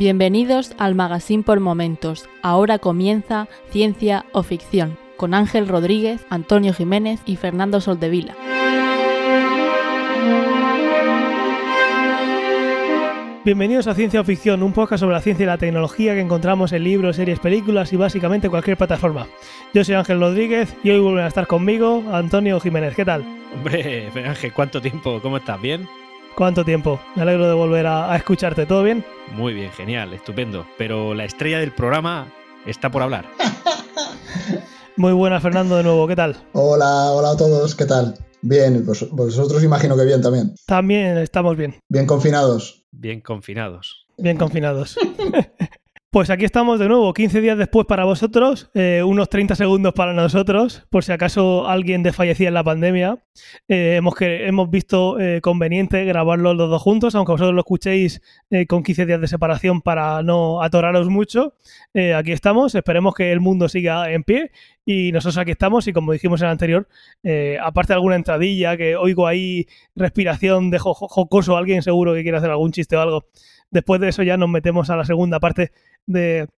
Bienvenidos 0.00 0.72
al 0.78 0.94
Magazine 0.94 1.42
por 1.42 1.60
Momentos. 1.60 2.26
Ahora 2.40 2.78
comienza 2.78 3.48
Ciencia 3.68 4.24
o 4.32 4.42
Ficción 4.42 4.96
con 5.18 5.34
Ángel 5.34 5.68
Rodríguez, 5.68 6.24
Antonio 6.30 6.72
Jiménez 6.72 7.20
y 7.26 7.36
Fernando 7.36 7.82
Soldevila. 7.82 8.34
Bienvenidos 13.44 13.88
a 13.88 13.94
Ciencia 13.94 14.22
o 14.22 14.24
Ficción, 14.24 14.62
un 14.62 14.72
podcast 14.72 15.00
sobre 15.00 15.16
la 15.16 15.20
ciencia 15.20 15.44
y 15.44 15.46
la 15.48 15.58
tecnología 15.58 16.14
que 16.14 16.20
encontramos 16.20 16.72
en 16.72 16.84
libros, 16.84 17.16
series, 17.16 17.38
películas 17.38 17.92
y 17.92 17.96
básicamente 17.96 18.48
cualquier 18.48 18.78
plataforma. 18.78 19.26
Yo 19.74 19.84
soy 19.84 19.96
Ángel 19.96 20.18
Rodríguez 20.18 20.74
y 20.82 20.92
hoy 20.92 21.00
vuelven 21.00 21.24
a 21.24 21.28
estar 21.28 21.46
conmigo 21.46 22.04
Antonio 22.10 22.58
Jiménez. 22.58 22.94
¿Qué 22.96 23.04
tal? 23.04 23.22
Hombre, 23.54 24.08
Ángel, 24.26 24.54
¿cuánto 24.54 24.80
tiempo? 24.80 25.20
¿Cómo 25.20 25.36
estás? 25.36 25.60
¿Bien? 25.60 25.86
¿Cuánto 26.36 26.64
tiempo? 26.64 27.00
Me 27.16 27.22
alegro 27.22 27.46
de 27.48 27.54
volver 27.54 27.86
a, 27.86 28.12
a 28.12 28.16
escucharte. 28.16 28.66
¿Todo 28.66 28.82
bien? 28.82 29.04
Muy 29.32 29.52
bien, 29.52 29.70
genial, 29.72 30.12
estupendo. 30.12 30.66
Pero 30.78 31.14
la 31.14 31.24
estrella 31.24 31.58
del 31.58 31.72
programa 31.72 32.32
está 32.66 32.90
por 32.90 33.02
hablar. 33.02 33.26
Muy 34.96 35.12
buena, 35.12 35.40
Fernando, 35.40 35.76
de 35.76 35.82
nuevo. 35.82 36.06
¿Qué 36.06 36.16
tal? 36.16 36.36
Hola, 36.52 37.12
hola 37.12 37.30
a 37.30 37.36
todos. 37.36 37.74
¿Qué 37.74 37.86
tal? 37.86 38.16
Bien, 38.42 38.84
pues 38.84 39.08
vosotros 39.10 39.62
imagino 39.62 39.96
que 39.96 40.04
bien 40.04 40.22
también. 40.22 40.54
También 40.66 41.18
estamos 41.18 41.56
bien. 41.56 41.76
Bien 41.88 42.06
confinados. 42.06 42.84
Bien 42.90 43.20
confinados. 43.20 44.06
Bien 44.16 44.36
confinados. 44.36 44.96
Pues 46.12 46.28
aquí 46.28 46.44
estamos 46.44 46.80
de 46.80 46.88
nuevo, 46.88 47.14
15 47.14 47.40
días 47.40 47.56
después 47.56 47.86
para 47.86 48.04
vosotros, 48.04 48.68
eh, 48.74 49.00
unos 49.06 49.28
30 49.28 49.54
segundos 49.54 49.92
para 49.94 50.12
nosotros, 50.12 50.84
por 50.90 51.04
si 51.04 51.12
acaso 51.12 51.68
alguien 51.68 52.02
desfallecía 52.02 52.48
en 52.48 52.54
la 52.54 52.64
pandemia. 52.64 53.18
Eh, 53.68 53.94
hemos, 53.94 54.16
que, 54.16 54.48
hemos 54.48 54.68
visto 54.70 55.20
eh, 55.20 55.40
conveniente 55.40 56.04
grabarlo 56.04 56.52
los 56.52 56.68
dos 56.68 56.82
juntos, 56.82 57.14
aunque 57.14 57.30
vosotros 57.30 57.54
lo 57.54 57.60
escuchéis 57.60 58.22
con 58.66 58.82
15 58.82 59.06
días 59.06 59.20
de 59.20 59.28
separación 59.28 59.82
para 59.82 60.20
no 60.24 60.60
atoraros 60.62 61.08
mucho. 61.08 61.54
Aquí 62.16 62.32
estamos, 62.32 62.74
esperemos 62.74 63.14
que 63.14 63.30
el 63.30 63.38
mundo 63.38 63.68
siga 63.68 64.10
en 64.10 64.24
pie 64.24 64.50
y 64.84 65.12
nosotros 65.12 65.38
aquí 65.38 65.52
estamos 65.52 65.86
y 65.86 65.92
como 65.92 66.10
dijimos 66.10 66.40
en 66.40 66.46
el 66.46 66.52
anterior, 66.52 66.88
aparte 67.62 67.92
de 67.92 67.94
alguna 67.94 68.16
entradilla 68.16 68.76
que 68.76 68.96
oigo 68.96 69.28
ahí 69.28 69.68
respiración 69.94 70.70
de 70.72 70.80
jo- 70.80 70.92
jocoso, 70.94 71.56
alguien 71.56 71.82
seguro 71.82 72.14
que 72.14 72.22
quiere 72.22 72.38
hacer 72.38 72.50
algún 72.50 72.72
chiste 72.72 72.96
o 72.96 73.00
algo. 73.00 73.26
Después 73.70 74.00
de 74.00 74.08
eso 74.08 74.22
ya 74.22 74.36
nos 74.36 74.48
metemos 74.48 74.90
a 74.90 74.96
la 74.96 75.04
segunda 75.04 75.40
parte 75.40 75.72
de 76.06 76.48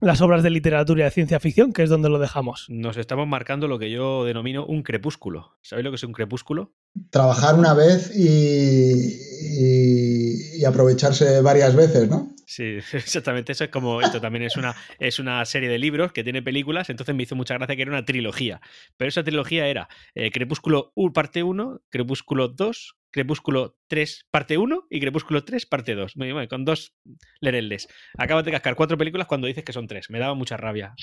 las 0.00 0.20
obras 0.20 0.42
de 0.42 0.50
literatura 0.50 1.00
y 1.00 1.04
de 1.04 1.10
ciencia 1.10 1.40
ficción, 1.40 1.72
que 1.72 1.82
es 1.82 1.88
donde 1.90 2.08
lo 2.10 2.18
dejamos. 2.18 2.66
Nos 2.68 2.96
estamos 2.96 3.26
marcando 3.26 3.68
lo 3.68 3.78
que 3.78 3.90
yo 3.90 4.24
denomino 4.24 4.66
un 4.66 4.82
crepúsculo. 4.82 5.56
¿Sabéis 5.62 5.84
lo 5.84 5.90
que 5.90 5.96
es 5.96 6.02
un 6.04 6.12
crepúsculo? 6.12 6.74
Trabajar 7.10 7.54
una 7.54 7.74
vez 7.74 8.12
y, 8.14 9.14
y- 9.58 10.60
y 10.60 10.64
aprovecharse 10.64 11.40
varias 11.40 11.74
veces, 11.74 12.08
¿no? 12.08 12.30
Sí, 12.46 12.78
exactamente. 12.92 13.52
Eso 13.52 13.64
es 13.64 13.70
como. 13.70 14.00
Esto 14.00 14.20
también 14.20 14.44
es 14.44 14.56
una, 14.56 14.74
es 14.98 15.18
una 15.18 15.44
serie 15.44 15.68
de 15.68 15.78
libros 15.78 16.12
que 16.12 16.24
tiene 16.24 16.42
películas. 16.42 16.90
Entonces 16.90 17.14
me 17.14 17.22
hizo 17.22 17.36
mucha 17.36 17.54
gracia 17.54 17.76
que 17.76 17.82
era 17.82 17.90
una 17.90 18.04
trilogía. 18.04 18.60
Pero 18.96 19.08
esa 19.08 19.24
trilogía 19.24 19.66
era 19.68 19.88
eh, 20.14 20.30
Crepúsculo 20.30 20.92
1, 20.96 21.12
parte 21.12 21.42
1, 21.42 21.80
Crepúsculo 21.90 22.48
2, 22.48 22.96
Crepúsculo 23.14 23.76
3, 23.86 24.26
parte 24.32 24.58
1 24.58 24.86
y 24.90 24.98
Crepúsculo 24.98 25.44
3, 25.44 25.66
parte 25.66 25.94
2. 25.94 26.16
Muy 26.16 26.32
bien, 26.32 26.48
con 26.48 26.64
dos 26.64 26.96
lereles. 27.40 27.86
Acabas 28.18 28.44
de 28.44 28.50
cascar 28.50 28.74
cuatro 28.74 28.98
películas 28.98 29.28
cuando 29.28 29.46
dices 29.46 29.62
que 29.62 29.72
son 29.72 29.86
tres. 29.86 30.10
Me 30.10 30.18
daba 30.18 30.34
mucha 30.34 30.56
rabia. 30.56 30.94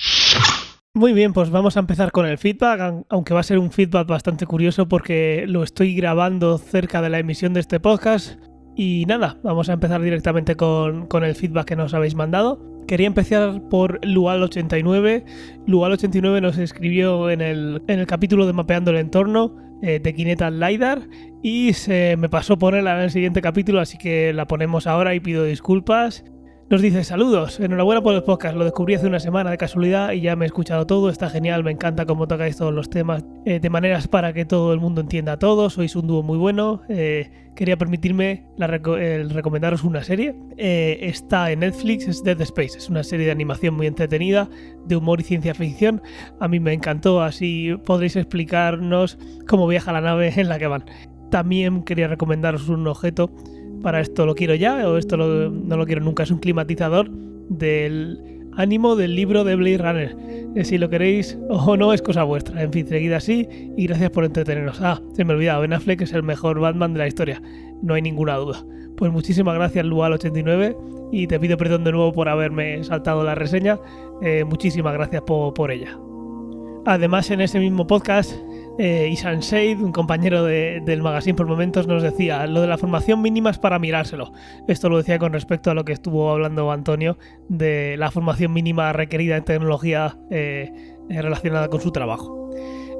Muy 0.94 1.14
bien, 1.14 1.32
pues 1.32 1.48
vamos 1.48 1.78
a 1.78 1.80
empezar 1.80 2.12
con 2.12 2.26
el 2.26 2.36
feedback, 2.36 2.80
aun- 2.80 3.06
aunque 3.08 3.32
va 3.32 3.40
a 3.40 3.44
ser 3.44 3.58
un 3.58 3.72
feedback 3.72 4.06
bastante 4.06 4.44
curioso 4.44 4.88
porque 4.88 5.46
lo 5.48 5.62
estoy 5.62 5.94
grabando 5.94 6.58
cerca 6.58 7.00
de 7.00 7.08
la 7.08 7.18
emisión 7.18 7.54
de 7.54 7.60
este 7.60 7.80
podcast. 7.80 8.38
Y 8.76 9.06
nada, 9.06 9.38
vamos 9.42 9.70
a 9.70 9.72
empezar 9.72 10.02
directamente 10.02 10.54
con, 10.54 11.06
con 11.06 11.24
el 11.24 11.34
feedback 11.34 11.68
que 11.68 11.76
nos 11.76 11.94
habéis 11.94 12.14
mandado. 12.14 12.60
Quería 12.86 13.06
empezar 13.06 13.62
por 13.70 14.00
Lual89. 14.02 15.24
Lual89 15.66 16.42
nos 16.42 16.58
escribió 16.58 17.30
en 17.30 17.40
el, 17.40 17.82
en 17.88 18.00
el 18.00 18.06
capítulo 18.06 18.46
de 18.46 18.52
Mapeando 18.52 18.90
el 18.90 18.98
Entorno 18.98 19.56
eh, 19.82 20.00
de 20.00 20.14
Kinetal 20.14 20.58
LiDAR 20.58 21.08
y 21.42 21.72
se 21.72 22.16
me 22.16 22.28
pasó 22.28 22.56
ponerla 22.58 22.94
en 22.96 23.02
el 23.02 23.10
siguiente 23.10 23.42
capítulo, 23.42 23.80
así 23.80 23.98
que 23.98 24.32
la 24.32 24.46
ponemos 24.46 24.86
ahora 24.86 25.14
y 25.14 25.20
pido 25.20 25.44
disculpas. 25.44 26.24
Nos 26.70 26.80
dice 26.80 27.04
saludos, 27.04 27.60
enhorabuena 27.60 28.00
por 28.00 28.14
el 28.14 28.22
podcast, 28.22 28.56
lo 28.56 28.64
descubrí 28.64 28.94
hace 28.94 29.06
una 29.06 29.20
semana 29.20 29.50
de 29.50 29.58
casualidad 29.58 30.12
y 30.12 30.22
ya 30.22 30.36
me 30.36 30.44
he 30.44 30.46
escuchado 30.46 30.86
todo, 30.86 31.10
está 31.10 31.28
genial, 31.28 31.64
me 31.64 31.70
encanta 31.70 32.06
cómo 32.06 32.26
tocáis 32.26 32.56
todos 32.56 32.72
los 32.72 32.88
temas 32.88 33.24
eh, 33.44 33.60
de 33.60 33.68
maneras 33.68 34.08
para 34.08 34.32
que 34.32 34.46
todo 34.46 34.72
el 34.72 34.80
mundo 34.80 35.02
entienda 35.02 35.38
todo, 35.38 35.68
sois 35.68 35.94
un 35.96 36.06
dúo 36.06 36.22
muy 36.22 36.38
bueno, 36.38 36.80
eh, 36.88 37.30
quería 37.54 37.76
permitirme 37.76 38.46
el 38.58 39.30
recomendaros 39.30 39.84
una 39.84 40.02
serie, 40.02 40.34
Eh, 40.56 40.98
está 41.02 41.50
en 41.50 41.60
Netflix, 41.60 42.08
es 42.08 42.22
Dead 42.22 42.40
Space, 42.40 42.78
es 42.78 42.88
una 42.88 43.02
serie 43.02 43.26
de 43.26 43.32
animación 43.32 43.74
muy 43.74 43.86
entretenida, 43.86 44.48
de 44.86 44.96
humor 44.96 45.20
y 45.20 45.24
ciencia 45.24 45.54
ficción, 45.54 46.00
a 46.40 46.48
mí 46.48 46.60
me 46.60 46.72
encantó, 46.72 47.22
así 47.22 47.74
podréis 47.84 48.16
explicarnos 48.16 49.18
cómo 49.48 49.66
viaja 49.66 49.92
la 49.92 50.00
nave 50.00 50.32
en 50.36 50.48
la 50.48 50.58
que 50.58 50.66
van. 50.66 50.84
También 51.30 51.82
quería 51.82 52.08
recomendaros 52.08 52.68
un 52.68 52.86
objeto 52.86 53.30
para 53.82 54.00
esto 54.00 54.26
lo 54.26 54.34
quiero 54.34 54.54
ya 54.54 54.88
o 54.88 54.96
esto 54.96 55.16
lo- 55.16 55.50
no 55.50 55.76
lo 55.76 55.86
quiero 55.86 56.02
nunca. 56.02 56.22
Es 56.22 56.30
un 56.30 56.38
climatizador 56.38 57.10
del 57.48 58.41
ánimo 58.56 58.96
del 58.96 59.14
libro 59.14 59.44
de 59.44 59.56
Blade 59.56 59.78
Runner. 59.78 60.16
Eh, 60.54 60.64
si 60.64 60.78
lo 60.78 60.88
queréis 60.90 61.38
o 61.48 61.76
no 61.76 61.92
es 61.92 62.02
cosa 62.02 62.22
vuestra. 62.24 62.62
En 62.62 62.72
fin, 62.72 62.86
seguid 62.86 63.12
así 63.12 63.48
y 63.76 63.86
gracias 63.86 64.10
por 64.10 64.24
entretenernos. 64.24 64.80
Ah, 64.80 65.00
se 65.14 65.24
me 65.24 65.32
olvidaba, 65.34 65.60
Ben 65.60 65.72
Affleck 65.72 66.02
es 66.02 66.12
el 66.12 66.22
mejor 66.22 66.60
Batman 66.60 66.92
de 66.92 66.98
la 67.00 67.06
historia. 67.08 67.42
No 67.82 67.94
hay 67.94 68.02
ninguna 68.02 68.36
duda. 68.36 68.64
Pues 68.96 69.10
muchísimas 69.10 69.54
gracias 69.54 69.84
Lual89 69.86 70.76
y 71.12 71.26
te 71.26 71.40
pido 71.40 71.56
perdón 71.56 71.84
de 71.84 71.92
nuevo 71.92 72.12
por 72.12 72.28
haberme 72.28 72.82
saltado 72.84 73.24
la 73.24 73.34
reseña. 73.34 73.78
Eh, 74.22 74.44
muchísimas 74.44 74.92
gracias 74.94 75.22
po- 75.22 75.52
por 75.54 75.70
ella. 75.70 75.98
Además, 76.84 77.30
en 77.30 77.40
ese 77.40 77.58
mismo 77.60 77.86
podcast, 77.86 78.32
eh, 78.78 79.14
Seid, 79.40 79.80
un 79.80 79.92
compañero 79.92 80.44
de- 80.44 80.80
del 80.84 81.02
magazine 81.02 81.34
por 81.34 81.46
momentos, 81.46 81.86
nos 81.86 82.02
decía 82.02 82.46
lo 82.46 82.60
de 82.60 82.66
la 82.66 82.78
formación 82.78 83.20
mínima 83.22 83.50
es 83.50 83.58
para 83.58 83.78
mirárselo. 83.78 84.32
Esto 84.68 84.88
lo 84.88 84.98
decía 84.98 85.18
con 85.18 85.32
respecto 85.32 85.70
a 85.70 85.74
lo 85.74 85.84
que 85.84 85.92
estuvo 85.92 86.30
hablando 86.30 86.70
Antonio 86.72 87.18
de 87.48 87.96
la 87.98 88.10
formación 88.10 88.52
mínima 88.52 88.92
requerida 88.92 89.36
en 89.36 89.44
tecnología 89.44 90.16
eh, 90.30 90.72
eh, 91.08 91.22
relacionada 91.22 91.68
con 91.68 91.80
su 91.80 91.90
trabajo. 91.92 92.38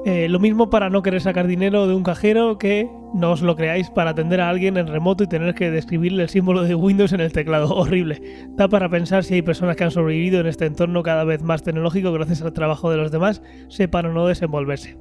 Eh, 0.05 0.27
lo 0.27 0.41
mismo 0.41 0.69
para 0.69 0.89
no 0.89 1.01
querer 1.01 1.21
sacar 1.21 1.47
dinero 1.47 1.87
de 1.87 1.95
un 1.95 2.03
cajero 2.03 2.57
que 2.57 2.89
no 3.13 3.31
os 3.31 3.41
lo 3.41 3.55
creáis 3.55 3.89
para 3.89 4.09
atender 4.09 4.41
a 4.41 4.49
alguien 4.49 4.75
en 4.75 4.87
remoto 4.87 5.23
y 5.23 5.27
tener 5.27 5.55
que 5.55 5.71
describirle 5.71 6.23
el 6.23 6.29
símbolo 6.29 6.63
de 6.63 6.75
Windows 6.75 7.13
en 7.13 7.21
el 7.21 7.31
teclado. 7.31 7.69
Horrible. 7.73 8.21
Da 8.49 8.67
para 8.67 8.89
pensar 8.89 9.23
si 9.23 9.35
hay 9.35 9.41
personas 9.41 9.77
que 9.77 9.85
han 9.85 9.91
sobrevivido 9.91 10.41
en 10.41 10.47
este 10.47 10.65
entorno 10.65 11.03
cada 11.03 11.23
vez 11.23 11.41
más 11.41 11.63
tecnológico 11.63 12.11
gracias 12.11 12.41
al 12.41 12.51
trabajo 12.51 12.91
de 12.91 12.97
los 12.97 13.11
demás, 13.11 13.41
sepan 13.69 14.07
o 14.07 14.13
no 14.13 14.27
desenvolverse. 14.27 14.97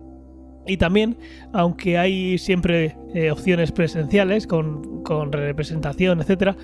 Y 0.67 0.77
también, 0.77 1.17
aunque 1.53 1.99
hay 1.99 2.39
siempre 2.39 2.97
eh, 3.15 3.31
opciones 3.31 3.73
presenciales 3.73 4.47
con, 4.47 5.03
con 5.03 5.33
representación, 5.33 6.21
etcétera, 6.21 6.57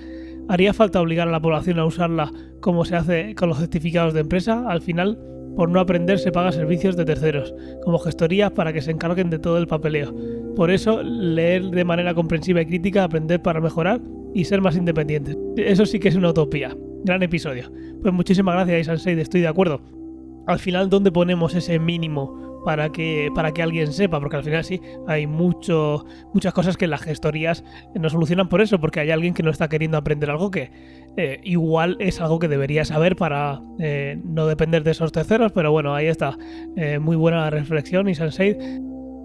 haría 0.47 0.73
falta 0.73 1.01
obligar 1.01 1.27
a 1.27 1.31
la 1.31 1.41
población 1.41 1.79
a 1.79 1.85
usarla 1.85 2.31
como 2.59 2.85
se 2.85 2.95
hace 2.95 3.35
con 3.35 3.49
los 3.49 3.59
certificados 3.59 4.13
de 4.13 4.21
empresa. 4.21 4.65
Al 4.67 4.81
final, 4.81 5.19
por 5.55 5.69
no 5.69 5.79
aprender, 5.79 6.19
se 6.19 6.31
paga 6.31 6.51
servicios 6.51 6.95
de 6.95 7.05
terceros, 7.05 7.53
como 7.83 7.99
gestorías 7.99 8.51
para 8.51 8.73
que 8.73 8.81
se 8.81 8.91
encarguen 8.91 9.29
de 9.29 9.39
todo 9.39 9.57
el 9.57 9.67
papeleo. 9.67 10.13
Por 10.55 10.71
eso, 10.71 11.03
leer 11.03 11.63
de 11.69 11.85
manera 11.85 12.13
comprensiva 12.13 12.61
y 12.61 12.65
crítica, 12.65 13.03
aprender 13.03 13.41
para 13.41 13.61
mejorar 13.61 14.01
y 14.33 14.45
ser 14.45 14.61
más 14.61 14.75
independientes. 14.75 15.37
Eso 15.57 15.85
sí 15.85 15.99
que 15.99 16.09
es 16.09 16.15
una 16.15 16.29
utopía. 16.29 16.75
Gran 17.03 17.23
episodio. 17.23 17.71
Pues 18.01 18.13
muchísimas 18.13 18.55
gracias, 18.55 18.81
Isansei, 18.81 19.19
estoy 19.19 19.41
de 19.41 19.47
acuerdo. 19.47 19.81
Al 20.47 20.59
final, 20.59 20.89
¿dónde 20.89 21.11
ponemos 21.11 21.53
ese 21.53 21.77
mínimo 21.77 22.48
para 22.65 22.89
que, 22.89 23.29
para 23.35 23.51
que 23.51 23.61
alguien 23.61 23.91
sepa? 23.93 24.19
Porque 24.19 24.37
al 24.37 24.43
final 24.43 24.63
sí, 24.63 24.81
hay 25.07 25.27
mucho, 25.27 26.05
muchas 26.33 26.53
cosas 26.53 26.77
que 26.77 26.87
las 26.87 27.01
gestorías 27.01 27.63
no 27.95 28.09
solucionan 28.09 28.49
por 28.49 28.61
eso, 28.61 28.79
porque 28.79 28.99
hay 28.99 29.11
alguien 29.11 29.33
que 29.33 29.43
no 29.43 29.51
está 29.51 29.69
queriendo 29.69 29.97
aprender 29.97 30.29
algo 30.29 30.51
que 30.51 30.71
eh, 31.17 31.39
igual 31.43 31.97
es 31.99 32.21
algo 32.21 32.39
que 32.39 32.47
debería 32.47 32.85
saber 32.85 33.15
para 33.15 33.61
eh, 33.79 34.19
no 34.23 34.47
depender 34.47 34.83
de 34.83 34.91
esos 34.91 35.11
terceros, 35.11 35.51
pero 35.51 35.71
bueno, 35.71 35.93
ahí 35.93 36.07
está. 36.07 36.37
Eh, 36.75 36.99
muy 36.99 37.15
buena 37.15 37.49
reflexión, 37.49 38.07
Isansei, 38.07 38.57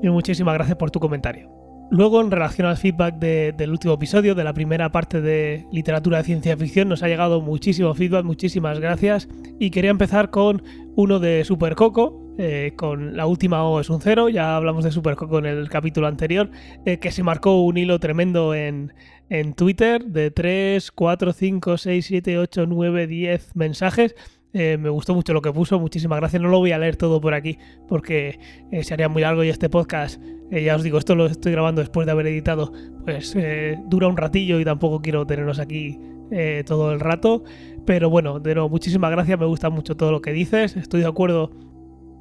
y 0.03 0.09
muchísimas 0.09 0.55
gracias 0.55 0.77
por 0.77 0.91
tu 0.91 1.01
comentario. 1.01 1.64
Luego, 1.91 2.21
en 2.21 2.31
relación 2.31 2.67
al 2.67 2.77
feedback 2.77 3.17
de- 3.19 3.53
del 3.57 3.71
último 3.71 3.95
episodio, 3.95 4.35
de 4.35 4.43
la 4.43 4.53
primera 4.53 4.91
parte 4.91 5.21
de 5.21 5.65
literatura 5.71 6.19
de 6.19 6.25
ciencia 6.25 6.57
ficción, 6.57 6.89
nos 6.89 7.03
ha 7.03 7.09
llegado 7.09 7.41
muchísimo 7.41 7.95
feedback, 7.95 8.25
muchísimas 8.25 8.81
gracias. 8.81 9.29
Y 9.61 9.71
quería 9.71 9.91
empezar 9.91 10.31
con 10.31 10.63
uno 10.97 11.21
de 11.21 11.45
Super 11.45 11.77
Coco, 11.77 12.21
eh, 12.39 12.73
con 12.77 13.17
la 13.17 13.27
última 13.27 13.63
O 13.63 13.79
es 13.79 13.91
un 13.91 14.01
cero, 14.01 14.29
ya 14.29 14.57
hablamos 14.57 14.83
de 14.83 14.91
Super 14.91 15.15
Coco 15.15 15.39
en 15.39 15.47
el 15.47 15.69
capítulo 15.69 16.09
anterior, 16.09 16.51
eh, 16.85 16.99
que 16.99 17.13
se 17.13 17.23
marcó 17.23 17.63
un 17.63 17.77
hilo 17.77 18.01
tremendo 18.01 18.55
en, 18.55 18.93
en 19.29 19.55
Twitter 19.55 20.05
de 20.05 20.33
3, 20.33 20.91
4, 20.91 21.33
5, 21.33 21.77
6, 21.79 22.07
7, 22.07 22.39
8, 22.39 22.67
9, 22.67 23.07
10 23.07 23.55
mensajes. 23.55 24.17
Eh, 24.55 24.79
me 24.79 24.89
gustó 24.89 25.15
mucho 25.15 25.33
lo 25.33 25.43
que 25.43 25.53
puso, 25.53 25.81
muchísimas 25.81 26.21
gracias. 26.21 26.41
No 26.41 26.49
lo 26.49 26.59
voy 26.59 26.71
a 26.71 26.79
leer 26.79 26.97
todo 26.97 27.21
por 27.21 27.35
aquí 27.35 27.59
porque 27.89 28.39
eh, 28.71 28.85
se 28.85 28.95
haría 28.95 29.09
muy 29.09 29.21
largo 29.21 29.43
y 29.43 29.49
este 29.49 29.69
podcast, 29.69 30.23
eh, 30.51 30.63
ya 30.63 30.77
os 30.77 30.85
digo, 30.85 30.97
esto 30.97 31.17
lo 31.17 31.27
estoy 31.27 31.53
grabando 31.53 31.81
después 31.81 32.07
de 32.07 32.13
haber 32.13 32.29
editado, 32.29 32.73
pues 33.05 33.37
dura 33.87 34.07
un 34.07 34.17
ratillo 34.17 34.61
y 34.61 34.65
tampoco 34.65 35.03
quiero 35.03 35.27
tenerlos 35.27 35.59
aquí 35.59 35.99
todo 36.67 36.93
el 36.93 37.01
rato. 37.01 37.45
Pero 37.85 38.09
bueno, 38.11 38.41
de 38.41 38.55
nuevo, 38.55 38.69
muchísimas 38.69 39.11
gracias, 39.11 39.39
me 39.39 39.47
gusta 39.47 39.71
mucho 39.71 39.97
todo 39.97 40.13
lo 40.13 40.23
que 40.23 40.33
dices, 40.33 40.77
estoy 40.77 41.01
de 41.01 41.07
acuerdo 41.07 41.51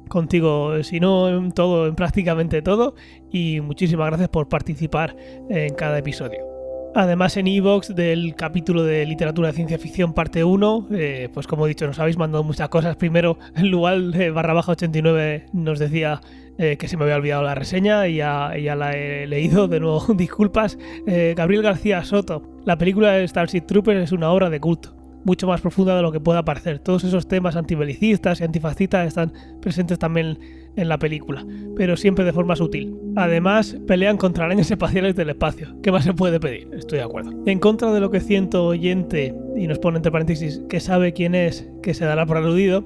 contigo, 0.08 0.82
si 0.82 1.00
no 1.00 1.28
en 1.28 1.52
todo, 1.52 1.86
en 1.86 1.94
prácticamente 1.94 2.60
todo, 2.62 2.94
y 3.30 3.60
muchísimas 3.60 4.08
gracias 4.08 4.28
por 4.28 4.48
participar 4.48 5.16
en 5.48 5.74
cada 5.74 5.98
episodio. 5.98 6.53
Además, 6.96 7.36
en 7.36 7.48
Evox 7.48 7.92
del 7.96 8.36
capítulo 8.36 8.84
de 8.84 9.04
literatura 9.04 9.48
de 9.48 9.54
ciencia 9.54 9.78
ficción 9.78 10.12
parte 10.12 10.44
1, 10.44 10.88
eh, 10.92 11.28
pues 11.34 11.48
como 11.48 11.66
he 11.66 11.68
dicho, 11.68 11.88
nos 11.88 11.98
habéis 11.98 12.16
mandado 12.16 12.44
muchas 12.44 12.68
cosas. 12.68 12.94
Primero, 12.94 13.36
Lual 13.56 14.14
eh, 14.14 14.30
barra 14.30 14.52
baja 14.52 14.72
89 14.72 15.46
nos 15.52 15.80
decía 15.80 16.20
eh, 16.56 16.76
que 16.76 16.86
se 16.86 16.96
me 16.96 17.02
había 17.02 17.16
olvidado 17.16 17.42
la 17.42 17.56
reseña 17.56 18.06
y 18.06 18.16
ya, 18.16 18.56
ya 18.56 18.76
la 18.76 18.92
he 18.92 19.26
leído. 19.26 19.66
De 19.66 19.80
nuevo, 19.80 20.04
disculpas. 20.14 20.78
Gabriel 21.04 21.62
García 21.62 22.04
Soto, 22.04 22.42
la 22.64 22.78
película 22.78 23.12
de 23.12 23.26
Starship 23.26 23.62
Troopers 23.62 24.00
es 24.00 24.12
una 24.12 24.30
obra 24.30 24.48
de 24.48 24.60
culto 24.60 24.94
mucho 25.24 25.46
más 25.46 25.62
profunda 25.62 25.96
de 25.96 26.02
lo 26.02 26.12
que 26.12 26.20
pueda 26.20 26.44
parecer. 26.44 26.78
Todos 26.78 27.02
esos 27.02 27.26
temas 27.26 27.56
antibelicistas 27.56 28.40
y 28.40 28.44
antifascistas 28.44 29.08
están 29.08 29.32
presentes 29.60 29.98
también 29.98 30.38
en 30.76 30.88
la 30.88 30.98
película, 30.98 31.44
pero 31.76 31.96
siempre 31.96 32.24
de 32.24 32.32
forma 32.32 32.56
sutil. 32.56 32.96
Además, 33.16 33.76
pelean 33.86 34.16
contra 34.16 34.44
arañas 34.44 34.70
espaciales 34.70 35.16
del 35.16 35.30
espacio. 35.30 35.74
¿Qué 35.82 35.92
más 35.92 36.04
se 36.04 36.14
puede 36.14 36.40
pedir? 36.40 36.68
Estoy 36.72 36.98
de 36.98 37.04
acuerdo. 37.04 37.32
En 37.46 37.58
contra 37.58 37.92
de 37.92 38.00
lo 38.00 38.10
que 38.10 38.20
siento 38.20 38.66
oyente, 38.66 39.34
y 39.56 39.66
nos 39.66 39.78
pone 39.78 39.98
entre 39.98 40.12
paréntesis, 40.12 40.62
que 40.68 40.80
sabe 40.80 41.12
quién 41.12 41.34
es, 41.34 41.68
que 41.82 41.94
se 41.94 42.04
dará 42.04 42.26
por 42.26 42.36
aludido, 42.36 42.84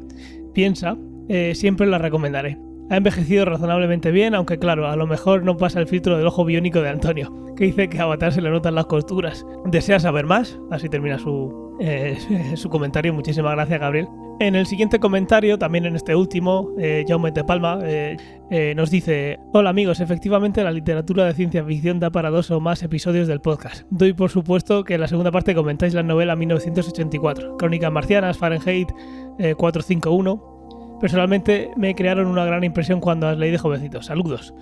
piensa, 0.52 0.96
eh, 1.28 1.54
siempre 1.54 1.86
la 1.86 1.98
recomendaré. 1.98 2.58
Ha 2.90 2.96
envejecido 2.96 3.44
razonablemente 3.44 4.10
bien, 4.10 4.34
aunque 4.34 4.58
claro, 4.58 4.88
a 4.88 4.96
lo 4.96 5.06
mejor 5.06 5.44
no 5.44 5.56
pasa 5.58 5.78
el 5.78 5.86
filtro 5.86 6.16
del 6.16 6.26
ojo 6.26 6.44
biónico 6.44 6.80
de 6.80 6.88
Antonio, 6.88 7.54
que 7.54 7.64
dice 7.64 7.88
que 7.88 7.98
a 7.98 8.04
Avatar 8.04 8.32
se 8.32 8.40
le 8.40 8.50
notan 8.50 8.74
las 8.74 8.86
costuras. 8.86 9.44
¿Desea 9.66 10.00
saber 10.00 10.24
más? 10.24 10.58
Así 10.70 10.88
termina 10.88 11.18
su, 11.18 11.67
eh, 11.80 12.52
su 12.56 12.68
comentario. 12.68 13.12
Muchísimas 13.12 13.52
gracias, 13.52 13.80
Gabriel. 13.80 14.08
En 14.40 14.54
el 14.54 14.66
siguiente 14.66 15.00
comentario, 15.00 15.58
también 15.58 15.84
en 15.84 15.96
este 15.96 16.14
último, 16.14 16.70
eh, 16.78 17.04
Jaume 17.08 17.32
de 17.32 17.42
Palma 17.42 17.80
eh, 17.82 18.16
eh, 18.50 18.72
nos 18.76 18.88
dice: 18.88 19.40
Hola 19.52 19.70
amigos, 19.70 19.98
efectivamente 19.98 20.62
la 20.62 20.70
literatura 20.70 21.24
de 21.24 21.34
ciencia 21.34 21.64
ficción 21.64 21.98
da 21.98 22.10
para 22.10 22.30
dos 22.30 22.52
o 22.52 22.60
más 22.60 22.84
episodios 22.84 23.26
del 23.26 23.40
podcast. 23.40 23.84
Doy 23.90 24.12
por 24.12 24.30
supuesto 24.30 24.84
que 24.84 24.94
en 24.94 25.00
la 25.00 25.08
segunda 25.08 25.32
parte 25.32 25.56
comentáis 25.56 25.92
la 25.92 26.04
novela 26.04 26.36
1984, 26.36 27.56
Crónicas 27.56 27.90
Marcianas, 27.90 28.38
Fahrenheit 28.38 28.90
451 29.56 30.57
Personalmente 31.00 31.70
me 31.76 31.94
crearon 31.94 32.26
una 32.26 32.44
gran 32.44 32.64
impresión 32.64 33.00
cuando 33.00 33.28
has 33.28 33.38
leído 33.38 33.58
jovencito. 33.58 34.02
Saludos. 34.02 34.54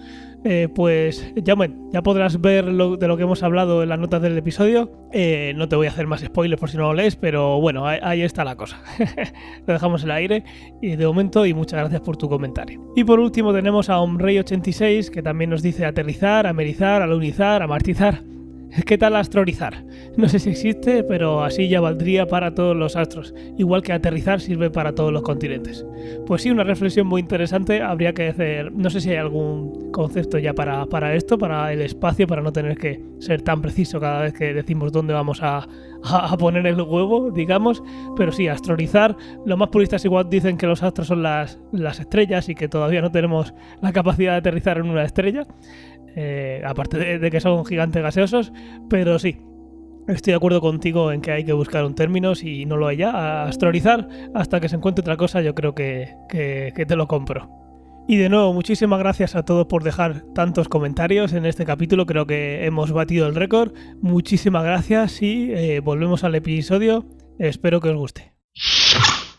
Eh, 0.45 0.69
pues 0.73 1.33
ya, 1.35 1.57
ya 1.93 2.03
podrás 2.03 2.41
ver 2.41 2.67
de 2.67 3.09
lo 3.09 3.17
que 3.17 3.23
hemos 3.23 3.43
hablado 3.43 3.83
en 3.83 3.89
las 3.89 3.99
notas 3.99 4.23
del 4.23 4.39
episodio. 4.39 5.09
Eh, 5.13 5.53
no 5.57 5.69
te 5.69 5.77
voy 5.77 5.87
a 5.87 5.91
hacer 5.91 6.07
más 6.07 6.21
spoilers 6.21 6.61
por 6.61 6.71
si 6.71 6.77
no 6.77 6.85
lo 6.85 6.95
lees, 6.95 7.17
pero 7.17 7.61
bueno, 7.61 7.87
ahí, 7.87 8.23
está 8.23 8.45
la 8.45 8.55
cosa. 8.55 8.81
lo 9.67 9.73
dejamos 9.73 10.03
en 10.03 10.11
el 10.11 10.17
aire 10.17 10.45
y 10.81 10.95
de 10.95 11.07
momento 11.07 11.47
y 11.47 11.55
muchas 11.55 11.81
gracias 11.81 12.01
por 12.03 12.17
tu 12.17 12.29
comentario. 12.29 12.81
Y 12.95 13.05
por 13.05 13.19
último 13.19 13.53
tenemos 13.53 13.91
a 13.91 13.99
Omrey86 13.99 15.11
que 15.11 15.23
también 15.23 15.51
nos 15.51 15.63
dice 15.63 15.85
aterrizar, 15.85 16.47
amerizar, 16.47 17.03
alunizar, 17.03 17.63
amartizar. 17.63 18.23
¿Qué 18.85 18.99
tal 18.99 19.17
astrorizar? 19.17 19.85
No 20.17 20.29
sé 20.29 20.39
si 20.39 20.51
existe, 20.51 21.05
pero 21.05 21.43
así 21.43 21.69
ya 21.69 21.81
valdría 21.81 22.27
para 22.27 22.55
todos 22.55 22.77
los 22.77 22.97
astros, 22.97 23.35
igual 23.57 23.83
que 23.83 23.93
aterrizar 23.93 24.41
sirve 24.41 24.71
para 24.71 24.95
todos 24.95 25.13
los 25.13 25.23
continentes. 25.23 25.87
Pues 26.27 26.43
sí, 26.43 26.51
una 26.51 26.65
reflexión 26.65 27.07
muy 27.07 27.21
interesante, 27.21 27.81
habría 27.81 28.13
que 28.13 28.29
hacer, 28.29 28.73
no 28.73 28.91
sé 28.91 29.01
si 29.01 29.11
hay 29.11 29.17
algún 29.17 29.91
concepto 29.93 30.39
ya 30.39 30.53
para, 30.53 30.85
para 30.87 31.15
esto, 31.15 31.39
para 31.39 31.73
el 31.73 31.81
espacio, 31.81 32.27
para 32.27 32.43
no 32.43 32.53
tener 32.53 32.77
que 32.77 33.03
ser 33.19 33.43
tan 33.43 33.63
preciso 33.63 34.01
cada 34.01 34.23
vez 34.23 34.35
que 34.35 34.53
decimos 34.53 34.93
dónde 34.93 35.15
vamos 35.15 35.43
a, 35.43 35.67
a, 36.03 36.37
poner 36.37 36.67
el 36.67 36.81
huevo, 36.81 37.31
digamos, 37.31 37.83
pero 38.17 38.33
sí, 38.33 38.49
astrorizar, 38.49 39.17
los 39.45 39.59
más 39.59 39.69
puristas 39.69 40.05
igual 40.05 40.29
dicen 40.29 40.57
que 40.57 40.67
los 40.67 40.83
astros 40.83 41.07
son 41.09 41.23
las, 41.23 41.59
las 41.73 42.01
estrellas 42.01 42.49
y 42.49 42.55
que 42.55 42.69
todavía 42.69 43.01
no 43.01 43.11
tenemos 43.11 43.55
la 43.81 43.93
capacidad 43.93 44.33
de 44.33 44.39
aterrizar 44.39 44.79
en 44.79 44.89
una 44.91 45.05
estrella. 45.05 45.47
Eh, 46.19 46.63
aparte 46.65 47.19
de, 47.19 47.31
que 47.31 47.41
son 47.41 47.65
gigantes 47.67 48.03
gaseosos, 48.03 48.53
pero 48.89 49.19
sí, 49.19 49.37
Estoy 50.09 50.31
de 50.31 50.37
acuerdo 50.37 50.61
contigo 50.61 51.11
en 51.11 51.21
que 51.21 51.33
hay 51.33 51.43
que 51.43 51.53
buscar 51.53 51.85
un 51.85 51.97
término, 51.97 52.37
si 52.37 52.65
no 52.65 52.77
lo 52.77 52.87
hay 52.87 52.99
ya, 52.99 53.43
astrorizar, 53.43 54.09
hasta 54.35 54.61
que 54.61 54.69
se 54.69 54.77
encuentre 54.77 55.01
otra 55.01 55.17
cosa, 55.17 55.43
yo 55.43 55.53
creo 55.57 55.75
que, 55.75 56.15
te 56.31 56.97
lo 56.97 57.09
compro. 57.09 57.51
Y 58.07 58.17
de 58.17 58.29
nuevo, 58.29 58.53
muchísimas 58.53 59.01
gracias 59.01 59.35
a 59.35 59.43
todos 59.43 59.67
por 59.67 59.83
dejar 59.83 60.23
tantos 60.33 60.69
comentarios 60.69 61.33
en 61.33 61.45
este 61.45 61.65
capítulo, 61.65 62.07
creo 62.07 62.25
que 62.25 62.65
hemos 62.67 62.93
batido 62.93 63.27
el 63.27 63.35
récord. 63.35 63.73
Muchísimas 64.01 64.63
gracias 64.63 65.23
y 65.23 65.51
eh, 65.53 65.81
volvemos 65.81 66.23
al 66.23 66.37
episodio, 66.37 67.05
espero 67.41 67.81
que 67.81 67.89
os 67.89 67.97
guste 67.97 68.36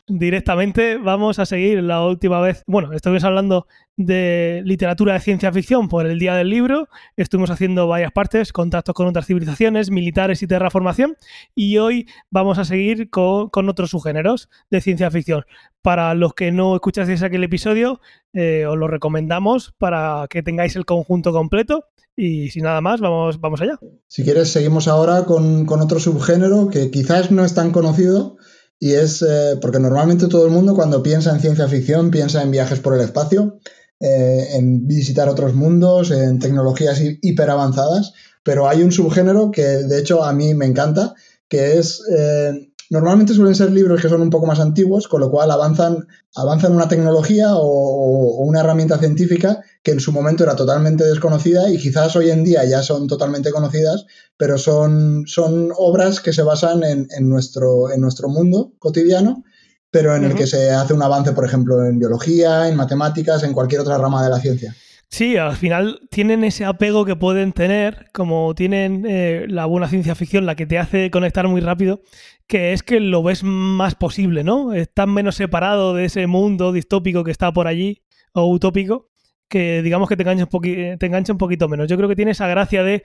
directamente 0.08 0.98
vamos 0.98 1.38
a 1.40 1.46
seguir 1.46 1.84
la 1.84 2.06
última 2.06 2.40
vez. 2.40 2.64
Bueno, 2.66 2.94
estuvimos 2.94 3.24
hablando 3.24 3.68
de 3.98 4.62
literatura 4.64 5.14
de 5.14 5.20
ciencia 5.20 5.52
ficción 5.52 5.90
por 5.90 6.06
el 6.06 6.20
Día 6.20 6.36
del 6.36 6.50
Libro, 6.50 6.88
estuvimos 7.18 7.50
haciendo 7.50 7.88
varias 7.88 8.12
partes, 8.12 8.54
contactos 8.54 8.94
con 8.94 9.08
otras 9.08 9.26
civilizaciones, 9.26 9.92
militares 9.92 10.42
y 10.44 10.48
terraformación, 10.48 11.18
y 11.56 11.78
hoy 11.78 12.08
vamos 12.30 12.58
a 12.58 12.66
seguir 12.66 13.10
con, 13.10 13.50
otros 13.70 13.90
subgéneros 13.90 14.50
de 14.70 14.82
ciencia 14.82 15.12
ficción. 15.12 15.44
Para 15.82 16.14
los 16.14 16.34
que 16.34 16.52
no 16.52 16.76
escuchasteis 16.76 17.24
aquel 17.24 17.44
episodio, 17.44 18.00
eh, 18.34 18.66
os 18.66 18.78
lo 18.78 18.88
recomendamos 18.88 19.74
para 19.78 20.28
que 20.30 20.44
tengáis 20.44 20.76
el 20.76 20.86
conjunto 20.86 21.32
completo. 21.32 21.86
Y 22.20 22.50
sin 22.50 22.64
nada 22.64 22.82
más, 22.82 23.00
vamos, 23.00 23.40
vamos 23.40 23.62
allá. 23.62 23.78
Si 24.08 24.24
quieres, 24.24 24.52
seguimos 24.52 24.88
ahora 24.88 25.26
con, 25.26 25.68
con 25.68 25.82
otro 25.82 26.00
subgénero 26.00 26.68
que 26.68 26.90
quizás 26.90 27.30
no 27.30 27.46
es 27.46 27.54
tan 27.54 27.70
conocido, 27.70 28.38
y 28.80 28.94
es 28.94 29.22
eh, 29.22 29.58
porque 29.62 29.80
normalmente 29.80 30.28
todo 30.28 30.46
el 30.46 30.52
mundo 30.52 30.76
cuando 30.76 31.02
piensa 31.02 31.32
en 31.32 31.40
ciencia 31.40 31.68
ficción 31.68 32.12
piensa 32.12 32.44
en 32.44 32.52
viajes 32.52 32.80
por 32.80 32.94
el 32.94 33.02
espacio, 33.02 33.60
eh, 34.00 34.50
en 34.54 34.88
visitar 34.88 35.30
otros 35.30 35.56
mundos, 35.56 36.12
en 36.12 36.40
tecnologías 36.40 37.02
hiper 37.02 37.50
avanzadas, 37.50 38.14
pero 38.44 38.68
hay 38.68 38.84
un 38.84 38.92
subgénero 38.92 39.52
que 39.52 39.64
de 39.64 40.00
hecho 40.00 40.24
a 40.24 40.34
mí 40.34 40.54
me 40.54 40.66
encanta, 40.66 41.16
que 41.50 41.78
es 41.78 42.04
eh, 42.16 42.72
Normalmente 42.90 43.34
suelen 43.34 43.56
ser 43.56 43.72
libros 43.72 44.02
que 44.02 44.08
son 44.08 44.22
un 44.22 44.30
poco 44.30 44.46
más 44.46 44.60
antiguos, 44.60 45.08
con 45.08 45.20
lo 45.20 45.30
cual 45.30 45.52
avanzan, 45.52 46.08
avanzan 46.36 46.74
una 46.74 46.88
tecnología 46.88 47.56
o, 47.56 48.46
una 48.46 48.62
herramienta 48.62 48.98
científica 48.98 49.62
que 49.84 49.92
en 49.92 50.00
su 50.00 50.14
momento 50.14 50.44
era 50.44 50.56
totalmente 50.56 51.04
desconocida 51.04 51.70
y 51.70 51.78
quizás 51.78 52.16
hoy 52.16 52.30
en 52.30 52.46
día 52.46 52.64
ya 52.64 52.82
son 52.84 53.08
totalmente 53.08 53.52
conocidas, 53.52 54.06
pero 54.38 54.58
son, 54.58 55.24
son 55.28 55.72
obras 55.78 56.22
que 56.22 56.32
se 56.32 56.44
basan 56.44 56.84
en, 56.84 57.30
nuestro, 57.30 57.92
en 57.92 58.00
nuestro 58.00 58.30
mundo 58.30 58.74
cotidiano, 58.80 59.44
pero 59.92 60.16
en 60.16 60.24
el 60.24 60.36
que 60.36 60.48
se 60.48 60.72
hace 60.72 60.94
un 60.94 61.04
avance, 61.04 61.34
por 61.34 61.46
ejemplo, 61.46 61.86
en 61.86 62.00
biología, 62.00 62.70
en 62.70 62.76
matemáticas, 62.76 63.44
en 63.44 63.54
cualquier 63.54 63.82
otra 63.82 63.98
rama 63.98 64.24
de 64.24 64.30
la 64.30 64.40
ciencia. 64.40 64.76
Sí, 65.10 65.38
al 65.38 65.56
final 65.56 66.02
tienen 66.12 66.44
ese 66.44 66.66
apego 66.66 67.06
que 67.06 67.16
pueden 67.16 67.54
tener, 67.54 68.08
como 68.14 68.54
tienen 68.56 69.06
eh, 69.08 69.46
la 69.48 69.66
buena 69.66 69.88
ciencia 69.88 70.16
ficción, 70.16 70.46
la 70.46 70.56
que 70.56 70.66
te 70.66 70.78
hace 70.78 71.10
conectar 71.12 71.48
muy 71.48 71.62
rápido, 71.62 72.02
que 72.46 72.74
es 72.74 72.84
que 72.84 73.00
lo 73.00 73.24
ves 73.24 73.44
más 73.44 73.96
posible, 73.96 74.44
¿no? 74.44 74.74
Estás 74.74 75.08
menos 75.08 75.36
separado 75.36 75.94
de 75.94 76.06
ese 76.06 76.28
mundo 76.28 76.74
distópico 76.74 77.24
que 77.24 77.32
está 77.32 77.54
por 77.54 77.68
allí, 77.68 78.04
o 78.34 78.48
utópico, 78.48 79.10
que 79.50 79.82
digamos 79.82 80.10
que 80.10 80.18
te 80.18 80.24
engancha 80.24 80.48
un, 80.52 80.98
te 80.98 81.06
engancha 81.06 81.32
un 81.32 81.38
poquito 81.38 81.70
menos. 81.70 81.88
Yo 81.88 81.96
creo 81.96 82.10
que 82.10 82.16
tiene 82.16 82.32
esa 82.32 82.48
gracia 82.48 82.84
de, 82.84 83.04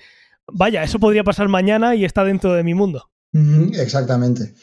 vaya, 0.53 0.83
eso 0.83 0.99
podría 0.99 1.25
pasar 1.25 1.49
mañana 1.49 1.95
y 1.95 2.05
está 2.05 2.25
dentro 2.25 2.53
de 2.53 2.65
mi 2.65 2.75
mundo. 2.75 3.11
exactamente. 3.75 4.55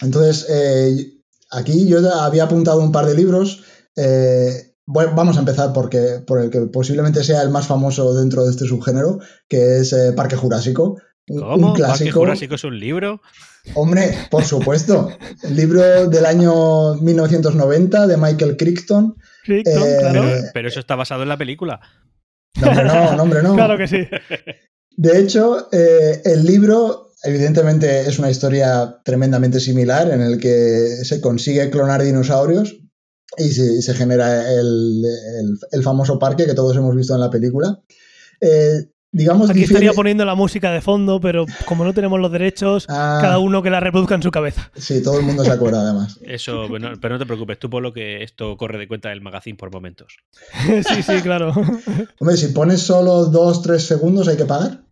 Entonces, 0.00 0.46
eh, 0.48 1.20
aquí 1.50 1.88
yo 1.88 1.98
había 2.14 2.44
apuntado 2.44 2.80
un 2.80 2.92
par 2.92 3.06
de 3.06 3.14
libros. 3.14 3.64
Eh, 3.96 4.69
bueno, 4.92 5.12
vamos 5.14 5.36
a 5.36 5.40
empezar 5.40 5.72
porque, 5.72 6.20
por 6.26 6.40
el 6.40 6.50
que 6.50 6.60
posiblemente 6.62 7.22
sea 7.22 7.42
el 7.42 7.50
más 7.50 7.66
famoso 7.66 8.14
dentro 8.14 8.44
de 8.44 8.50
este 8.50 8.66
subgénero, 8.66 9.20
que 9.48 9.78
es 9.78 9.92
eh, 9.92 10.12
Parque 10.16 10.36
Jurásico. 10.36 11.00
¿Cómo? 11.26 11.74
¿Parque 11.74 12.10
Jurásico 12.10 12.56
es 12.56 12.64
un 12.64 12.78
libro? 12.78 13.20
Hombre, 13.74 14.12
por 14.30 14.44
supuesto. 14.44 15.10
El 15.44 15.56
libro 15.56 16.08
del 16.08 16.26
año 16.26 16.94
1990 16.96 18.06
de 18.08 18.16
Michael 18.16 18.56
Crichton. 18.56 19.14
Crichton, 19.44 19.82
eh, 19.82 19.96
claro. 20.00 20.24
Pero, 20.52 20.68
eso 20.68 20.80
está 20.80 20.96
basado 20.96 21.22
en 21.22 21.28
la 21.28 21.36
película. 21.36 21.80
No, 22.60 22.68
hombre, 22.68 22.84
no, 22.84 23.22
hombre, 23.22 23.42
no. 23.42 23.54
claro 23.54 23.78
que 23.78 23.86
sí. 23.86 24.08
De 24.96 25.20
hecho, 25.20 25.68
eh, 25.70 26.20
el 26.24 26.44
libro 26.44 27.12
evidentemente 27.22 28.00
es 28.00 28.18
una 28.18 28.30
historia 28.30 29.00
tremendamente 29.04 29.60
similar 29.60 30.10
en 30.10 30.20
el 30.20 30.38
que 30.40 31.04
se 31.04 31.20
consigue 31.20 31.70
clonar 31.70 32.02
dinosaurios, 32.02 32.80
y 33.38 33.48
se, 33.48 33.94
genera 33.94 34.50
el, 34.52 35.04
famoso 35.82 36.18
parque 36.18 36.46
que 36.46 36.54
todos 36.54 36.76
hemos 36.76 36.94
visto 36.96 37.14
en 37.14 37.20
la 37.20 37.30
película. 37.30 37.80
Eh, 38.40 38.86
digamos, 39.12 39.50
Aquí 39.50 39.60
difiere- 39.60 39.72
estaría 39.86 39.92
poniendo 39.92 40.24
la 40.24 40.34
música 40.34 40.70
de 40.72 40.80
fondo, 40.80 41.20
pero 41.20 41.44
como 41.66 41.84
no 41.84 41.92
tenemos 41.92 42.20
los 42.20 42.30
derechos, 42.30 42.86
Ah. 42.88 43.18
cada 43.20 43.38
uno 43.38 43.62
que 43.62 43.70
la 43.70 43.80
reproduzca 43.80 44.14
en 44.14 44.22
su 44.22 44.30
cabeza. 44.30 44.70
Sí, 44.76 45.02
todo 45.02 45.18
el 45.18 45.26
mundo 45.26 45.44
se 45.44 45.50
acuerda 45.50 45.82
además. 45.82 46.18
Eso, 46.26 46.66
pero 47.00 47.14
no 47.14 47.18
te 47.18 47.26
preocupes, 47.26 47.58
tú 47.58 47.68
por 47.70 47.82
lo 47.82 47.92
que 47.92 48.22
esto 48.22 48.56
corre 48.56 48.78
de 48.78 48.88
cuenta 48.88 49.08
del 49.10 49.20
magazine 49.20 49.56
por 49.56 49.72
momentos. 49.72 50.16
sí, 50.88 51.02
sí, 51.02 51.20
claro. 51.22 51.52
Hombre, 52.18 52.36
si 52.36 52.48
pones 52.48 52.82
solo 52.82 53.26
dos, 53.26 53.62
tres 53.62 53.82
segundos, 53.84 54.28
¿hay 54.28 54.36
que 54.36 54.44
pagar? 54.44 54.82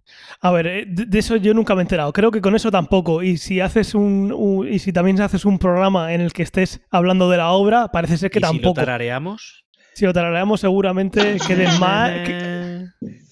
A 0.40 0.52
ver, 0.52 0.66
eh, 0.68 0.84
de 0.86 1.18
eso 1.18 1.34
yo 1.36 1.52
nunca 1.54 1.74
me 1.74 1.80
he 1.80 1.82
enterado. 1.82 2.12
Creo 2.12 2.30
que 2.30 2.40
con 2.40 2.54
eso 2.54 2.70
tampoco. 2.70 3.22
Y 3.22 3.38
si 3.38 3.60
haces 3.60 3.94
un, 3.94 4.32
un- 4.32 4.68
y 4.68 4.78
si 4.78 4.92
también 4.92 5.20
haces 5.20 5.44
un 5.44 5.58
programa 5.58 6.12
en 6.14 6.20
el 6.20 6.32
que 6.32 6.42
estés 6.44 6.80
hablando 6.90 7.28
de 7.28 7.38
la 7.38 7.50
obra, 7.50 7.88
parece 7.88 8.16
ser 8.18 8.30
que 8.30 8.38
¿Y 8.38 8.42
si 8.42 8.46
lo 8.46 8.52
tampoco. 8.52 8.74
tarareamos? 8.74 9.64
Si 9.94 10.04
lo 10.04 10.12
tarareamos 10.12 10.60
seguramente 10.60 11.38
quede 11.46 11.66
mal. 11.80 12.22
que- 12.24 12.84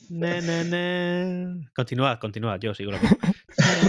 Na, 0.08 0.40
na, 0.40 0.62
na. 0.64 1.56
Continúa, 1.74 2.18
continúa, 2.20 2.58
yo 2.58 2.74
sigo 2.74 2.92
lo 2.92 2.98
mismo. 2.98 3.16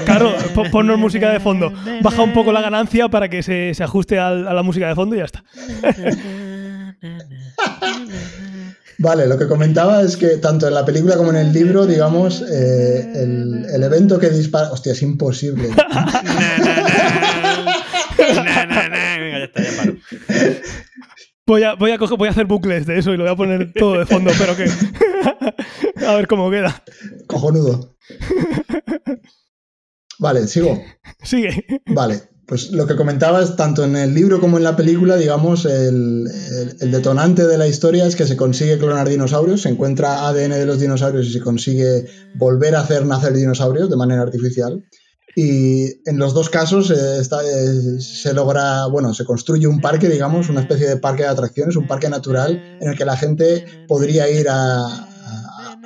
Claro, 0.05 0.33
po- 0.55 0.63
ponnos 0.71 0.97
música 0.97 1.29
de 1.31 1.39
fondo. 1.41 1.73
Baja 2.01 2.21
un 2.21 2.31
poco 2.33 2.51
la 2.53 2.61
ganancia 2.61 3.09
para 3.09 3.27
que 3.29 3.43
se, 3.43 3.73
se 3.73 3.83
ajuste 3.83 4.17
al- 4.17 4.47
a 4.47 4.53
la 4.53 4.63
música 4.63 4.87
de 4.87 4.95
fondo 4.95 5.15
y 5.15 5.19
ya 5.19 5.25
está. 5.25 5.43
Vale, 8.99 9.27
lo 9.27 9.37
que 9.37 9.47
comentaba 9.47 10.01
es 10.01 10.17
que 10.17 10.37
tanto 10.37 10.67
en 10.67 10.73
la 10.73 10.83
película 10.85 11.15
como 11.17 11.29
en 11.29 11.35
el 11.37 11.53
libro, 11.53 11.85
digamos, 11.85 12.43
eh, 12.51 13.11
el, 13.15 13.65
el 13.73 13.83
evento 13.83 14.17
que 14.19 14.29
dispara. 14.29 14.71
Hostia, 14.71 14.91
es 14.93 15.01
imposible. 15.03 15.69
Venga, 18.17 19.39
ya 19.39 19.45
está, 19.45 19.61
ya 19.63 19.71
paro. 19.77 19.93
Voy 21.45 21.63
a, 21.63 21.75
voy, 21.75 21.91
a 21.91 21.97
coger- 21.97 22.17
voy 22.17 22.27
a 22.27 22.31
hacer 22.31 22.45
bucles 22.45 22.85
de 22.85 22.99
eso 22.99 23.13
y 23.13 23.17
lo 23.17 23.23
voy 23.23 23.31
a 23.33 23.37
poner 23.37 23.73
todo 23.73 23.99
de 23.99 24.05
fondo, 24.05 24.31
pero 24.37 24.55
que. 24.55 24.65
a 26.05 26.15
ver 26.15 26.27
cómo 26.27 26.49
queda. 26.51 26.83
Cojonudo. 27.27 27.95
Vale, 30.19 30.47
sigo. 30.47 30.81
Sigue. 31.23 31.81
Vale, 31.85 32.21
pues 32.47 32.71
lo 32.71 32.87
que 32.87 32.95
comentabas, 32.95 33.57
tanto 33.57 33.83
en 33.83 33.97
el 33.97 34.13
libro 34.13 34.39
como 34.39 34.57
en 34.57 34.63
la 34.63 34.77
película, 34.77 35.17
digamos, 35.17 35.65
el, 35.65 36.23
detonante 36.79 37.45
de 37.45 37.57
la 37.57 37.67
historia 37.67 38.07
es 38.07 38.15
que 38.15 38.25
se 38.25 38.37
consigue 38.37 38.77
clonar 38.77 39.09
dinosaurios, 39.09 39.63
se 39.63 39.69
encuentra 39.69 40.25
ADN 40.27 40.51
de 40.51 40.65
los 40.65 40.79
dinosaurios 40.79 41.27
y 41.27 41.33
se 41.33 41.41
consigue 41.41 42.05
volver 42.35 42.75
a 42.75 42.79
hacer 42.79 43.05
nacer 43.05 43.33
dinosaurios 43.33 43.89
de 43.89 43.97
manera 43.97 44.21
artificial. 44.21 44.81
Y 45.35 46.09
en 46.09 46.17
los 46.17 46.33
dos 46.33 46.49
casos 46.49 46.89
eh, 46.89 47.19
eh, 47.19 47.99
se 47.99 48.33
logra, 48.33 48.87
bueno, 48.87 49.13
se 49.13 49.25
construye 49.25 49.67
un 49.67 49.81
parque, 49.81 50.07
digamos, 50.07 50.47
una 50.47 50.61
especie 50.61 50.87
de 50.87 50.97
parque 50.97 51.23
de 51.23 51.29
atracciones, 51.29 51.75
un 51.75 51.85
parque 51.85 52.07
natural 52.07 52.77
en 52.79 52.89
el 52.89 52.97
que 52.97 53.05
la 53.05 53.17
gente 53.17 53.65
podría 53.89 54.29
ir 54.29 54.47
a, 54.49 55.09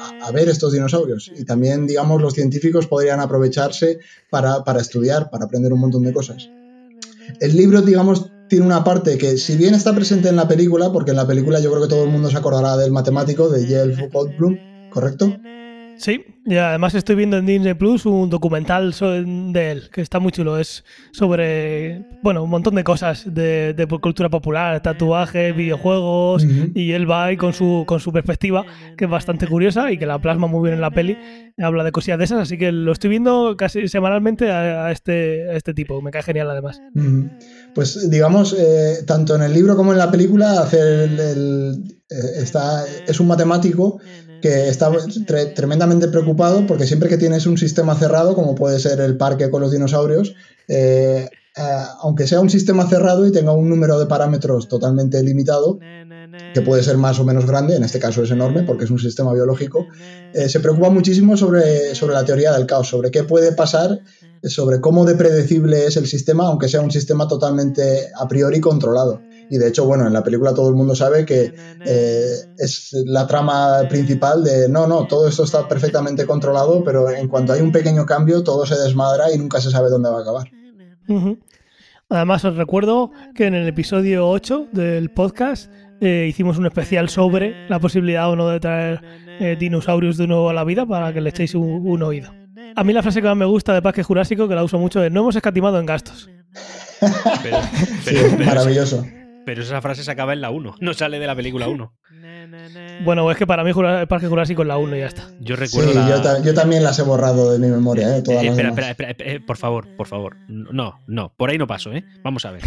a- 0.01 0.27
a 0.27 0.31
ver 0.31 0.49
estos 0.49 0.73
dinosaurios. 0.73 1.31
Y 1.37 1.45
también, 1.45 1.87
digamos, 1.87 2.21
los 2.21 2.33
científicos 2.33 2.87
podrían 2.87 3.19
aprovecharse 3.19 3.99
para, 4.29 4.63
para 4.63 4.81
estudiar, 4.81 5.29
para 5.29 5.45
aprender 5.45 5.71
un 5.73 5.79
montón 5.79 6.03
de 6.03 6.13
cosas. 6.13 6.49
El 7.39 7.55
libro, 7.55 7.81
digamos, 7.81 8.29
tiene 8.49 8.65
una 8.65 8.83
parte 8.83 9.17
que, 9.17 9.37
si 9.37 9.55
bien 9.55 9.73
está 9.73 9.93
presente 9.95 10.27
en 10.29 10.35
la 10.35 10.47
película, 10.47 10.91
porque 10.91 11.11
en 11.11 11.17
la 11.17 11.27
película 11.27 11.59
yo 11.59 11.69
creo 11.71 11.83
que 11.83 11.89
todo 11.89 12.03
el 12.03 12.09
mundo 12.09 12.29
se 12.29 12.37
acordará 12.37 12.75
del 12.77 12.91
matemático, 12.91 13.49
de 13.49 13.65
Yale 13.67 14.09
Goldblum, 14.11 14.57
¿correcto? 14.91 15.33
Sí, 16.01 16.25
y 16.47 16.55
además 16.55 16.95
estoy 16.95 17.15
viendo 17.15 17.37
en 17.37 17.45
Disney 17.45 17.75
Plus 17.75 18.07
un 18.07 18.27
documental 18.31 18.91
de 19.53 19.71
él, 19.71 19.89
que 19.93 20.01
está 20.01 20.17
muy 20.19 20.31
chulo. 20.31 20.57
Es 20.57 20.83
sobre, 21.11 22.03
bueno, 22.23 22.43
un 22.43 22.49
montón 22.49 22.73
de 22.73 22.83
cosas 22.83 23.23
de, 23.31 23.75
de 23.75 23.85
cultura 23.85 24.27
popular, 24.27 24.81
tatuajes, 24.81 25.55
videojuegos, 25.55 26.43
y 26.73 26.93
él 26.93 27.09
va 27.09 27.25
ahí 27.25 27.37
con 27.37 27.53
su, 27.53 27.83
con 27.85 27.99
su 27.99 28.11
perspectiva, 28.11 28.65
que 28.97 29.05
es 29.05 29.11
bastante 29.11 29.45
curiosa 29.45 29.91
y 29.91 29.99
que 29.99 30.07
la 30.07 30.19
plasma 30.19 30.47
muy 30.47 30.63
bien 30.63 30.73
en 30.73 30.81
la 30.81 30.89
peli. 30.89 31.17
Habla 31.59 31.83
de 31.83 31.91
cosillas 31.91 32.17
de 32.17 32.23
esas, 32.25 32.39
así 32.39 32.57
que 32.57 32.71
lo 32.71 32.91
estoy 32.93 33.11
viendo 33.11 33.55
casi 33.55 33.87
semanalmente 33.87 34.49
a, 34.51 34.87
a 34.87 34.91
este, 34.91 35.47
a 35.51 35.53
este 35.55 35.75
tipo. 35.75 36.01
Me 36.01 36.09
cae 36.09 36.23
genial 36.23 36.49
además. 36.49 36.81
Pues 37.75 38.09
digamos, 38.09 38.55
eh, 38.57 39.03
tanto 39.05 39.35
en 39.35 39.43
el 39.43 39.53
libro 39.53 39.75
como 39.75 39.91
en 39.91 39.99
la 39.99 40.09
película, 40.09 40.61
hacer 40.61 40.81
el- 41.11 41.19
el- 41.19 41.83
eh, 42.09 42.41
está, 42.41 42.83
es 43.07 43.19
un 43.21 43.27
matemático 43.27 43.99
que 44.41 44.67
está 44.69 44.91
tre- 44.91 45.53
tremendamente 45.53 46.07
preocupado 46.07 46.65
porque 46.67 46.85
siempre 46.87 47.09
que 47.09 47.17
tienes 47.17 47.45
un 47.45 47.57
sistema 47.57 47.95
cerrado, 47.95 48.35
como 48.35 48.55
puede 48.55 48.79
ser 48.79 48.99
el 48.99 49.17
parque 49.17 49.49
con 49.49 49.61
los 49.61 49.71
dinosaurios, 49.71 50.33
eh, 50.67 51.29
eh, 51.55 51.61
aunque 52.01 52.27
sea 52.27 52.39
un 52.39 52.49
sistema 52.49 52.87
cerrado 52.87 53.25
y 53.25 53.31
tenga 53.31 53.51
un 53.53 53.69
número 53.69 53.99
de 53.99 54.05
parámetros 54.05 54.67
totalmente 54.67 55.21
limitado, 55.21 55.79
que 56.53 56.61
puede 56.61 56.83
ser 56.83 56.97
más 56.97 57.19
o 57.19 57.23
menos 57.23 57.45
grande, 57.45 57.75
en 57.75 57.83
este 57.83 57.99
caso 57.99 58.23
es 58.23 58.31
enorme 58.31 58.63
porque 58.63 58.85
es 58.85 58.89
un 58.91 58.99
sistema 58.99 59.33
biológico, 59.33 59.87
eh, 60.33 60.49
se 60.49 60.59
preocupa 60.59 60.89
muchísimo 60.89 61.37
sobre, 61.37 61.93
sobre 61.95 62.13
la 62.15 62.25
teoría 62.25 62.51
del 62.53 62.65
caos, 62.65 62.87
sobre 62.89 63.11
qué 63.11 63.23
puede 63.23 63.51
pasar, 63.53 63.99
sobre 64.43 64.81
cómo 64.81 65.05
de 65.05 65.15
predecible 65.15 65.85
es 65.85 65.97
el 65.97 66.07
sistema, 66.07 66.47
aunque 66.47 66.67
sea 66.67 66.81
un 66.81 66.91
sistema 66.91 67.27
totalmente 67.27 68.09
a 68.17 68.27
priori 68.27 68.59
controlado. 68.59 69.21
Y 69.53 69.57
de 69.57 69.67
hecho, 69.67 69.85
bueno, 69.85 70.07
en 70.07 70.13
la 70.13 70.23
película 70.23 70.53
todo 70.53 70.69
el 70.69 70.75
mundo 70.75 70.95
sabe 70.95 71.25
que 71.25 71.53
eh, 71.85 72.35
es 72.57 72.93
la 73.05 73.27
trama 73.27 73.81
principal 73.89 74.45
de, 74.45 74.69
no, 74.69 74.87
no, 74.87 75.05
todo 75.07 75.27
esto 75.27 75.43
está 75.43 75.67
perfectamente 75.67 76.25
controlado, 76.25 76.81
pero 76.85 77.09
en 77.11 77.27
cuanto 77.27 77.51
hay 77.51 77.59
un 77.59 77.73
pequeño 77.73 78.05
cambio, 78.05 78.43
todo 78.43 78.65
se 78.65 78.75
desmadra 78.79 79.29
y 79.33 79.37
nunca 79.37 79.59
se 79.59 79.69
sabe 79.69 79.89
dónde 79.89 80.09
va 80.09 80.19
a 80.19 80.21
acabar. 80.21 80.47
Además, 82.09 82.45
os 82.45 82.55
recuerdo 82.55 83.11
que 83.35 83.45
en 83.47 83.55
el 83.55 83.67
episodio 83.67 84.29
8 84.29 84.67
del 84.71 85.09
podcast 85.11 85.69
eh, 85.99 86.27
hicimos 86.29 86.57
un 86.57 86.65
especial 86.65 87.09
sobre 87.09 87.67
la 87.69 87.79
posibilidad 87.79 88.29
o 88.29 88.37
no 88.37 88.47
de 88.47 88.59
traer 88.61 89.01
eh, 89.41 89.57
dinosaurios 89.59 90.15
de 90.17 90.27
nuevo 90.27 90.49
a 90.49 90.53
la 90.53 90.63
vida 90.63 90.85
para 90.85 91.13
que 91.13 91.19
le 91.19 91.29
echéis 91.29 91.55
un, 91.55 91.85
un 91.85 92.03
oído. 92.03 92.33
A 92.75 92.83
mí 92.85 92.93
la 92.93 93.03
frase 93.03 93.21
que 93.21 93.27
más 93.27 93.35
me 93.35 93.45
gusta 93.45 93.73
de 93.73 93.81
Parque 93.81 94.01
Jurásico, 94.03 94.47
que 94.47 94.55
la 94.55 94.63
uso 94.63 94.77
mucho, 94.79 95.03
es 95.03 95.11
no 95.11 95.19
hemos 95.21 95.35
escatimado 95.35 95.77
en 95.77 95.85
gastos. 95.85 96.29
Pero, 97.43 97.57
Sí, 97.73 97.85
pero- 98.05 98.19
es 98.27 98.33
pero- 98.35 98.45
maravilloso. 98.45 99.05
Pero 99.45 99.61
esa 99.61 99.81
frase 99.81 100.03
se 100.03 100.11
acaba 100.11 100.33
en 100.33 100.41
la 100.41 100.49
1, 100.49 100.75
no 100.79 100.93
sale 100.93 101.19
de 101.19 101.27
la 101.27 101.35
película 101.35 101.67
1. 101.67 101.93
Bueno, 103.03 103.29
es 103.31 103.37
que 103.37 103.47
para 103.47 103.63
mí 103.63 103.71
Jura- 103.71 104.05
Parque 104.05 104.27
Jurásico 104.27 104.61
es 104.61 104.67
la 104.67 104.77
1 104.77 104.95
y 104.95 104.99
ya 104.99 105.07
está. 105.07 105.23
Yo 105.39 105.55
Sí, 105.55 105.61
recuerdo 105.61 105.93
la... 105.93 106.09
yo, 106.09 106.21
ta- 106.21 106.41
yo 106.41 106.53
también 106.53 106.83
las 106.83 106.99
he 106.99 107.03
borrado 107.03 107.51
de 107.51 107.59
mi 107.59 107.67
memoria, 107.67 108.17
¿eh? 108.17 108.21
Todas 108.21 108.43
Eh, 108.43 108.47
las 108.47 108.57
espera, 108.57 108.89
espera, 108.91 109.09
espera, 109.11 109.31
eh, 109.31 109.39
por 109.39 109.57
favor, 109.57 109.87
por 109.95 110.07
favor. 110.07 110.37
No, 110.47 110.99
no, 111.07 111.33
por 111.35 111.49
ahí 111.49 111.57
no 111.57 111.67
paso, 111.67 111.91
¿eh? 111.93 112.03
Vamos 112.23 112.45
a 112.45 112.51
ver. 112.51 112.61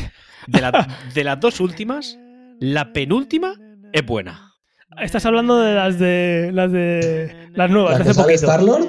De, 0.47 0.61
la- 0.61 0.89
de 1.15 1.25
las 1.25 1.41
dos 1.41 1.61
últimas, 1.61 2.19
la 2.61 2.93
penúltima 2.93 3.55
es 3.93 4.05
buena. 4.05 4.53
Estás 5.01 5.25
hablando 5.27 5.59
de 5.61 5.75
las 5.75 5.99
de 5.99 6.51
las 6.53 6.71
de 6.71 7.49
las 7.55 7.71
nuevas, 7.71 7.93
¿La 7.93 7.99
de 7.99 8.05
que 8.05 8.11
hace 8.11 8.39
sale? 8.39 8.87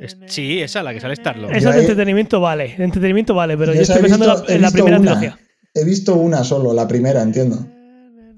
Es- 0.00 0.18
sí, 0.26 0.60
esa, 0.60 0.82
la 0.82 0.92
que 0.92 1.00
sale 1.00 1.16
Starlord. 1.16 1.54
Esa 1.56 1.72
de 1.72 1.80
entretenimiento 1.80 2.40
vale, 2.40 2.74
de 2.76 2.84
entretenimiento 2.84 3.34
vale, 3.34 3.56
pero 3.56 3.72
Yo 3.74 3.80
estoy 3.80 4.02
pensando 4.02 4.26
en 4.26 4.30
visto- 4.32 4.46
la- 4.48 4.54
en 4.68 4.72
primera 4.72 4.98
una. 4.98 5.18
trilogía. 5.18 5.38
He 5.74 5.84
visto 5.84 6.16
una 6.16 6.44
solo, 6.44 6.74
la 6.74 6.86
primera, 6.86 7.22
entiendo. 7.22 7.56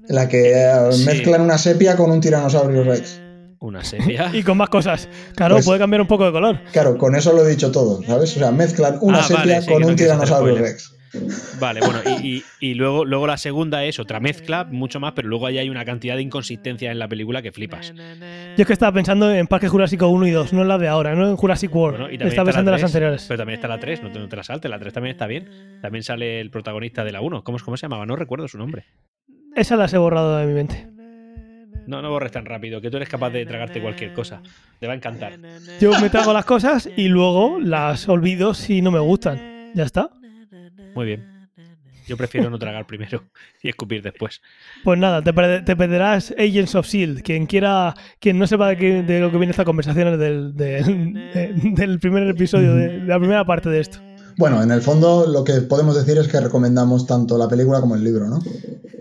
En 0.07 0.15
la 0.15 0.29
que 0.29 0.53
eh, 0.53 0.91
Sí. 0.93 1.03
mezclan 1.05 1.41
una 1.41 1.57
sepia 1.57 1.97
con 1.97 2.09
un 2.11 2.21
tiranosaurio 2.21 2.83
rex. 2.85 3.19
Una 3.59 3.83
sepia. 3.83 4.29
Y 4.33 4.41
con 4.43 4.57
más 4.57 4.69
cosas. 4.69 5.09
Claro, 5.35 5.55
Pues- 5.55 5.65
puede 5.65 5.79
cambiar 5.79 5.99
un 6.01 6.07
poco 6.07 6.25
de 6.25 6.31
color. 6.31 6.61
Claro, 6.71 6.97
con 6.97 7.13
eso 7.15 7.33
lo 7.33 7.45
he 7.45 7.49
dicho 7.49 7.71
todo, 7.71 8.01
¿sabes? 8.03 8.35
O 8.37 8.39
sea, 8.39 8.51
mezclan 8.51 8.99
una 9.01 9.19
Ah, 9.19 9.23
sepia 9.23 9.39
vale, 9.39 9.61
sí, 9.63 9.67
con 9.71 9.81
no 9.81 9.87
un 9.89 9.95
tiranosaurio 9.97 10.55
rex. 10.55 10.93
Vale, 11.59 11.79
bueno, 11.81 11.99
y, 12.21 12.37
y- 12.37 12.43
y 12.59 12.73
luego, 12.73 13.05
luego 13.05 13.27
la 13.27 13.37
segunda 13.37 13.83
es 13.85 13.99
otra 13.99 14.19
mezcla, 14.19 14.65
mucho 14.65 14.99
más, 14.99 15.13
pero 15.13 15.27
luego 15.27 15.45
ahí 15.47 15.57
hay 15.57 15.69
una 15.69 15.85
cantidad 15.85 16.15
de 16.15 16.21
inconsistencias 16.21 16.91
en 16.91 16.99
la 16.99 17.07
película 17.07 17.41
que 17.41 17.51
flipas. 17.51 17.93
Yo 17.95 18.61
es 18.61 18.65
que 18.67 18.73
estaba 18.73 18.91
pensando 18.91 19.31
en 19.33 19.47
Parque 19.47 19.67
Jurásico 19.69 20.07
1 20.09 20.27
y 20.27 20.31
2, 20.31 20.53
no 20.53 20.61
en 20.63 20.67
la 20.67 20.77
de 20.77 20.87
ahora, 20.87 21.15
no 21.15 21.29
en 21.29 21.35
Jurassic 21.35 21.73
World. 21.75 21.97
Bueno, 21.99 22.13
y 22.13 22.17
también 22.17 22.29
estaba 22.39 22.49
está 22.49 22.59
pensando 22.59 22.71
en 22.71 22.75
la 22.75 22.81
las 22.81 22.81
3, 22.81 22.93
anteriores. 22.95 23.25
Pero 23.27 23.37
también 23.37 23.55
está 23.55 23.67
la 23.67 23.79
3, 23.79 24.03
no 24.03 24.11
te, 24.11 24.19
no 24.19 24.27
te 24.29 24.35
la 24.35 24.43
saltes, 24.43 24.69
la 24.71 24.79
3 24.79 24.93
también 24.93 25.11
está 25.15 25.27
bien. 25.27 25.49
También 25.81 26.03
sale 26.03 26.39
el 26.41 26.49
protagonista 26.51 27.03
de 27.03 27.11
la 27.11 27.21
1. 27.21 27.43
¿Cómo, 27.43 27.57
es- 27.57 27.63
¿Cómo 27.63 27.77
se 27.77 27.85
llamaba? 27.85 28.05
No 28.05 28.15
recuerdo 28.15 28.47
su 28.47 28.57
nombre. 28.57 28.85
Esas 29.55 29.77
las 29.79 29.93
he 29.93 29.97
borrado 29.97 30.37
de 30.37 30.45
mi 30.45 30.53
mente. 30.53 30.87
No, 31.87 32.01
no 32.01 32.09
borres 32.09 32.31
tan 32.31 32.45
rápido, 32.45 32.81
que 32.81 32.89
tú 32.89 32.97
eres 32.97 33.07
capaz 33.09 33.29
de 33.29 33.45
tragarte 33.45 33.79
cualquier 33.79 34.11
cosa. 34.13 34.41
Te 34.79 34.87
va 34.87 34.93
a 34.93 34.95
encantar. 34.95 35.33
Yo 35.79 35.91
me 36.01 36.09
trago 36.09 36.33
las 36.33 36.43
cosas 36.45 36.89
y 36.97 37.07
luego 37.09 37.59
las 37.61 38.09
olvido 38.09 38.53
si 38.55 38.81
no 38.81 38.89
me 38.91 38.99
gustan. 38.99 39.71
Ya 39.75 39.83
está. 39.83 40.09
Muy 40.95 41.05
bien. 41.05 41.35
Yo 42.07 42.17
prefiero 42.17 42.49
no 42.51 42.59
tragar 42.59 42.85
primero 42.85 43.23
y 43.63 43.69
escupir 43.69 44.01
después. 44.03 44.41
Pues 44.83 44.99
nada, 44.99 45.23
te, 45.23 45.33
perde- 45.33 45.63
te 45.63 45.75
perderás 45.75 46.33
Agents 46.37 46.75
of 46.75 46.85
Shield. 46.87 47.23
Quien 47.23 47.47
quiera, 47.47 47.95
quien 48.19 48.37
no 48.37 48.45
sepa 48.47 48.67
de, 48.69 48.77
qué- 48.77 49.01
de 49.03 49.19
lo 49.19 49.31
que 49.31 49.37
viene 49.37 49.51
esta 49.51 49.65
conversación 49.65 50.09
es 50.09 50.19
del, 50.19 50.55
del- 50.55 51.13
de- 51.13 51.53
del 51.75 51.99
primer 51.99 52.27
episodio, 52.29 52.75
de, 52.75 52.99
de 52.99 53.05
la 53.05 53.17
primera 53.19 53.43
parte 53.45 53.69
de 53.69 53.79
esto. 53.79 53.99
Bueno, 54.37 54.61
en 54.61 54.69
el 54.71 54.81
fondo 54.81 55.25
lo 55.27 55.43
que 55.43 55.53
podemos 55.61 55.95
decir 55.95 56.17
es 56.19 56.27
que 56.27 56.39
recomendamos 56.39 57.07
tanto 57.07 57.37
la 57.37 57.47
película 57.47 57.79
como 57.81 57.95
el 57.95 58.03
libro, 58.03 58.27
¿no? 58.27 58.39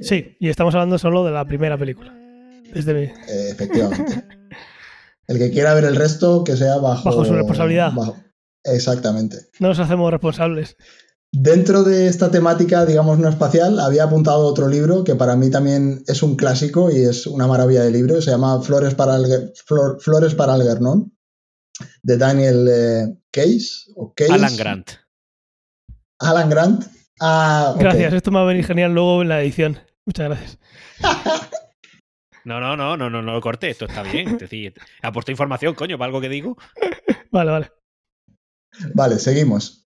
Sí, 0.00 0.36
y 0.40 0.48
estamos 0.48 0.74
hablando 0.74 0.96
solo 0.96 1.24
de 1.24 1.32
la 1.32 1.44
primera 1.44 1.76
película. 1.76 2.14
Desde 2.72 2.94
mi- 2.94 3.00
Eh, 3.02 3.50
efectivamente. 3.50 4.24
El 5.26 5.38
que 5.38 5.50
quiera 5.50 5.74
ver 5.74 5.84
el 5.84 5.96
resto, 5.96 6.42
que 6.44 6.56
sea 6.56 6.76
bajo... 6.76 7.04
Bajo 7.10 7.24
su 7.24 7.34
responsabilidad. 7.34 7.92
bajo- 7.92 8.16
Exactamente. 8.62 9.36
No 9.60 9.68
nos 9.68 9.78
hacemos 9.78 10.10
responsables. 10.10 10.76
Dentro 11.36 11.82
de 11.82 12.06
esta 12.06 12.30
temática, 12.30 12.86
digamos, 12.86 13.18
no 13.18 13.28
espacial, 13.28 13.80
había 13.80 14.04
apuntado 14.04 14.46
otro 14.46 14.68
libro 14.68 15.02
que 15.02 15.16
para 15.16 15.34
mí 15.34 15.50
también 15.50 16.04
es 16.06 16.22
un 16.22 16.36
clásico 16.36 16.92
y 16.92 17.02
es 17.02 17.26
una 17.26 17.48
maravilla 17.48 17.82
de 17.82 17.90
libro. 17.90 18.22
Se 18.22 18.30
llama 18.30 18.62
Flores 18.62 18.94
para, 18.94 19.18
Flores 19.98 20.34
para 20.36 20.54
Algernon, 20.54 21.12
de 22.04 22.16
Daniel 22.18 22.68
eh, 22.70 23.18
Case, 23.32 23.90
o 23.96 24.14
Case. 24.14 24.32
Alan 24.32 24.56
Grant. 24.56 24.90
Alan 26.20 26.48
Grant. 26.48 26.84
Ah, 27.20 27.74
gracias, 27.80 28.14
esto 28.14 28.30
me 28.30 28.36
va 28.38 28.44
a 28.44 28.48
venir 28.48 28.64
genial 28.64 28.94
luego 28.94 29.22
en 29.22 29.28
la 29.28 29.42
edición. 29.42 29.80
Muchas 30.06 30.28
gracias. 30.28 30.58
No, 32.46 32.60
no, 32.60 32.76
no, 32.76 32.94
no, 32.98 33.08
no, 33.08 33.22
no 33.22 33.32
lo 33.32 33.40
corte, 33.40 33.70
esto 33.70 33.86
está 33.86 34.02
bien. 34.02 34.28
Es 34.28 34.38
decir, 34.38 34.74
aporto 35.00 35.30
información, 35.30 35.74
coño, 35.74 35.96
para 35.96 36.08
algo 36.08 36.20
que 36.20 36.28
digo. 36.28 36.58
Vale, 37.30 37.50
vale. 37.50 37.72
Vale, 38.92 39.18
seguimos. 39.18 39.83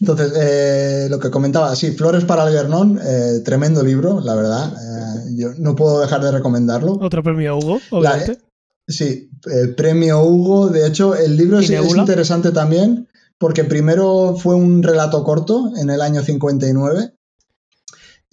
Entonces, 0.00 0.32
eh, 0.36 1.06
lo 1.08 1.18
que 1.20 1.30
comentaba, 1.30 1.74
sí, 1.76 1.92
Flores 1.92 2.24
para 2.24 2.42
Algernon, 2.42 2.98
eh, 3.02 3.40
tremendo 3.44 3.82
libro, 3.82 4.20
la 4.20 4.34
verdad. 4.34 4.72
Eh, 4.72 5.34
yo 5.36 5.54
no 5.58 5.76
puedo 5.76 6.00
dejar 6.00 6.22
de 6.22 6.32
recomendarlo. 6.32 6.98
Otro 7.00 7.22
premio 7.22 7.56
Hugo, 7.56 7.80
obviamente. 7.90 8.40
sí, 8.88 9.30
el 9.46 9.74
premio 9.74 10.22
Hugo. 10.22 10.68
De 10.68 10.86
hecho, 10.86 11.14
el 11.14 11.36
libro 11.36 11.60
es, 11.60 11.70
es, 11.70 11.96
interesante 11.96 12.50
también 12.50 13.08
porque 13.38 13.64
primero 13.64 14.36
fue 14.36 14.54
un 14.54 14.82
relato 14.82 15.22
corto 15.22 15.72
en 15.76 15.90
el 15.90 16.00
año 16.00 16.22
59 16.22 17.14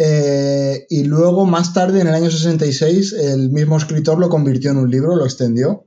eh, 0.04 0.88
y 0.90 1.04
luego, 1.04 1.46
más 1.46 1.74
tarde, 1.74 2.02
en 2.02 2.08
el 2.08 2.16
año 2.16 2.32
66, 2.32 3.14
el 3.14 3.52
mismo 3.52 3.78
escritor 3.78 4.18
lo 4.18 4.30
convirtió 4.30 4.72
en 4.72 4.78
un 4.78 4.90
libro, 4.90 5.16
lo 5.16 5.26
extendió. 5.26 5.86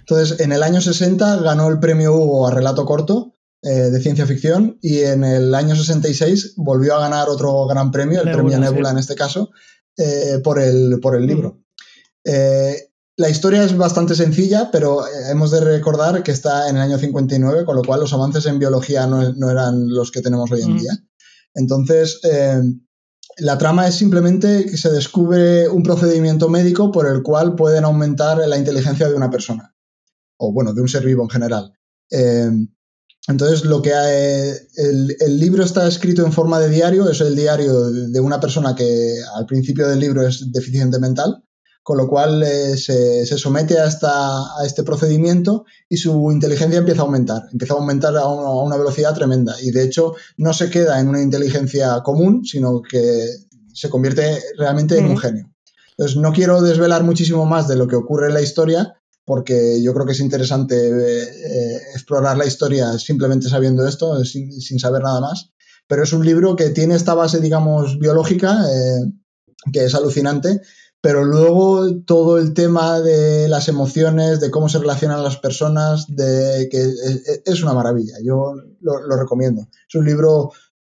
Entonces, 0.00 0.40
en 0.40 0.50
el 0.50 0.64
año 0.64 0.80
60 0.80 1.36
ganó 1.36 1.68
el 1.68 1.78
premio 1.78 2.14
Hugo 2.14 2.48
a 2.48 2.50
relato 2.50 2.84
corto 2.84 3.36
eh, 3.62 3.90
de 3.90 4.00
ciencia 4.00 4.26
ficción 4.26 4.78
y 4.82 5.00
en 5.00 5.24
el 5.24 5.54
año 5.54 5.76
66 5.76 6.54
volvió 6.56 6.96
a 6.96 7.00
ganar 7.00 7.28
otro 7.28 7.66
gran 7.66 7.90
premio, 7.90 8.22
el 8.22 8.32
premio 8.32 8.58
Nebula 8.58 8.90
en 8.90 8.98
este 8.98 9.14
caso, 9.14 9.50
eh, 9.96 10.40
por, 10.42 10.58
el, 10.58 10.98
por 11.00 11.14
el 11.14 11.26
libro. 11.26 11.62
la 12.24 13.28
historia 13.28 13.62
es 13.62 13.76
bastante 13.76 14.14
sencilla, 14.14 14.70
pero 14.72 15.04
hemos 15.30 15.50
de 15.50 15.60
recordar 15.60 16.22
que 16.22 16.32
está 16.32 16.68
en 16.68 16.76
el 16.76 16.82
año 16.82 16.98
59, 16.98 17.64
con 17.64 17.76
lo 17.76 17.82
cual 17.82 18.00
los 18.00 18.12
avances 18.12 18.46
en 18.46 18.58
biología 18.58 19.06
no, 19.06 19.50
eran 19.50 19.88
los 19.90 20.10
que 20.10 20.22
tenemos 20.22 20.50
hoy 20.50 20.62
en 20.62 20.78
día. 20.78 20.92
Entonces, 21.54 22.20
la 23.38 23.58
trama 23.58 23.86
es 23.88 23.94
simplemente 23.94 24.66
que 24.66 24.76
se 24.76 24.90
descubre 24.90 25.68
un 25.68 25.82
procedimiento 25.82 26.48
médico 26.48 26.92
por 26.92 27.06
el 27.06 27.22
cual 27.22 27.54
pueden 27.54 27.84
aumentar 27.84 28.38
la 28.46 28.58
inteligencia 28.58 29.08
de 29.08 29.14
una 29.14 29.30
persona, 29.30 29.74
o 30.36 30.52
bueno, 30.52 30.74
de 30.74 30.82
un 30.82 30.88
ser 30.88 31.04
vivo 31.04 31.22
en 31.22 31.30
general. 31.30 31.72
Eh, 32.10 32.50
entonces, 33.28 33.64
lo 33.64 33.80
que 33.82 33.92
el, 33.92 35.16
el, 35.20 35.38
libro 35.38 35.62
está 35.62 35.86
escrito 35.86 36.26
en 36.26 36.32
forma 36.32 36.58
de 36.58 36.68
diario, 36.68 37.08
es 37.08 37.20
el 37.20 37.36
diario 37.36 37.88
de 37.90 38.20
una 38.20 38.40
persona 38.40 38.74
que 38.74 39.14
al 39.36 39.46
principio 39.46 39.86
del 39.86 40.00
libro 40.00 40.26
es 40.26 40.50
deficiente 40.50 40.98
mental, 40.98 41.44
con 41.84 41.98
lo 41.98 42.08
cual 42.08 42.42
eh, 42.42 42.76
se, 42.76 43.26
somete 43.26 43.78
a, 43.78 43.86
a, 43.86 44.66
este 44.66 44.82
procedimiento 44.82 45.64
y 45.88 45.96
su 45.98 46.30
inteligencia 46.32 46.78
empieza 46.78 47.02
a 47.02 47.04
aumentar, 47.04 47.42
empieza 47.52 47.74
a 47.74 47.78
aumentar 47.78 48.16
a, 48.16 48.26
una 48.26 48.76
velocidad 48.76 49.14
tremenda 49.14 49.54
y 49.60 49.70
de 49.70 49.84
hecho 49.84 50.14
no 50.36 50.52
se 50.52 50.70
queda 50.70 51.00
en 51.00 51.08
una 51.08 51.22
inteligencia 51.22 52.00
común, 52.04 52.44
sino 52.44 52.82
que 52.82 53.26
se 53.72 53.88
convierte 53.88 54.40
realmente 54.58 54.98
en 54.98 55.06
un 55.06 55.18
genio. 55.18 55.48
Entonces 55.90 56.16
no 56.16 56.32
quiero 56.32 56.62
desvelar 56.62 57.04
muchísimo 57.04 57.46
más 57.46 57.68
de 57.68 57.76
lo 57.76 57.86
que 57.86 57.96
ocurre 57.96 58.28
en 58.28 58.34
la 58.34 58.42
historia 58.42 58.94
porque 59.24 59.82
yo 59.82 59.94
creo 59.94 60.06
que 60.06 60.12
es 60.12 60.20
interesante 60.20 60.76
eh, 60.76 61.76
explorar 61.94 62.36
la 62.36 62.46
historia 62.46 62.98
simplemente 62.98 63.48
sabiendo 63.48 63.86
esto, 63.86 64.24
sin, 64.24 64.78
saber 64.78 65.02
nada 65.02 65.20
más, 65.20 65.52
pero 65.86 66.02
es 66.02 66.12
un 66.12 66.24
libro 66.24 66.56
que 66.56 66.70
tiene 66.70 66.94
esta 66.94 67.14
base, 67.14 67.40
digamos, 67.40 67.98
biológica, 67.98 68.64
eh, 68.68 69.12
que 69.72 69.84
es 69.84 69.94
alucinante, 69.94 70.60
pero 71.00 71.24
luego 71.24 72.02
todo 72.04 72.38
el 72.38 72.54
tema 72.54 73.00
de 73.00 73.48
las 73.48 73.68
emociones, 73.68 74.40
de 74.40 74.50
cómo 74.50 74.68
se 74.68 74.78
relacionan 74.78 75.22
las 75.22 75.36
personas, 75.36 76.06
de 76.08 76.68
que 76.70 76.92
es 77.44 77.62
una 77.62 77.74
maravilla. 77.74 78.14
Yo 78.24 78.54
lo, 78.80 79.16
recomiendo. 79.16 79.68
Es 79.88 79.94
un 79.96 80.04
libro 80.04 80.52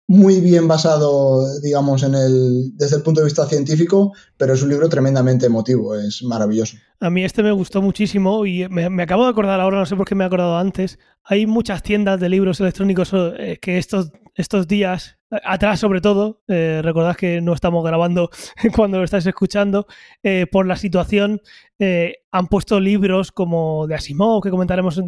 muy 0.08 0.40
bien 0.40 0.68
basado, 0.68 1.44
digamos, 1.60 2.02
en 2.02 2.14
el, 2.14 2.76
desde 2.76 2.96
el 2.96 3.02
punto 3.02 3.20
de 3.20 3.26
vista 3.26 3.46
científico, 3.46 4.12
pero 4.36 4.54
es 4.54 4.62
un 4.62 4.68
libro 4.68 4.88
tremendamente 4.88 5.46
emotivo, 5.46 5.96
es 5.96 6.22
maravilloso. 6.22 6.76
A 7.00 7.10
mí 7.10 7.24
este 7.24 7.42
me 7.42 7.50
gustó 7.50 7.82
muchísimo 7.82 8.46
y 8.46 8.68
me, 8.68 8.88
me 8.88 9.02
acabo 9.02 9.24
de 9.24 9.30
acordar 9.30 9.60
ahora, 9.60 9.78
no 9.78 9.86
sé 9.86 9.96
por 9.96 10.06
qué 10.06 10.14
me 10.14 10.24
he 10.24 10.26
acordado 10.26 10.58
antes, 10.58 10.98
hay 11.28 11.46
muchas 11.46 11.82
tiendas 11.82 12.20
de 12.20 12.28
libros 12.28 12.60
electrónicos 12.60 13.10
eh, 13.12 13.58
que 13.60 13.78
estos, 13.78 14.12
estos 14.36 14.68
días 14.68 15.18
atrás 15.44 15.80
sobre 15.80 16.00
todo, 16.00 16.40
eh, 16.46 16.80
recordad 16.84 17.16
que 17.16 17.40
no 17.40 17.52
estamos 17.52 17.84
grabando 17.84 18.30
cuando 18.76 18.98
lo 18.98 19.04
estáis 19.04 19.26
escuchando, 19.26 19.88
eh, 20.22 20.46
por 20.50 20.66
la 20.66 20.76
situación 20.76 21.40
han 22.30 22.46
puesto 22.46 22.80
libros 22.80 23.32
como 23.32 23.86
de 23.86 23.96
Asimov, 23.96 24.42
que 24.42 24.48
comentaremos 24.48 24.98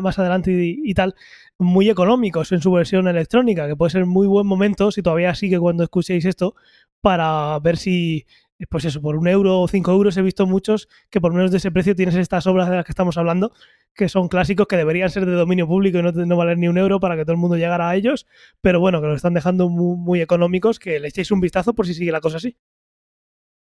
más 0.00 0.18
adelante 0.18 0.52
y, 0.54 0.94
tal, 0.94 1.14
muy 1.58 1.90
económicos 1.90 2.52
en 2.52 2.60
su 2.60 2.70
versión 2.72 3.08
electrónica, 3.08 3.66
que 3.66 3.76
puede 3.76 3.90
ser 3.90 4.06
muy 4.06 4.26
buen 4.26 4.46
momento, 4.46 4.90
si 4.92 5.02
todavía 5.02 5.34
sigue 5.34 5.58
cuando 5.58 5.82
escuchéis 5.82 6.24
esto, 6.24 6.54
para 7.00 7.58
ver 7.60 7.76
si, 7.76 8.26
pues 8.68 8.84
eso, 8.84 9.00
por 9.00 9.16
un 9.16 9.28
euro 9.28 9.60
o 9.60 9.68
cinco 9.68 9.92
euros 9.92 10.16
he 10.16 10.22
visto 10.22 10.46
muchos 10.46 10.88
que 11.10 11.20
por 11.20 11.32
menos 11.32 11.50
de 11.50 11.58
ese 11.58 11.70
precio 11.70 11.94
tienes 11.94 12.14
estas 12.14 12.46
obras 12.46 12.68
de 12.70 12.76
las 12.76 12.84
que 12.84 12.92
estamos 12.92 13.18
hablando 13.18 13.52
que 13.98 14.08
son 14.08 14.28
clásicos 14.28 14.68
que 14.68 14.76
deberían 14.76 15.10
ser 15.10 15.26
de 15.26 15.32
dominio 15.32 15.66
público 15.66 15.98
y 15.98 16.02
no, 16.02 16.36
valer 16.36 16.56
ni 16.56 16.68
un 16.68 16.78
euro 16.78 17.00
para 17.00 17.16
que 17.16 17.24
todo 17.24 17.32
el 17.32 17.38
mundo 17.38 17.56
llegara 17.56 17.90
a 17.90 17.96
ellos, 17.96 18.26
pero 18.60 18.78
bueno, 18.78 19.00
que 19.00 19.08
los 19.08 19.16
están 19.16 19.34
dejando 19.34 19.68
muy, 19.68 20.20
económicos, 20.20 20.78
que 20.78 21.00
le 21.00 21.08
echéis 21.08 21.32
un 21.32 21.40
vistazo 21.40 21.74
por 21.74 21.86
si 21.86 21.94
sigue 21.94 22.12
la 22.12 22.20
cosa 22.20 22.36
así. 22.36 22.56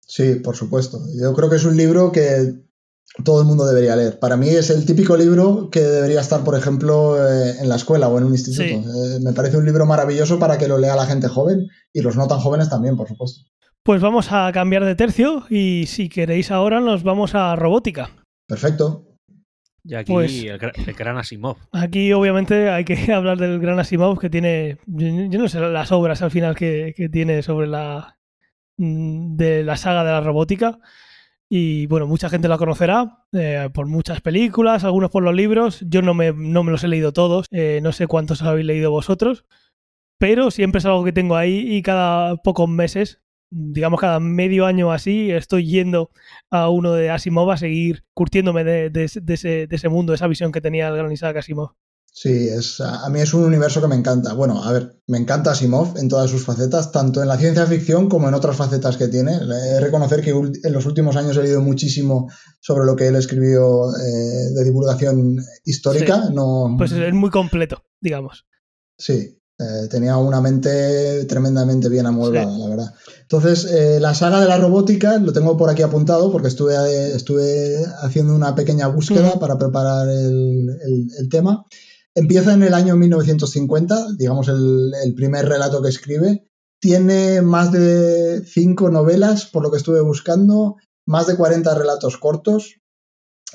Sí, 0.06 0.36
por 0.36 0.56
supuesto. 0.56 1.00
Yo 1.20 1.34
creo 1.34 1.50
que 1.50 1.56
es 1.56 1.66
un 1.66 1.76
libro 1.76 2.12
que 2.12 2.54
todo 3.24 3.42
el 3.42 3.48
mundo 3.48 3.66
debería 3.66 3.96
leer. 3.96 4.20
Para 4.20 4.38
mí 4.38 4.50
es 4.50 4.70
el 4.70 4.86
típico 4.86 5.18
libro 5.18 5.70
que 5.72 5.82
debería 5.82 6.22
estar, 6.22 6.44
por 6.44 6.56
ejemplo, 6.56 7.18
eh, 7.18 7.56
en 7.60 7.70
la 7.70 7.76
escuela 7.76 8.08
o 8.10 8.18
en 8.18 8.26
un 8.26 8.34
instituto. 8.34 8.64
Eh, 8.64 9.20
me 9.22 9.34
parece 9.34 9.58
un 9.58 9.66
libro 9.66 9.86
maravilloso 9.86 10.40
para 10.40 10.58
que 10.58 10.68
lo 10.68 10.78
lea 10.78 10.96
la 10.96 11.06
gente 11.06 11.28
joven 11.28 11.68
y 11.94 12.02
los 12.02 12.16
no 12.16 12.28
tan 12.28 12.40
jóvenes 12.40 12.70
también, 12.70 12.96
por 12.96 13.08
supuesto. 13.08 13.42
Pues 13.84 14.02
vamos 14.02 14.32
a 14.32 14.52
cambiar 14.52 14.84
de 14.84 14.96
tercio 14.96 15.46
y 15.50 15.86
si 15.88 16.10
queréis 16.10 16.52
ahora 16.52 16.80
nos 16.80 17.04
vamos 17.04 17.36
a 17.36 17.56
robótica. 17.56 18.10
Perfecto. 18.48 19.08
Y 19.84 19.96
aquí 19.96 20.12
pues 20.12 20.44
el, 20.44 20.94
gran 20.94 21.18
Asimov. 21.18 21.56
Aquí 21.72 22.12
obviamente 22.12 22.70
hay 22.70 22.84
que 22.84 22.96
hablar 23.14 23.38
del 23.38 23.60
gran 23.60 23.80
Asimov 23.80 24.20
que 24.20 24.30
tiene, 24.30 24.78
yo 24.86 25.40
no 25.40 25.48
sé 25.48 25.62
las 25.62 25.92
obras 25.94 26.22
al 26.22 26.32
final 26.32 26.56
que, 26.56 26.94
tiene 27.12 27.42
sobre 27.42 27.68
la 27.68 28.18
mm, 28.76 29.38
de 29.38 29.64
la 29.64 29.78
saga 29.78 30.04
de 30.04 30.12
la 30.12 30.22
robótica. 30.22 30.80
Y 31.50 31.88
bueno, 31.88 32.08
mucha 32.08 32.30
gente 32.30 32.48
la 32.48 32.58
conocerá 32.58 33.26
eh, 33.32 33.70
por 33.74 33.88
muchas 33.88 34.22
películas, 34.22 34.84
algunos 34.84 35.12
por 35.12 35.24
los 35.24 35.34
libros. 35.34 35.80
Yo 35.88 36.02
no 36.02 36.14
me, 36.14 36.34
no 36.34 36.64
me 36.64 36.72
los 36.72 36.84
he 36.84 36.88
leído 36.88 37.14
todos, 37.14 37.48
eh, 37.52 37.80
no 37.82 37.92
sé 37.94 38.08
cuántos 38.08 38.42
habéis 38.42 38.66
leído 38.66 38.92
vosotros, 38.92 39.46
pero 40.18 40.52
siempre 40.52 40.80
es 40.80 40.86
algo 40.86 41.04
que 41.04 41.14
tengo 41.14 41.36
ahí 41.38 41.76
y 41.76 41.82
cada 41.82 42.36
pocos 42.38 42.68
meses 42.70 43.22
digamos, 43.50 44.00
cada 44.00 44.20
medio 44.20 44.66
año 44.66 44.92
así, 44.92 45.32
estoy 45.32 45.66
yendo 45.66 46.12
a 46.50 46.70
uno 46.70 46.94
de 46.94 47.10
Asimov 47.10 47.52
a 47.52 47.58
seguir 47.58 48.04
curtiéndome 48.14 48.64
de, 48.64 49.04
ese, 49.04 49.90
mundo, 49.90 50.14
esa 50.14 50.28
visión 50.28 50.52
que 50.52 50.62
tenía 50.62 50.88
el 50.90 50.98
gran 50.98 51.12
Isaac 51.12 51.38
Asimov. 51.38 51.72
Sí, 52.20 52.50
es, 52.50 52.82
a 52.82 53.08
mí 53.12 53.20
es 53.20 53.32
un 53.36 53.44
universo 53.44 53.80
que 53.80 53.88
me 53.88 53.96
encanta. 53.96 54.34
Bueno, 54.34 54.64
a 54.64 54.72
ver, 54.72 55.04
me 55.06 55.20
encanta 55.20 55.52
Asimov 55.52 56.00
en 56.00 56.10
todas 56.10 56.32
sus 56.32 56.44
facetas, 56.44 56.92
tanto 56.92 57.22
en 57.22 57.28
la 57.28 57.38
ciencia 57.38 57.68
ficción 57.68 58.10
como 58.10 58.28
en 58.28 58.34
otras 58.34 58.56
facetas 58.56 58.98
que 58.98 59.08
tiene. 59.08 59.36
He 59.36 59.46
de 59.46 59.80
reconocer 59.80 60.24
que 60.24 60.32
en 60.32 60.74
los 60.74 60.88
últimos 60.88 61.16
años 61.16 61.38
he 61.38 61.44
leído 61.44 61.62
muchísimo 61.62 62.28
sobre 62.60 62.88
lo 62.88 62.96
que 62.96 63.06
él 63.06 63.18
escribió 63.18 63.92
eh, 63.96 64.50
de 64.52 64.64
divulgación 64.64 65.38
histórica. 65.64 66.32
No... 66.34 66.74
Pues 66.76 66.92
es 66.92 67.14
muy 67.14 67.30
completo, 67.30 67.84
digamos. 68.02 68.48
Sí, 68.98 69.38
eh, 69.60 69.88
tenía 69.90 70.18
una 70.18 70.40
mente 70.40 71.26
tremendamente 71.26 71.90
bien 71.90 72.08
amueblada, 72.08 72.58
la 72.58 72.70
verdad. 72.70 72.94
Entonces, 73.22 73.66
eh, 73.66 74.00
la 74.00 74.14
saga 74.14 74.40
de 74.40 74.48
la 74.48 74.58
robótica 74.58 75.18
lo 75.18 75.34
tengo 75.34 75.58
por 75.58 75.70
aquí 75.70 75.82
apuntado 75.82 76.32
porque 76.32 76.48
estuve, 76.48 77.16
estuve 77.16 77.84
haciendo 78.02 78.36
una 78.36 78.54
pequeña 78.54 78.88
búsqueda 78.88 79.40
para 79.40 79.58
preparar 79.58 80.08
el, 80.10 81.28
tema. 81.30 81.66
Empieza 82.18 82.52
en 82.54 82.64
el 82.64 82.74
año 82.74 82.96
1950, 82.96 84.14
digamos 84.18 84.48
el, 84.48 85.14
primer 85.16 85.48
relato 85.48 85.84
que 85.84 85.90
escribe. 85.90 86.50
Tiene 86.82 87.44
más 87.44 87.72
de 87.72 88.44
cinco 88.44 88.90
novelas, 88.90 89.46
por 89.46 89.62
lo 89.62 89.70
que 89.70 89.78
estuve 89.78 90.02
buscando, 90.02 90.78
más 91.06 91.28
de 91.28 91.36
40 91.36 91.76
relatos 91.76 92.18
cortos, 92.18 92.82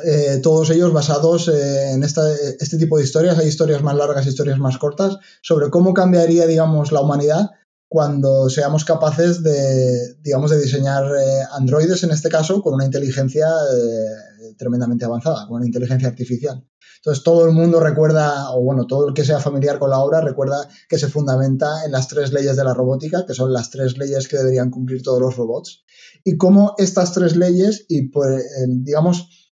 eh, 0.04 0.38
todos 0.44 0.70
ellos 0.70 0.92
basados 0.92 1.48
en 1.48 2.04
este 2.04 2.78
tipo 2.78 2.98
de 2.98 3.02
historias. 3.02 3.36
Hay 3.36 3.48
historias 3.48 3.82
más 3.82 3.96
largas, 3.96 4.28
historias 4.28 4.60
más 4.60 4.78
cortas, 4.78 5.18
sobre 5.42 5.68
cómo 5.68 5.92
cambiaría, 5.92 6.46
digamos, 6.46 6.92
la 6.92 7.00
humanidad 7.00 7.50
cuando 7.88 8.48
seamos 8.48 8.84
capaces 8.84 9.42
de, 9.42 10.14
digamos, 10.20 10.52
de 10.52 10.62
diseñar 10.62 11.04
eh, 11.04 11.42
androides, 11.50 12.04
en 12.04 12.12
este 12.12 12.28
caso, 12.28 12.62
con 12.62 12.74
una 12.74 12.84
inteligencia 12.84 13.48
eh, 13.48 14.54
tremendamente 14.56 15.04
avanzada, 15.04 15.48
con 15.48 15.56
una 15.56 15.66
inteligencia 15.66 16.06
artificial. 16.06 16.64
Entonces, 17.04 17.24
todo 17.24 17.46
el 17.46 17.52
mundo 17.52 17.80
recuerda, 17.80 18.52
o 18.52 18.62
bueno, 18.62 18.86
todo 18.86 19.08
el 19.08 19.14
que 19.14 19.24
sea 19.24 19.40
familiar 19.40 19.80
con 19.80 19.90
la 19.90 19.98
obra, 19.98 20.20
recuerda 20.20 20.68
que 20.88 20.98
se 20.98 21.08
fundamenta 21.08 21.84
en 21.84 21.90
las 21.90 22.06
tres 22.06 22.32
leyes 22.32 22.54
de 22.54 22.62
la 22.62 22.74
robótica, 22.74 23.26
que 23.26 23.34
son 23.34 23.52
las 23.52 23.70
tres 23.70 23.98
leyes 23.98 24.28
que 24.28 24.36
deberían 24.36 24.70
cumplir 24.70 25.02
todos 25.02 25.20
los 25.20 25.36
robots, 25.36 25.84
y 26.22 26.36
cómo 26.36 26.74
estas 26.78 27.12
tres 27.12 27.34
leyes, 27.34 27.86
y 27.88 28.02
pues, 28.08 28.44
digamos, 28.68 29.50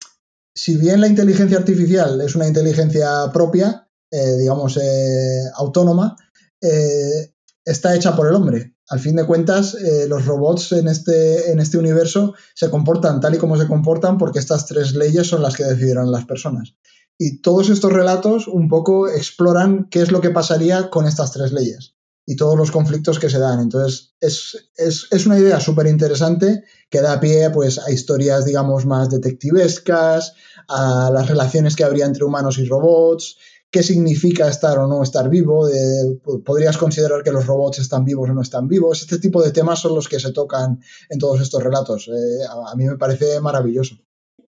si 0.55 0.77
bien 0.77 1.01
la 1.01 1.09
inteligencia 1.09 1.59
artificial 1.59 2.21
es 2.21 2.37
una 2.37 2.47
inteligencia 2.47 3.33
propia, 3.33 3.89
eh, 4.13 4.37
digamos, 4.39 4.79
autónoma, 5.57 6.17
está 7.65 7.97
hecha 7.97 8.15
por 8.15 8.29
el 8.29 8.35
hombre. 8.35 8.77
Al 8.91 8.99
fin 8.99 9.15
de 9.15 9.25
cuentas, 9.25 9.75
eh, 9.75 10.07
los 10.09 10.27
robots 10.27 10.73
en 10.73 10.89
este, 10.89 11.53
en 11.53 11.61
este 11.61 11.79
universo 11.79 12.35
se 12.55 12.71
comportan 12.71 13.21
tal 13.21 13.35
y 13.35 13.39
como 13.39 13.57
se 13.57 13.69
comportan 13.69 14.19
porque 14.19 14.41
estas 14.41 14.67
tres 14.67 14.95
leyes 14.95 15.29
son 15.29 15.43
las 15.43 15.57
que 15.57 15.65
decidieron 15.65 16.11
las 16.11 16.25
personas. 16.25 16.75
Y 17.23 17.43
todos 17.43 17.69
estos 17.69 17.93
relatos 17.93 18.49
un 18.49 18.71
poco 18.71 19.07
exploran 19.07 19.89
qué 19.91 20.01
es 20.01 20.11
lo 20.11 20.23
que 20.23 20.31
pasaría 20.31 20.89
con 20.89 21.05
estas 21.05 21.33
tres 21.33 21.53
leyes 21.53 21.95
y 22.25 22.35
todos 22.35 22.57
los 22.57 22.71
conflictos 22.71 23.19
que 23.19 23.29
se 23.29 23.39
dan. 23.39 23.61
Entonces, 23.61 24.15
es, 24.23 24.57
es 25.11 25.27
una 25.27 25.39
idea 25.39 25.61
súper 25.61 25.87
interesante 25.87 26.65
que 26.89 27.03
da 27.03 27.21
pie 27.21 27.51
pues, 27.51 27.79
a 27.79 27.91
historias, 27.93 28.47
digamos, 28.47 28.87
más 28.87 29.11
detectivescas, 29.11 30.33
a 30.67 31.11
las 31.13 31.29
relaciones 31.29 31.77
que 31.77 31.85
habría 31.85 32.07
entre 32.07 32.25
humanos 32.25 32.57
y 32.57 32.65
robots, 32.65 33.37
qué 33.71 33.83
significa 33.83 34.49
estar 34.49 34.79
o 34.79 34.87
no 34.87 35.03
estar 35.03 35.29
vivo, 35.29 35.69
podrías 36.43 36.79
considerar 36.79 37.23
que 37.23 37.33
los 37.33 37.47
robots 37.47 37.81
están 37.81 38.03
vivos 38.07 38.31
o 38.31 38.33
no 38.33 38.41
están 38.41 38.67
vivos. 38.67 39.03
Este 39.03 39.19
tipo 39.19 39.43
de 39.43 39.53
temas 39.53 39.79
son 39.79 39.95
los 39.95 40.09
que 40.09 40.19
se 40.19 40.33
tocan 40.33 40.81
en 41.11 41.19
todos 41.19 41.43
estos 41.43 41.63
relatos. 41.63 42.09
Eh, 42.09 42.47
a, 42.49 42.75
mí 42.77 42.87
me 42.87 42.97
parece 42.97 43.41
maravilloso. 43.41 43.97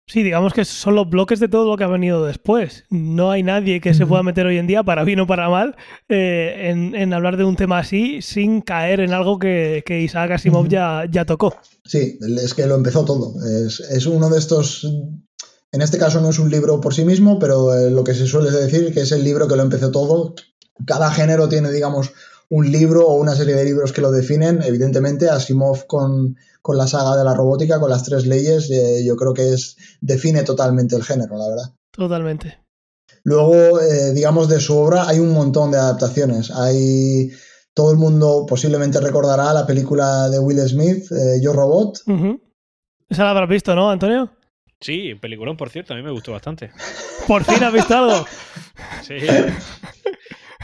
Sí, 0.05 0.21
digamos 0.21 0.53
que 0.53 0.65
son 0.65 0.95
los 0.95 1.09
bloques 1.09 1.39
de 1.39 1.47
todo 1.47 1.69
lo 1.69 1.77
que 1.77 1.85
ha 1.85 1.87
venido 1.87 2.25
después. 2.25 2.83
No 2.89 3.31
hay 3.31 3.41
nadie 3.41 3.79
que 3.79 3.93
se 3.93 4.05
pueda 4.05 4.21
meter 4.21 4.45
hoy 4.45 4.57
en 4.57 4.67
día, 4.67 4.83
para 4.83 5.03
bien 5.05 5.21
o 5.21 5.27
para 5.27 5.49
mal, 5.49 5.77
eh, 6.09 6.73
en, 6.93 7.13
hablar 7.13 7.37
de 7.37 7.45
un 7.45 7.55
tema 7.55 7.79
así 7.79 8.21
sin 8.21 8.61
caer 8.61 8.99
en 8.99 9.13
algo 9.13 9.39
que, 9.39 9.83
Isaac 10.03 10.31
Asimov 10.31 10.67
ya, 10.67 11.05
ya 11.09 11.25
tocó. 11.25 11.55
Sí, 11.85 12.19
es 12.41 12.53
que 12.53 12.67
lo 12.67 12.75
empezó 12.75 13.05
todo. 13.05 13.33
Es, 13.45 13.79
es 13.79 14.05
uno 14.05 14.29
de 14.29 14.39
estos 14.39 14.85
en 15.73 15.81
este 15.81 15.97
caso 15.97 16.21
no 16.21 16.29
es 16.29 16.37
un 16.37 16.51
libro 16.51 16.79
por 16.79 16.93
sí 16.93 17.03
mismo, 17.03 17.39
pero 17.39 17.73
eh, 17.73 17.89
lo 17.89 18.03
que 18.03 18.13
se 18.13 18.27
suele 18.27 18.51
decir 18.51 18.93
que 18.93 19.01
es 19.01 19.11
el 19.11 19.23
libro 19.23 19.47
que 19.47 19.55
lo 19.55 19.63
empezó 19.63 19.89
todo. 19.89 20.35
Cada 20.85 21.09
género 21.09 21.49
tiene, 21.49 21.71
digamos, 21.71 22.11
un 22.47 22.71
libro 22.71 23.07
o 23.07 23.15
una 23.15 23.35
serie 23.35 23.55
de 23.55 23.65
libros 23.65 23.91
que 23.91 24.01
lo 24.01 24.11
definen. 24.11 24.61
Evidentemente, 24.61 25.29
Asimov 25.29 25.87
con, 25.87 26.37
con 26.63 26.77
la 26.77 26.87
saga 26.87 27.17
de 27.17 27.25
la 27.25 27.33
robótica, 27.35 27.79
con 27.79 27.89
las 27.89 28.03
tres 28.03 28.25
leyes, 28.25 28.71
eh, 28.71 29.03
yo 29.05 29.17
creo 29.17 29.33
que 29.33 29.53
es 29.53 29.75
define 29.99 30.43
totalmente 30.43 30.95
el 30.95 31.03
género, 31.03 31.37
la 31.37 31.49
verdad. 31.49 31.75
Totalmente. 31.91 32.57
Luego, 33.25 33.81
eh, 33.81 34.13
digamos, 34.13 34.47
de 34.47 34.61
su 34.61 34.75
obra 34.77 35.07
hay 35.07 35.19
un 35.19 35.33
montón 35.33 35.71
de 35.71 35.77
adaptaciones. 35.77 36.51
Hay 36.51 37.31
todo 37.73 37.91
el 37.91 37.97
mundo 37.97 38.45
posiblemente 38.47 39.01
recordará 39.01 39.53
la 39.53 39.67
película 39.67 40.29
de 40.29 40.39
Will 40.39 40.59
Smith, 40.61 41.05
Yo 41.41 41.51
Robot. 41.53 41.99
Esa 43.09 43.23
la 43.25 43.31
habrás 43.31 43.49
visto, 43.49 43.75
¿no, 43.75 43.91
Antonio? 43.91 44.31
Sí, 44.79 45.15
peliculón, 45.15 45.57
por 45.57 45.69
cierto, 45.69 45.93
a 45.93 45.97
mí 45.97 46.03
me 46.03 46.11
gustó 46.11 46.31
bastante. 46.31 46.71
¿Por 47.27 47.43
fin 47.43 47.61
has 47.63 47.73
visto 47.73 47.97
algo? 47.97 48.25
sí. 49.01 49.15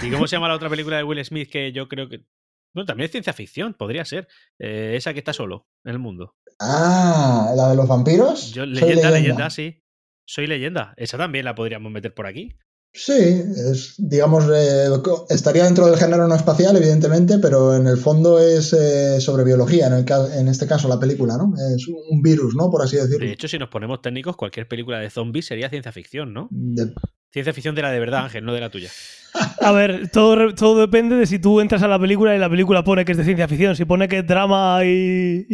¿Y 0.02 0.12
cómo 0.12 0.28
se 0.28 0.38
llama 0.38 0.48
la 0.48 0.56
otra 0.56 0.70
película 0.70 0.98
de 0.98 1.04
Will 1.04 1.24
Smith 1.26 1.50
que 1.50 1.74
yo 1.74 1.90
creo 1.90 2.08
que... 2.08 2.26
Bueno, 2.74 2.86
también 2.86 3.06
es 3.06 3.12
ciencia 3.12 3.34
ficción, 3.34 3.74
podría 3.74 4.06
ser. 4.06 4.28
Eh, 4.60 4.94
esa 4.96 5.14
que 5.14 5.20
está 5.20 5.34
solo 5.34 5.68
en 5.84 5.92
el 5.92 6.00
mundo. 6.00 6.36
Ah, 6.60 7.52
¿la 7.56 7.70
de 7.70 7.76
los 7.76 7.88
vampiros? 7.88 8.56
leyenda, 8.56 9.12
leyenda, 9.12 9.50
sí. 9.50 9.82
Soy 10.26 10.48
leyenda. 10.48 10.94
Esa 10.98 11.18
también 11.18 11.46
la 11.46 11.56
podríamos 11.56 11.92
meter 11.92 12.14
por 12.14 12.28
aquí. 12.28 12.56
Sí, 12.92 13.14
es, 13.14 13.96
digamos, 14.00 14.46
eh, 14.52 14.88
estaría 15.30 15.66
dentro 15.66 15.86
del 15.86 15.98
género 15.98 16.28
no 16.28 16.34
espacial, 16.34 16.76
evidentemente, 16.76 17.38
pero 17.38 17.76
en 17.76 17.86
el 17.86 17.98
fondo 17.98 18.40
es 18.40 18.74
eh, 18.74 19.22
sobre 19.22 19.44
biología, 19.44 19.88
en, 19.88 19.94
el, 19.94 20.06
en 20.34 20.48
este 20.48 20.66
caso 20.66 20.88
la 20.88 21.00
película, 21.00 21.38
¿no? 21.38 21.54
Es 21.76 21.88
un 21.88 22.22
virus, 22.24 22.56
¿no? 22.56 22.72
Por 22.72 22.82
así 22.82 22.96
decirlo. 22.96 23.28
De 23.28 23.34
hecho, 23.34 23.48
si 23.48 23.60
nos 23.60 23.70
ponemos 23.70 24.02
técnicos, 24.02 24.36
cualquier 24.36 24.68
película 24.68 24.98
de 25.00 25.12
zombies 25.12 25.46
sería 25.46 25.70
ciencia 25.70 25.92
ficción, 25.92 26.34
¿no? 26.34 26.50
Ciencia 27.32 27.54
ficción 27.54 27.76
de 27.76 27.84
la 27.84 27.92
de 27.92 28.00
verdad, 28.00 28.24
Ángel, 28.26 28.44
no 28.44 28.54
de 28.54 28.62
la 28.62 28.72
tuya. 28.72 28.90
A 29.62 29.72
ver, 29.72 30.10
todo, 30.10 30.54
todo 30.56 30.80
depende 30.80 31.16
de 31.16 31.26
si 31.26 31.40
tú 31.40 31.60
entras 31.62 31.84
a 31.84 31.88
la 31.88 32.00
película 32.00 32.36
y 32.36 32.40
la 32.40 32.50
película 32.50 32.84
pone 32.84 33.06
que 33.06 33.12
es 33.12 33.18
de 33.18 33.24
ciencia 33.24 33.48
ficción. 33.48 33.76
Si 33.76 33.86
pone 33.86 34.08
que 34.08 34.20
es 34.20 34.28
drama 34.28 34.80
y, 34.84 35.46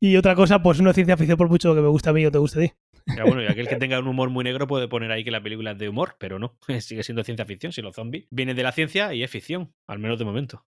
y, 0.00 0.16
otra 0.16 0.34
cosa, 0.34 0.62
pues 0.62 0.80
no 0.80 0.90
es 0.90 0.94
ciencia 0.94 1.16
ficción 1.16 1.36
por 1.36 1.48
mucho 1.48 1.74
que 1.74 1.80
me 1.80 1.88
guste 1.88 2.10
a 2.10 2.12
mí 2.12 2.24
o 2.24 2.30
te 2.30 2.38
guste 2.38 2.58
a 2.58 2.62
ti. 2.62 2.72
Ya, 3.16 3.24
bueno, 3.24 3.42
y 3.42 3.46
aquel 3.46 3.68
que 3.68 3.76
tenga 3.76 3.98
un 3.98 4.08
humor 4.08 4.30
muy 4.30 4.44
negro 4.44 4.66
puede 4.66 4.88
poner 4.88 5.12
ahí 5.12 5.24
que 5.24 5.30
la 5.30 5.42
película 5.42 5.72
es 5.72 5.78
de 5.78 5.88
humor, 5.88 6.16
pero 6.18 6.38
no, 6.38 6.56
sigue 6.80 7.02
siendo 7.02 7.22
ciencia 7.24 7.44
ficción. 7.44 7.72
Si 7.72 7.82
los 7.82 7.94
zombies 7.94 8.26
vienen 8.30 8.56
de 8.56 8.62
la 8.62 8.72
ciencia 8.72 9.12
y 9.12 9.22
es 9.22 9.30
ficción, 9.30 9.72
al 9.86 9.98
menos 9.98 10.18
de 10.18 10.24
momento. 10.24 10.64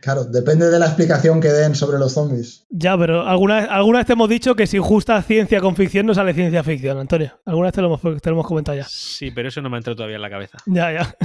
Claro, 0.00 0.24
depende 0.24 0.70
de 0.70 0.78
la 0.78 0.86
explicación 0.86 1.40
que 1.40 1.48
den 1.48 1.74
sobre 1.74 1.98
los 1.98 2.12
zombies. 2.12 2.66
Ya, 2.70 2.96
pero 2.96 3.26
alguna, 3.26 3.64
alguna 3.64 3.98
vez 3.98 4.06
te 4.06 4.12
hemos 4.12 4.28
dicho 4.28 4.54
que 4.54 4.66
si 4.66 4.78
justa 4.78 5.20
ciencia 5.22 5.60
con 5.60 5.74
ficción 5.74 6.06
no 6.06 6.14
sale 6.14 6.34
ciencia 6.34 6.62
ficción, 6.62 6.98
Antonio. 6.98 7.40
Alguna 7.44 7.66
vez 7.66 7.74
te 7.74 7.80
lo 7.80 7.88
hemos, 7.88 8.22
te 8.22 8.30
lo 8.30 8.36
hemos 8.36 8.46
comentado 8.46 8.78
ya. 8.78 8.84
Sí, 8.88 9.30
pero 9.32 9.48
eso 9.48 9.60
no 9.60 9.70
me 9.70 9.76
ha 9.76 9.78
entrado 9.78 9.96
todavía 9.96 10.16
en 10.16 10.22
la 10.22 10.30
cabeza. 10.30 10.58
Ya, 10.66 10.92
ya. 10.92 11.16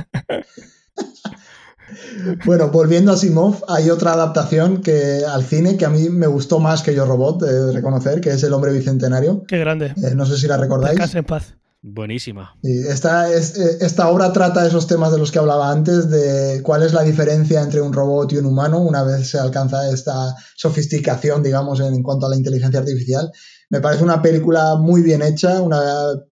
Bueno, 2.45 2.69
volviendo 2.69 3.11
a 3.11 3.17
Simov, 3.17 3.63
hay 3.67 3.89
otra 3.89 4.13
adaptación 4.13 4.81
que 4.81 5.23
al 5.27 5.43
cine 5.43 5.77
que 5.77 5.85
a 5.85 5.89
mí 5.89 6.09
me 6.09 6.27
gustó 6.27 6.59
más 6.59 6.81
que 6.81 6.95
Yo 6.95 7.05
Robot, 7.05 7.43
de 7.43 7.71
reconocer, 7.71 8.21
que 8.21 8.31
es 8.31 8.43
El 8.43 8.53
hombre 8.53 8.71
bicentenario. 8.71 9.43
Qué 9.47 9.59
grande. 9.59 9.93
Eh, 9.97 10.15
no 10.15 10.25
sé 10.25 10.37
si 10.37 10.47
la 10.47 10.57
recordáis. 10.57 10.97
Casa 10.97 11.19
en 11.19 11.25
paz. 11.25 11.55
Buenísima. 11.85 12.55
esta, 12.63 13.29
es, 13.29 13.57
eh, 13.57 13.79
esta 13.81 14.07
obra 14.07 14.31
trata 14.31 14.65
esos 14.65 14.87
temas 14.87 15.11
de 15.11 15.17
los 15.17 15.33
que 15.33 15.39
hablaba 15.39 15.69
antes, 15.69 16.09
de 16.09 16.61
cuál 16.63 16.81
es 16.81 16.93
la 16.93 17.03
diferencia 17.03 17.61
entre 17.61 17.81
un 17.81 17.91
robot 17.91 18.31
y 18.31 18.37
un 18.37 18.45
humano 18.45 18.79
una 18.79 19.03
vez 19.03 19.27
se 19.27 19.37
alcanza 19.37 19.89
esta 19.89 20.33
sofisticación, 20.55 21.43
digamos, 21.43 21.81
en 21.81 22.01
cuanto 22.01 22.25
a 22.25 22.29
la 22.29 22.37
inteligencia 22.37 22.79
artificial. 22.79 23.29
Me 23.69 23.81
parece 23.81 24.01
una 24.01 24.21
película 24.21 24.77
muy 24.77 25.01
bien 25.01 25.21
hecha, 25.21 25.61
una 25.61 25.81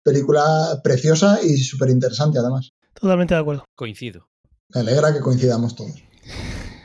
película 0.03 0.79
preciosa 0.85 1.39
y 1.43 1.57
súper 1.57 1.89
interesante 1.89 2.39
además. 2.39 2.71
Totalmente 3.01 3.33
de 3.33 3.39
acuerdo. 3.39 3.65
Coincido. 3.75 4.29
Me 4.73 4.81
alegra 4.81 5.11
que 5.11 5.19
coincidamos 5.19 5.75
todos. 5.75 6.03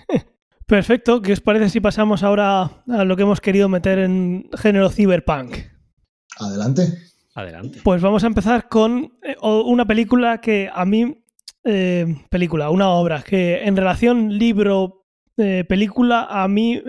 Perfecto. 0.67 1.21
¿Qué 1.21 1.35
os 1.35 1.41
parece 1.41 1.69
si 1.69 1.81
pasamos 1.81 2.23
ahora 2.23 2.83
a 2.89 3.05
lo 3.05 3.17
que 3.17 3.23
hemos 3.23 3.43
querido 3.43 3.69
meter 3.69 3.99
en 3.99 4.49
género 4.57 4.89
cyberpunk? 4.91 5.57
Adelante. 6.39 6.99
Adelante. 7.35 7.81
Pues 7.85 8.01
vamos 8.01 8.25
a 8.25 8.29
empezar 8.29 8.69
con 8.69 9.19
eh, 9.23 9.37
una 9.43 9.85
película 9.85 10.41
que 10.41 10.71
a 10.73 10.87
mí. 10.87 11.23
Eh, 11.69 12.07
película, 12.31 12.71
una 12.71 12.91
obra 12.91 13.23
que 13.23 13.65
en 13.65 13.77
relación 13.77 14.39
libro-película, 14.39 16.23
eh, 16.23 16.27
a 16.31 16.47
mí 16.47 16.81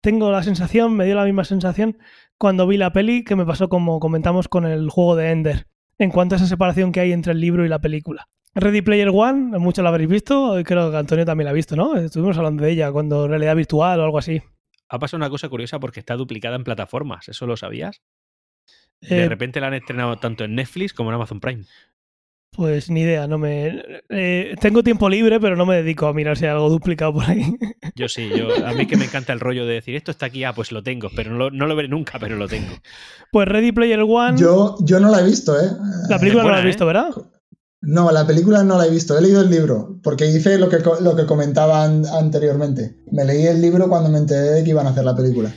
tengo 0.00 0.30
la 0.30 0.44
sensación, 0.44 0.94
me 0.94 1.04
dio 1.04 1.16
la 1.16 1.24
misma 1.24 1.42
sensación 1.44 1.98
cuando 2.38 2.68
vi 2.68 2.76
la 2.76 2.92
peli 2.92 3.24
que 3.24 3.34
me 3.34 3.44
pasó 3.44 3.68
como 3.68 3.98
comentamos 3.98 4.46
con 4.46 4.64
el 4.64 4.90
juego 4.90 5.16
de 5.16 5.32
Ender, 5.32 5.66
en 5.98 6.10
cuanto 6.10 6.36
a 6.36 6.38
esa 6.38 6.46
separación 6.46 6.92
que 6.92 7.00
hay 7.00 7.10
entre 7.10 7.32
el 7.32 7.40
libro 7.40 7.66
y 7.66 7.68
la 7.68 7.80
película. 7.80 8.28
Ready 8.54 8.82
Player 8.82 9.08
One, 9.12 9.58
muchos 9.58 9.82
la 9.82 9.88
habréis 9.88 10.10
visto, 10.10 10.60
creo 10.64 10.90
que 10.90 10.96
Antonio 10.96 11.24
también 11.24 11.46
la 11.46 11.50
ha 11.52 11.54
visto, 11.54 11.74
¿no? 11.74 11.96
Estuvimos 11.96 12.36
hablando 12.36 12.64
de 12.64 12.70
ella 12.70 12.92
cuando 12.92 13.26
realidad 13.26 13.56
virtual 13.56 14.00
o 14.00 14.04
algo 14.04 14.18
así. 14.18 14.42
Ha 14.88 14.98
pasado 14.98 15.16
una 15.18 15.30
cosa 15.30 15.48
curiosa 15.48 15.80
porque 15.80 16.00
está 16.00 16.16
duplicada 16.16 16.56
en 16.56 16.64
plataformas, 16.64 17.28
¿eso 17.28 17.46
lo 17.46 17.56
sabías? 17.56 18.02
De 19.00 19.24
eh, 19.24 19.28
repente 19.28 19.60
la 19.60 19.68
han 19.68 19.74
estrenado 19.74 20.16
tanto 20.16 20.44
en 20.44 20.54
Netflix 20.54 20.92
como 20.92 21.10
en 21.10 21.14
Amazon 21.14 21.40
Prime. 21.40 21.64
Pues 22.54 22.90
ni 22.90 23.00
idea, 23.00 23.26
no 23.26 23.38
me. 23.38 23.82
Eh, 24.10 24.54
tengo 24.60 24.82
tiempo 24.82 25.08
libre, 25.08 25.40
pero 25.40 25.56
no 25.56 25.64
me 25.64 25.76
dedico 25.76 26.06
a 26.06 26.12
mirar 26.12 26.36
si 26.36 26.44
hay 26.44 26.50
algo 26.50 26.68
duplicado 26.68 27.14
por 27.14 27.24
ahí. 27.24 27.42
Yo 27.96 28.08
sí, 28.08 28.30
yo, 28.34 28.66
a 28.66 28.72
mí 28.72 28.86
que 28.86 28.96
me 28.96 29.04
encanta 29.04 29.32
el 29.32 29.40
rollo 29.40 29.66
de 29.66 29.74
decir 29.74 29.94
esto 29.96 30.10
está 30.10 30.26
aquí, 30.26 30.44
ah, 30.44 30.54
pues 30.54 30.72
lo 30.72 30.82
tengo, 30.82 31.10
pero 31.14 31.30
no 31.30 31.36
lo, 31.36 31.50
no 31.50 31.66
lo 31.66 31.76
veré 31.76 31.88
nunca, 31.88 32.18
pero 32.18 32.36
lo 32.36 32.48
tengo. 32.48 32.72
Pues 33.30 33.48
Ready 33.48 33.72
Player 33.72 34.00
One. 34.00 34.38
Yo, 34.38 34.76
yo 34.80 34.98
no 34.98 35.10
la 35.10 35.20
he 35.20 35.24
visto, 35.24 35.58
¿eh? 35.58 35.68
La 36.08 36.18
película 36.18 36.42
no 36.42 36.50
la 36.50 36.60
he 36.60 36.64
visto, 36.64 36.90
¿eh? 36.90 36.94
No, 37.82 38.12
la 38.12 38.24
película 38.24 38.62
no 38.62 38.78
la 38.78 38.86
he 38.86 38.90
visto, 38.90 39.18
he 39.18 39.20
leído 39.20 39.42
el 39.42 39.50
libro, 39.50 39.98
porque 40.04 40.26
hice 40.26 40.56
lo 40.56 40.68
que, 40.68 40.78
lo 41.00 41.16
que 41.16 41.26
comentaban 41.26 42.06
anteriormente. 42.06 42.96
Me 43.10 43.24
leí 43.24 43.46
el 43.46 43.60
libro 43.60 43.88
cuando 43.88 44.08
me 44.08 44.18
enteré 44.18 44.50
de 44.52 44.64
que 44.64 44.70
iban 44.70 44.86
a 44.86 44.90
hacer 44.90 45.04
la 45.04 45.16
película. 45.16 45.52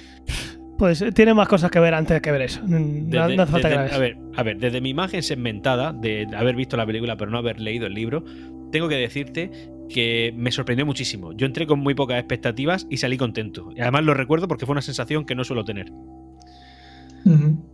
Pues 0.77 1.01
eh, 1.03 1.11
tiene 1.11 1.33
más 1.35 1.47
cosas 1.47 1.69
que 1.69 1.79
ver 1.79 1.93
antes 1.93 2.19
que 2.21 2.31
ver 2.31 2.41
eso. 2.41 2.61
No, 2.65 3.23
hace 3.23 3.51
falta 3.51 3.69
que 3.69 3.75
a 3.75 3.97
ver, 3.99 4.17
a 4.35 4.43
ver, 4.43 4.57
desde 4.57 4.81
mi 4.81 4.89
imagen 4.89 5.21
segmentada 5.21 5.93
de 5.93 6.27
haber 6.35 6.55
visto 6.55 6.75
la 6.75 6.85
película 6.85 7.15
pero 7.15 7.29
no 7.29 7.37
haber 7.37 7.59
leído 7.59 7.85
el 7.85 7.93
libro, 7.93 8.25
tengo 8.71 8.89
que 8.89 8.95
decirte 8.95 9.51
que 9.87 10.33
me 10.35 10.51
sorprendió 10.51 10.85
muchísimo. 10.85 11.31
Yo 11.33 11.45
entré 11.45 11.67
con 11.67 11.79
muy 11.79 11.93
pocas 11.93 12.17
expectativas 12.17 12.87
y 12.89 12.97
salí 12.97 13.17
contento. 13.17 13.69
Y 13.75 13.81
además 13.81 14.03
lo 14.03 14.15
recuerdo 14.15 14.47
porque 14.47 14.65
fue 14.65 14.73
una 14.73 14.81
sensación 14.81 15.25
que 15.25 15.35
no 15.35 15.43
suelo 15.43 15.63
tener. 15.63 15.91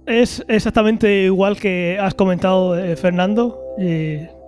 Es 0.05 0.43
exactamente 0.47 1.23
igual 1.23 1.57
que 1.57 1.97
has 1.99 2.13
comentado, 2.13 2.77
eh, 2.77 2.95
Fernando, 2.95 3.59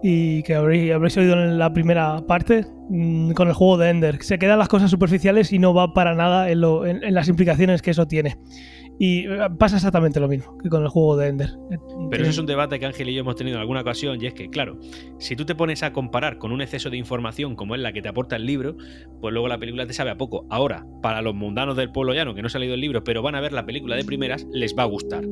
y 0.05 0.43
que 0.43 0.53
habréis, 0.53 0.91
habréis, 0.91 1.15
oído 1.15 1.41
en 1.41 1.57
la 1.57 1.71
primera 1.71 2.27
parte, 2.27 2.65
mm, 2.89 3.31
con 3.31 3.47
el 3.47 3.53
juego 3.53 3.77
de 3.77 3.89
Ender. 3.89 4.21
Se 4.21 4.37
quedan 4.37 4.59
las 4.59 4.67
cosas 4.67 4.91
superficiales 4.91 5.53
y 5.53 5.59
no 5.59 5.73
va 5.73 5.93
para 5.93 6.13
nada 6.13 6.49
en 6.51 7.13
las 7.13 7.29
implicaciones 7.29 7.81
que 7.81 7.91
eso 7.91 8.05
tiene. 8.05 8.37
Y 8.99 9.25
eh, 9.25 9.47
pasa 9.57 9.77
exactamente 9.77 10.19
lo 10.19 10.27
mismo 10.27 10.57
que 10.59 10.69
con 10.69 10.83
el 10.83 10.89
juego 10.89 11.17
de 11.17 11.27
Ender. 11.27 11.49
Pero 12.09 12.23
eso 12.23 12.31
es 12.31 12.37
un 12.37 12.45
debate 12.45 12.79
que 12.79 12.85
Ángel 12.85 13.09
y 13.09 13.13
yo 13.13 13.21
hemos 13.21 13.35
tenido 13.35 13.57
en 13.57 13.61
alguna 13.61 13.81
ocasión, 13.81 14.21
y 14.21 14.27
es 14.27 14.33
que, 14.33 14.49
claro, 14.49 14.79
si 15.17 15.35
tú 15.35 15.45
te 15.45 15.55
pones 15.55 15.83
a 15.83 15.93
comparar 15.93 16.37
con 16.37 16.51
un 16.51 16.61
exceso 16.61 16.89
de 16.89 16.97
información 16.97 17.55
como 17.55 17.75
es 17.75 17.81
la 17.81 17.91
que 17.91 18.01
te 18.01 18.09
aporta 18.09 18.35
el 18.35 18.45
libro, 18.45 18.77
pues 19.19 19.33
luego 19.33 19.47
la 19.47 19.57
película 19.57 19.87
te 19.87 19.93
sabe 19.93 20.11
a 20.11 20.17
poco. 20.17 20.45
Ahora, 20.49 20.85
para 21.01 21.21
los 21.21 21.33
mundanos 21.33 21.75
del 21.75 21.91
pueblo 21.91 22.13
llano 22.13 22.35
que 22.35 22.41
no 22.41 22.49
se 22.49 22.57
ha 22.57 22.59
leído 22.59 22.75
el 22.75 22.81
libro, 22.81 23.03
pero 23.03 23.21
van 23.21 23.35
a 23.35 23.41
ver 23.41 23.53
la 23.53 23.65
película 23.65 23.95
de 23.95 24.05
primeras, 24.05 24.47
les 24.51 24.75
va 24.77 24.83
a 24.83 24.87
gustar. 24.87 25.23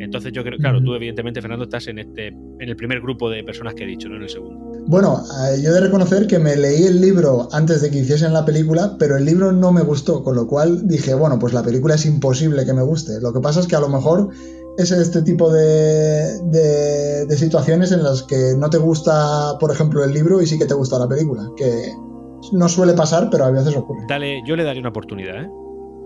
Entonces 0.00 0.32
yo 0.32 0.44
creo, 0.44 0.58
claro, 0.58 0.82
tú 0.82 0.94
evidentemente, 0.94 1.40
Fernando, 1.40 1.64
estás 1.64 1.88
en 1.88 1.98
este, 1.98 2.28
en 2.28 2.68
el 2.68 2.76
primer 2.76 3.00
grupo 3.00 3.28
de 3.30 3.42
personas 3.42 3.74
que 3.74 3.84
he 3.84 3.86
dicho, 3.86 4.08
no 4.08 4.16
en 4.16 4.22
el 4.22 4.28
segundo. 4.28 4.67
Bueno, 4.88 5.22
eh, 5.22 5.60
yo 5.60 5.68
he 5.68 5.74
de 5.74 5.80
reconocer 5.80 6.26
que 6.26 6.38
me 6.38 6.56
leí 6.56 6.84
el 6.84 7.02
libro 7.02 7.50
antes 7.52 7.82
de 7.82 7.90
que 7.90 7.98
hiciesen 7.98 8.32
la 8.32 8.46
película, 8.46 8.96
pero 8.98 9.18
el 9.18 9.26
libro 9.26 9.52
no 9.52 9.70
me 9.70 9.82
gustó, 9.82 10.24
con 10.24 10.34
lo 10.34 10.46
cual 10.46 10.88
dije, 10.88 11.12
bueno, 11.12 11.38
pues 11.38 11.52
la 11.52 11.62
película 11.62 11.96
es 11.96 12.06
imposible 12.06 12.64
que 12.64 12.72
me 12.72 12.80
guste. 12.80 13.20
Lo 13.20 13.34
que 13.34 13.40
pasa 13.40 13.60
es 13.60 13.66
que 13.66 13.76
a 13.76 13.80
lo 13.80 13.90
mejor 13.90 14.30
es 14.78 14.90
este 14.90 15.20
tipo 15.20 15.52
de, 15.52 16.42
de, 17.26 17.36
situaciones 17.36 17.92
en 17.92 18.02
las 18.02 18.22
que 18.22 18.54
no 18.56 18.70
te 18.70 18.78
gusta, 18.78 19.58
por 19.60 19.70
ejemplo, 19.70 20.02
el 20.02 20.14
libro 20.14 20.40
y 20.40 20.46
sí 20.46 20.58
que 20.58 20.64
te 20.64 20.72
gusta 20.72 20.98
la 20.98 21.06
película, 21.06 21.50
que 21.54 21.92
no 22.52 22.66
suele 22.70 22.94
pasar, 22.94 23.28
pero 23.30 23.44
a 23.44 23.50
veces 23.50 23.76
ocurre. 23.76 24.06
Dale, 24.08 24.40
yo 24.46 24.56
le 24.56 24.64
daría 24.64 24.80
una 24.80 24.88
oportunidad, 24.88 25.42
¿eh? 25.42 25.50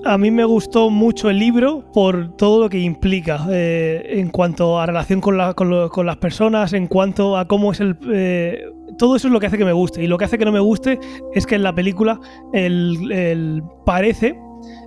A 0.04 0.18
mí 0.18 0.32
me 0.32 0.44
gustó 0.44 0.90
mucho 0.90 1.30
el 1.30 1.38
libro 1.38 1.84
por 1.92 2.34
todo 2.36 2.64
lo 2.64 2.68
que 2.68 2.80
implica 2.80 3.46
eh, 3.50 4.02
en 4.18 4.30
cuanto 4.30 4.80
a 4.80 4.86
relación 4.86 5.20
con, 5.20 5.38
las 5.38 6.16
personas, 6.16 6.72
en 6.72 6.88
cuanto 6.88 7.36
a 7.36 7.46
cómo 7.46 7.70
es 7.70 7.78
el... 7.78 7.96
Eh, 8.12 8.64
todo 8.98 9.14
eso 9.14 9.28
es 9.28 9.32
lo 9.32 9.38
que 9.38 9.46
hace 9.46 9.58
que 9.58 9.64
me 9.64 9.72
guste. 9.72 10.02
Y 10.02 10.08
lo 10.08 10.18
que 10.18 10.24
hace 10.24 10.38
que 10.38 10.44
no 10.44 10.50
me 10.50 10.58
guste 10.58 10.98
es 11.34 11.46
que 11.46 11.54
en 11.54 11.62
la 11.62 11.72
película 11.72 12.18
el, 12.52 13.62
parece, 13.86 14.36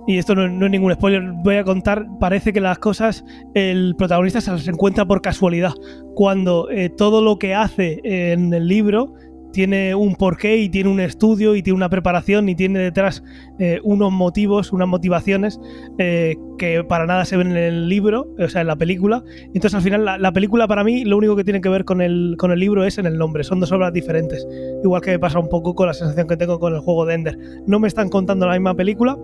y 0.06 0.18
esto 0.18 0.34
no, 0.34 0.66
es 0.66 0.70
ningún 0.70 0.92
spoiler, 0.92 1.22
voy 1.42 1.56
a 1.56 1.64
contar, 1.64 2.06
parece 2.20 2.52
que 2.52 2.60
las 2.60 2.78
cosas 2.78 3.24
el 3.54 3.94
protagonista 3.96 4.42
se 4.42 4.50
las 4.50 4.68
encuentra 4.68 5.06
por 5.06 5.22
casualidad, 5.22 5.72
cuando 6.14 6.68
eh, 6.70 6.90
todo 6.90 7.22
lo 7.22 7.38
que 7.38 7.54
hace 7.54 8.00
en 8.04 8.52
el 8.52 8.68
libro 8.68 9.14
tiene 9.56 9.94
un 9.94 10.16
porqué 10.16 10.58
y 10.58 10.68
tiene 10.68 10.90
un 10.90 11.00
estudio 11.00 11.54
y 11.54 11.62
tiene 11.62 11.78
una 11.78 11.88
preparación 11.88 12.46
y 12.50 12.54
tiene 12.54 12.78
detrás 12.78 13.24
eh, 13.58 13.80
unos 13.84 14.12
motivos, 14.12 14.70
unas 14.70 14.86
motivaciones 14.86 15.58
eh, 15.96 16.36
que 16.58 16.84
para 16.84 17.06
nada 17.06 17.24
se 17.24 17.38
ven 17.38 17.52
en 17.52 17.56
el 17.56 17.88
libro, 17.88 18.28
o 18.38 18.48
sea, 18.50 18.60
en 18.60 18.66
la 18.66 18.76
película. 18.76 19.24
Entonces 19.54 19.72
al 19.72 19.80
final 19.80 20.04
la, 20.04 20.32
película 20.32 20.68
para 20.68 20.84
mí 20.84 21.06
lo 21.06 21.16
único 21.16 21.36
que 21.36 21.44
tiene 21.44 21.62
que 21.62 21.70
ver 21.70 21.86
con 21.86 22.02
el, 22.02 22.34
con 22.36 22.52
el 22.52 22.60
libro 22.60 22.84
es 22.84 22.98
en 22.98 23.06
el 23.06 23.16
nombre, 23.16 23.44
son 23.44 23.58
dos 23.58 23.72
obras 23.72 23.94
diferentes. 23.94 24.46
Igual 24.84 25.00
que 25.00 25.12
me 25.12 25.18
pasa 25.18 25.38
un 25.38 25.48
poco 25.48 25.74
con 25.74 25.86
la 25.86 25.94
sensación 25.94 26.28
que 26.28 26.36
tengo 26.36 26.60
con 26.60 26.74
el 26.74 26.80
juego 26.80 27.06
de 27.06 27.14
Ender. 27.14 27.38
No 27.66 27.80
me 27.80 27.88
están 27.88 28.10
contando 28.10 28.44
la 28.46 28.52
misma 28.52 28.74
película, 28.74 29.16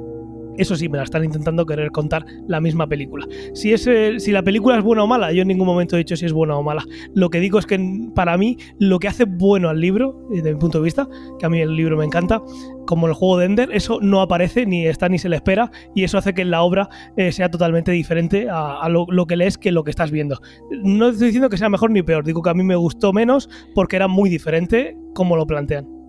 eso 0.59 0.77
sí, 0.77 0.89
me 0.89 0.99
la 0.99 1.05
están 1.05 1.25
intentando 1.25 1.65
querer 1.67 1.91
contar 1.91 2.25
la 2.47 2.61
misma 2.61 2.87
película. 2.87 3.27
Si, 3.55 3.73
es, 3.73 3.89
si 4.19 4.33
la 4.33 4.43
película 4.43 4.77
es 4.77 4.83
buena 4.83 5.05
o 5.05 5.07
mala, 5.07 5.33
yo 5.33 5.43
en 5.43 5.49
ningún 5.49 5.67
momento 5.67 5.97
he 5.97 5.99
dicho 5.99 6.17
si 6.17 6.27
es 6.27 6.33
buena 6.33 6.57
o 6.57 6.63
mala. 6.63 6.85
Lo 7.15 7.31
que 7.31 7.41
digo 7.41 7.59
es 7.59 7.67
que 7.67 7.79
para 8.15 8.37
mí 8.37 8.59
lo 8.79 8.99
que 8.99 9.09
hace 9.09 9.25
bueno 9.25 9.69
al 9.69 9.81
libro, 9.81 10.29
eh, 10.31 10.37
desde 10.37 10.55
mi 10.55 10.61
punto 10.61 10.79
de 10.79 10.85
vista, 10.85 11.09
que 11.39 11.47
a 11.47 11.49
mí 11.49 11.61
el 11.61 11.75
libro 11.75 11.97
me 11.97 12.05
encanta, 12.05 12.43
como 12.87 13.07
el 13.07 13.15
juego 13.15 13.39
de 13.39 13.47
Ender, 13.47 13.71
eso 13.73 14.01
no 14.01 14.21
aparece, 14.21 14.67
ni 14.67 14.87
está, 14.87 15.09
ni 15.09 15.19
se 15.19 15.29
le 15.29 15.37
espera, 15.37 15.71
y 15.95 16.05
eso 16.05 16.19
hace 16.19 16.35
que 16.35 16.45
la 16.45 16.63
obra 16.63 16.89
eh, 17.17 17.33
sea 17.33 17.51
totalmente 17.51 17.93
diferente 17.93 18.49
a, 18.51 18.89
lo, 18.89 19.07
lo, 19.09 19.27
que 19.27 19.37
lees 19.37 19.57
que 19.57 19.73
lo 19.73 19.85
que 19.85 19.91
estás 19.91 20.11
viendo. 20.11 20.41
No 20.83 21.09
estoy 21.09 21.29
diciendo 21.29 21.49
que 21.49 21.57
sea 21.57 21.69
mejor 21.69 21.91
ni 21.91 22.03
peor, 22.03 22.25
digo 22.25 22.43
que 22.43 22.51
a 22.51 22.55
mí 22.55 22.63
me 22.63 22.77
gustó 22.77 23.13
menos 23.13 23.49
porque 23.75 23.97
era 23.97 24.09
muy 24.09 24.29
diferente 24.29 24.97
como 25.15 25.37
lo 25.37 25.47
plantean 25.47 26.02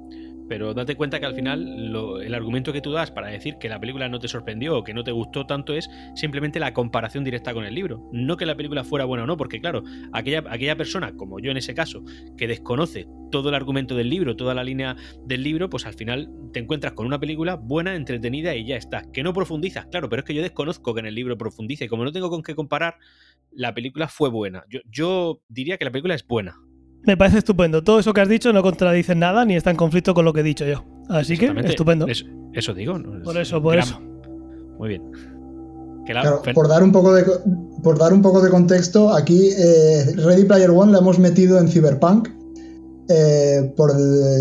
pero 0.53 0.75
date 0.75 0.95
cuenta 0.95 1.19
que 1.19 1.25
al 1.25 1.33
final 1.33 2.21
el 2.21 2.33
argumento 2.35 2.71
que 2.71 2.79
tú 2.79 2.91
das 2.91 3.09
para 3.09 3.29
decir 3.29 3.57
que 3.59 3.69
la 3.69 3.79
película 3.79 4.07
no 4.07 4.19
te 4.19 4.27
sorprendió 4.27 4.77
o 4.77 4.83
que 4.83 4.93
no 4.93 5.03
te 5.03 5.11
gustó 5.11 5.47
tanto 5.47 5.73
es 5.73 5.89
simplemente 6.13 6.59
la 6.59 6.75
comparación 6.75 7.23
directa 7.23 7.55
con 7.55 7.65
el 7.65 7.73
libro. 7.73 8.07
No 8.11 8.37
que 8.37 8.45
la 8.45 8.55
película 8.55 8.83
fuera 8.83 9.05
buena 9.05 9.23
o 9.23 9.25
no, 9.25 9.35
porque 9.35 9.59
claro, 9.59 9.83
aquella, 10.11 10.43
aquella 10.47 10.75
persona, 10.75 11.17
como 11.17 11.39
yo 11.39 11.49
en 11.49 11.57
ese 11.57 11.73
caso, 11.73 12.03
que 12.37 12.45
desconoce 12.45 13.07
todo 13.31 13.49
el 13.49 13.55
argumento 13.55 13.95
del 13.95 14.11
libro, 14.11 14.35
toda 14.35 14.53
la 14.53 14.63
línea 14.63 14.95
del 15.25 15.41
libro, 15.41 15.71
pues 15.71 15.87
al 15.87 15.95
final 15.95 16.29
te 16.53 16.59
encuentras 16.59 16.93
con 16.93 17.07
una 17.07 17.19
película 17.19 17.55
buena, 17.55 17.95
entretenida 17.95 18.55
y 18.55 18.67
ya 18.67 18.75
está. 18.75 19.11
Que 19.11 19.23
no 19.23 19.33
profundizas, 19.33 19.87
claro, 19.87 20.07
pero 20.07 20.19
es 20.19 20.25
que 20.27 20.35
yo 20.35 20.43
desconozco 20.43 20.93
que 20.93 20.99
en 20.99 21.07
el 21.07 21.15
libro 21.15 21.35
profundice 21.35 21.89
como 21.89 22.03
no 22.03 22.11
tengo 22.11 22.29
con 22.29 22.43
qué 22.43 22.53
comparar, 22.53 22.99
la 23.49 23.73
película 23.73 24.07
fue 24.07 24.29
buena. 24.29 24.65
Yo, 24.69 24.81
yo 24.87 25.41
diría 25.49 25.79
que 25.79 25.85
la 25.85 25.91
película 25.91 26.13
es 26.13 26.27
buena. 26.27 26.59
Me 27.05 27.17
parece 27.17 27.39
estupendo. 27.39 27.83
Todo 27.83 27.99
eso 27.99 28.13
que 28.13 28.21
has 28.21 28.29
dicho 28.29 28.53
no 28.53 28.61
contradice 28.61 29.15
nada 29.15 29.45
ni 29.45 29.55
está 29.55 29.71
en 29.71 29.77
conflicto 29.77 30.13
con 30.13 30.25
lo 30.25 30.33
que 30.33 30.39
he 30.39 30.43
dicho 30.43 30.65
yo. 30.65 30.85
Así 31.09 31.37
que, 31.37 31.53
estupendo. 31.65 32.07
Eso, 32.07 32.73
digo. 32.73 32.97
por 33.23 33.37
eso, 33.37 33.61
por 33.61 33.77
eso. 33.77 33.99
Muy 34.77 34.89
bien. 34.89 35.01
por, 36.53 36.67
dar 36.67 36.83
un 36.83 36.91
poco 36.91 37.13
de, 37.13 37.25
por 37.83 37.97
dar 37.97 38.13
un 38.13 38.21
poco 38.21 38.41
de 38.41 38.49
contexto, 38.49 39.13
aquí 39.13 39.49
eh, 39.57 40.13
Ready 40.15 40.45
Player 40.45 40.69
One 40.69 40.91
la 40.91 40.99
hemos 40.99 41.19
metido 41.19 41.59
en 41.59 41.67
Cyberpunk 41.67 42.29
eh, 43.09 43.73
por 43.75 43.91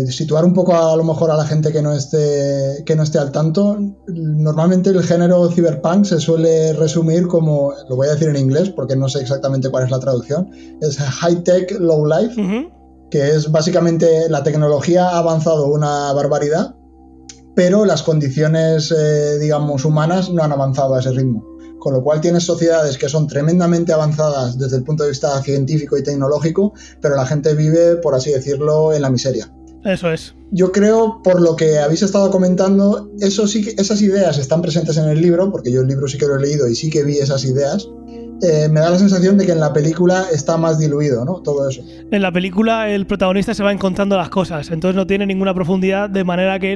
situar 0.09 0.45
un 0.45 0.53
poco 0.53 0.73
a, 0.73 0.95
lo 0.95 1.03
mejor 1.03 1.31
a 1.31 1.35
la 1.35 1.45
gente 1.45 1.71
que 1.71 1.81
no 1.81 1.91
esté 1.93 2.83
que 2.85 2.95
no 2.95 3.03
esté 3.03 3.19
al 3.19 3.31
tanto, 3.31 3.77
normalmente 4.07 4.89
el 4.89 5.03
género 5.03 5.49
cyberpunk 5.49 6.05
se 6.05 6.19
suele 6.19 6.71
resumir 6.73 7.27
como, 7.27 7.73
lo 7.89 7.95
voy 7.97 8.07
a 8.07 8.11
decir 8.11 8.29
en 8.29 8.37
inglés 8.37 8.69
porque 8.69 8.95
no 8.95 9.09
sé 9.09 9.19
exactamente 9.19 9.69
cuál 9.69 9.83
es 9.83 9.91
la 9.91 9.99
traducción, 9.99 10.49
es 10.81 10.97
high 10.97 11.43
tech, 11.43 11.71
low 11.79 12.05
life, 12.05 12.35
que 13.11 13.31
es 13.31 13.51
básicamente 13.51 14.29
la 14.29 14.43
tecnología 14.43 15.09
ha 15.09 15.17
avanzado 15.17 15.67
una 15.67 16.13
barbaridad, 16.13 16.75
pero 17.55 17.85
las 17.85 18.01
condiciones, 18.01 18.93
eh, 18.97 19.39
digamos, 19.39 19.83
humanas 19.83 20.31
no 20.31 20.41
han 20.41 20.51
avanzado 20.51 20.95
a 20.95 20.99
ese 20.99 21.11
ritmo 21.11 21.52
con 21.83 21.93
lo 21.93 22.01
cual 22.01 22.21
tienes 22.21 22.45
sociedades 22.45 22.97
que 22.97 23.09
son 23.09 23.27
tremendamente 23.27 23.91
avanzadas 23.91 24.57
desde 24.57 24.77
el 24.77 24.83
punto 24.83 25.03
de 25.03 25.09
vista 25.09 25.41
científico 25.41 25.97
y 25.97 26.03
tecnológico, 26.03 26.73
pero 27.01 27.17
la 27.17 27.25
gente 27.25 27.53
vive, 27.55 27.97
por 27.97 28.15
así 28.15 28.31
decirlo, 28.31 28.93
en 28.93 29.01
la 29.01 29.09
miseria. 29.09 29.51
Eso 29.83 30.09
es. 30.09 30.33
Yo 30.49 30.71
creo, 30.71 31.19
por 31.21 31.41
lo 31.41 31.57
que 31.57 31.79
habéis 31.79 32.01
estado 32.01 32.31
comentando, 32.31 33.11
eso 33.19 33.47
sí 33.47 33.75
esas 33.77 34.01
ideas 34.01 34.37
están 34.37 34.61
presentes 34.61 34.95
en 34.95 35.09
el 35.09 35.19
libro, 35.19 35.51
porque 35.51 35.73
yo 35.73 35.81
el 35.81 35.87
libro 35.87 36.07
sí 36.07 36.17
que 36.17 36.25
lo 36.25 36.37
he 36.37 36.39
leído 36.39 36.69
y 36.69 36.75
sí 36.75 36.89
que 36.89 37.03
vi 37.03 37.17
esas 37.17 37.43
ideas, 37.43 37.89
eh, 38.43 38.67
me 38.69 38.81
da 38.81 38.89
la 38.89 38.99
sensación 38.99 39.37
de 39.37 39.45
que 39.45 39.53
en 39.53 39.61
la 39.61 39.71
película 39.71 40.25
está 40.31 40.57
más 40.57 40.77
diluido, 40.77 41.23
¿no? 41.23 41.41
Todo 41.41 41.69
eso. 41.69 41.81
En 42.11 42.21
la 42.21 42.29
película 42.29 42.89
el 42.89 43.07
protagonista 43.07 43.53
se 43.53 43.63
va 43.63 43.71
encontrando 43.71 44.17
las 44.17 44.27
cosas, 44.27 44.69
entonces 44.69 44.97
no 44.97 45.07
tiene 45.07 45.25
ninguna 45.25 45.53
profundidad, 45.53 46.09
de 46.09 46.25
manera 46.25 46.59
que 46.59 46.75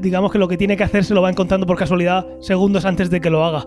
digamos 0.00 0.32
que 0.32 0.38
lo 0.38 0.48
que 0.48 0.56
tiene 0.56 0.78
que 0.78 0.84
hacer 0.84 1.04
se 1.04 1.12
lo 1.12 1.20
va 1.20 1.28
encontrando 1.28 1.66
por 1.66 1.76
casualidad 1.76 2.26
segundos 2.40 2.86
antes 2.86 3.10
de 3.10 3.20
que 3.20 3.28
lo 3.28 3.44
haga. 3.44 3.64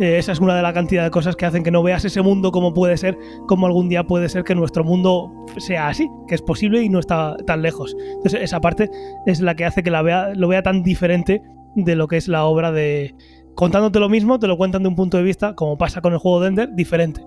Eh, 0.00 0.16
esa 0.16 0.32
es 0.32 0.40
una 0.40 0.56
de 0.56 0.62
la 0.62 0.72
cantidad 0.72 1.04
de 1.04 1.10
cosas 1.10 1.36
que 1.36 1.44
hacen 1.44 1.62
que 1.62 1.70
no 1.70 1.82
veas 1.82 2.02
ese 2.06 2.22
mundo 2.22 2.50
como 2.50 2.72
puede 2.72 2.96
ser, 2.96 3.18
como 3.46 3.66
algún 3.66 3.90
día 3.90 4.04
puede 4.04 4.30
ser 4.30 4.42
que 4.42 4.54
nuestro 4.54 4.84
mundo 4.84 5.30
sea 5.58 5.88
así, 5.88 6.08
que 6.26 6.34
es 6.34 6.40
posible 6.40 6.82
y 6.82 6.88
no 6.88 6.98
está 6.98 7.36
tan 7.46 7.60
lejos. 7.60 7.94
Entonces 8.16 8.40
esa 8.40 8.60
parte 8.60 8.88
es 9.26 9.40
la 9.42 9.54
que 9.54 9.66
hace 9.66 9.82
que 9.82 9.90
la 9.90 10.00
vea, 10.00 10.32
lo 10.34 10.48
vea 10.48 10.62
tan 10.62 10.82
diferente 10.82 11.42
de 11.76 11.94
lo 11.94 12.08
que 12.08 12.16
es 12.16 12.28
la 12.28 12.44
obra 12.44 12.72
de, 12.72 13.14
contándote 13.54 13.98
lo 13.98 14.08
mismo, 14.08 14.38
te 14.38 14.46
lo 14.46 14.56
cuentan 14.56 14.82
de 14.82 14.88
un 14.88 14.96
punto 14.96 15.16
de 15.16 15.22
vista, 15.22 15.54
como 15.54 15.78
pasa 15.78 16.00
con 16.00 16.12
el 16.12 16.18
juego 16.18 16.40
de 16.40 16.68
diferente. 16.74 17.24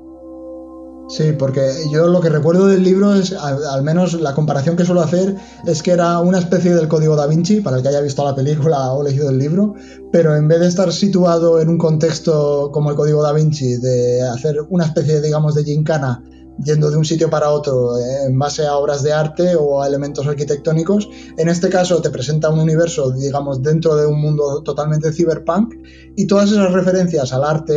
Sí, 1.09 1.31
porque 1.39 1.71
yo 1.89 2.07
lo 2.07 2.19
que 2.19 2.27
recuerdo 2.27 2.67
del 2.67 2.83
libro 2.83 3.15
es, 3.15 3.31
al, 3.31 3.81
menos 3.81 4.13
la 4.13 4.33
comparación 4.33 4.75
que 4.75 4.83
suelo 4.83 5.01
hacer, 5.01 5.35
es 5.65 5.81
que 5.81 5.91
era 5.91 6.19
una 6.19 6.37
especie 6.37 6.75
del 6.75 6.89
código 6.89 7.15
da 7.15 7.27
Vinci, 7.27 7.61
para 7.61 7.77
el 7.77 7.83
que 7.83 7.89
haya 7.89 8.01
visto 8.01 8.25
la 8.25 8.35
película 8.35 8.91
o 8.91 9.03
leído 9.03 9.29
el 9.29 9.37
libro, 9.37 9.75
pero 10.11 10.35
en 10.35 10.49
vez 10.49 10.59
de 10.59 10.67
estar 10.67 10.91
situado 10.91 11.61
en 11.61 11.69
un 11.69 11.77
contexto 11.77 12.71
como 12.73 12.89
el 12.89 12.97
código 12.97 13.23
da 13.23 13.31
Vinci, 13.31 13.77
de 13.77 14.21
hacer 14.21 14.57
una 14.69 14.85
especie, 14.85 15.21
digamos, 15.21 15.55
de 15.55 15.63
gincana 15.63 16.23
yendo 16.63 16.89
de 16.89 16.97
un 16.97 17.05
sitio 17.05 17.29
para 17.29 17.51
otro 17.51 17.97
eh, 17.97 18.25
en 18.27 18.37
base 18.37 18.65
a 18.65 18.75
obras 18.75 19.03
de 19.03 19.13
arte 19.13 19.55
o 19.55 19.81
a 19.81 19.87
elementos 19.87 20.25
arquitectónicos. 20.27 21.09
En 21.37 21.49
este 21.49 21.69
caso 21.69 22.01
te 22.01 22.09
presenta 22.09 22.49
un 22.49 22.59
universo, 22.59 23.11
digamos, 23.11 23.61
dentro 23.61 23.95
de 23.95 24.07
un 24.07 24.19
mundo 24.19 24.61
totalmente 24.63 25.11
cyberpunk 25.11 25.75
y 26.15 26.27
todas 26.27 26.51
esas 26.51 26.71
referencias 26.71 27.33
al 27.33 27.43
arte 27.43 27.75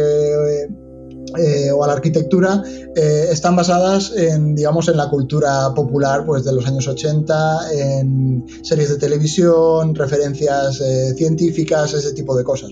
eh, 1.39 1.71
o 1.71 1.85
a 1.85 1.87
la 1.87 1.93
arquitectura 1.93 2.63
eh, 2.97 3.27
están 3.31 3.55
basadas 3.55 4.13
en, 4.17 4.55
digamos, 4.55 4.89
en 4.89 4.97
la 4.97 5.09
cultura 5.09 5.73
popular 5.75 6.25
pues, 6.25 6.45
de 6.45 6.53
los 6.53 6.67
años 6.67 6.89
80, 6.89 7.73
en 7.73 8.45
series 8.63 8.91
de 8.91 8.97
televisión, 8.97 9.95
referencias 9.95 10.83
científicas, 11.17 11.95
ese 11.95 12.13
tipo 12.13 12.37
de 12.37 12.45
cosas. 12.45 12.71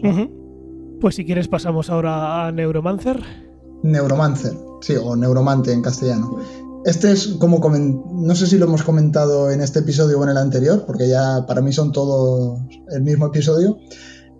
Pues 1.00 1.14
si 1.14 1.24
quieres 1.24 1.46
pasamos 1.46 1.90
ahora 1.90 2.46
a 2.46 2.52
Neuromancer. 2.52 3.47
Neuromancer, 3.82 4.52
sí, 4.80 4.94
o 4.96 5.16
Neuromante 5.16 5.72
en 5.72 5.82
castellano. 5.82 6.38
Este 6.84 7.12
es 7.12 7.26
como, 7.38 7.58
no 7.68 8.34
sé 8.34 8.46
si 8.46 8.56
lo 8.56 8.66
hemos 8.66 8.82
comentado 8.82 9.50
en 9.50 9.60
este 9.60 9.80
episodio 9.80 10.18
o 10.18 10.24
en 10.24 10.30
el 10.30 10.38
anterior, 10.38 10.84
porque 10.86 11.08
ya 11.08 11.44
para 11.46 11.60
mí 11.60 11.72
son 11.72 11.92
todos 11.92 12.60
el 12.90 13.02
mismo 13.02 13.26
episodio. 13.26 13.78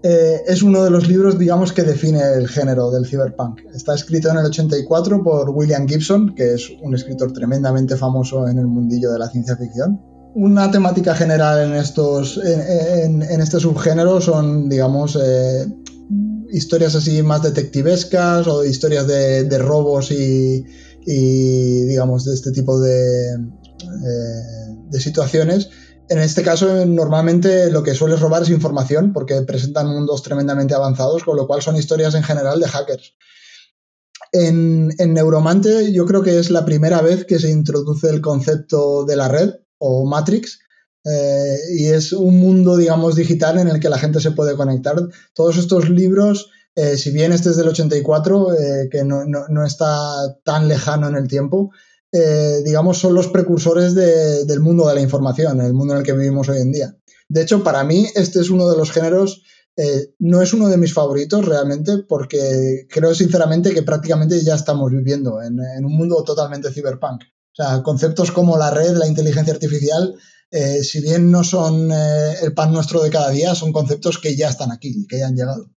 eh, 0.03 0.42
es 0.46 0.62
uno 0.62 0.85
de 0.85 0.90
los 0.90 1.09
libros, 1.09 1.38
digamos, 1.38 1.72
que 1.72 1.83
define 1.83 2.20
el 2.37 2.48
género 2.48 2.90
del 2.90 3.05
cyberpunk. 3.05 3.61
Está 3.74 3.94
escrito 3.94 4.31
en 4.31 4.38
el 4.38 4.46
84 4.46 5.22
por 5.24 5.51
William 5.51 5.88
Gibson, 5.88 6.35
que 6.37 6.55
es 6.55 6.70
un 6.81 6.94
escritor 6.94 7.33
tremendamente 7.33 7.96
famoso 7.96 8.46
en 8.46 8.59
el 8.59 8.66
mundillo 8.66 9.11
de 9.11 9.18
la 9.18 9.29
ciencia 9.29 9.57
ficción. 9.57 10.01
Una 10.35 10.70
temática 10.70 11.14
general 11.14 11.68
en, 11.68 11.74
estos, 11.74 12.38
en, 12.38 13.22
este 13.22 13.59
subgénero 13.59 14.20
son, 14.20 14.68
digamos, 14.68 15.18
eh, 15.20 15.66
historias 16.50 16.94
así 16.94 17.22
más 17.22 17.42
detectivescas 17.42 18.46
o 18.46 18.64
historias 18.64 19.06
de, 19.06 19.58
robos 19.58 20.10
y, 20.10 20.64
digamos, 21.04 22.24
de 22.24 22.34
este 22.34 22.52
tipo 22.52 22.80
de, 22.80 23.32
eh, 23.34 24.76
de 24.90 25.00
situaciones 25.00 25.68
en 26.10 26.18
este 26.18 26.42
caso, 26.42 26.86
normalmente 26.86 27.70
lo 27.70 27.82
que 27.82 27.94
sueles 27.94 28.20
robar 28.20 28.42
es 28.42 28.48
información, 28.48 29.12
porque 29.12 29.42
presentan 29.42 29.88
mundos 29.88 30.22
tremendamente 30.22 30.74
avanzados, 30.74 31.22
con 31.22 31.36
lo 31.36 31.46
cual 31.46 31.60
son 31.60 31.76
historias 31.76 32.14
en 32.14 32.22
general 32.22 32.60
de 32.60 32.68
hackers. 32.68 33.14
En, 34.32 34.88
Neuromante 34.88 35.92
yo 35.92 36.06
creo 36.06 36.22
que 36.22 36.38
es 36.38 36.50
la 36.50 36.64
primera 36.64 37.02
vez 37.02 37.24
que 37.24 37.38
se 37.38 37.50
introduce 37.50 38.08
el 38.08 38.20
concepto 38.20 39.04
de 39.04 39.16
la 39.16 39.28
red 39.28 39.54
o 39.78 40.06
Matrix, 40.06 40.60
eh, 41.04 41.56
y 41.76 41.87
es 41.87 42.12
un 42.12 42.38
mundo, 42.38 42.76
digamos, 42.76 43.14
digital 43.16 43.58
en 43.58 43.68
el 43.68 43.80
que 43.80 43.88
la 43.88 43.98
gente 43.98 44.20
se 44.20 44.32
puede 44.32 44.56
conectar. 44.56 44.96
Todos 45.34 45.56
estos 45.56 45.88
libros, 45.88 46.50
eh, 46.74 46.96
si 46.96 47.11
bien 47.11 47.32
este 47.32 47.50
es 47.50 47.56
del 47.56 47.68
84, 47.68 48.54
eh, 48.54 48.88
que 48.90 49.04
no, 49.04 49.24
no, 49.24 49.64
está 49.64 50.37
tan 50.44 50.68
lejano 50.68 51.08
en 51.08 51.16
el 51.16 51.28
tiempo, 51.28 51.70
digamos, 52.64 52.98
son 52.98 53.14
los 53.14 53.28
precursores 53.28 53.94
del 53.94 54.61
mundo 54.61 54.88
de 54.88 54.94
la 54.94 55.02
información, 55.02 55.61
el 55.61 55.74
mundo 55.74 55.92
en 55.92 56.00
el 56.00 56.06
que 56.06 56.14
vivimos 56.14 56.48
hoy 56.48 56.58
en 56.58 56.72
día. 56.72 56.96
De 57.28 57.42
hecho, 57.42 57.62
para 57.62 57.84
mí, 57.84 58.06
este 58.14 58.40
es 58.40 58.48
uno 58.48 58.70
de 58.70 58.78
los 58.78 58.90
géneros, 58.90 59.42
no 60.18 60.40
es 60.40 60.54
uno 60.54 60.70
de 60.70 60.78
mis 60.78 60.94
favoritos 60.94 61.44
realmente, 61.44 61.98
porque 62.08 62.87
creo 62.88 63.14
sinceramente 63.14 63.74
que 63.74 63.82
prácticamente 63.82 64.40
ya 64.42 64.54
estamos 64.54 64.90
viviendo 64.90 65.42
en, 65.42 65.61
un 65.84 65.92
mundo 65.92 66.24
totalmente 66.24 66.72
cyberpunk. 66.72 67.24
O 67.24 67.54
sea, 67.62 67.82
conceptos 67.82 68.32
como 68.32 68.56
la 68.56 68.70
red, 68.70 68.96
la 68.96 69.06
inteligencia 69.06 69.52
artificial, 69.52 70.14
eh, 70.50 70.82
si 70.82 71.00
bien 71.00 71.30
no 71.30 71.44
son 71.44 71.90
el 71.90 72.52
pan 72.54 72.72
nuestro 72.72 73.02
de 73.02 73.11
cada 73.11 73.30
día, 73.30 73.54
son 73.54 73.72
conceptos 73.72 74.18
que 74.18 74.37
ya 74.37 74.48
están 74.48 74.72
aquí, 74.72 75.06
que 75.08 75.18
ya 75.18 75.26
han 75.26 75.37
llegado. 75.37 75.70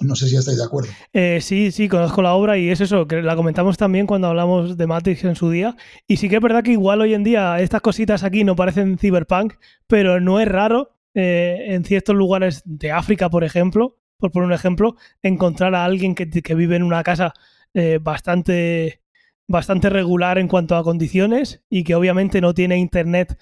No 0.00 0.16
sé 0.16 0.28
si 0.28 0.36
estáis 0.36 0.58
de 0.58 0.64
acuerdo. 0.64 0.90
Eh, 1.12 1.40
sí, 1.40 1.70
sí, 1.70 1.88
conozco 1.88 2.22
la 2.22 2.34
obra 2.34 2.58
y 2.58 2.70
es 2.70 2.80
eso, 2.80 3.06
que 3.06 3.22
la 3.22 3.36
comentamos 3.36 3.76
también 3.76 4.06
cuando 4.06 4.28
hablamos 4.28 4.76
de 4.76 4.86
Matrix 4.86 5.24
en 5.24 5.36
su 5.36 5.50
día. 5.50 5.76
Y 6.06 6.16
sí 6.16 6.28
que 6.28 6.36
es 6.36 6.42
verdad 6.42 6.62
que 6.62 6.72
igual 6.72 7.00
hoy 7.00 7.14
en 7.14 7.24
día 7.24 7.60
estas 7.60 7.82
cositas 7.82 8.24
aquí 8.24 8.44
no 8.44 8.56
parecen 8.56 8.98
cyberpunk, 8.98 9.54
pero 9.86 10.20
no 10.20 10.40
es 10.40 10.48
raro 10.48 10.96
eh, 11.14 11.66
en 11.68 11.84
ciertos 11.84 12.16
lugares 12.16 12.62
de 12.64 12.90
África, 12.90 13.30
por 13.30 13.44
ejemplo, 13.44 13.98
por 14.18 14.32
poner 14.32 14.46
un 14.46 14.54
ejemplo, 14.54 14.96
encontrar 15.22 15.74
a 15.74 15.84
alguien 15.84 16.14
que, 16.14 16.54
vive 16.54 16.76
en 16.76 16.82
una 16.82 17.02
casa 17.02 17.34
eh, 17.74 17.98
bastante, 18.00 19.02
bastante 19.46 19.90
regular 19.90 20.38
en 20.38 20.48
cuanto 20.48 20.76
a 20.76 20.84
condiciones 20.84 21.62
y 21.68 21.84
que 21.84 21.94
obviamente 21.94 22.40
no 22.40 22.54
tiene 22.54 22.78
internet 22.78 23.38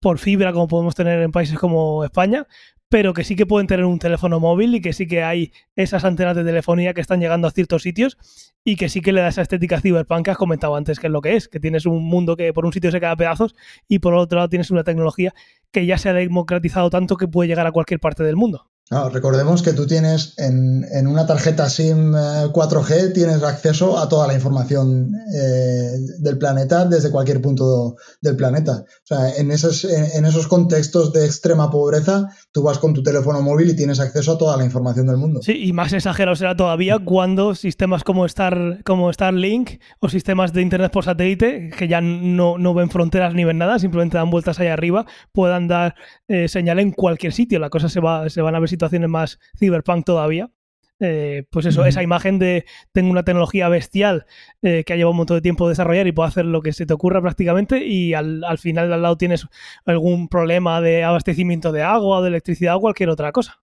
por 0.00 0.18
fibra 0.18 0.52
como 0.52 0.68
podemos 0.68 0.94
tener 0.94 1.20
en 1.20 1.32
países 1.32 1.58
como 1.58 2.04
España, 2.04 2.46
pero 2.88 3.12
que 3.12 3.24
sí 3.24 3.34
que 3.34 3.46
pueden 3.46 3.66
tener 3.66 3.84
un 3.84 3.98
teléfono 3.98 4.38
móvil 4.38 4.74
y 4.74 4.80
que 4.80 4.92
sí 4.92 5.08
que 5.08 5.24
hay 5.24 5.52
esas 5.74 6.04
antenas 6.04 6.36
de 6.36 6.44
telefonía 6.44 6.94
que 6.94 7.00
están 7.00 7.18
llegando 7.18 7.48
a 7.48 7.50
ciertos 7.50 7.82
sitios 7.82 8.16
y 8.62 8.76
que 8.76 8.88
sí 8.88 9.00
que 9.00 9.12
le 9.12 9.20
da 9.20 9.28
esa 9.28 9.42
estética 9.42 9.80
cyberpunk 9.80 10.26
que 10.26 10.30
has 10.30 10.36
comentado 10.36 10.76
antes, 10.76 11.00
que 11.00 11.08
es 11.08 11.12
lo 11.12 11.20
que 11.20 11.34
es, 11.34 11.48
que 11.48 11.58
tienes 11.58 11.86
un 11.86 12.04
mundo 12.04 12.36
que 12.36 12.52
por 12.52 12.64
un 12.66 12.72
sitio 12.72 12.92
se 12.92 13.00
queda 13.00 13.10
a 13.10 13.16
pedazos 13.16 13.56
y 13.88 13.98
por 13.98 14.14
otro 14.14 14.36
lado 14.36 14.48
tienes 14.48 14.70
una 14.70 14.84
tecnología 14.84 15.34
que 15.72 15.86
ya 15.86 15.98
se 15.98 16.08
ha 16.08 16.12
democratizado 16.12 16.88
tanto 16.90 17.16
que 17.16 17.26
puede 17.26 17.48
llegar 17.48 17.66
a 17.66 17.72
cualquier 17.72 17.98
parte 17.98 18.22
del 18.22 18.36
mundo 18.36 18.70
recordemos 18.90 19.62
que 19.62 19.72
tú 19.72 19.86
tienes 19.86 20.34
en, 20.36 21.06
una 21.06 21.26
tarjeta 21.26 21.70
SIM 21.70 22.12
4G 22.12 22.90
eh, 22.90 23.08
tienes 23.08 23.42
acceso 23.42 23.98
a 23.98 24.08
toda 24.08 24.26
la 24.26 24.34
información 24.34 25.10
eh, 25.34 25.98
del 26.18 26.38
planeta 26.38 26.84
desde 26.84 27.10
cualquier 27.10 27.40
punto 27.40 27.96
del 28.20 28.36
planeta. 28.36 28.84
O 28.84 29.06
sea, 29.06 29.34
en 29.36 29.50
esos, 29.50 29.84
en, 29.84 30.24
esos 30.26 30.46
contextos 30.48 31.12
de 31.12 31.24
extrema 31.24 31.70
pobreza, 31.70 32.28
tú 32.54 32.62
vas 32.62 32.78
con 32.78 32.94
tu 32.94 33.02
teléfono 33.02 33.42
móvil 33.42 33.70
y 33.70 33.74
tienes 33.74 33.98
acceso 33.98 34.34
a 34.34 34.38
toda 34.38 34.56
la 34.56 34.64
información 34.64 35.08
del 35.08 35.16
mundo. 35.16 35.42
Sí, 35.42 35.64
y 35.66 35.72
más 35.72 35.92
exagerado 35.92 36.36
será 36.36 36.56
todavía 36.56 37.00
cuando 37.00 37.56
sistemas 37.56 38.04
como, 38.04 38.24
Star, 38.26 38.80
como 38.84 39.12
Starlink 39.12 39.80
o 39.98 40.08
sistemas 40.08 40.52
de 40.52 40.62
Internet 40.62 40.92
por 40.92 41.02
satélite, 41.02 41.70
que 41.76 41.88
ya 41.88 42.00
no, 42.00 42.56
no 42.56 42.72
ven 42.72 42.90
fronteras 42.90 43.34
ni 43.34 43.42
ven 43.42 43.58
nada, 43.58 43.80
simplemente 43.80 44.18
dan 44.18 44.30
vueltas 44.30 44.60
allá 44.60 44.72
arriba, 44.72 45.04
puedan 45.32 45.66
dar 45.66 45.96
eh, 46.28 46.46
señal 46.46 46.78
en 46.78 46.92
cualquier 46.92 47.32
sitio. 47.32 47.58
La 47.58 47.70
cosa 47.70 47.88
se, 47.88 47.98
va, 47.98 48.30
se 48.30 48.40
van 48.40 48.54
a 48.54 48.60
ver 48.60 48.68
situaciones 48.68 49.10
más 49.10 49.40
cyberpunk 49.58 50.06
todavía. 50.06 50.52
Eh, 51.00 51.44
pues 51.50 51.66
eso, 51.66 51.84
esa 51.84 52.02
imagen 52.02 52.38
de 52.38 52.66
tengo 52.92 53.10
una 53.10 53.24
tecnología 53.24 53.68
bestial 53.68 54.26
eh, 54.62 54.84
que 54.86 54.92
ha 54.92 54.96
llevado 54.96 55.10
un 55.10 55.18
montón 55.18 55.36
de 55.36 55.42
tiempo 55.42 55.68
desarrollar 55.68 56.06
y 56.06 56.12
puedo 56.12 56.28
hacer 56.28 56.44
lo 56.44 56.62
que 56.62 56.72
se 56.72 56.86
te 56.86 56.94
ocurra 56.94 57.20
prácticamente 57.20 57.84
y 57.84 58.14
al, 58.14 58.44
al 58.44 58.58
final 58.58 58.92
al 58.92 59.02
lado 59.02 59.18
tienes 59.18 59.46
algún 59.84 60.28
problema 60.28 60.80
de 60.80 61.02
abastecimiento 61.02 61.72
de 61.72 61.82
agua 61.82 62.18
o 62.18 62.22
de 62.22 62.28
electricidad 62.28 62.76
o 62.76 62.80
cualquier 62.80 63.10
otra 63.10 63.32
cosa. 63.32 63.60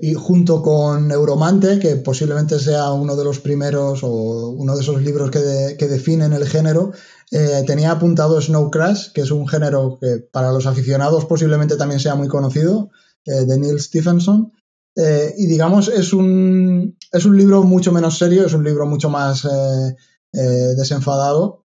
Y 0.00 0.14
junto 0.14 0.62
con 0.62 1.08
Neuromante, 1.08 1.80
que 1.80 1.96
posiblemente 1.96 2.60
sea 2.60 2.92
uno 2.92 3.16
de 3.16 3.24
los 3.24 3.40
primeros 3.40 4.04
o 4.04 4.50
uno 4.50 4.76
de 4.76 4.82
esos 4.82 5.02
libros 5.02 5.30
que, 5.30 5.76
que 5.76 5.88
definen 5.88 6.32
el 6.32 6.46
género, 6.46 6.92
eh, 7.32 7.64
tenía 7.66 7.90
apuntado 7.90 8.40
Snow 8.40 8.70
Crash, 8.70 9.10
que 9.12 9.22
es 9.22 9.30
un 9.32 9.48
género 9.48 9.98
que 10.00 10.18
para 10.30 10.52
los 10.52 10.66
aficionados 10.66 11.24
posiblemente 11.24 11.76
también 11.76 11.98
sea 11.98 12.14
muy 12.14 12.28
conocido, 12.28 12.90
eh, 13.24 13.44
de 13.44 13.58
Neil 13.58 13.80
Stephenson. 13.80 14.52
Eh, 14.96 15.34
y 15.38 15.46
digamos, 15.46 15.88
es 15.88 16.12
un, 16.12 16.96
es 17.10 17.24
un 17.24 17.36
libro 17.36 17.62
mucho 17.62 17.92
menos 17.92 18.18
serio, 18.18 18.44
es 18.44 18.52
un 18.52 18.64
libro 18.64 18.86
mucho 18.86 19.08
más 19.08 19.44
eh, 19.44 20.74
desenfadado. 20.76 21.64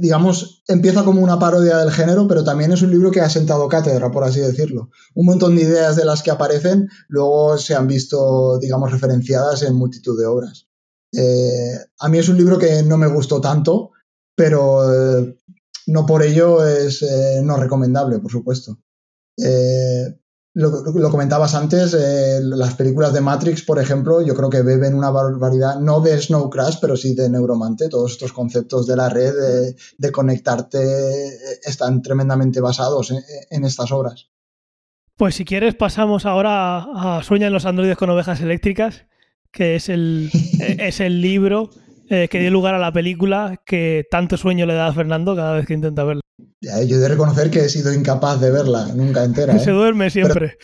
digamos, 0.00 0.64
empieza 0.66 1.04
como 1.04 1.20
una 1.22 1.38
parodia 1.38 1.78
del 1.78 1.92
género, 1.92 2.26
pero 2.26 2.42
también 2.42 2.72
es 2.72 2.82
un 2.82 2.90
libro 2.90 3.10
que 3.10 3.20
ha 3.20 3.28
sentado 3.28 3.68
cátedra, 3.68 4.10
por 4.10 4.24
así 4.24 4.40
decirlo. 4.40 4.90
Un 5.14 5.26
montón 5.26 5.54
de 5.54 5.62
ideas 5.62 5.96
de 5.96 6.04
las 6.04 6.22
que 6.22 6.30
aparecen 6.30 6.88
luego 7.08 7.58
se 7.58 7.74
han 7.74 7.86
visto, 7.86 8.58
digamos, 8.58 8.90
referenciadas 8.90 9.62
en 9.62 9.76
multitud 9.76 10.18
de 10.18 10.26
obras. 10.26 10.66
a 12.00 12.08
mí 12.08 12.18
es 12.18 12.28
un 12.28 12.36
libro 12.36 12.58
que 12.58 12.82
no 12.82 12.96
me 12.96 13.06
gustó 13.06 13.40
tanto, 13.40 13.90
pero 14.34 14.82
no 15.86 16.06
por 16.06 16.22
ello 16.22 16.66
es 16.66 17.04
no 17.42 17.56
recomendable, 17.56 18.18
por 18.18 18.32
supuesto. 18.32 18.78
Lo, 20.56 21.10
comentabas 21.10 21.56
antes, 21.56 21.94
eh, 21.94 22.38
las 22.40 22.74
películas 22.74 23.12
de 23.12 23.20
Matrix, 23.20 23.62
por 23.62 23.80
ejemplo, 23.80 24.22
yo 24.22 24.36
creo 24.36 24.50
que 24.50 24.62
beben 24.62 24.94
una 24.94 25.10
barbaridad, 25.10 25.80
no 25.80 26.00
de 26.00 26.16
Snow 26.16 26.48
Crash, 26.48 26.76
pero 26.80 26.96
sí 26.96 27.12
de 27.16 27.28
Neuromante. 27.28 27.88
Todos 27.88 28.12
estos 28.12 28.32
conceptos 28.32 28.86
de 28.86 28.94
la 28.94 29.08
red, 29.08 29.34
de, 29.98 30.12
conectarte, 30.12 30.78
eh, 30.78 31.58
están 31.64 32.02
tremendamente 32.02 32.60
basados 32.60 33.12
en, 33.50 33.64
estas 33.64 33.90
obras. 33.90 34.28
Pues 35.16 35.34
si 35.34 35.44
quieres, 35.44 35.74
pasamos 35.74 36.24
ahora 36.24 36.86
a, 36.94 37.20
Sueñan 37.24 37.52
los 37.52 37.66
androides 37.66 37.96
con 37.96 38.10
ovejas 38.10 38.40
eléctricas, 38.40 39.06
que 39.50 39.74
es 39.74 39.88
el, 39.88 40.30
es 40.60 41.00
el 41.00 41.20
libro 41.20 41.70
eh, 42.08 42.28
que 42.28 42.40
dio 42.40 42.50
lugar 42.50 42.74
a 42.74 42.78
la 42.78 42.92
película 42.92 43.60
que 43.64 44.06
tanto 44.10 44.36
sueño 44.36 44.66
le 44.66 44.74
da 44.74 44.88
a 44.88 44.92
Fernando 44.92 45.34
cada 45.34 45.54
vez 45.54 45.66
que 45.66 45.74
intenta 45.74 46.04
verla. 46.04 46.20
yo 46.60 46.96
he 46.96 46.98
de 46.98 47.08
reconocer 47.08 47.50
que 47.50 47.60
he 47.60 47.68
sido 47.68 47.92
incapaz 47.92 48.40
de 48.40 48.50
verla 48.50 48.88
nunca 48.94 49.24
entera. 49.24 49.58
Se 49.58 49.70
¿eh? 49.70 49.74
duerme 49.74 50.10
siempre. 50.10 50.58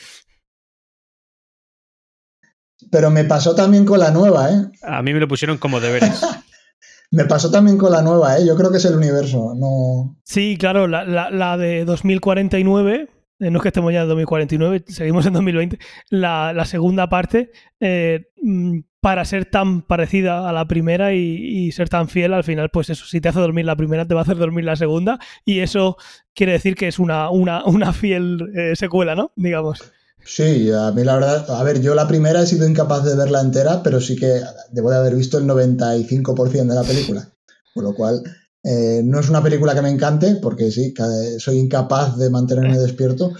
Pero, 2.90 3.10
me 3.10 3.24
pasó 3.24 3.54
también 3.54 3.84
con 3.84 4.00
la 4.00 4.10
nueva, 4.10 4.50
¿eh? 4.50 4.66
A 4.82 5.02
mí 5.02 5.12
me 5.12 5.20
lo 5.20 5.28
pusieron 5.28 5.58
como 5.58 5.80
deberes. 5.80 6.22
me 7.12 7.24
pasó 7.24 7.50
también 7.50 7.78
con 7.78 7.92
la 7.92 8.02
nueva, 8.02 8.36
¿eh? 8.36 8.46
Yo 8.46 8.56
creo 8.56 8.70
que 8.70 8.78
es 8.78 8.84
el 8.84 8.96
universo, 8.96 9.54
no... 9.54 10.18
Sí, 10.24 10.56
claro, 10.58 10.88
la, 10.88 11.04
la 11.04 11.56
de 11.56 11.84
2049 11.84 13.08
eh, 13.40 13.50
no 13.50 13.58
es 13.58 13.62
que 13.62 13.68
estemos 13.68 13.92
ya 13.92 14.02
en 14.02 14.08
2049, 14.08 14.84
seguimos 14.86 15.24
en 15.24 15.32
2020, 15.32 15.78
la, 16.10 16.52
la 16.52 16.64
segunda 16.66 17.08
parte, 17.08 17.50
eh, 17.80 18.26
mm, 18.42 18.80
para 19.00 19.24
ser 19.24 19.46
tan 19.46 19.82
parecida 19.82 20.48
a 20.48 20.52
la 20.52 20.66
primera 20.66 21.14
y, 21.14 21.72
ser 21.72 21.88
tan 21.88 22.08
fiel, 22.08 22.34
al 22.34 22.44
final, 22.44 22.68
pues 22.70 22.90
eso, 22.90 23.06
si 23.06 23.20
te 23.20 23.28
hace 23.28 23.40
dormir 23.40 23.64
la 23.64 23.76
primera, 23.76 24.06
te 24.06 24.14
va 24.14 24.20
a 24.20 24.24
hacer 24.24 24.36
dormir 24.36 24.64
la 24.64 24.76
segunda, 24.76 25.18
y 25.44 25.60
eso 25.60 25.96
quiere 26.34 26.52
decir 26.52 26.74
que 26.74 26.88
es 26.88 26.98
una, 26.98 27.30
una, 27.30 27.64
una 27.64 27.92
fiel 27.92 28.50
eh, 28.54 28.76
secuela, 28.76 29.14
¿no? 29.14 29.32
Digamos. 29.36 29.80
Sí, 30.22 30.70
a 30.70 30.92
mí 30.92 31.02
la 31.02 31.14
verdad, 31.14 31.50
a 31.50 31.62
ver, 31.64 31.80
yo 31.80 31.94
la 31.94 32.06
primera 32.06 32.42
he 32.42 32.46
sido 32.46 32.68
incapaz 32.68 33.04
de 33.04 33.16
verla 33.16 33.40
entera, 33.40 33.82
pero 33.82 34.00
sí 34.00 34.16
que 34.16 34.40
debo 34.70 34.90
de 34.90 34.98
haber 34.98 35.14
visto 35.14 35.38
el 35.38 35.44
95% 35.44 36.50
de 36.50 36.74
la 36.74 36.82
película, 36.82 37.26
con 37.72 37.84
lo 37.84 37.94
cual 37.94 38.22
eh, 38.62 39.00
no 39.02 39.18
es 39.18 39.30
una 39.30 39.42
película 39.42 39.74
que 39.74 39.80
me 39.80 39.88
encante, 39.88 40.36
porque 40.36 40.70
sí, 40.70 40.92
soy 41.38 41.56
incapaz 41.58 42.18
de 42.18 42.28
mantenerme 42.28 42.78
despierto, 42.78 43.32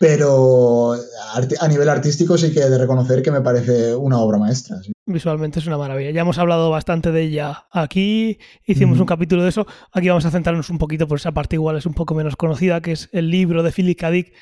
pero 0.00 0.94
a 0.94 1.68
nivel 1.68 1.90
artístico 1.90 2.38
sí 2.38 2.54
que 2.54 2.60
he 2.60 2.70
de 2.70 2.78
reconocer 2.78 3.20
que 3.20 3.30
me 3.30 3.42
parece 3.42 3.94
una 3.94 4.18
obra 4.18 4.38
maestra. 4.38 4.78
Visualmente 5.04 5.58
es 5.58 5.66
una 5.66 5.76
maravilla. 5.76 6.10
Ya 6.10 6.22
hemos 6.22 6.38
hablado 6.38 6.70
bastante 6.70 7.12
de 7.12 7.20
ella 7.20 7.66
aquí, 7.70 8.38
hicimos 8.64 8.98
un 8.98 9.04
capítulo 9.04 9.42
de 9.42 9.50
eso. 9.50 9.66
Aquí 9.92 10.08
vamos 10.08 10.24
a 10.24 10.30
centrarnos 10.30 10.70
un 10.70 10.78
poquito 10.78 11.06
por 11.06 11.18
esa 11.18 11.32
parte 11.32 11.56
igual 11.56 11.76
es 11.76 11.84
un 11.84 11.92
poco 11.92 12.14
menos 12.14 12.34
conocida, 12.36 12.80
que 12.80 12.92
es 12.92 13.10
el 13.12 13.28
libro 13.28 13.62
de 13.62 13.72
Philip 13.72 14.00
K. 14.00 14.10
Dick, 14.10 14.32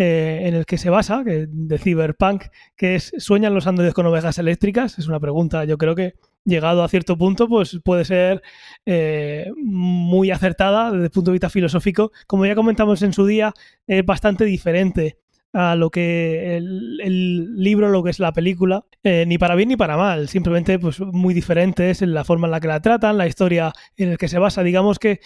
eh, 0.00 0.42
en 0.44 0.54
el 0.54 0.64
que 0.64 0.78
se 0.78 0.90
basa, 0.90 1.24
que, 1.24 1.48
de 1.50 1.76
Cyberpunk, 1.76 2.44
que 2.76 2.94
es 2.94 3.10
¿sueñan 3.18 3.52
los 3.52 3.66
androides 3.66 3.94
con 3.94 4.06
ovejas 4.06 4.38
eléctricas? 4.38 4.96
Es 4.96 5.08
una 5.08 5.18
pregunta, 5.18 5.64
yo 5.64 5.76
creo 5.76 5.96
que 5.96 6.14
llegado 6.44 6.84
a 6.84 6.88
cierto 6.88 7.18
punto, 7.18 7.48
pues 7.48 7.80
puede 7.82 8.04
ser 8.04 8.40
eh, 8.86 9.50
muy 9.56 10.30
acertada 10.30 10.92
desde 10.92 11.06
el 11.06 11.10
punto 11.10 11.32
de 11.32 11.34
vista 11.34 11.50
filosófico. 11.50 12.12
Como 12.28 12.46
ya 12.46 12.54
comentamos 12.54 13.02
en 13.02 13.12
su 13.12 13.26
día, 13.26 13.52
es 13.88 14.06
bastante 14.06 14.44
diferente 14.44 15.18
a 15.52 15.74
lo 15.74 15.90
que 15.90 16.56
el, 16.58 17.56
libro, 17.56 17.88
lo 17.88 18.04
que 18.04 18.10
es 18.10 18.20
la 18.20 18.32
película, 18.32 18.84
eh, 19.02 19.24
ni 19.26 19.36
para 19.36 19.56
bien 19.56 19.70
ni 19.70 19.76
para 19.76 19.96
mal, 19.96 20.28
simplemente 20.28 20.78
pues 20.78 21.00
muy 21.00 21.34
diferentes 21.34 22.02
en 22.02 22.14
la 22.14 22.22
forma 22.22 22.46
en 22.46 22.52
la 22.52 22.60
que 22.60 22.68
la 22.68 22.80
tratan, 22.80 23.18
la 23.18 23.26
historia 23.26 23.72
en 23.96 24.10
la 24.10 24.16
que 24.16 24.28
se 24.28 24.38
basa. 24.38 24.62
Digamos 24.62 25.00
que 25.00 25.18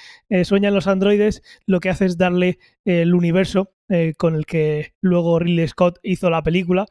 Sueñan 0.44 0.72
los 0.72 0.86
androides 0.86 1.42
lo 1.66 1.80
que 1.80 1.90
hace 1.90 2.06
es 2.06 2.16
darle 2.16 2.58
el 2.86 3.14
universo 3.14 3.74
eh, 3.92 4.14
con 4.16 4.34
el 4.34 4.46
que 4.46 4.94
luego 5.00 5.38
Ridley 5.38 5.68
Scott 5.68 5.98
hizo 6.02 6.30
la 6.30 6.42
película. 6.42 6.86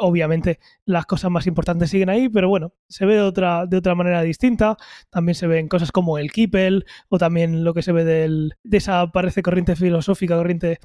obviamente 0.00 0.58
las 0.84 1.06
cosas 1.06 1.30
más 1.30 1.46
importantes 1.46 1.90
siguen 1.90 2.08
ahí, 2.08 2.28
pero 2.28 2.48
bueno, 2.48 2.72
se 2.88 3.06
ve 3.06 3.14
de 3.14 3.20
otra, 3.20 3.66
de 3.66 3.76
otra 3.76 3.94
manera 3.94 4.22
distinta. 4.22 4.76
También 5.10 5.36
se 5.36 5.46
ven 5.46 5.68
cosas 5.68 5.92
como 5.92 6.18
el 6.18 6.32
Kippel 6.32 6.84
o 7.08 7.18
también 7.18 7.62
lo 7.62 7.72
que 7.72 7.82
se 7.82 7.92
ve 7.92 8.04
del, 8.04 8.54
de 8.64 8.76
esa 8.78 9.12
parece 9.12 9.42
corriente 9.42 9.76
filosófica, 9.76 10.36
corriente 10.36 10.80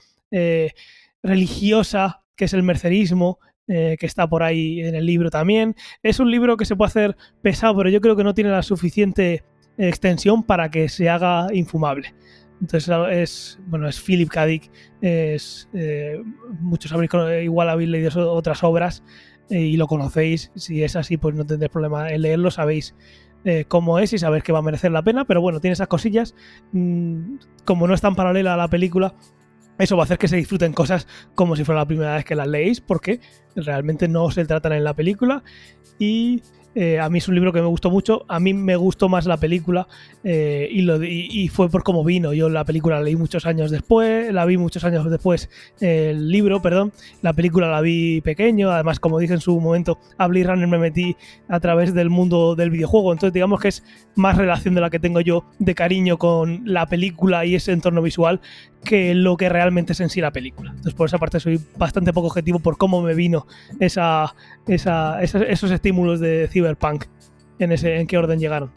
religiosa, 1.23 2.23
que 2.35 2.45
es 2.45 2.53
el 2.53 2.63
mercerismo, 2.63 3.39
eh, 3.69 3.97
que 3.99 4.05
está 4.05 4.29
por 4.29 4.43
ahí 4.43 4.79
en 4.79 4.95
el 4.95 5.05
libro 5.05 5.29
también. 5.29 5.75
Es 6.01 6.21
un 6.21 6.31
libro 6.31 6.55
que 6.55 6.63
se 6.63 6.77
puede 6.77 6.87
hacer 6.87 7.17
pesado, 7.41 7.75
pero 7.75 7.89
yo 7.89 7.99
creo 7.99 8.15
que 8.15 8.23
no 8.23 8.33
tiene 8.33 8.49
la 8.49 8.63
suficiente 8.63 9.43
extensión 9.77 10.43
para 10.43 10.71
que 10.71 10.87
se 10.87 11.09
haga 11.09 11.47
infumable. 11.53 12.15
Entonces 12.61 12.93
es, 13.11 13.59
bueno, 13.67 13.87
es 13.87 14.01
Philip 14.01 14.29
K. 14.29 14.45
Dick, 14.45 14.71
es, 15.01 15.69
eh, 15.73 16.21
muchos 16.59 16.91
habréis, 16.91 17.11
igual 17.43 17.69
habéis 17.69 17.89
leído 17.89 18.33
otras 18.33 18.63
obras 18.63 19.03
eh, 19.49 19.59
y 19.59 19.77
lo 19.77 19.87
conocéis. 19.87 20.51
Si 20.55 20.83
es 20.83 20.95
así, 20.95 21.17
pues 21.17 21.35
no 21.35 21.45
tendréis 21.45 21.71
problema 21.71 22.09
en 22.11 22.21
leerlo, 22.21 22.51
sabéis 22.51 22.95
cómo 23.69 23.97
es 23.97 24.11
y 24.11 24.17
sabéis 24.17 24.43
que 24.43 24.51
va 24.51 24.59
a 24.59 24.61
merecer 24.61 24.91
la 24.91 25.03
pena, 25.03 25.23
pero 25.23 25.39
bueno, 25.39 25.61
tiene 25.61 25.71
esas 25.71 25.87
cosillas. 25.87 26.35
Mm, 26.73 27.37
como 27.63 27.87
no 27.87 27.93
es 27.93 28.01
tan 28.01 28.13
paralela 28.13 28.55
a 28.55 28.57
la 28.57 28.67
película, 28.67 29.15
eso 29.77 29.95
va 29.95 30.03
a 30.03 30.05
hacer 30.05 30.17
que 30.17 30.27
se 30.27 30.37
disfruten 30.37 30.73
cosas 30.73 31.07
como 31.35 31.55
si 31.55 31.63
fuera 31.63 31.81
la 31.81 31.87
primera 31.87 32.15
vez 32.15 32.25
que 32.25 32.35
las 32.35 32.47
leéis, 32.47 32.81
porque 32.81 33.19
realmente 33.55 34.07
no 34.07 34.29
se 34.31 34.45
tratan 34.45 34.73
en 34.73 34.83
la 34.83 34.95
película. 34.95 35.43
Y 35.99 36.41
eh, 36.79 36.99
a 36.99 37.09
mí 37.09 37.17
es 37.17 37.27
un 37.27 37.33
libro 37.33 37.51
que 37.51 37.59
me 37.59 37.65
gustó 37.65 37.89
mucho. 37.89 38.23
A 38.27 38.39
mí 38.39 38.53
me 38.53 38.75
gustó 38.75 39.09
más 39.09 39.25
la 39.25 39.37
película 39.37 39.87
eh, 40.23 40.69
y, 40.71 40.83
lo, 40.83 41.03
y, 41.03 41.47
fue 41.47 41.69
por 41.69 41.81
cómo 41.81 42.03
vino. 42.03 42.33
Yo 42.33 42.49
la 42.49 42.65
película 42.65 42.97
la 42.97 43.01
leí 43.01 43.15
muchos 43.15 43.47
años 43.47 43.71
después, 43.71 44.31
la 44.31 44.45
vi 44.45 44.57
muchos 44.57 44.83
años 44.83 45.09
después, 45.09 45.49
el 45.81 46.29
libro, 46.29 46.61
perdón. 46.61 46.93
La 47.23 47.33
película 47.33 47.67
la 47.67 47.81
vi 47.81 48.21
pequeño. 48.21 48.69
Además, 48.69 48.99
como 48.99 49.17
dije 49.17 49.33
en 49.33 49.41
su 49.41 49.59
momento, 49.59 49.97
a 50.19 50.27
Blade 50.27 50.45
Runner 50.45 50.67
me 50.67 50.77
metí 50.77 51.15
a 51.47 51.59
través 51.59 51.95
del 51.95 52.11
mundo 52.11 52.55
del 52.55 52.69
videojuego. 52.69 53.11
Entonces, 53.11 53.33
digamos 53.33 53.59
que 53.59 53.69
es 53.69 53.83
más 54.13 54.37
relación 54.37 54.75
de 54.75 54.81
la 54.81 54.91
que 54.91 54.99
tengo 54.99 55.19
yo 55.21 55.45
de 55.57 55.73
cariño 55.73 56.19
con 56.19 56.61
la 56.65 56.85
película 56.85 57.43
y 57.43 57.55
ese 57.55 57.71
entorno 57.71 58.03
visual 58.03 58.39
que 58.83 59.13
lo 59.15 59.35
que 59.35 59.49
realmente 59.49 59.93
es 59.93 59.99
en 59.99 60.09
sí 60.09 60.21
la 60.21 60.31
película. 60.31 60.69
Entonces, 60.69 60.93
por 60.93 61.07
esa 61.07 61.17
parte, 61.17 61.39
soy 61.39 61.59
bastante 61.77 62.13
poco 62.13 62.27
objetivo 62.27 62.59
por 62.59 62.77
cómo 62.77 63.01
me 63.01 63.15
vino 63.15 63.47
esa, 63.79 64.35
esos 64.67 65.71
estímulos 65.71 66.19
de 66.19 66.47
Cyberpunk, 66.67 67.05
en, 67.59 67.71
ese, 67.71 67.99
en 67.99 68.07
qué 68.07 68.17
orden 68.17 68.39
llegaron. 68.39 68.71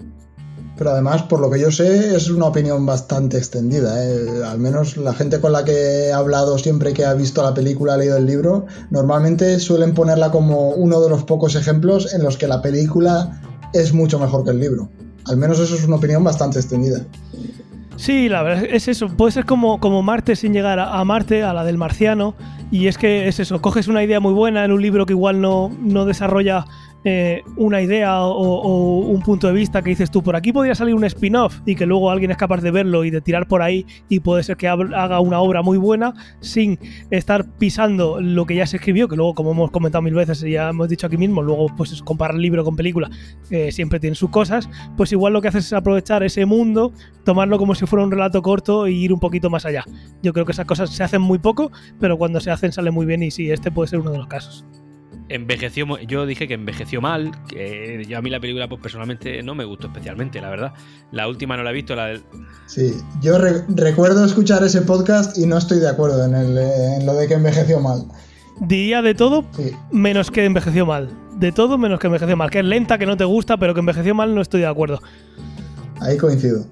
Pero 0.81 0.93
además, 0.93 1.23
por 1.25 1.41
lo 1.41 1.51
que 1.51 1.61
yo 1.61 1.71
sé, 1.71 2.17
es 2.17 2.31
una 2.31 2.47
opinión 2.47 2.87
bastante 2.87 3.37
extendida. 3.37 4.03
¿eh? 4.03 4.43
Al 4.47 4.59
menos 4.59 4.97
la 4.97 5.13
gente 5.13 5.39
con 5.39 5.53
la 5.53 5.63
que 5.63 6.07
he 6.07 6.13
hablado 6.13 6.57
siempre 6.57 6.95
que 6.95 7.05
ha 7.05 7.13
visto 7.13 7.43
la 7.43 7.53
película, 7.53 7.95
ha 7.95 7.97
leído 7.99 8.17
el 8.17 8.25
libro, 8.25 8.65
normalmente 8.91 9.59
suelen 9.59 9.93
ponerla 9.93 10.31
como 10.31 10.71
uno 10.71 11.03
de 11.03 11.11
los 11.11 11.25
pocos 11.25 11.55
ejemplos 11.55 12.15
en 12.15 12.23
los 12.23 12.39
que 12.39 12.47
la 12.47 12.63
película 12.63 13.43
es 13.75 13.93
mucho 13.93 14.19
mejor 14.19 14.45
que 14.45 14.53
el 14.53 14.61
libro. 14.61 14.89
Al 15.27 15.37
menos 15.37 15.59
eso 15.61 15.75
es 15.75 15.85
una 15.85 15.97
opinión 15.97 16.25
bastante 16.25 16.59
extendida. 16.59 17.05
Sí, 17.97 18.31
la 18.31 18.43
verdad 18.43 18.65
es 18.65 18.89
eso. 18.89 19.09
Puede 19.09 19.33
ser 19.33 19.45
como, 19.45 19.81
como 19.81 20.03
Marte 20.03 20.35
sin 20.35 20.55
llegar 20.55 20.79
a, 20.79 21.05
Marte, 21.05 21.43
a 21.43 21.53
la 21.53 21.65
del 21.65 21.77
marciano. 21.77 22.35
Y 22.71 22.87
es 22.87 22.97
que 22.97 23.29
es 23.29 23.39
eso, 23.39 23.61
coges 23.61 23.89
una 23.89 24.03
idea 24.03 24.21
muy 24.21 24.33
buena 24.33 24.65
en 24.65 24.73
un 24.73 24.81
libro 24.81 25.05
que 25.05 25.13
igual 25.13 25.43
no, 25.43 25.71
no 25.83 26.07
desarrolla 26.07 26.65
eh, 27.05 27.43
una 27.57 27.81
idea 27.81 28.23
o, 28.23 28.99
un 29.01 29.23
punto 29.23 29.47
de 29.47 29.53
vista 29.55 29.81
que 29.83 29.91
dices 29.91 30.11
tú, 30.11 30.23
por 30.23 30.37
aquí 30.37 30.53
podría 30.53 30.75
salir 30.75 30.95
un 30.95 31.05
spin-off 31.05 31.61
y 31.65 31.75
que 31.75 31.87
luego 31.87 32.11
alguien 32.11 32.31
es 32.31 32.37
capaz 32.37 32.61
de 32.61 32.71
verlo 32.71 33.05
y 33.05 33.11
de 33.11 33.21
tirar 33.21 33.49
por 33.49 33.63
ahí 33.63 33.87
y 34.09 34.21
puede 34.21 34.43
ser 34.43 34.57
que 34.57 34.69
haga 34.69 35.21
una 35.21 35.41
obra 35.41 35.63
muy 35.63 35.79
buena 35.79 36.13
sin 36.41 36.79
estar 37.11 37.47
pisando 37.57 38.21
lo 38.21 38.45
que 38.45 38.55
ya 38.55 38.67
se 38.67 38.77
escribió, 38.77 39.09
que 39.09 39.17
luego 39.17 39.35
como 39.35 39.53
hemos 39.53 39.71
comentado 39.71 40.03
mil 40.03 40.15
veces 40.15 40.43
y 40.43 40.53
ya 40.53 40.71
hemos 40.71 40.89
dicho 40.89 41.07
aquí 41.07 41.17
mismo, 41.17 41.43
luego 41.43 41.67
pues 41.77 42.03
comparar 42.03 42.37
libro 42.37 42.65
con 42.65 42.77
película 42.77 43.11
eh, 43.51 43.73
siempre 43.73 43.99
tiene 43.99 44.15
sus 44.15 44.31
cosas, 44.31 44.69
pues 44.97 45.13
igual 45.13 45.33
lo 45.33 45.41
que 45.41 45.49
haces 45.49 45.67
es 45.67 45.73
aprovechar 45.73 46.23
ese 46.23 46.45
mundo, 46.45 46.93
tomarlo 47.25 47.59
como 47.59 47.75
si 47.75 47.87
fuera 47.87 48.05
un 48.05 48.11
relato 48.11 48.43
corto 48.43 48.89
y 48.89 49.05
ir 49.05 49.13
un 49.13 49.21
poquito 49.21 49.49
más 49.49 49.65
allá. 49.65 49.85
Yo 50.23 50.33
creo 50.33 50.45
que 50.45 50.53
esas 50.53 50.67
cosas 50.67 50.91
se 50.91 51.03
hacen 51.03 51.23
muy 51.23 51.39
poco, 51.39 51.73
pero 51.99 52.19
cuando 52.19 52.41
se 52.41 52.51
hacen 52.51 52.73
sale 52.73 52.91
muy 52.91 53.07
bien 53.07 53.23
y 53.23 53.31
sí, 53.31 53.51
este 53.51 53.71
puede 53.71 53.89
ser 53.89 54.01
uno 54.01 54.13
de 54.13 54.19
los 54.19 54.27
casos 54.27 54.67
envejeció 55.31 55.87
yo 56.01 56.27
dije 56.27 56.49
que 56.49 56.55
envejeció 56.55 57.01
mal 57.01 57.31
que 57.49 58.05
yo 58.07 58.19
a 58.19 58.23
mí 58.23 58.31
la 58.31 58.41
película 58.41 58.69
pues 58.69 58.81
personalmente 58.81 59.43
no 59.43 59.55
me 59.55 59.65
gustó 59.65 59.87
especialmente 59.87 60.41
la 60.41 60.51
verdad. 60.51 60.75
La 61.13 61.29
última 61.29 61.57
no 61.57 61.63
la 61.63 61.71
he 61.71 61.75
visto 61.75 61.95
la 61.95 62.07
del 62.07 62.23
sí 62.67 62.95
yo 63.23 63.39
recuerdo 63.39 64.25
escuchar 64.25 64.63
ese 64.65 64.83
podcast 64.83 65.39
y 65.39 65.47
no 65.47 65.57
estoy 65.59 65.79
de 65.79 65.89
acuerdo 65.89 66.25
en, 66.25 67.07
lo 67.07 67.15
de 67.15 67.29
que 67.29 67.35
envejeció 67.35 67.81
mal. 67.81 68.07
Diría 68.61 69.03
de 69.03 69.15
todo 69.15 69.45
menos 69.91 70.31
que 70.31 70.45
envejeció 70.45 70.85
mal. 70.85 71.09
De 71.37 71.53
todo 71.53 71.79
menos 71.79 71.99
que 71.99 72.09
envejeció 72.09 72.37
mal. 72.37 72.51
Que 72.51 72.59
es 72.59 72.65
lenta 72.65 72.99
que 72.99 73.07
no 73.07 73.17
te 73.17 73.25
gusta 73.25 73.57
pero 73.57 73.73
que 73.73 73.81
envejeció 73.81 74.15
mal 74.15 74.35
no 74.35 74.43
estoy 74.43 74.61
de 74.61 74.67
acuerdo. 74.67 75.01
Ahí 76.01 76.17
coincido. 76.19 76.67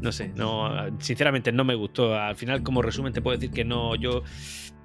No 0.00 0.12
sé 0.12 0.32
no 0.36 0.70
sinceramente 0.98 1.50
no 1.50 1.64
me 1.64 1.74
gustó. 1.74 2.14
Al 2.14 2.36
final 2.36 2.62
como 2.62 2.82
resumen 2.82 3.14
te 3.14 3.22
puedo 3.22 3.38
decir 3.38 3.50
que 3.50 3.64
no 3.64 3.96
yo 3.96 4.22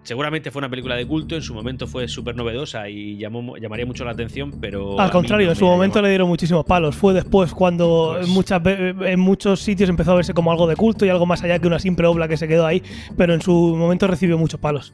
seguramente 0.06 0.51
fue 0.51 0.60
una 0.60 0.70
película 0.70 0.95
de 0.95 1.06
culto, 1.06 1.36
en 1.36 1.41
su 1.41 1.53
momento 1.53 1.88
fue 1.88 2.08
súper 2.08 2.36
novedosa 2.36 2.88
y 2.88 3.18
llamó, 3.18 3.58
llamaría 3.58 3.86
mucho 3.86 4.06
la 4.06 4.12
atención, 4.12 4.51
pero... 4.62 4.99
Al 4.99 5.12
contrario, 5.12 5.49
en 5.49 5.56
su 5.56 5.66
momento 5.66 6.01
le 6.01 6.10
dieron 6.10 6.28
muchísimos 6.30 6.64
palos. 6.64 6.95
Fue 6.95 7.14
después 7.14 7.53
cuando 7.53 8.14
pues 8.14 8.28
en, 8.28 8.34
muchas, 8.34 8.62
en 8.66 9.20
muchos 9.20 9.60
sitios 9.60 9.89
empezó 9.89 10.12
a 10.12 10.16
verse 10.16 10.34
como 10.34 10.51
algo 10.51 10.68
de 10.68 10.76
culto 10.76 11.06
y 11.06 11.10
algo 11.10 11.26
más 11.26 11.43
allá 11.43 11.60
que 11.60 11.68
una 11.68 11.80
simple 11.80 12.08
obra 12.08 12.28
que 12.28 12.38
se 12.38 12.47
quedó 12.47 12.66
ahí, 12.66 12.82
pero 13.18 13.34
en 13.34 13.41
su 13.41 13.51
momento 13.51 14.08
recibió 14.08 14.38
muchos 14.38 14.60
palos. 14.60 14.93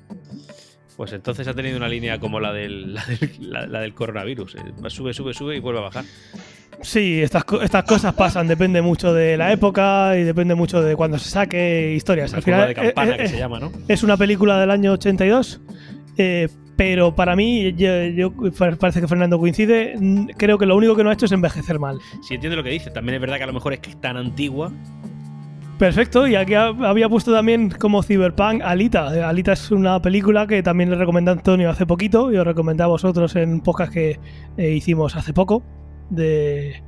Pues 0.95 1.13
entonces 1.13 1.47
ha 1.47 1.53
tenido 1.53 1.77
una 1.77 1.89
línea 1.89 2.19
como 2.19 2.39
la 2.39 2.53
del, 2.53 2.95
la 3.39 3.79
del, 3.79 3.93
coronavirus. 3.93 4.55
Eh, 4.55 4.89
sube, 4.89 5.13
sube, 5.13 5.33
sube 5.33 5.57
y 5.57 5.59
vuelve 5.59 5.79
a 5.79 5.83
bajar. 5.83 6.05
Sí, 6.81 7.21
estas, 7.21 7.43
estas 7.61 7.83
cosas 7.83 8.13
pasan, 8.13 8.47
depende 8.47 8.81
mucho 8.81 9.13
de 9.13 9.37
la 9.37 9.51
época 9.51 10.17
y 10.17 10.23
depende 10.23 10.55
mucho 10.55 10.81
de 10.81 10.95
cuando 10.95 11.19
se 11.19 11.29
saque 11.29 11.93
historias. 11.95 12.33
Al 12.33 12.41
final, 12.41 12.67
de 12.67 12.75
campana 12.75 13.17
que 13.17 13.27
se 13.27 13.37
llama, 13.37 13.59
¿no? 13.59 13.71
Es 13.87 14.03
una 14.03 14.17
película 14.17 14.59
del 14.59 14.71
año 14.71 14.93
82, 14.93 15.61
eh, 16.17 16.49
pero 16.75 17.15
para 17.15 17.35
mí, 17.35 17.73
yo, 17.73 18.33
parece 18.79 19.01
que 19.01 19.07
Fernando 19.07 19.37
coincide, 19.37 19.95
creo 20.37 20.57
que 20.57 20.65
lo 20.65 20.75
único 20.75 20.95
que 20.95 21.03
no 21.03 21.09
ha 21.09 21.13
hecho 21.13 21.25
es 21.25 21.31
envejecer 21.31 21.79
mal. 21.79 21.99
Sí, 22.23 22.35
entiendo 22.35 22.57
lo 22.57 22.63
que 22.63 22.71
dice. 22.71 22.89
También 22.89 23.15
es 23.15 23.21
verdad 23.21 23.37
que 23.37 23.43
a 23.43 23.47
lo 23.47 23.53
mejor 23.53 23.73
es 23.73 23.79
que 23.79 23.91
es 23.91 24.01
tan 24.01 24.17
antigua 24.17 24.71
Perfecto, 25.81 26.27
y 26.27 26.35
aquí 26.35 26.53
había 26.53 27.09
puesto 27.09 27.33
también 27.33 27.71
como 27.71 28.03
Cyberpunk 28.03 28.61
Alita. 28.61 29.27
Alita 29.27 29.53
es 29.53 29.71
una 29.71 29.99
película 29.99 30.45
que 30.45 30.61
también 30.61 30.91
le 30.91 30.95
recomendé 30.95 31.31
a 31.31 31.33
Antonio 31.33 31.71
hace 31.71 31.87
poquito 31.87 32.31
y 32.31 32.37
os 32.37 32.45
recomendé 32.45 32.83
a 32.83 32.85
vosotros 32.85 33.35
en 33.35 33.61
podcast 33.61 33.91
que 33.91 34.19
eh, 34.57 34.69
hicimos 34.73 35.15
hace 35.15 35.33
poco 35.33 35.63
de 36.11 36.83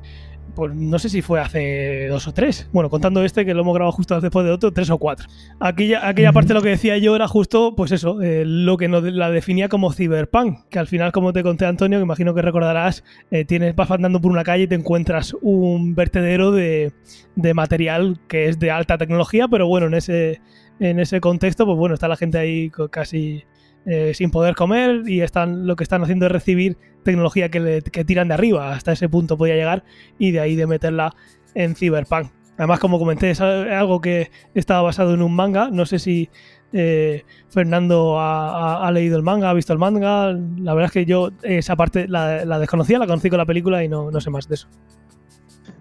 pues 0.56 0.76
no 0.76 1.00
sé 1.00 1.10
si 1.10 1.22
fue 1.22 1.40
hace 1.40 2.08
dos 2.08 2.28
o 2.28 2.34
tres. 2.34 2.70
Bueno, 2.72 2.90
contando 2.90 3.24
este 3.24 3.46
que 3.46 3.54
lo 3.54 3.62
hemos 3.62 3.74
grabado 3.74 3.92
justo 3.92 4.20
después 4.20 4.46
de 4.46 4.52
otro, 4.52 4.72
tres 4.72 4.90
o 4.90 4.98
cuatro. 4.98 5.28
Aquella, 5.60 6.08
aquella 6.08 6.32
parte 6.32 6.54
lo 6.54 6.62
que 6.62 6.70
decía 6.70 6.98
yo 6.98 7.16
era 7.16 7.28
justo, 7.28 7.76
pues 7.76 7.92
eso, 7.92 8.22
eh, 8.22 8.44
lo 8.46 8.78
que 8.78 8.88
nos 8.88 9.04
la 9.04 9.32
definía 9.32 9.70
como 9.70 9.92
cyberpunk, 9.92 10.68
que 10.70 10.80
al 10.80 10.88
final, 10.88 11.12
como 11.12 11.34
te 11.34 11.44
conté 11.44 11.66
Antonio, 11.66 12.00
que 12.00 12.04
imagino 12.04 12.34
que 12.34 12.42
recordarás, 12.42 13.04
eh, 13.32 13.46
tienes, 13.46 13.76
vas 13.76 13.90
andando 13.90 14.22
por 14.22 14.32
una 14.32 14.44
calle 14.44 14.64
y 14.64 14.68
te 14.68 14.76
encuentras 14.76 15.36
un 15.42 15.96
vertedero 15.96 16.52
de, 16.52 16.94
de, 17.36 17.54
material 17.54 18.20
que 18.28 18.48
es 18.48 18.60
de 18.60 18.72
alta 18.72 18.98
tecnología, 18.98 19.48
pero 19.48 19.68
bueno, 19.68 19.88
en 19.88 19.96
ese, 19.96 20.42
en 20.80 21.00
ese 21.00 21.20
contexto, 21.20 21.66
pues 21.66 21.78
bueno, 21.78 21.96
está 21.96 22.08
la 22.08 22.18
gente 22.18 22.38
ahí 22.38 22.72
casi 22.92 23.44
eh, 23.86 24.14
sin 24.14 24.32
poder 24.32 24.56
comer 24.56 25.04
y 25.08 25.22
están 25.22 25.68
lo 25.68 25.76
que 25.76 25.84
están 25.84 26.02
haciendo 26.04 26.26
es 26.28 26.32
recibir 26.32 26.78
tecnología 27.04 27.50
que, 27.50 27.82
tiran 28.06 28.28
de 28.30 28.34
arriba. 28.34 28.74
Hasta 28.74 28.94
ese 28.94 29.10
punto 29.10 29.38
podía 29.38 29.56
llegar 29.56 29.84
y 30.18 30.32
de 30.32 30.40
ahí 30.40 30.56
de 30.56 30.68
meterla 30.68 31.14
en 31.54 31.76
Cyberpunk. 31.76 32.32
Además, 32.58 32.80
como 32.80 33.00
comenté, 33.00 33.32
es 33.32 33.42
algo 33.42 34.00
que 34.00 34.30
estaba 34.54 34.82
basado 34.84 35.14
en 35.14 35.22
un 35.22 35.36
manga. 35.36 35.70
No 35.72 35.86
sé 35.86 36.00
si 36.00 36.30
eh, 36.72 37.24
Fernando 37.50 38.18
ha, 38.20 38.90
leído 38.94 39.18
el 39.18 39.24
manga, 39.24 39.50
ha 39.50 39.54
visto 39.54 39.74
el 39.74 39.80
manga. 39.80 40.32
La 40.60 40.74
verdad 40.74 40.86
es 40.86 40.92
que 40.92 41.06
yo 41.06 41.32
esa 41.42 41.76
parte 41.76 42.08
la, 42.08 42.60
desconocía, 42.60 43.00
la 43.00 43.08
conocí 43.08 43.30
con 43.30 43.40
la 43.40 43.46
película 43.46 43.84
y 43.84 43.90
no, 43.90 44.12
no 44.12 44.22
sé 44.22 44.30
más 44.30 44.48
de 44.48 44.56
eso. 44.56 44.68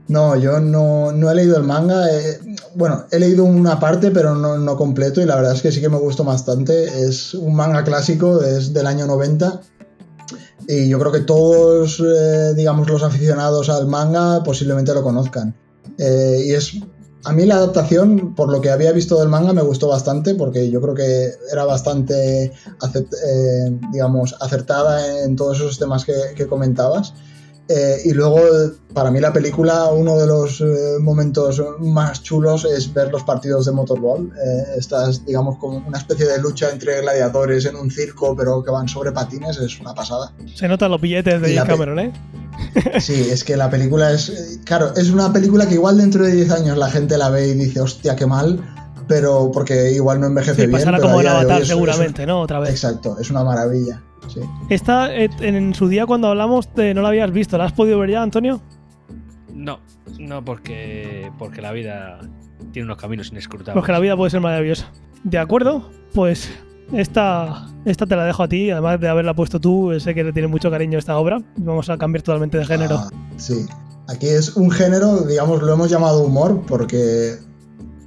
No, 0.08 0.36
yo 0.36 0.60
no, 0.60 1.12
no 1.12 1.30
he 1.30 1.34
leído 1.34 1.56
el 1.56 1.62
manga. 1.62 2.10
eh, 2.10 2.38
bueno, 2.74 3.06
he 3.10 3.18
leído 3.18 3.44
una 3.44 3.78
parte, 3.80 4.10
pero 4.10 4.34
no, 4.34 4.58
no 4.58 4.76
completo, 4.76 5.20
y 5.20 5.24
la 5.24 5.36
verdad 5.36 5.54
es 5.54 5.62
que 5.62 5.72
sí 5.72 5.80
que 5.80 5.88
me 5.88 5.98
gustó 5.98 6.24
bastante. 6.24 6.84
Es 7.06 7.34
un 7.34 7.54
manga 7.54 7.84
clásico, 7.84 8.42
es 8.42 8.72
del 8.74 8.86
año 8.86 9.06
90. 9.06 9.60
Y 10.68 10.88
yo 10.88 10.98
creo 10.98 11.12
que 11.12 11.20
todos, 11.20 12.00
eh, 12.00 12.52
digamos, 12.54 12.88
los 12.88 13.02
aficionados 13.02 13.68
al 13.68 13.86
manga 13.86 14.42
posiblemente 14.42 14.92
lo 14.94 15.02
conozcan. 15.02 15.54
Eh, 15.98 16.42
y 16.46 16.52
es. 16.52 16.72
A 17.24 17.32
mí 17.32 17.46
la 17.46 17.54
adaptación, 17.54 18.34
por 18.34 18.50
lo 18.50 18.60
que 18.60 18.70
había 18.70 18.90
visto 18.90 19.16
del 19.20 19.28
manga, 19.28 19.52
me 19.52 19.62
gustó 19.62 19.86
bastante, 19.86 20.34
porque 20.34 20.68
yo 20.70 20.80
creo 20.80 20.94
que 20.94 21.30
era 21.52 21.64
bastante, 21.64 22.52
acept- 22.80 23.14
digamos, 23.92 24.34
acertada 24.40 25.22
en 25.22 25.36
todos 25.36 25.58
esos 25.58 25.78
temas 25.78 26.04
que 26.04 26.46
comentabas. 26.48 27.14
Eh, 27.74 28.02
y 28.04 28.12
luego, 28.12 28.38
para 28.92 29.10
mí 29.10 29.18
la 29.20 29.32
película, 29.32 29.86
uno 29.86 30.18
de 30.18 30.26
los 30.26 30.60
eh, 30.60 30.98
momentos 31.00 31.62
más 31.78 32.22
chulos 32.22 32.64
es 32.66 32.92
ver 32.92 33.10
los 33.10 33.22
partidos 33.22 33.64
de 33.66 33.72
motorball. 33.72 34.26
Eh, 34.44 34.64
estas, 34.76 35.24
digamos, 35.24 35.56
como 35.58 35.78
una 35.86 35.96
especie 35.98 36.26
de 36.26 36.38
lucha 36.38 36.68
entre 36.70 37.00
gladiadores 37.00 37.64
en 37.64 37.76
un 37.76 37.90
circo, 37.90 38.36
pero 38.36 38.62
que 38.62 38.70
van 38.70 38.88
sobre 38.88 39.12
patines, 39.12 39.56
es 39.58 39.80
una 39.80 39.94
pasada. 39.94 40.32
Se 40.54 40.68
notan 40.68 40.90
los 40.90 41.00
billetes 41.00 41.40
de 41.40 41.54
James 41.54 41.70
Cameron, 41.70 41.98
¿eh? 42.00 42.12
Sí, 43.00 43.28
es 43.30 43.44
que 43.44 43.56
la 43.56 43.70
película 43.70 44.12
es. 44.12 44.28
eh, 44.28 44.58
Claro, 44.64 44.92
es 44.96 45.08
una 45.10 45.32
película 45.32 45.66
que 45.66 45.74
igual 45.74 45.96
dentro 45.96 46.24
de 46.24 46.32
10 46.32 46.50
años 46.50 46.76
la 46.76 46.90
gente 46.90 47.16
la 47.16 47.30
ve 47.30 47.48
y 47.48 47.54
dice, 47.54 47.80
hostia, 47.80 48.14
qué 48.16 48.26
mal, 48.26 48.60
pero 49.08 49.50
porque 49.52 49.92
igual 49.92 50.20
no 50.20 50.26
envejece 50.26 50.56
Sí, 50.62 50.66
bien. 50.66 50.72
pasará 50.72 50.98
pero 50.98 51.08
como 51.08 51.20
el 51.22 51.26
Avatar 51.28 51.62
es- 51.62 51.68
seguramente, 51.68 52.26
¿no? 52.26 52.40
Otra 52.42 52.58
vez. 52.60 52.70
exacto, 52.70 53.16
es 53.18 53.30
una 53.30 53.42
maravilla. 53.44 54.02
Sí. 54.28 54.40
Esta, 54.70 55.14
eh, 55.14 55.28
en 55.40 55.74
su 55.74 55.88
día 55.88 56.06
cuando 56.06 56.28
hablamos, 56.28 56.68
eh, 56.76 56.94
no 56.94 57.02
la 57.02 57.08
habías 57.08 57.30
visto. 57.32 57.58
¿La 57.58 57.64
has 57.64 57.72
podido 57.72 57.98
ver 57.98 58.10
ya, 58.10 58.22
Antonio? 58.22 58.60
No, 59.52 59.80
no, 60.18 60.44
porque, 60.44 61.30
porque 61.38 61.60
la 61.60 61.72
vida 61.72 62.20
tiene 62.72 62.86
unos 62.86 62.98
caminos 62.98 63.30
inescrutables. 63.30 63.74
Porque 63.74 63.92
la 63.92 63.98
vida 64.00 64.16
puede 64.16 64.30
ser 64.30 64.40
maravillosa. 64.40 64.90
¿De 65.24 65.38
acuerdo? 65.38 65.90
Pues 66.14 66.50
esta, 66.92 67.68
esta 67.84 68.06
te 68.06 68.16
la 68.16 68.24
dejo 68.24 68.42
a 68.42 68.48
ti, 68.48 68.70
además 68.70 69.00
de 69.00 69.08
haberla 69.08 69.34
puesto 69.34 69.60
tú, 69.60 69.92
sé 69.98 70.14
que 70.14 70.24
le 70.24 70.32
tiene 70.32 70.48
mucho 70.48 70.70
cariño 70.70 70.98
esta 70.98 71.16
obra. 71.16 71.42
Vamos 71.56 71.88
a 71.90 71.98
cambiar 71.98 72.22
totalmente 72.22 72.58
de 72.58 72.66
género. 72.66 72.98
Ah, 72.98 73.10
sí. 73.36 73.66
Aquí 74.08 74.26
es 74.26 74.56
un 74.56 74.70
género, 74.70 75.22
digamos, 75.22 75.62
lo 75.62 75.72
hemos 75.72 75.90
llamado 75.90 76.24
humor 76.24 76.62
porque 76.66 77.36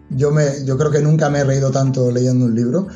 yo, 0.10 0.32
me, 0.32 0.44
yo 0.66 0.78
creo 0.78 0.92
que 0.92 1.02
nunca 1.02 1.30
me 1.30 1.40
he 1.40 1.44
reído 1.44 1.72
tanto 1.72 2.12
leyendo 2.12 2.46
un 2.46 2.56
libro. 2.56 2.88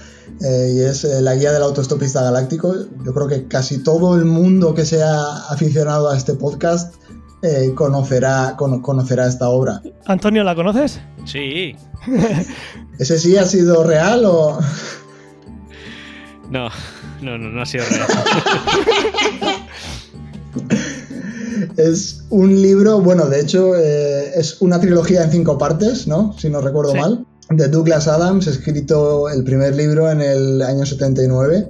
Eh, 0.42 0.74
y 0.76 0.80
es 0.82 1.04
eh, 1.04 1.22
la 1.22 1.36
guía 1.36 1.52
del 1.52 1.64
autostopista 1.64 2.22
galáctico. 2.24 2.74
Yo 3.06 3.14
creo 3.14 3.28
que 3.28 3.48
casi 3.48 3.80
todo 3.84 4.16
el 4.16 4.26
mundo 4.26 4.74
que 4.74 4.86
sea 4.86 5.22
aficionado 5.50 6.10
a 6.10 6.18
este 6.18 6.34
podcast 6.34 6.96
eh, 7.42 7.72
conocerá, 7.76 8.56
cono- 8.58 8.82
conocerá 8.82 9.28
esta 9.28 9.50
obra. 9.50 9.82
Antonio, 10.06 10.44
¿la 10.44 10.56
conoces? 10.56 11.00
Sí. 11.26 11.76
¿Ese 13.00 13.18
sí 13.20 13.38
ha 13.38 13.46
sido 13.46 13.84
real 13.84 14.24
o...? 14.26 14.60
No, 16.50 16.68
no, 17.22 17.38
no, 17.38 17.50
no 17.50 17.62
ha 17.62 17.66
sido 17.66 17.86
real. 17.86 18.08
Es 21.78 22.24
un 22.30 22.62
libro, 22.62 23.00
bueno, 23.02 23.26
de 23.28 23.42
hecho 23.42 23.76
eh, 23.76 24.32
es 24.36 24.62
una 24.62 24.80
trilogía 24.80 25.24
en 25.24 25.32
cinco 25.32 25.58
partes, 25.58 26.08
¿no? 26.08 26.34
Si 26.38 26.50
no 26.50 26.62
recuerdo 26.62 26.92
Sí. 26.94 26.98
mal, 27.00 27.26
de 27.50 27.68
Douglas 27.68 28.08
Adams, 28.08 28.48
escrito 28.48 29.30
el 29.30 29.44
primer 29.44 29.76
libro 29.76 30.10
en 30.12 30.22
el 30.22 30.62
año 30.62 30.86
79. 30.86 31.68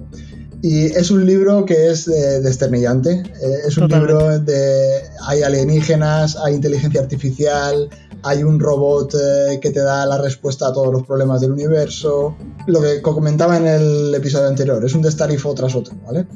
Y 0.61 0.87
es 0.87 1.09
un 1.09 1.25
libro 1.25 1.63
que 1.65 1.89
es 1.89 2.07
eh, 2.09 2.41
desternillante. 2.41 3.11
Eh, 3.11 3.59
es 3.65 3.77
un 3.77 3.87
Totalmente. 3.87 4.13
libro 4.13 4.39
de... 4.39 4.89
Hay 5.25 5.41
alienígenas, 5.41 6.35
hay 6.35 6.55
inteligencia 6.55 6.99
artificial, 6.99 7.89
hay 8.23 8.43
un 8.43 8.59
robot 8.59 9.15
eh, 9.15 9.59
que 9.61 9.69
te 9.69 9.79
da 9.79 10.05
la 10.05 10.17
respuesta 10.17 10.67
a 10.67 10.73
todos 10.73 10.91
los 10.91 11.05
problemas 11.07 11.39
del 11.39 11.53
universo. 11.53 12.35
Lo 12.67 12.81
que 12.81 13.01
comentaba 13.01 13.55
en 13.55 13.67
el 13.67 14.13
episodio 14.13 14.47
anterior, 14.47 14.83
es 14.83 14.93
un 14.93 15.01
destarifo 15.01 15.53
tras 15.53 15.75
otro, 15.75 15.95
¿vale? 16.05 16.27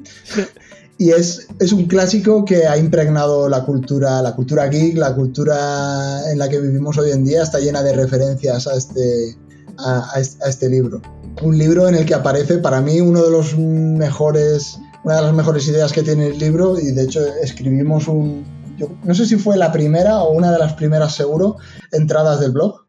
Y 0.98 1.12
es, 1.12 1.48
es 1.60 1.72
un 1.72 1.86
clásico 1.86 2.46
que 2.46 2.68
ha 2.68 2.78
impregnado 2.78 3.50
la 3.50 3.66
cultura, 3.66 4.22
la 4.22 4.36
cultura 4.36 4.68
geek, 4.68 4.98
la 4.98 5.16
cultura 5.16 6.32
en 6.32 6.38
la 6.38 6.48
que 6.48 6.60
vivimos 6.60 6.98
hoy 6.98 7.12
en 7.12 7.26
día, 7.26 7.44
está 7.44 7.60
llena 7.60 7.82
de 7.82 7.94
referencias 7.94 8.68
a 8.68 8.76
este, 8.76 9.36
a, 9.78 10.08
a 10.16 10.20
este, 10.20 10.70
libro. 10.70 11.02
Un 11.42 11.58
libro 11.58 11.88
en 11.88 11.96
el 11.96 12.06
que 12.06 12.14
aparece 12.14 12.60
para 12.60 12.80
mí 12.80 13.02
uno 13.02 13.24
de 13.24 13.32
los 13.32 13.58
mejores, 13.58 14.78
una 15.04 15.16
de 15.16 15.22
las 15.24 15.34
mejores 15.34 15.68
ideas 15.68 15.92
que 15.92 16.04
tiene 16.04 16.28
el 16.28 16.38
libro 16.38 16.80
y 16.80 16.92
de 16.92 17.04
hecho 17.04 17.22
escribimos 17.42 18.08
un, 18.08 18.46
yo 18.78 18.90
no 19.04 19.16
sé 19.16 19.26
si 19.26 19.36
fue 19.38 19.58
la 19.58 19.72
primera 19.72 20.20
o 20.20 20.32
una 20.32 20.52
de 20.52 20.60
las 20.60 20.74
primeras 20.74 21.16
seguro, 21.16 21.58
entradas 21.92 22.40
del 22.40 22.52
blog 22.52 22.83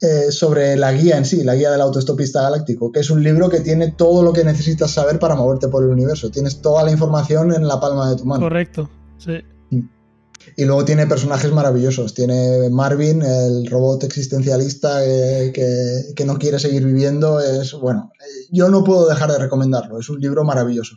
eh, 0.00 0.30
sobre 0.30 0.76
la 0.76 0.92
guía 0.92 1.16
en 1.16 1.24
sí, 1.24 1.42
la 1.42 1.56
guía 1.56 1.70
del 1.70 1.80
autoestopista 1.80 2.42
galáctico, 2.42 2.92
que 2.92 3.00
es 3.00 3.10
un 3.10 3.22
libro 3.22 3.48
que 3.48 3.60
tiene 3.60 3.92
todo 3.92 4.22
lo 4.22 4.32
que 4.32 4.44
necesitas 4.44 4.92
saber 4.92 5.18
para 5.18 5.34
moverte 5.34 5.68
por 5.68 5.82
el 5.82 5.90
universo. 5.90 6.30
Tienes 6.30 6.62
toda 6.62 6.84
la 6.84 6.92
información 6.92 7.52
en 7.52 7.66
la 7.66 7.80
palma 7.80 8.08
de 8.10 8.16
tu 8.16 8.24
mano. 8.24 8.42
Correcto. 8.42 8.88
Sí. 9.18 9.42
Y 10.56 10.64
luego 10.64 10.84
tiene 10.84 11.06
personajes 11.06 11.52
maravillosos. 11.52 12.14
Tiene 12.14 12.70
Marvin, 12.70 13.22
el 13.22 13.66
robot 13.66 14.04
existencialista 14.04 15.04
eh, 15.04 15.52
que, 15.52 16.14
que 16.14 16.24
no 16.24 16.38
quiere 16.38 16.58
seguir 16.58 16.84
viviendo. 16.84 17.40
Es 17.40 17.74
bueno, 17.74 18.12
eh, 18.20 18.46
yo 18.50 18.68
no 18.68 18.84
puedo 18.84 19.08
dejar 19.08 19.32
de 19.32 19.38
recomendarlo. 19.38 19.98
Es 19.98 20.08
un 20.08 20.20
libro 20.20 20.44
maravilloso. 20.44 20.96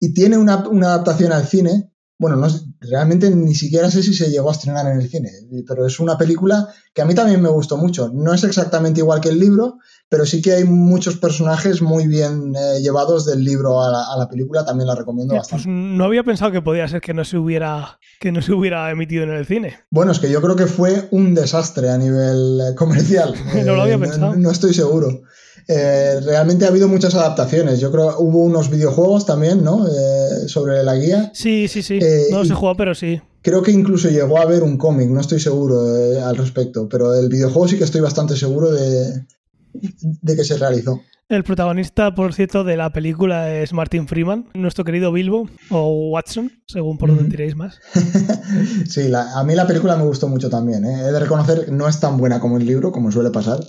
Y 0.00 0.14
tiene 0.14 0.36
una, 0.36 0.68
una 0.68 0.88
adaptación 0.88 1.32
al 1.32 1.46
cine. 1.46 1.91
Bueno, 2.22 2.36
no, 2.36 2.46
realmente 2.80 3.28
ni 3.34 3.52
siquiera 3.56 3.90
sé 3.90 4.00
si 4.00 4.14
se 4.14 4.30
llegó 4.30 4.48
a 4.48 4.52
estrenar 4.52 4.86
en 4.86 5.00
el 5.00 5.08
cine, 5.10 5.28
pero 5.66 5.84
es 5.84 5.98
una 5.98 6.16
película 6.16 6.68
que 6.94 7.02
a 7.02 7.04
mí 7.04 7.14
también 7.16 7.42
me 7.42 7.48
gustó 7.48 7.76
mucho. 7.76 8.10
No 8.14 8.32
es 8.32 8.44
exactamente 8.44 9.00
igual 9.00 9.20
que 9.20 9.30
el 9.30 9.40
libro, 9.40 9.78
pero 10.08 10.24
sí 10.24 10.40
que 10.40 10.52
hay 10.52 10.62
muchos 10.64 11.16
personajes 11.16 11.82
muy 11.82 12.06
bien 12.06 12.54
eh, 12.56 12.80
llevados 12.80 13.26
del 13.26 13.42
libro 13.44 13.82
a 13.82 13.90
la, 13.90 14.04
a 14.12 14.16
la, 14.16 14.28
película. 14.28 14.64
También 14.64 14.86
la 14.86 14.94
recomiendo 14.94 15.34
Eh, 15.34 15.38
bastante. 15.38 15.64
Pues 15.64 15.74
no 15.74 16.04
había 16.04 16.22
pensado 16.22 16.52
que 16.52 16.62
podía 16.62 16.86
ser 16.86 17.00
que 17.00 17.12
no 17.12 17.24
se 17.24 17.38
hubiera 17.38 17.98
que 18.20 18.30
no 18.30 18.40
se 18.40 18.52
hubiera 18.52 18.88
emitido 18.92 19.24
en 19.24 19.30
el 19.32 19.44
cine. 19.44 19.78
Bueno, 19.90 20.12
es 20.12 20.20
que 20.20 20.30
yo 20.30 20.40
creo 20.40 20.54
que 20.54 20.66
fue 20.66 21.08
un 21.10 21.34
desastre 21.34 21.90
a 21.90 21.98
nivel 21.98 22.60
eh, 22.60 22.74
comercial. 22.76 23.34
no 23.66 23.74
lo 23.74 23.82
había 23.82 23.96
Eh, 23.96 23.98
pensado. 23.98 24.32
No, 24.32 24.36
no 24.36 24.50
estoy 24.52 24.72
seguro. 24.74 25.22
Eh, 25.68 26.20
realmente 26.24 26.64
ha 26.64 26.68
habido 26.68 26.88
muchas 26.88 27.14
adaptaciones. 27.14 27.80
Yo 27.80 27.90
creo 27.92 28.10
que 28.10 28.22
hubo 28.22 28.44
unos 28.44 28.70
videojuegos 28.70 29.26
también, 29.26 29.62
¿no? 29.62 29.86
Eh, 29.86 30.48
sobre 30.48 30.82
la 30.82 30.96
guía. 30.96 31.30
Sí, 31.34 31.68
sí, 31.68 31.82
sí. 31.82 31.98
Eh, 32.02 32.26
no 32.30 32.44
se 32.44 32.54
jugó, 32.54 32.76
pero 32.76 32.94
sí. 32.94 33.20
Creo 33.42 33.62
que 33.62 33.72
incluso 33.72 34.08
llegó 34.08 34.38
a 34.38 34.42
haber 34.42 34.62
un 34.62 34.76
cómic, 34.76 35.08
no 35.08 35.20
estoy 35.20 35.40
seguro 35.40 35.80
al 36.24 36.36
respecto, 36.36 36.88
pero 36.88 37.14
el 37.14 37.28
videojuego 37.28 37.66
sí 37.68 37.76
que 37.76 37.84
estoy 37.84 38.00
bastante 38.00 38.36
seguro 38.36 38.70
de, 38.70 39.24
de 39.72 40.36
que 40.36 40.44
se 40.44 40.56
realizó. 40.58 41.00
El 41.28 41.44
protagonista, 41.44 42.14
por 42.14 42.34
cierto, 42.34 42.62
de 42.62 42.76
la 42.76 42.92
película 42.92 43.52
es 43.56 43.72
Martin 43.72 44.06
Freeman, 44.06 44.48
nuestro 44.52 44.84
querido 44.84 45.12
Bilbo, 45.12 45.48
o 45.70 46.10
Watson, 46.10 46.52
según 46.66 46.98
por 46.98 47.08
donde 47.08 47.24
tiréis 47.30 47.56
más. 47.56 47.78
sí, 48.88 49.08
la- 49.08 49.32
a 49.38 49.42
mí 49.44 49.54
la 49.54 49.66
película 49.66 49.96
me 49.96 50.04
gustó 50.04 50.28
mucho 50.28 50.50
también. 50.50 50.84
¿eh? 50.84 51.00
He 51.00 51.12
de 51.12 51.18
reconocer 51.20 51.64
que 51.64 51.70
no 51.70 51.88
es 51.88 51.98
tan 52.00 52.18
buena 52.18 52.38
como 52.38 52.58
el 52.58 52.66
libro, 52.66 52.92
como 52.92 53.10
suele 53.10 53.30
pasar. 53.30 53.60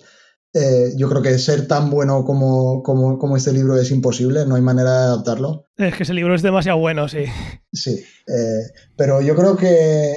Eh, 0.53 0.93
yo 0.97 1.09
creo 1.09 1.21
que 1.23 1.37
ser 1.39 1.67
tan 1.67 1.89
bueno 1.89 2.23
como, 2.25 2.83
como, 2.83 3.17
como 3.17 3.35
este 3.37 3.51
libro 3.51 3.75
es 3.75 3.89
imposible, 3.89 4.45
no 4.45 4.55
hay 4.55 4.61
manera 4.61 4.91
de 4.91 5.03
adaptarlo. 5.05 5.65
Es 5.77 5.95
que 5.95 6.03
ese 6.03 6.13
libro 6.13 6.35
es 6.35 6.43
demasiado 6.43 6.77
bueno, 6.77 7.07
sí. 7.07 7.25
Sí, 7.71 8.03
eh, 8.27 8.61
pero 8.95 9.21
yo 9.21 9.35
creo 9.35 9.57
que 9.57 10.13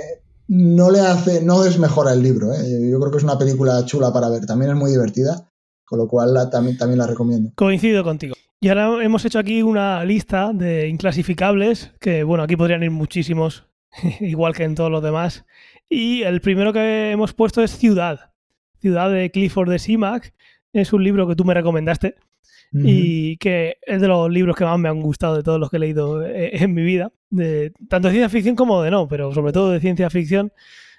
no 0.49 0.91
le 0.91 1.01
hace, 1.01 1.43
no 1.43 1.63
desmejora 1.63 2.13
el 2.13 2.23
libro. 2.23 2.53
¿eh? 2.53 2.89
Yo 2.91 3.01
creo 3.01 3.11
que 3.11 3.17
es 3.19 3.25
una 3.25 3.39
película 3.39 3.83
chula 3.87 4.13
para 4.13 4.29
ver, 4.29 4.45
también 4.45 4.73
es 4.73 4.77
muy 4.77 4.91
divertida, 4.91 5.51
con 5.87 5.99
lo 5.99 6.07
cual 6.07 6.35
la- 6.35 6.51
también, 6.51 6.77
también 6.77 6.99
la 6.99 7.07
recomiendo. 7.07 7.53
Coincido 7.55 8.05
contigo. 8.05 8.35
Y 8.61 8.69
ahora 8.69 9.03
hemos 9.05 9.25
hecho 9.25 9.39
aquí 9.39 9.63
una 9.63 10.05
lista 10.05 10.51
de 10.53 10.89
inclasificables, 10.89 11.93
que 12.01 12.25
bueno, 12.25 12.45
aquí 12.45 12.57
podrían 12.57 12.83
ir 12.83 12.91
muchísimos, 12.91 13.65
igual 14.21 14.55
que 14.55 14.65
en 14.65 14.75
todos 14.75 14.91
los 14.91 15.03
demás. 15.03 15.47
Y 15.89 16.23
el 16.23 16.41
primero 16.43 16.73
que 16.75 17.11
hemos 17.13 17.33
puesto 17.33 17.63
es 17.63 17.71
Ciudad. 17.77 18.33
Ciudad 18.81 19.11
de 19.11 19.31
Clifford 19.31 19.71
de 19.71 19.79
Simac. 19.79 20.35
Es 20.73 20.93
un 20.93 21.05
libro 21.05 21.27
que 21.27 21.37
tú 21.37 21.45
me 21.45 21.55
recomendaste 21.55 22.17
y 22.73 23.37
que 23.39 23.77
es 23.83 24.01
de 24.01 24.09
los 24.09 24.31
libros 24.31 24.57
que 24.57 24.65
más 24.65 24.79
me 24.79 24.89
han 24.89 25.01
gustado 25.01 25.37
de 25.37 25.43
todos 25.43 25.59
los 25.59 25.71
que 25.71 25.77
he 25.77 25.81
leído 25.81 26.25
eh, 26.25 26.51
en 26.53 26.75
mi 26.75 26.83
vida, 26.83 27.13
de, 27.31 27.73
tanto 27.89 28.09
de 28.09 28.15
ciencia 28.15 28.29
ficción 28.29 28.57
como 28.57 28.83
de 28.83 28.91
no, 28.91 29.09
pero 29.09 29.33
sobre 29.33 29.53
todo 29.53 29.71
de 29.71 29.81
ciencia 29.81 30.11
ficción. 30.11 30.53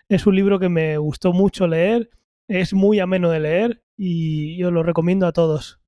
Es 0.10 0.26
un 0.26 0.36
libro 0.36 0.60
que 0.60 0.70
me 0.70 0.98
gustó 0.98 1.34
mucho 1.34 1.68
leer, 1.68 2.10
es 2.48 2.74
muy 2.74 3.00
ameno 3.00 3.30
de 3.30 3.40
leer 3.42 3.84
y 3.98 4.58
yo 4.58 4.72
lo 4.72 4.84
recomiendo 4.84 5.26
a 5.28 5.34
todos. 5.34 5.80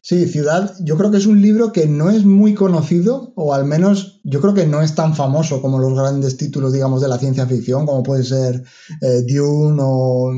Sí, 0.00 0.26
Ciudad, 0.26 0.74
yo 0.80 0.96
creo 0.96 1.10
que 1.10 1.16
es 1.16 1.26
un 1.26 1.42
libro 1.42 1.72
que 1.72 1.86
no 1.86 2.08
es 2.08 2.24
muy 2.24 2.54
conocido, 2.54 3.32
o 3.34 3.52
al 3.52 3.64
menos 3.64 4.20
yo 4.22 4.40
creo 4.40 4.54
que 4.54 4.66
no 4.66 4.80
es 4.80 4.94
tan 4.94 5.16
famoso 5.16 5.60
como 5.60 5.80
los 5.80 5.94
grandes 5.94 6.36
títulos, 6.36 6.72
digamos, 6.72 7.02
de 7.02 7.08
la 7.08 7.18
ciencia 7.18 7.46
ficción, 7.46 7.84
como 7.84 8.04
puede 8.04 8.22
ser 8.22 8.62
eh, 9.00 9.22
Dune 9.26 9.78
o 9.82 10.32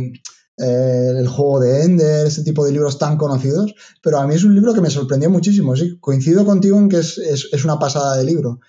eh, 0.59 1.13
El 1.17 1.29
juego 1.29 1.61
de 1.61 1.85
Ender, 1.85 2.27
este 2.27 2.43
tipo 2.43 2.65
de 2.65 2.73
libros 2.73 2.99
tan 2.99 3.17
conocidos, 3.17 3.75
pero 4.03 4.19
a 4.19 4.27
mí 4.27 4.35
es 4.35 4.45
un 4.45 4.55
libro 4.55 4.75
que 4.75 4.81
me 4.81 4.91
sorprendió 4.91 5.31
muchísimo, 5.31 5.77
sí, 5.77 5.99
coincido 6.01 6.45
contigo 6.45 6.79
en 6.79 6.89
que 6.89 6.99
es, 6.99 7.19
es- 7.19 7.49
es 7.53 7.65
una 7.65 7.79
pasada 7.79 8.17
de 8.17 8.25
libro. 8.25 8.61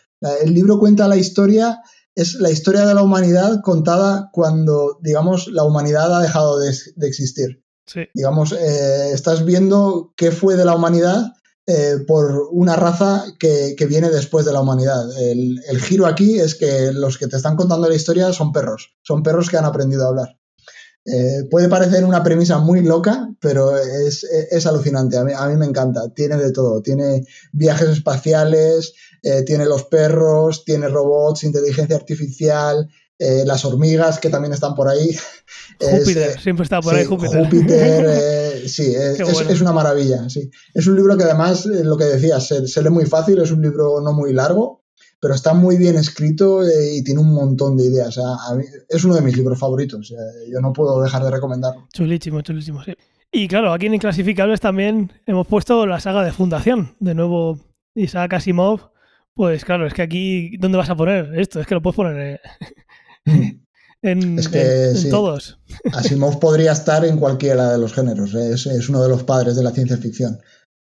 El 0.42 0.54
libro 0.54 0.80
cuenta 0.80 1.08
la 1.08 1.18
historia 1.18 1.82
es 2.16 2.36
la 2.36 2.50
historia 2.50 2.86
de 2.86 2.94
la 2.94 3.04
humanidad 3.04 3.62
contada 3.62 4.30
cuando, 4.32 4.98
digamos, 5.02 5.48
la 5.48 5.64
humanidad 5.64 6.16
ha 6.16 6.22
dejado 6.22 6.58
de, 6.60 6.70
existir. 7.02 7.62
Digamos, 8.14 8.54
eh, 8.54 9.12
estás 9.12 9.46
viendo 9.46 10.14
qué 10.16 10.32
fue 10.32 10.56
de 10.56 10.66
la 10.66 10.76
humanidad 10.76 11.34
eh, 11.68 11.98
por 12.08 12.48
una 12.52 12.76
raza 12.76 13.26
que, 13.38 13.76
viene 13.88 14.10
después 14.10 14.46
de 14.46 14.54
la 14.54 14.62
humanidad. 14.62 15.06
El, 15.20 15.60
giro 15.82 16.06
aquí 16.06 16.40
es 16.40 16.56
que 16.56 16.92
los 16.94 17.18
que 17.18 17.28
te 17.28 17.36
están 17.36 17.58
contando 17.58 17.90
la 17.90 17.96
historia 17.96 18.32
son 18.32 18.54
perros, 18.54 18.96
son 19.02 19.22
perros 19.22 19.50
que 19.50 19.58
han 19.58 19.66
aprendido 19.66 20.06
a 20.06 20.10
hablar. 20.10 20.40
Eh, 21.06 21.44
puede 21.52 21.70
parecer 21.70 22.04
una 22.04 22.24
premisa 22.24 22.58
muy 22.58 22.82
loca, 22.82 23.30
pero 23.40 23.78
es, 23.78 24.66
alucinante. 24.66 25.18
A 25.18 25.24
mí, 25.24 25.34
a 25.36 25.48
mí, 25.48 25.56
me 25.56 25.66
encanta. 25.66 26.10
Tiene 26.14 26.38
de 26.38 26.52
todo. 26.52 26.82
Tiene 26.82 27.24
viajes 27.52 27.90
espaciales, 27.90 28.94
eh, 29.22 29.44
tiene 29.44 29.66
los 29.66 29.84
perros, 29.84 30.66
tiene 30.66 30.88
robots, 30.88 31.44
inteligencia 31.44 31.96
artificial, 31.96 32.90
eh, 33.20 33.44
las 33.46 33.64
hormigas 33.64 34.20
que 34.20 34.30
también 34.30 34.54
están 34.54 34.74
por 34.74 34.88
ahí. 34.88 35.16
Júpiter, 35.80 36.40
siempre 36.40 36.64
está 36.64 36.82
por 36.82 36.96
ahí 36.96 37.06
Júpiter. 37.06 37.44
Júpiter, 37.46 38.64
sí, 38.70 38.96
es, 38.96 39.62
una 39.62 39.74
maravilla. 39.74 40.28
Sí. 40.28 40.50
Es 40.74 40.88
un 40.88 40.96
libro 40.96 41.16
que 41.18 41.24
además, 41.24 41.66
lo 41.66 41.98
que 41.98 42.06
decías, 42.06 42.48
se, 42.48 42.82
lee 42.82 42.90
muy 42.90 43.06
fácil, 43.06 43.40
es 43.40 43.52
un 43.52 43.62
libro 43.62 44.02
no 44.02 44.12
muy 44.12 44.34
largo, 44.34 44.85
pero 45.26 45.34
está 45.34 45.56
muy 45.56 45.78
bien 45.78 45.96
escrito 45.96 46.62
y 46.64 47.04
tiene 47.04 47.20
un 47.20 47.34
montón 47.34 47.78
de 47.78 47.86
ideas. 47.86 48.20
es 48.88 49.04
uno 49.04 49.16
de 49.16 49.22
mis 49.22 49.36
libros 49.36 49.58
favoritos. 49.58 50.14
yo 50.52 50.62
no 50.62 50.72
puedo 50.72 51.02
dejar 51.02 51.24
de 51.24 51.32
recomendarlo. 51.32 51.88
Chulísimo, 51.92 52.42
chulísimo, 52.42 52.84
sí. 52.84 52.94
Y 53.32 53.48
claro, 53.48 53.74
aquí 53.74 53.88
en 53.88 53.96
Inclasificables 53.96 54.62
también 54.62 55.12
hemos 55.26 55.48
puesto 55.48 55.88
la 55.88 56.00
saga 56.00 56.24
de 56.24 56.32
Fundación. 56.32 56.96
De 57.00 57.16
nuevo, 57.16 57.60
Isaac 57.96 58.34
Asimov 58.34 58.92
pues 59.34 59.66
claro, 59.66 59.88
es 59.88 59.96
que 59.96 60.04
aquí, 60.04 60.56
¿dónde 60.58 60.78
vas 60.78 60.92
a 60.92 60.96
poner 60.96 61.38
esto? 61.38 61.60
Es 61.60 61.66
que 61.66 61.74
lo 61.74 61.82
puedes 61.82 61.96
poner 61.96 62.40
en, 64.02 64.40
todos. 65.10 65.60
Asimov 65.92 66.40
podría 66.40 66.72
estar 66.74 67.04
en 67.04 67.18
cualquiera 67.18 67.72
de 67.72 67.80
los 67.80 67.94
géneros, 67.94 68.36
¿eh? 68.36 68.52
es, 68.54 68.90
uno 68.90 69.02
de 69.02 69.10
los 69.10 69.24
padres 69.24 69.56
de 69.56 69.64
la 69.64 69.72
ciencia 69.72 69.98
ficción. 69.98 70.40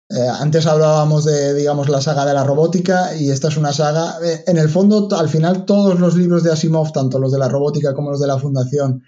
Eh, 0.09 0.29
antes 0.29 0.67
hablábamos 0.67 1.25
de, 1.25 1.55
digamos, 1.55 1.89
la 1.89 2.01
saga 2.01 2.25
de 2.25 2.35
la 2.35 2.45
robótica 2.45 3.17
y 3.17 3.31
esta 3.31 3.49
es 3.49 3.57
una 3.57 3.73
saga, 3.73 4.19
eh, 4.25 4.45
en 4.47 4.57
el 4.57 4.69
fondo, 4.69 5.09
al 5.17 5.29
final 5.29 5.65
todos 5.65 5.99
los 5.99 6.17
libros 6.17 6.45
de 6.45 6.53
Asimov, 6.53 6.93
tanto 6.93 7.19
los 7.19 7.33
de 7.33 7.39
la 7.39 7.49
robótica 7.49 7.95
como 7.95 8.11
los 8.11 8.21
de 8.21 8.29
la 8.29 8.39
fundación, 8.39 9.03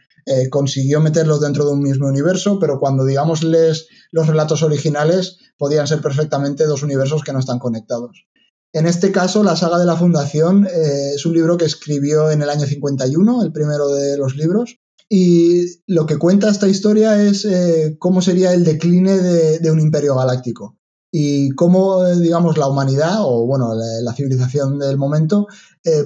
consiguió 0.50 1.00
meterlos 1.00 1.40
dentro 1.40 1.64
de 1.64 1.72
un 1.72 1.80
mismo 1.80 2.06
universo, 2.06 2.58
pero 2.58 2.78
cuando, 2.78 3.06
digamos, 3.06 3.42
lees 3.42 3.86
los 4.12 4.26
relatos 4.26 4.62
originales, 4.62 5.38
podían 5.56 5.86
ser 5.86 6.02
perfectamente 6.02 6.66
dos 6.66 6.82
universos 6.82 7.22
que 7.22 7.32
no 7.32 7.38
están 7.38 7.58
conectados. 7.58 8.26
En 8.72 8.86
este 8.86 9.10
caso, 9.12 9.42
la 9.42 9.56
saga 9.56 9.78
de 9.78 9.86
la 9.86 9.96
Fundación 9.96 10.66
eh, 10.66 11.12
es 11.14 11.24
un 11.24 11.32
libro 11.32 11.56
que 11.56 11.64
escribió 11.64 12.30
en 12.30 12.42
el 12.42 12.50
año 12.50 12.66
51, 12.66 13.42
el 13.42 13.52
primero 13.52 13.88
de 13.88 14.18
los 14.18 14.36
libros, 14.36 14.78
y 15.08 15.82
lo 15.86 16.04
que 16.04 16.18
cuenta 16.18 16.50
esta 16.50 16.68
historia 16.68 17.22
es 17.22 17.46
eh, 17.46 17.96
cómo 17.98 18.20
sería 18.20 18.52
el 18.52 18.64
decline 18.64 19.16
de, 19.58 19.70
un 19.70 19.80
imperio 19.80 20.14
galáctico 20.14 20.77
y 21.10 21.50
cómo, 21.50 22.06
eh, 22.06 22.18
digamos, 22.18 22.58
la 22.58 22.66
humanidad 22.66 23.16
o, 23.20 23.46
bueno, 23.46 23.74
la, 23.74 24.12
civilización 24.12 24.78
del 24.78 24.96
momento 24.96 25.46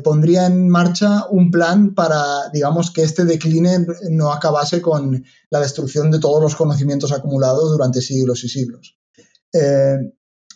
pondría 0.04 0.46
en 0.46 0.68
marcha 0.68 1.26
un 1.28 1.50
plan 1.50 1.92
para, 1.92 2.50
digamos, 2.52 2.92
que 2.92 3.02
este 3.02 3.24
decline 3.24 3.84
no 4.10 4.32
acabase 4.32 4.80
con 4.80 5.24
la 5.50 5.58
destrucción 5.58 6.12
de 6.12 6.20
todos 6.20 6.40
los 6.40 6.54
conocimientos 6.54 7.10
acumulados 7.10 7.72
durante 7.72 8.00
siglos 8.00 8.44
y 8.44 8.48
siglos 8.48 8.96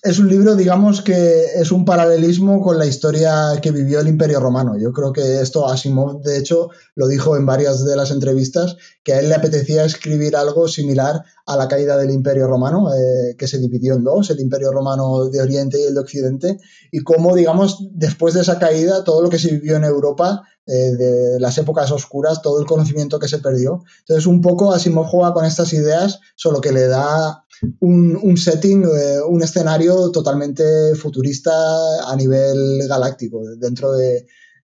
es 0.03 0.19
un 0.19 0.29
libro, 0.29 0.55
digamos, 0.55 1.03
que 1.03 1.45
es 1.55 1.73
un 1.73 1.85
paralelismo 1.85 2.61
con 2.61 2.79
la 2.79 2.87
historia 2.87 3.59
que 3.61 3.71
vivió 3.71 4.01
el 4.01 4.09
Imperio 4.09 4.41
Romano. 4.41 4.79
Yo 4.79 4.93
creo 4.93 5.13
que 5.13 5.41
esto 5.41 5.69
Asimov, 5.69 6.23
de 6.23 6.39
hecho, 6.39 6.71
lo 6.95 7.09
dijo 7.09 7.37
en 7.37 7.47
varias 7.47 7.85
de 7.85 7.97
las 7.97 8.11
entrevistas, 8.11 8.77
que 9.03 9.15
a 9.15 9.21
él 9.21 9.29
le 9.29 9.35
apetecía 9.35 9.85
escribir 9.85 10.37
algo 10.37 10.69
similar 10.69 11.23
a 11.47 11.57
la 11.57 11.69
caída 11.69 11.97
del 11.97 12.11
Imperio 12.11 12.47
Romano, 12.47 12.89
eh, 12.93 13.37
que 13.37 13.49
se 13.49 13.59
dividió 13.59 13.95
en 13.95 14.05
dos, 14.05 14.31
el 14.31 14.41
Imperio 14.41 14.73
Romano 14.73 15.27
de 15.27 15.41
Oriente 15.41 15.81
y 15.81 15.85
el 15.85 15.95
de 15.95 16.01
Occidente, 16.01 16.59
y 16.91 17.01
cómo, 17.01 17.35
digamos, 17.35 17.89
después 17.93 18.35
de 18.35 18.43
esa 18.43 18.59
caída, 18.59 19.05
todo 19.05 19.23
lo 19.23 19.31
que 19.31 19.39
se 19.39 19.51
vivió 19.51 19.77
en 19.77 19.85
Europa 19.85 20.43
eh, 20.67 20.97
de 20.97 21.39
las 21.39 21.57
épocas 21.59 21.93
oscuras, 21.93 22.43
todo 22.43 22.61
el 22.61 22.67
conocimiento 22.67 23.21
que 23.21 23.29
se 23.29 23.39
perdió. 23.39 23.85
Entonces, 24.01 24.27
un 24.27 24.41
poco 24.41 24.73
Asimov 24.73 25.07
juega 25.07 25.33
con 25.33 25.45
estas 25.45 25.73
ideas, 25.73 26.19
solo 26.35 26.61
que 26.61 26.73
le 26.73 26.89
da 26.89 27.46
un, 27.81 28.37
setting, 28.37 28.85
eh, 28.85 29.21
un 29.27 29.43
escenario 29.43 30.11
totalmente 30.11 30.95
futurista 30.95 31.53
a 32.11 32.17
nivel 32.17 32.87
galáctico, 32.89 33.43
dentro 33.59 33.93
de... 33.93 34.27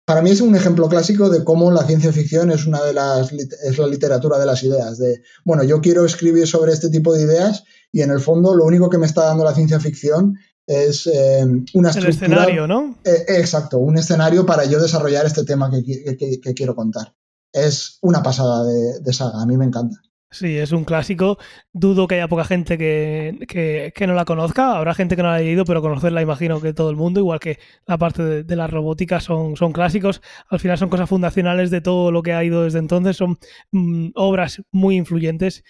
Para 0.05 0.21
mí 0.21 0.31
es 0.31 0.41
un 0.41 0.57
ejemplo 0.57 0.89
clásico 0.89 1.31
de 1.31 1.45
cómo 1.45 1.71
la 1.71 1.85
ciencia 1.85 2.13
ficción 2.13 2.51
es 2.51 2.67
una 2.67 2.83
de 2.83 2.93
las 2.93 3.33
es 3.33 3.79
la 3.79 3.87
literatura 3.87 4.37
de 4.37 4.47
las 4.47 4.65
ideas. 4.65 4.99
De 4.99 5.23
bueno, 5.45 5.63
yo 5.63 5.81
quiero 5.81 6.05
escribir 6.05 6.49
sobre 6.49 6.73
este 6.73 6.91
tipo 6.91 7.15
de 7.15 7.23
ideas 7.23 7.63
y 7.93 8.01
en 8.03 8.11
el 8.11 8.19
fondo 8.19 8.53
lo 8.53 8.65
único 8.65 8.91
que 8.91 8.99
me 8.99 9.07
está 9.07 9.27
dando 9.27 9.45
la 9.45 9.55
ciencia 9.55 9.79
ficción 9.79 10.37
es 10.67 11.07
eh, 11.07 11.45
una 11.75 11.91
estructura. 11.91 12.09
El 12.09 12.09
escenario, 12.09 12.67
¿no? 12.67 12.99
Eh, 13.05 13.25
exacto, 13.29 13.79
un 13.79 13.99
escenario 13.99 14.47
para 14.47 14.65
yo 14.65 14.81
desarrollar 14.81 15.27
este 15.27 15.45
tema 15.45 15.71
que, 15.71 16.55
quiero 16.55 16.75
contar. 16.75 17.15
Es 17.53 17.99
una 18.01 18.23
pasada 18.23 18.65
de, 18.65 19.13
saga, 19.13 19.43
a 19.43 19.47
mí 19.47 19.57
me 19.57 19.67
encanta. 19.67 19.97
Sí, 20.33 20.57
es 20.57 20.73
un 20.73 20.85
clásico. 20.85 21.37
Dudo 21.75 22.07
que 22.07 22.15
haya 22.15 22.27
poca 22.27 22.45
gente 22.45 22.79
que, 22.79 23.93
no 24.07 24.15
la 24.15 24.25
conozca. 24.25 24.79
Habrá 24.79 24.95
gente 24.95 25.15
que 25.15 25.23
no 25.23 25.29
la 25.29 25.35
haya 25.35 25.45
leído, 25.45 25.67
pero 25.67 25.83
conocerla 25.83 26.23
imagino 26.23 26.59
que 26.63 26.73
todo 26.73 26.89
el 26.89 26.97
mundo, 26.97 27.21
igual 27.21 27.39
que 27.39 27.59
la 27.87 27.99
parte 27.99 28.43
de, 28.43 28.57
la 28.57 28.67
robótica, 28.67 29.21
son, 29.21 29.57
son 29.57 29.73
clásicos. 29.73 30.23
Al 30.49 30.59
final 30.59 30.79
son 30.79 30.89
cosas 30.89 31.11
fundacionales 31.11 31.71
de 31.71 31.83
todo 31.83 32.11
lo 32.11 32.23
que 32.23 32.33
ha 32.33 32.43
ido 32.43 32.65
desde 32.65 32.79
entonces. 32.79 33.19
Son 33.19 33.39
mm, 33.73 34.13
obras 34.15 34.63
muy 34.71 34.97
influyentes 34.97 35.65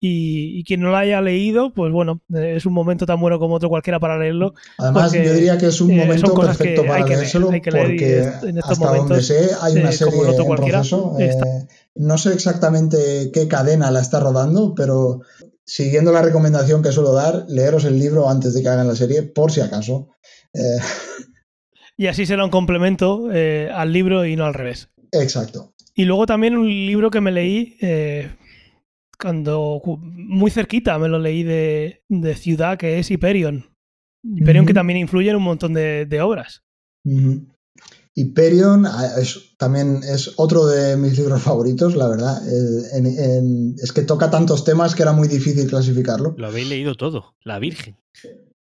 y, 0.00 0.62
quien 0.64 0.80
no 0.80 0.90
lo 0.90 0.96
haya 0.96 1.20
leído, 1.20 1.72
pues 1.74 1.92
bueno, 1.92 2.20
eh, 2.32 2.54
es 2.56 2.66
un 2.66 2.72
momento 2.72 3.04
tan 3.04 3.20
bueno 3.20 3.40
como 3.40 3.56
otro 3.56 3.68
cualquiera 3.68 3.98
para 3.98 4.16
leerlo. 4.16 4.54
Además, 4.78 5.12
yo 5.12 5.34
diría 5.34 5.58
que 5.58 5.66
es 5.66 5.80
un 5.80 5.90
eh, 5.90 5.96
momento 5.96 6.34
perfecto 6.34 6.84
para 6.84 7.04
leérselo, 7.04 7.48
porque 7.48 8.20
en 8.42 8.58
estos 8.58 8.72
hasta 8.72 8.96
donde 8.96 9.22
sé 9.22 9.50
hay 9.60 9.74
una 9.74 9.90
serie 9.90 10.20
en 10.20 10.46
proceso. 10.46 11.16
Eh, 11.18 11.34
no 11.96 12.16
sé 12.16 12.32
exactamente 12.32 13.30
qué 13.32 13.48
cadena 13.48 13.90
la 13.90 14.00
está 14.00 14.20
rodando, 14.20 14.72
pero 14.76 15.22
siguiendo 15.64 16.12
la 16.12 16.22
recomendación 16.22 16.80
que 16.82 16.92
suelo 16.92 17.12
dar, 17.12 17.46
leeros 17.48 17.84
el 17.84 17.98
libro 17.98 18.28
antes 18.28 18.54
de 18.54 18.62
que 18.62 18.68
hagan 18.68 18.86
la 18.86 18.94
serie, 18.94 19.22
por 19.22 19.50
si 19.50 19.62
acaso. 19.62 20.10
Y 21.96 22.06
así 22.06 22.24
será 22.24 22.44
un 22.44 22.50
complemento 22.50 23.28
al 23.30 23.92
libro 23.92 24.24
y 24.24 24.36
no 24.36 24.44
al 24.44 24.54
revés. 24.54 24.90
Exacto. 25.10 25.74
Y 25.96 26.04
luego 26.04 26.26
también 26.26 26.56
un 26.56 26.68
libro 26.68 27.10
que 27.10 27.20
me 27.20 27.32
leí 27.32 27.76
cuando 29.20 29.80
muy 30.00 30.50
cerquita 30.50 30.98
me 30.98 31.08
lo 31.08 31.18
leí 31.18 31.42
de, 31.42 32.02
ciudad, 32.36 32.78
que 32.78 32.98
es 32.98 33.10
Hyperion. 33.10 33.64
Hyperion 34.22 34.66
que 34.66 34.74
también 34.74 34.98
influye 34.98 35.30
en 35.30 35.36
un 35.36 35.42
montón 35.42 35.74
de, 35.74 36.20
obras. 36.22 36.62
Hyperion 38.14 38.86
ah, 38.86 39.10
también 39.58 40.00
es 40.02 40.34
otro 40.36 40.66
de 40.66 40.96
mis 40.96 41.16
libros 41.16 41.42
favoritos, 41.42 41.94
la 41.94 42.08
verdad. 42.08 42.42
Es 43.82 43.92
que 43.92 44.02
toca 44.02 44.30
tantos 44.30 44.64
temas 44.64 44.94
que 44.94 45.02
era 45.02 45.12
muy 45.12 45.28
difícil 45.28 45.68
clasificarlo. 45.68 46.34
Lo 46.36 46.48
habéis 46.48 46.68
leído 46.68 46.94
todo, 46.94 47.34
la 47.42 47.58
Virgen. 47.58 47.96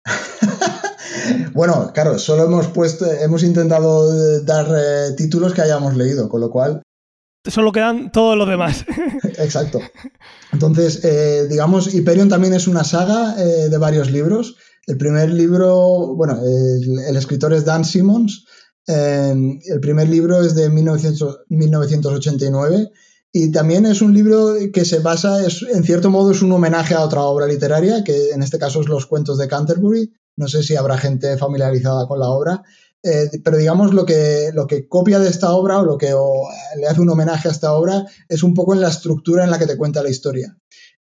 bueno, 1.54 1.90
claro, 1.92 2.18
solo 2.18 2.44
hemos 2.44 2.68
puesto, 2.68 3.10
hemos 3.10 3.42
intentado 3.42 4.12
eh, 4.12 4.42
dar 4.44 4.66
eh, 4.70 5.12
títulos 5.16 5.52
que 5.52 5.62
hayamos 5.62 5.96
leído, 5.96 6.28
con 6.28 6.40
lo 6.40 6.50
cual 6.50 6.82
solo 7.48 7.72
quedan 7.72 8.12
todos 8.12 8.36
los 8.36 8.46
demás. 8.48 8.84
Exacto. 9.38 9.80
Entonces, 10.52 11.02
eh, 11.04 11.46
digamos, 11.48 11.94
Hyperion 11.94 12.28
también 12.28 12.52
es 12.54 12.68
una 12.68 12.84
saga 12.84 13.34
eh, 13.38 13.68
de 13.68 13.78
varios 13.78 14.10
libros. 14.10 14.56
El 14.86 14.96
primer 14.96 15.30
libro, 15.30 16.14
bueno, 16.14 16.40
el, 16.42 17.16
escritor 17.16 17.52
es 17.52 17.64
Dan 17.64 17.84
Simmons. 17.84 18.46
Eh, 18.86 19.34
el 19.66 19.80
primer 19.80 20.08
libro 20.08 20.40
es 20.40 20.54
de 20.54 20.70
1989 20.70 22.90
y 23.32 23.50
también 23.52 23.84
es 23.84 24.00
un 24.00 24.14
libro 24.14 24.54
que 24.72 24.86
se 24.86 25.00
basa, 25.00 25.44
es, 25.46 25.62
en 25.62 25.84
cierto 25.84 26.08
modo, 26.10 26.30
es 26.30 26.40
un 26.40 26.52
homenaje 26.52 26.94
a 26.94 27.04
otra 27.04 27.20
obra 27.22 27.46
literaria, 27.46 28.02
que 28.02 28.30
en 28.30 28.42
este 28.42 28.58
caso 28.58 28.80
es 28.80 28.88
Los 28.88 29.04
cuentos 29.06 29.36
de 29.36 29.48
Canterbury. 29.48 30.10
No 30.36 30.48
sé 30.48 30.62
si 30.62 30.76
habrá 30.76 30.96
gente 30.96 31.36
familiarizada 31.36 32.06
con 32.06 32.20
la 32.20 32.28
obra. 32.28 32.62
Eh, 33.08 33.40
pero 33.42 33.56
digamos 33.56 33.94
lo 33.94 34.04
que, 34.04 34.50
lo 34.52 34.66
que 34.66 34.86
copia 34.86 35.18
de 35.18 35.30
esta 35.30 35.52
obra 35.52 35.78
o 35.78 35.84
lo 35.84 35.96
que 35.96 36.12
le 36.76 36.86
hace 36.86 37.00
un 37.00 37.08
homenaje 37.08 37.48
a 37.48 37.52
esta 37.52 37.72
obra 37.72 38.04
es 38.28 38.42
un 38.42 38.52
poco 38.52 38.74
en 38.74 38.82
la 38.82 38.88
estructura 38.88 39.44
en 39.44 39.50
la 39.50 39.58
que 39.58 39.66
te 39.66 39.78
cuenta 39.78 40.02
la 40.02 40.10
historia. 40.10 40.54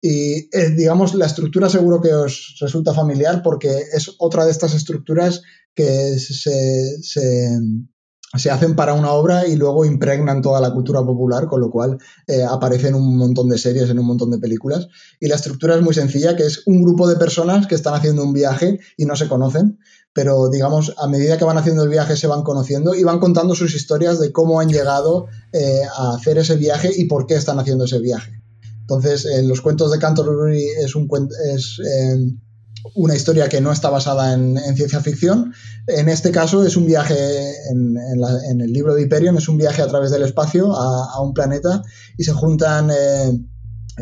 Y 0.03 0.55
eh, 0.55 0.71
digamos, 0.77 1.15
la 1.15 1.25
estructura 1.25 1.71
seguro 1.71 2.03
que 2.03 2.13
os 2.13 2.57
resulta 2.61 2.93
familiar 2.93 3.43
porque 3.43 3.85
es 3.91 4.17
otra 4.19 4.45
de 4.45 4.51
estas 4.51 4.75
estructuras 4.75 5.41
que 5.75 6.19
se, 6.19 7.03
se, 7.03 8.51
hacen 8.51 8.77
para 8.77 8.93
una 8.93 9.13
obra 9.13 9.47
y 9.47 9.57
luego 9.57 9.87
impregnan 9.87 10.43
toda 10.43 10.61
la 10.61 10.75
cultura 10.75 11.03
popular, 11.03 11.47
con 11.47 11.63
lo 11.63 11.71
cual 11.71 11.97
eh, 12.27 12.43
aparece 12.43 12.89
en 12.89 12.97
un 12.97 13.17
montón 13.17 13.49
de 13.49 13.57
series, 13.57 13.89
en 13.89 13.99
un 13.99 14.07
montón 14.07 14.31
de 14.31 14.39
películas. 14.39 14.89
Y 15.21 15.29
la 15.29 15.37
estructura 15.37 15.77
es 15.77 15.81
muy 15.81 15.95
sencilla, 15.95 16.37
que 16.37 16.45
es 16.45 16.65
un 16.67 16.83
grupo 16.83 17.09
de 17.09 17.17
personas 17.17 17.67
que 17.67 17.77
están 17.77 17.95
haciendo 17.95 18.25
un 18.25 18.35
viaje 18.35 18.79
y 18.99 19.07
no 19.07 19.17
se 19.17 19.27
conocen 19.27 19.79
pero 20.15 20.49
digamos, 20.49 20.95
a 20.97 21.09
medida 21.09 21.37
que 21.37 21.45
van 21.45 21.59
haciendo 21.59 21.83
el 21.83 21.89
viaje 21.89 22.17
se 22.17 22.29
van 22.29 22.45
conociendo 22.45 22.95
y 22.95 23.03
van 23.03 23.19
contando 23.19 23.55
sus 23.57 23.75
historias 23.75 24.21
de 24.21 24.31
cómo 24.31 24.61
han 24.61 24.69
llegado 24.69 25.27
eh, 25.53 25.83
a 25.93 26.15
hacer 26.15 26.39
ese 26.39 26.57
viaje 26.57 26.91
y 26.97 27.07
por 27.07 27.27
qué 27.27 27.35
están 27.35 27.59
haciendo 27.59 27.85
ese 27.85 27.99
viaje. 27.99 28.41
Entonces, 28.83 29.27
en 29.27 29.49
los 29.49 29.61
cuentos 29.61 29.91
de 29.91 29.99
Canterbury 29.99 30.65
es, 30.79 30.95
un, 30.95 31.09
es 31.53 31.81
eh, 31.85 32.33
una 32.95 33.17
historia 33.17 33.49
que 33.49 33.61
no 33.61 33.73
está 33.73 33.91
basada 33.91 34.35
en, 34.35 34.57
ciencia 34.77 35.01
ficción. 35.01 35.53
En 35.89 36.09
este 36.09 36.31
caso 36.31 36.65
es 36.65 36.77
un 36.77 36.87
viaje, 36.87 37.17
en, 37.71 38.61
el 38.61 38.73
libro 38.73 38.95
de 38.95 39.03
Hyperion, 39.03 39.37
es 39.37 39.49
un 39.49 39.57
viaje 39.59 39.83
a 39.83 39.89
través 39.89 40.13
del 40.13 40.23
espacio 40.23 40.77
a, 40.77 41.21
un 41.21 41.35
planeta 41.35 41.83
y 42.17 42.25
se 42.25 42.33
juntan... 42.33 42.91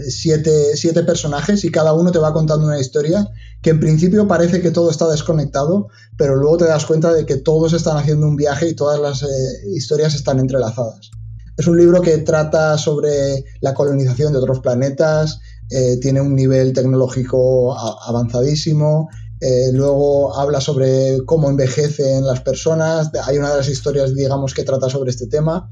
Siete, 0.09 0.77
siete, 0.77 1.03
personajes 1.03 1.65
y 1.65 1.71
cada 1.71 1.93
uno 1.93 2.13
te 2.13 2.19
va 2.19 2.33
contando 2.33 2.67
una 2.67 2.81
historia 2.81 3.29
que 3.61 3.71
en 3.71 3.81
principio 3.81 4.27
parece 4.27 4.63
que 4.63 4.71
todo 4.71 4.91
está 4.91 5.09
desconectado, 5.09 5.89
pero 6.17 6.37
luego 6.37 6.57
te 6.57 6.65
das 6.65 6.87
cuenta 6.87 7.13
de 7.13 7.27
que 7.27 7.37
todos 7.37 7.75
están 7.75 7.99
haciendo 7.99 8.27
un 8.27 8.37
viaje 8.37 8.69
y 8.69 8.75
todas 8.75 8.99
las 8.99 9.23
eh, 9.23 9.27
historias 9.75 10.15
están 10.15 10.39
entrelazadas. 10.39 11.11
Es 11.59 11.67
un 11.67 11.77
libro 11.77 12.01
que 12.01 12.19
trata 12.19 12.79
sobre 12.79 13.45
la 13.61 13.75
colonización 13.75 14.33
de 14.33 14.39
otros 14.39 14.61
planetas, 14.61 15.41
eh, 15.71 15.99
tiene 16.01 16.21
un 16.21 16.35
nivel 16.35 16.73
tecnológico 16.73 17.77
avanzadísimo, 17.79 19.11
eh, 19.41 19.73
luego 19.73 20.39
habla 20.39 20.61
sobre 20.61 21.19
cómo 21.27 21.51
envejecen 21.51 22.25
las 22.25 22.41
personas, 22.43 23.11
hay 23.25 23.39
una 23.39 23.51
de 23.51 23.57
las 23.57 23.69
historias, 23.69 24.15
digamos, 24.15 24.55
que 24.55 24.63
trata 24.63 24.89
sobre 24.89 25.11
este 25.11 25.27
tema. 25.27 25.69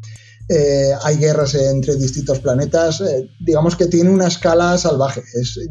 Eh, 0.53 0.91
hay 1.05 1.17
guerras 1.17 1.55
entre 1.55 1.95
distintos 1.95 2.41
planetas, 2.41 3.01
eh, 3.03 3.31
digamos 3.39 3.77
que 3.77 3.87
tiene 3.87 4.11
una 4.11 4.27
escala 4.27 4.77
salvaje. 4.79 5.23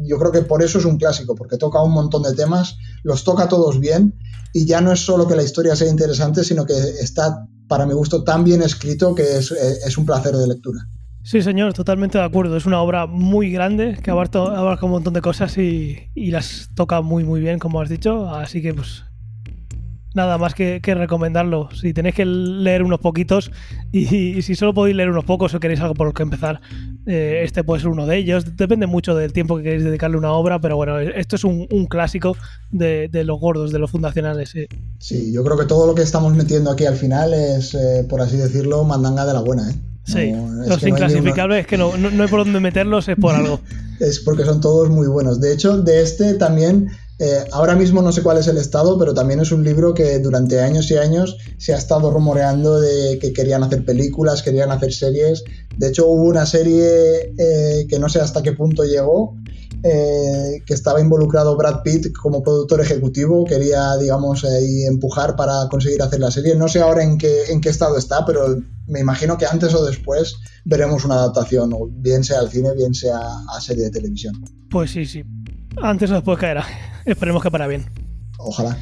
yo 0.06 0.18
creo 0.18 0.32
que 0.32 0.40
por 0.40 0.62
eso 0.62 0.78
es 0.78 0.86
un 0.86 0.96
clásico, 0.96 1.34
porque 1.34 1.58
toca 1.58 1.82
un 1.82 1.92
montón 1.92 2.22
de 2.22 2.32
temas, 2.32 2.78
los 3.02 3.22
toca 3.22 3.46
todos 3.46 3.78
bien 3.78 4.18
y 4.54 4.64
ya 4.64 4.80
no 4.80 4.90
es 4.90 5.00
solo 5.00 5.28
que 5.28 5.36
la 5.36 5.42
historia 5.42 5.76
sea 5.76 5.86
interesante, 5.86 6.44
sino 6.44 6.64
que 6.64 6.72
está, 6.72 7.46
para 7.68 7.84
mi 7.84 7.92
gusto, 7.92 8.24
tan 8.24 8.42
bien 8.42 8.62
escrito 8.62 9.14
que 9.14 9.36
es, 9.36 9.52
eh, 9.52 9.98
un 9.98 10.06
placer 10.06 10.34
de 10.34 10.48
lectura. 10.48 10.88
Sí, 11.24 11.42
señor, 11.42 11.74
totalmente 11.74 12.16
de 12.16 12.24
acuerdo. 12.24 12.56
Es 12.56 12.64
una 12.64 12.80
obra 12.80 13.06
muy 13.06 13.52
grande 13.52 13.98
que 14.02 14.10
abarca, 14.10 14.86
un 14.86 14.92
montón 14.92 15.12
de 15.12 15.20
cosas 15.20 15.58
y, 15.58 16.08
las 16.14 16.70
toca 16.74 17.02
muy, 17.02 17.24
muy 17.24 17.40
bien, 17.40 17.58
como 17.58 17.82
has 17.82 17.90
dicho. 17.90 18.30
Así 18.30 18.62
que, 18.62 18.72
pues, 18.72 19.04
nada 20.14 20.38
más 20.38 20.54
que, 20.54 20.80
recomendarlo. 20.82 21.68
Si 21.74 21.92
tenéis 21.92 22.14
que 22.14 22.24
leer 22.24 22.82
unos 22.82 23.00
poquitos 23.00 23.50
y, 23.92 24.42
si 24.42 24.54
solo 24.54 24.74
podéis 24.74 24.96
leer 24.96 25.10
unos 25.10 25.24
pocos 25.24 25.54
o 25.54 25.60
queréis 25.60 25.80
algo 25.80 25.94
por 25.94 26.06
lo 26.06 26.12
que 26.12 26.22
empezar, 26.22 26.60
eh, 27.06 27.42
este 27.44 27.64
puede 27.64 27.80
ser 27.80 27.90
uno 27.90 28.06
de 28.06 28.16
ellos. 28.16 28.56
Depende 28.56 28.86
mucho 28.86 29.14
del 29.14 29.32
tiempo 29.32 29.56
que 29.56 29.62
queréis 29.62 29.84
dedicarle 29.84 30.16
a 30.16 30.18
una 30.18 30.32
obra, 30.32 30.60
pero 30.60 30.76
bueno, 30.76 30.98
esto 30.98 31.36
es 31.36 31.44
un, 31.44 31.66
clásico 31.88 32.36
de, 32.70 33.08
los 33.24 33.40
gordos, 33.40 33.72
de 33.72 33.78
los 33.78 33.90
fundacionales. 33.90 34.54
Sí. 34.98 35.32
yo 35.32 35.42
creo 35.44 35.56
que 35.56 35.66
todo 35.66 35.86
lo 35.86 35.94
que 35.94 36.02
estamos 36.02 36.34
metiendo 36.34 36.70
aquí 36.70 36.86
al 36.86 36.96
final 36.96 37.32
es, 37.34 37.74
eh, 37.74 38.06
por 38.08 38.20
así 38.20 38.36
decirlo, 38.36 38.84
mandanga 38.84 39.26
de 39.26 39.32
la 39.32 39.40
buena. 39.40 39.70
¿eh? 39.70 39.74
Sí, 40.04 40.32
los 40.66 40.82
inclasificables 40.82 41.60
es 41.60 41.66
que 41.66 41.76
no, 41.76 41.96
no, 41.96 42.22
hay 42.22 42.28
por 42.28 42.44
dónde 42.44 42.60
meterlos, 42.60 43.08
es 43.08 43.16
por 43.16 43.34
algo. 43.36 43.60
es 44.00 44.20
porque 44.20 44.44
son 44.44 44.60
todos 44.60 44.90
muy 44.90 45.06
buenos. 45.06 45.40
De 45.40 45.52
hecho, 45.52 45.80
de 45.80 46.02
este 46.02 46.34
también 46.34 46.90
eh, 47.22 47.44
ahora 47.52 47.76
mismo 47.76 48.00
no 48.00 48.12
sé 48.12 48.22
cuál 48.22 48.38
es 48.38 48.48
el 48.48 48.56
estado, 48.56 48.98
pero 48.98 49.12
también 49.12 49.40
es 49.40 49.52
un 49.52 49.62
libro 49.62 49.92
que 49.92 50.18
durante 50.20 50.58
años 50.58 50.90
y 50.90 50.96
años 50.96 51.36
se 51.58 51.74
ha 51.74 51.76
estado 51.76 52.10
rumoreando 52.10 52.80
de 52.80 53.18
que 53.18 53.34
querían 53.34 53.62
hacer 53.62 53.84
películas, 53.84 54.42
querían 54.42 54.70
hacer 54.70 54.90
series. 54.90 55.44
De 55.76 55.88
hecho, 55.88 56.06
hubo 56.06 56.22
una 56.22 56.46
serie 56.46 57.34
eh, 57.36 57.86
que 57.90 57.98
no 57.98 58.08
sé 58.08 58.20
hasta 58.20 58.42
qué 58.42 58.52
punto 58.52 58.84
llegó, 58.84 59.36
eh, 59.82 60.62
que 60.64 60.72
estaba 60.72 60.98
involucrado 60.98 61.58
Brad 61.58 61.82
Pitt 61.82 62.10
como 62.16 62.42
productor 62.42 62.80
ejecutivo, 62.80 63.44
quería, 63.44 63.98
digamos, 63.98 64.42
empujar 64.88 65.36
para 65.36 65.68
conseguir 65.68 66.00
hacer 66.00 66.20
la 66.20 66.30
serie. 66.30 66.54
No 66.54 66.68
sé 66.68 66.80
ahora 66.80 67.02
en 67.02 67.18
qué, 67.18 67.50
en 67.50 67.60
qué 67.60 67.68
estado 67.68 67.98
está, 67.98 68.24
pero 68.24 68.56
me 68.86 69.00
imagino 69.00 69.36
que 69.36 69.44
antes 69.44 69.74
o 69.74 69.84
después 69.84 70.36
veremos 70.64 71.04
una 71.04 71.16
adaptación, 71.16 71.70
bien 72.00 72.24
sea 72.24 72.40
al 72.40 72.50
cine, 72.50 72.74
bien 72.74 72.94
sea 72.94 73.20
a 73.54 73.60
serie 73.60 73.84
de 73.84 73.90
televisión. 73.90 74.42
Pues 74.70 74.92
sí, 74.92 75.04
sí. 75.04 75.22
Antes 75.82 76.10
o 76.10 76.14
después 76.14 76.38
caerá. 76.38 76.64
Esperemos 77.04 77.42
que 77.42 77.50
para 77.50 77.66
bien. 77.66 77.86
Ojalá. 78.38 78.76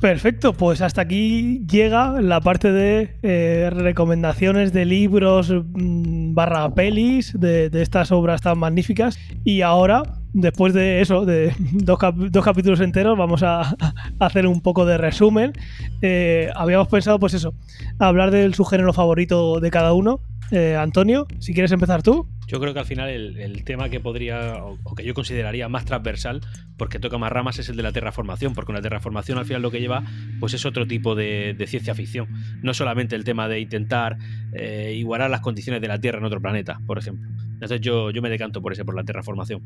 Perfecto, 0.00 0.52
pues 0.52 0.80
hasta 0.80 1.02
aquí 1.02 1.66
llega 1.66 2.20
la 2.20 2.40
parte 2.40 2.70
de 2.70 3.16
eh, 3.22 3.68
recomendaciones 3.72 4.72
de 4.72 4.84
libros 4.84 5.50
mm, 5.52 6.34
barra 6.34 6.72
pelis 6.72 7.32
de, 7.38 7.68
estas 7.72 8.12
obras 8.12 8.40
tan 8.40 8.60
magníficas. 8.60 9.18
Y 9.42 9.62
ahora, 9.62 10.04
después 10.32 10.72
de 10.72 11.00
eso, 11.00 11.24
de 11.24 11.52
dos, 11.72 11.98
capítulos 11.98 12.78
enteros, 12.78 13.18
vamos 13.18 13.42
a, 13.42 13.74
hacer 14.20 14.46
un 14.46 14.60
poco 14.60 14.86
de 14.86 14.98
resumen. 14.98 15.52
Eh, 16.00 16.48
habíamos 16.54 16.86
pensado, 16.86 17.18
pues 17.18 17.34
eso, 17.34 17.54
hablar 17.98 18.30
del 18.30 18.54
su 18.54 18.64
género 18.64 18.92
favorito 18.92 19.58
de 19.58 19.70
cada 19.72 19.92
uno. 19.94 20.20
Eh, 20.50 20.76
Antonio, 20.76 21.26
si 21.38 21.52
quieres 21.52 21.72
empezar 21.72 22.02
tú. 22.02 22.26
Yo 22.46 22.58
creo 22.60 22.72
que 22.72 22.80
al 22.80 22.86
final 22.86 23.10
el, 23.10 23.64
tema 23.64 23.90
que 23.90 24.00
podría, 24.00 24.64
o, 24.64 24.94
que 24.94 25.04
yo 25.04 25.12
consideraría 25.12 25.68
más 25.68 25.84
transversal, 25.84 26.40
porque 26.78 26.98
toca 26.98 27.18
más 27.18 27.30
ramas, 27.30 27.58
es 27.58 27.68
el 27.68 27.76
de 27.76 27.82
la 27.82 27.92
terraformación, 27.92 28.54
porque 28.54 28.72
una 28.72 28.80
terraformación 28.80 29.36
al 29.36 29.44
final 29.44 29.60
lo 29.60 29.70
que 29.70 29.80
lleva, 29.80 30.04
pues 30.40 30.54
es 30.54 30.64
otro 30.64 30.86
tipo 30.86 31.14
de, 31.14 31.54
ciencia 31.68 31.94
ficción. 31.94 32.28
No 32.62 32.72
solamente 32.72 33.16
el 33.16 33.24
tema 33.24 33.48
de 33.48 33.60
intentar 33.60 34.16
eh, 34.54 34.94
igualar 34.96 35.28
las 35.28 35.42
condiciones 35.42 35.82
de 35.82 35.88
la 35.88 36.00
Tierra 36.00 36.18
en 36.18 36.24
otro 36.24 36.40
planeta, 36.40 36.80
por 36.86 36.96
ejemplo. 36.96 37.28
Entonces 37.52 37.82
yo, 37.82 38.10
yo 38.10 38.22
me 38.22 38.30
decanto 38.30 38.62
por 38.62 38.72
ese, 38.72 38.84
por 38.84 38.94
la 38.94 39.04
terraformación. 39.04 39.60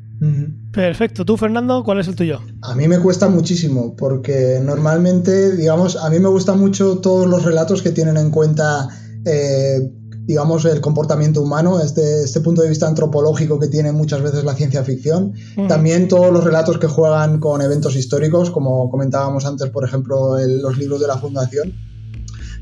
Perfecto. 0.72 1.24
¿Tú, 1.24 1.36
Fernando, 1.36 1.84
cuál 1.84 2.00
es 2.00 2.08
el 2.08 2.16
tuyo? 2.16 2.40
A 2.62 2.74
mí 2.74 2.88
me 2.88 2.98
cuesta 2.98 3.28
muchísimo, 3.28 3.94
porque 3.94 4.58
normalmente, 4.60 5.54
digamos, 5.54 5.94
a 5.94 6.10
mí 6.10 6.18
me 6.18 6.28
gustan 6.28 6.58
mucho 6.58 6.98
todos 6.98 7.28
los 7.28 7.44
relatos 7.44 7.80
que 7.80 7.92
tienen 7.92 8.16
en 8.16 8.32
cuenta... 8.32 8.88
Eh, 9.24 10.01
digamos, 10.24 10.64
el 10.64 10.80
comportamiento 10.80 11.42
humano, 11.42 11.80
este, 11.80 12.22
este 12.22 12.40
punto 12.40 12.62
de 12.62 12.68
vista 12.68 12.86
antropológico 12.86 13.58
que 13.58 13.66
tiene 13.66 13.90
muchas 13.92 14.22
veces 14.22 14.44
la 14.44 14.54
ciencia 14.54 14.84
ficción. 14.84 15.34
Mm. 15.56 15.66
También 15.66 16.08
todos 16.08 16.32
los 16.32 16.44
relatos 16.44 16.78
que 16.78 16.86
juegan 16.86 17.40
con 17.40 17.60
eventos 17.60 17.96
históricos, 17.96 18.50
como 18.50 18.88
comentábamos 18.88 19.44
antes, 19.46 19.70
por 19.70 19.84
ejemplo, 19.84 20.36
los 20.38 20.78
libros 20.78 21.00
de 21.00 21.08
la 21.08 21.18
Fundación. 21.18 21.72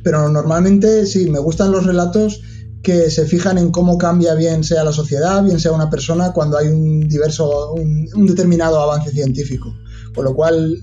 Pero 0.03 0.31
normalmente 0.31 1.05
sí, 1.05 1.29
me 1.29 1.39
gustan 1.39 1.71
los 1.71 1.85
relatos 1.85 2.41
que 2.83 3.11
se 3.11 3.27
fijan 3.27 3.59
en 3.59 3.71
cómo 3.71 3.99
cambia 3.99 4.35
bien 4.35 4.65
sea 4.65 4.83
la 4.83 4.93
sociedad, 4.93 5.45
bien 5.45 5.61
sea 5.61 5.73
una 5.73 5.91
persona, 5.91 6.33
cuando 6.33 6.57
hay 6.57 6.69
un 6.69 7.07
diverso, 7.09 7.75
un, 7.75 8.27
determinado 8.27 8.81
avance 8.81 9.11
científico. 9.11 9.75
Con 10.15 10.25
lo 10.25 10.35
cual, 10.35 10.79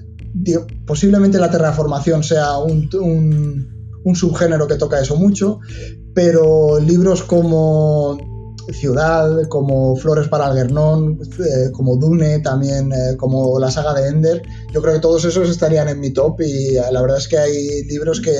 posiblemente 0.86 1.40
la 1.40 1.50
terraformación 1.50 2.24
sea 2.24 2.60
un, 2.60 2.88
un 4.08 4.16
subgénero 4.16 4.68
que 4.68 4.76
toca 4.76 5.02
eso 5.02 5.16
mucho, 5.18 5.60
pero 6.18 6.80
libros 6.80 7.22
como 7.22 8.18
Ciudad, 8.72 9.48
como 9.50 9.96
Flores 9.98 10.28
para 10.28 10.48
Algernon, 10.48 11.20
eh, 11.22 11.70
como 11.72 11.96
Dune, 11.96 12.40
también 12.40 12.92
eh, 12.92 13.16
como 13.18 13.60
la 13.60 13.70
saga 13.70 13.94
de 13.94 14.08
Ender, 14.10 14.42
yo 14.74 14.82
creo 14.82 14.96
que 14.96 15.00
todos 15.00 15.26
esos 15.26 15.48
estarían 15.48 15.90
en 15.90 16.00
mi 16.00 16.10
top 16.10 16.42
y 16.42 16.76
eh, 16.76 16.82
la 16.92 17.04
verdad 17.04 17.20
es 17.20 17.28
que 17.28 17.38
hay 17.38 17.84
libros 17.84 18.20
que, 18.20 18.34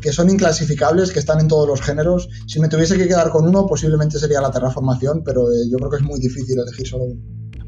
que, 0.00 0.12
son 0.12 0.30
inclasificables, 0.30 1.10
que 1.10 1.18
están 1.18 1.40
en 1.40 1.48
todos 1.48 1.66
los 1.66 1.82
géneros. 1.82 2.28
Si 2.46 2.60
me 2.60 2.68
tuviese 2.68 2.96
que 2.96 3.08
quedar 3.08 3.30
con 3.30 3.44
uno, 3.44 3.66
posiblemente 3.66 4.20
sería 4.20 4.40
la 4.40 4.52
Terraformación, 4.52 5.24
pero 5.24 5.48
yo 5.68 5.78
creo 5.78 5.90
que 5.90 5.96
es 5.96 6.04
muy 6.04 6.20
difícil 6.20 6.60
elegir 6.60 6.86
solo 6.86 7.06
uno. 7.06 7.20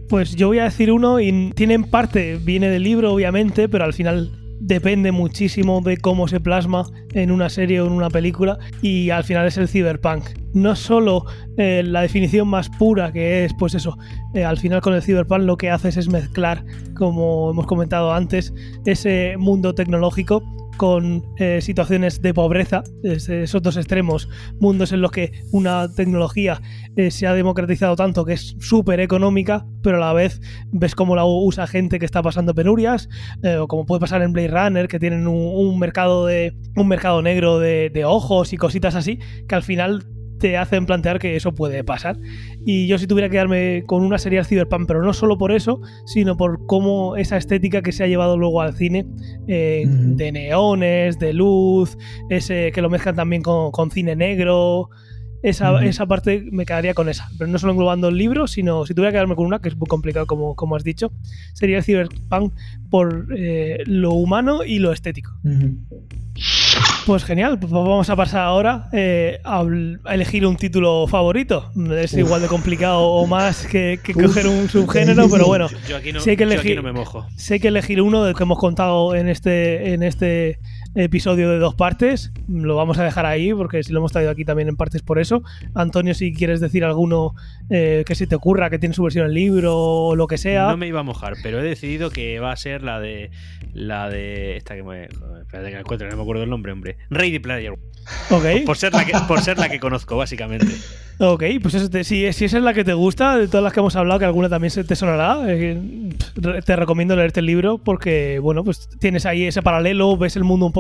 Pues 0.08 0.36
yo 0.36 0.46
voy 0.46 0.60
a 0.60 0.64
decir 0.64 0.92
uno 0.92 1.18
y 1.18 1.50
tiene 1.56 1.74
en 1.74 1.90
parte, 1.90 2.36
viene 2.36 2.70
del 2.70 2.84
libro 2.84 3.12
obviamente, 3.12 3.68
pero 3.68 3.82
al 3.82 3.92
final 3.92 4.30
depende 4.60 5.12
muchísimo 5.12 5.80
de 5.80 5.96
cómo 5.96 6.28
se 6.28 6.40
plasma 6.40 6.86
en 7.14 7.30
una 7.30 7.48
serie 7.48 7.80
o 7.80 7.86
en 7.86 7.92
una 7.92 8.10
película 8.10 8.58
y 8.82 9.10
al 9.10 9.24
final 9.24 9.46
es 9.46 9.56
el 9.56 9.68
cyberpunk. 9.68 10.24
No 10.54 10.74
solo 10.76 11.24
eh, 11.56 11.82
la 11.84 12.02
definición 12.02 12.48
más 12.48 12.68
pura 12.68 13.12
que 13.12 13.44
es, 13.44 13.54
pues 13.54 13.74
eso, 13.74 13.96
eh, 14.34 14.44
al 14.44 14.58
final 14.58 14.80
con 14.80 14.94
el 14.94 15.02
cyberpunk 15.02 15.42
lo 15.42 15.56
que 15.56 15.70
haces 15.70 15.96
es 15.96 16.08
mezclar, 16.08 16.64
como 16.96 17.50
hemos 17.50 17.66
comentado 17.66 18.12
antes, 18.12 18.52
ese 18.84 19.36
mundo 19.38 19.74
tecnológico 19.74 20.42
con 20.78 21.24
eh, 21.36 21.60
situaciones 21.60 22.22
de 22.22 22.32
pobreza, 22.32 22.82
esos 23.02 23.60
dos 23.60 23.76
extremos, 23.76 24.28
mundos 24.60 24.92
en 24.92 25.02
los 25.02 25.10
que 25.10 25.32
una 25.52 25.92
tecnología 25.94 26.62
eh, 26.96 27.10
se 27.10 27.26
ha 27.26 27.34
democratizado 27.34 27.96
tanto 27.96 28.24
que 28.24 28.32
es 28.34 28.56
súper 28.60 29.00
económica, 29.00 29.66
pero 29.82 29.98
a 29.98 30.00
la 30.00 30.12
vez 30.14 30.40
ves 30.72 30.94
cómo 30.94 31.16
la 31.16 31.26
usa 31.26 31.66
gente 31.66 31.98
que 31.98 32.06
está 32.06 32.22
pasando 32.22 32.54
penurias, 32.54 33.10
eh, 33.42 33.56
o 33.56 33.68
como 33.68 33.84
puede 33.84 34.00
pasar 34.00 34.22
en 34.22 34.32
Blade 34.32 34.48
Runner, 34.48 34.88
que 34.88 34.98
tienen 34.98 35.26
un, 35.26 35.78
mercado 35.78 36.24
de 36.24 36.56
un 36.76 36.88
mercado 36.88 37.20
negro 37.20 37.58
de, 37.58 37.90
de 37.90 38.04
ojos 38.06 38.52
y 38.52 38.56
cositas 38.56 38.94
así, 38.94 39.18
que 39.48 39.54
al 39.54 39.62
final 39.62 40.06
te 40.38 40.56
hacen 40.56 40.86
plantear 40.86 41.18
que 41.18 41.36
eso 41.36 41.54
puede 41.54 41.84
pasar. 41.84 42.18
Y 42.64 42.86
yo 42.86 42.98
si 42.98 43.06
tuviera 43.06 43.28
que 43.28 43.32
quedarme 43.32 43.84
con 43.86 44.02
una 44.02 44.18
serie 44.18 44.44
Cyberpunk, 44.44 44.86
pero 44.86 45.02
no 45.02 45.12
solo 45.12 45.38
por 45.38 45.52
eso, 45.52 45.80
sino 46.06 46.36
por 46.36 46.66
cómo 46.66 47.16
esa 47.16 47.36
estética 47.36 47.82
que 47.82 47.92
se 47.92 48.04
ha 48.04 48.06
llevado 48.06 48.36
luego 48.36 48.60
al 48.60 48.74
cine, 48.74 49.06
eh, 49.46 49.84
de 49.86 50.32
neones, 50.32 51.18
de 51.18 51.32
luz, 51.32 51.96
ese 52.30 52.72
que 52.72 52.82
lo 52.82 52.90
mezclan 52.90 53.16
también 53.16 53.42
con, 53.42 53.90
cine 53.90 54.16
negro. 54.16 54.90
esa, 55.42 55.82
esa 55.84 56.06
parte 56.06 56.44
me 56.50 56.66
quedaría 56.66 56.94
con 56.94 57.08
esa. 57.08 57.28
Pero 57.38 57.50
no 57.50 57.58
solo 57.58 57.72
englobando 57.72 58.08
el 58.08 58.16
libro, 58.16 58.46
sino 58.46 58.86
si 58.86 58.94
tuviera 58.94 59.10
que 59.10 59.16
quedarme 59.16 59.36
con 59.36 59.46
una, 59.46 59.60
que 59.60 59.68
es 59.68 59.76
muy 59.76 59.86
complicado, 59.86 60.26
como, 60.26 60.54
como 60.54 60.76
has 60.76 60.84
dicho, 60.84 61.12
sería 61.54 61.78
el 61.78 61.84
Cyberpunk 61.84 62.52
por 62.90 63.28
eh, 63.36 63.82
lo 63.86 64.12
humano 64.12 64.64
y 64.64 64.78
lo 64.78 64.92
estético. 64.92 65.32
Pues 67.06 67.24
genial, 67.24 67.58
pues 67.58 67.72
vamos 67.72 68.08
a 68.10 68.16
pasar 68.16 68.40
ahora 68.42 68.88
eh, 68.92 69.40
a, 69.44 69.64
a 70.04 70.14
elegir 70.14 70.46
un 70.46 70.56
título 70.56 71.06
favorito. 71.08 71.70
Es 71.96 72.12
Uf. 72.12 72.18
igual 72.18 72.42
de 72.42 72.48
complicado 72.48 73.00
o 73.00 73.26
más 73.26 73.66
que, 73.66 73.98
que 74.02 74.12
coger 74.14 74.46
un 74.46 74.68
subgénero, 74.68 75.28
pero 75.30 75.46
bueno, 75.46 75.68
Yo 75.88 75.96
aquí 75.96 76.12
no, 76.12 76.20
hay 76.20 76.36
que 76.36 76.44
yo 76.46 76.52
aquí 76.60 76.68
elegir- 76.72 76.76
no 76.76 76.82
me 76.82 76.92
mojo. 76.92 77.26
sé 77.36 77.60
que 77.60 77.68
elegir 77.68 78.02
uno 78.02 78.22
del 78.24 78.34
que 78.34 78.42
hemos 78.42 78.58
contado 78.58 79.14
en 79.14 79.28
este, 79.28 79.94
en 79.94 80.02
este 80.02 80.58
episodio 81.04 81.50
de 81.50 81.58
dos 81.58 81.74
partes. 81.74 82.32
Lo 82.48 82.76
vamos 82.76 82.98
a 82.98 83.04
dejar 83.04 83.26
ahí 83.26 83.52
porque 83.54 83.82
si 83.82 83.92
lo 83.92 83.98
hemos 84.00 84.12
traído 84.12 84.30
aquí 84.30 84.44
también 84.44 84.68
en 84.68 84.76
partes 84.76 85.02
por 85.02 85.18
eso. 85.18 85.42
Antonio, 85.74 86.14
si 86.14 86.32
quieres 86.32 86.60
decir 86.60 86.84
alguno 86.84 87.34
eh, 87.70 88.04
que 88.06 88.14
se 88.14 88.26
te 88.26 88.34
ocurra, 88.34 88.70
que 88.70 88.78
tiene 88.78 88.94
su 88.94 89.02
versión 89.02 89.26
en 89.26 89.34
libro 89.34 89.76
o 89.76 90.16
lo 90.16 90.26
que 90.26 90.38
sea. 90.38 90.68
No 90.68 90.76
me 90.76 90.86
iba 90.88 91.00
a 91.00 91.04
mojar, 91.04 91.34
pero 91.42 91.60
he 91.60 91.62
decidido 91.62 92.10
que 92.10 92.40
va 92.40 92.52
a 92.52 92.56
ser 92.56 92.82
la 92.82 93.00
de. 93.00 93.30
La 93.72 94.08
de. 94.10 94.56
Esta 94.56 94.74
que 94.74 94.82
me. 94.82 95.04
espérate 95.04 95.68
que 95.68 95.74
la 95.74 95.80
encuentro, 95.80 96.08
no 96.10 96.16
me 96.16 96.22
acuerdo 96.22 96.42
el 96.42 96.50
nombre, 96.50 96.72
hombre. 96.72 96.96
Ready 97.10 97.38
Player. 97.38 97.72
Ok, 98.30 98.44
Por 98.66 98.76
ser 98.76 98.92
la 98.94 99.04
que, 99.04 99.12
por 99.26 99.40
ser 99.40 99.58
la 99.58 99.68
que 99.68 99.78
conozco, 99.78 100.16
básicamente. 100.16 100.66
ok, 101.18 101.42
pues 101.60 101.74
eso 101.74 101.90
te- 101.90 102.04
si, 102.04 102.32
si 102.32 102.46
esa 102.46 102.56
es 102.56 102.62
la 102.64 102.72
que 102.72 102.82
te 102.84 102.94
gusta, 102.94 103.36
de 103.36 103.48
todas 103.48 103.62
las 103.62 103.72
que 103.74 103.80
hemos 103.80 103.96
hablado, 103.96 104.18
que 104.18 104.24
alguna 104.24 104.48
también 104.48 104.70
se 104.70 104.82
te 104.84 104.96
sonará, 104.96 105.40
eh, 105.46 105.78
te 106.64 106.76
recomiendo 106.76 107.14
leerte 107.16 107.40
el 107.40 107.46
libro 107.46 107.76
porque, 107.78 108.38
bueno, 108.38 108.64
pues 108.64 108.88
tienes 108.98 109.26
ahí 109.26 109.44
ese 109.44 109.60
paralelo, 109.62 110.16
ves 110.16 110.36
el 110.36 110.44
mundo 110.44 110.64
un 110.64 110.72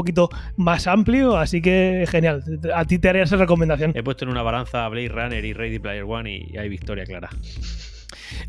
más 0.56 0.86
amplio, 0.86 1.36
así 1.36 1.60
que 1.62 2.04
genial. 2.08 2.42
A 2.74 2.84
ti 2.84 2.98
te 2.98 3.08
haría 3.08 3.22
esa 3.22 3.36
recomendación. 3.36 3.92
He 3.94 4.02
puesto 4.02 4.24
en 4.24 4.30
una 4.30 4.42
balanza 4.42 4.88
Blade 4.88 5.08
Runner 5.08 5.44
y 5.44 5.52
Ready 5.52 5.78
Player 5.78 6.04
One 6.04 6.30
y 6.30 6.56
hay 6.56 6.68
victoria 6.68 7.04
clara. 7.04 7.30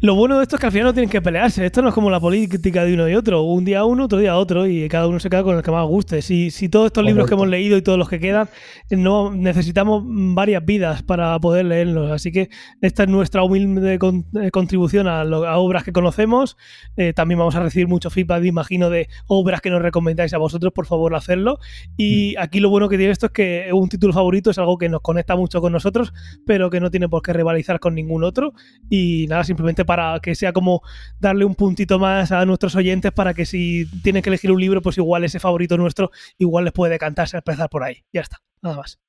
Lo 0.02 0.16
bueno 0.16 0.38
de 0.38 0.44
esto 0.44 0.56
es 0.56 0.60
que 0.60 0.66
al 0.68 0.72
final 0.72 0.88
no 0.88 0.94
tienen 0.94 1.10
que 1.10 1.22
pelearse. 1.22 1.66
Esto 1.66 1.82
no 1.82 1.90
es 1.90 1.94
como 1.94 2.10
la 2.10 2.20
política 2.20 2.84
de 2.86 2.94
uno 2.94 3.08
y 3.10 3.16
otro. 3.16 3.44
Un 3.44 3.66
día 3.66 3.84
uno, 3.86 4.06
otro 4.06 4.18
día 4.20 4.36
otro, 4.38 4.68
y 4.68 4.88
cada 4.90 5.08
uno 5.08 5.20
se 5.20 5.30
queda 5.30 5.44
con 5.44 5.56
el 5.58 5.64
que 5.64 5.72
más 5.72 5.86
guste. 5.88 6.22
Si, 6.22 6.52
si 6.52 6.70
todos 6.70 6.88
estos 6.88 7.04
libros 7.06 7.28
que 7.28 7.34
hemos 7.34 7.48
leído 7.48 7.78
y 7.78 7.82
todos 7.82 7.98
los 7.98 8.10
que 8.10 8.20
quedan, 8.20 8.50
no 8.90 9.32
necesitamos 9.32 10.04
varias 10.06 10.66
vidas 10.66 11.04
para 11.04 11.38
poder 11.40 11.66
leerlos. 11.66 12.12
Así 12.12 12.32
que 12.32 12.50
esta 12.82 13.04
es 13.04 13.10
nuestra 13.10 13.44
humilde 13.44 14.00
con- 14.00 14.26
eh, 14.42 14.52
contribución 14.52 15.08
a, 15.08 15.24
lo- 15.24 15.46
a 15.48 15.58
obras 15.58 15.84
que 15.84 15.92
conocemos. 15.94 16.58
Eh, 16.98 17.14
también 17.14 17.40
vamos 17.40 17.56
a 17.56 17.60
recibir 17.62 17.88
mucho 17.88 18.10
feedback, 18.10 18.44
imagino, 18.46 18.90
de 18.90 19.08
obras 19.28 19.62
que 19.62 19.70
nos 19.70 19.82
recomendáis 19.82 20.34
a 20.34 20.38
vosotros. 20.38 20.74
Por 20.74 20.86
favor, 20.86 21.16
hacerlo. 21.16 21.60
Y 21.98 22.36
aquí 22.38 22.60
lo 22.60 22.70
bueno 22.70 22.90
que 22.90 22.98
tiene 22.98 23.12
esto 23.12 23.28
es 23.28 23.32
que 23.32 23.70
un 23.74 23.90
título 23.90 24.14
favorito 24.14 24.50
es 24.52 24.58
algo 24.58 24.78
que 24.78 24.90
nos 24.90 25.02
conecta 25.02 25.36
mucho 25.36 25.62
con 25.62 25.72
nosotros, 25.72 26.14
pero 26.46 26.70
que 26.70 26.80
no 26.80 26.90
tiene 26.92 27.08
por 27.10 27.22
qué 27.22 27.34
rivalizar 27.34 27.80
con 27.80 27.96
ningún 27.96 28.24
otro. 28.24 28.54
Y 28.90 29.26
nada, 29.30 29.44
simplemente 29.44 29.69
para 29.86 30.20
que 30.22 30.36
sea 30.36 30.54
como 30.54 30.82
darle 31.20 31.46
un 31.46 31.56
puntito 31.56 32.00
más 32.00 32.32
a 32.32 32.46
nuestros 32.46 32.76
oyentes 32.76 33.12
para 33.12 33.34
que 33.34 33.46
si 33.46 33.86
tienen 34.04 34.22
que 34.24 34.30
elegir 34.30 34.52
un 34.52 34.60
libro, 34.62 34.82
pues 34.82 34.98
igual 34.98 35.24
ese 35.24 35.40
favorito 35.40 35.78
nuestro, 35.78 36.12
igual 36.38 36.66
les 36.66 36.74
puede 36.74 36.92
decantarse 36.94 37.38
a 37.38 37.40
empezar 37.40 37.70
por 37.70 37.84
ahí. 37.84 37.98
Ya 38.14 38.22
está, 38.22 38.38
nada 38.62 38.78
más. 38.78 39.00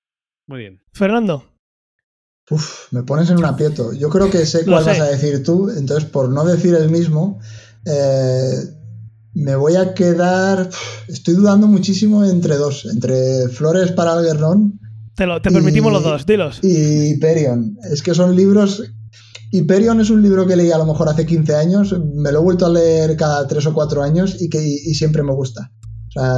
Muy 0.46 0.58
bien. 0.60 0.80
Fernando, 0.92 1.44
Uf, 2.50 2.92
me 2.92 3.02
pones 3.04 3.30
en 3.30 3.38
un 3.38 3.44
aprieto. 3.44 3.92
Yo 3.92 4.08
creo 4.10 4.28
que 4.30 4.44
sé 4.44 4.64
cuál 4.64 4.82
sé. 4.82 4.90
vas 4.90 5.00
a 5.00 5.04
decir 5.04 5.42
tú, 5.44 5.70
entonces 5.70 6.08
por 6.10 6.28
no 6.30 6.44
decir 6.44 6.74
el 6.74 6.90
mismo, 6.90 7.38
eh, 7.86 8.54
me 9.34 9.54
voy 9.54 9.76
a 9.76 9.94
quedar. 9.94 10.68
Estoy 11.06 11.34
dudando 11.34 11.68
muchísimo 11.68 12.24
entre 12.24 12.56
dos, 12.56 12.86
entre 12.86 13.48
Flores 13.50 13.92
para 13.92 14.14
Algernon 14.14 14.80
te, 15.14 15.26
lo, 15.26 15.40
te 15.42 15.50
Y- 15.50 15.52
permitimos 15.52 15.92
los 15.92 16.02
dos, 16.02 16.26
dilos. 16.26 16.58
y 16.62 17.12
Hyperion. 17.14 17.76
Es 17.92 18.02
que 18.02 18.14
son 18.14 18.34
libros. 18.34 18.82
Hyperion 19.50 20.00
es 20.00 20.10
un 20.10 20.22
libro 20.22 20.46
que 20.46 20.56
leí 20.56 20.70
a 20.70 20.78
lo 20.78 20.86
mejor 20.86 21.08
hace 21.08 21.26
15 21.26 21.54
años, 21.56 21.94
me 22.14 22.30
lo 22.30 22.38
he 22.38 22.42
vuelto 22.42 22.66
a 22.66 22.70
leer 22.70 23.16
cada 23.16 23.46
3 23.46 23.66
o 23.66 23.74
4 23.74 24.02
años 24.02 24.40
y 24.40 24.48
que 24.48 24.60
siempre 24.94 25.22
me 25.22 25.32
gusta. 25.32 25.72
O 26.08 26.12
sea, 26.12 26.32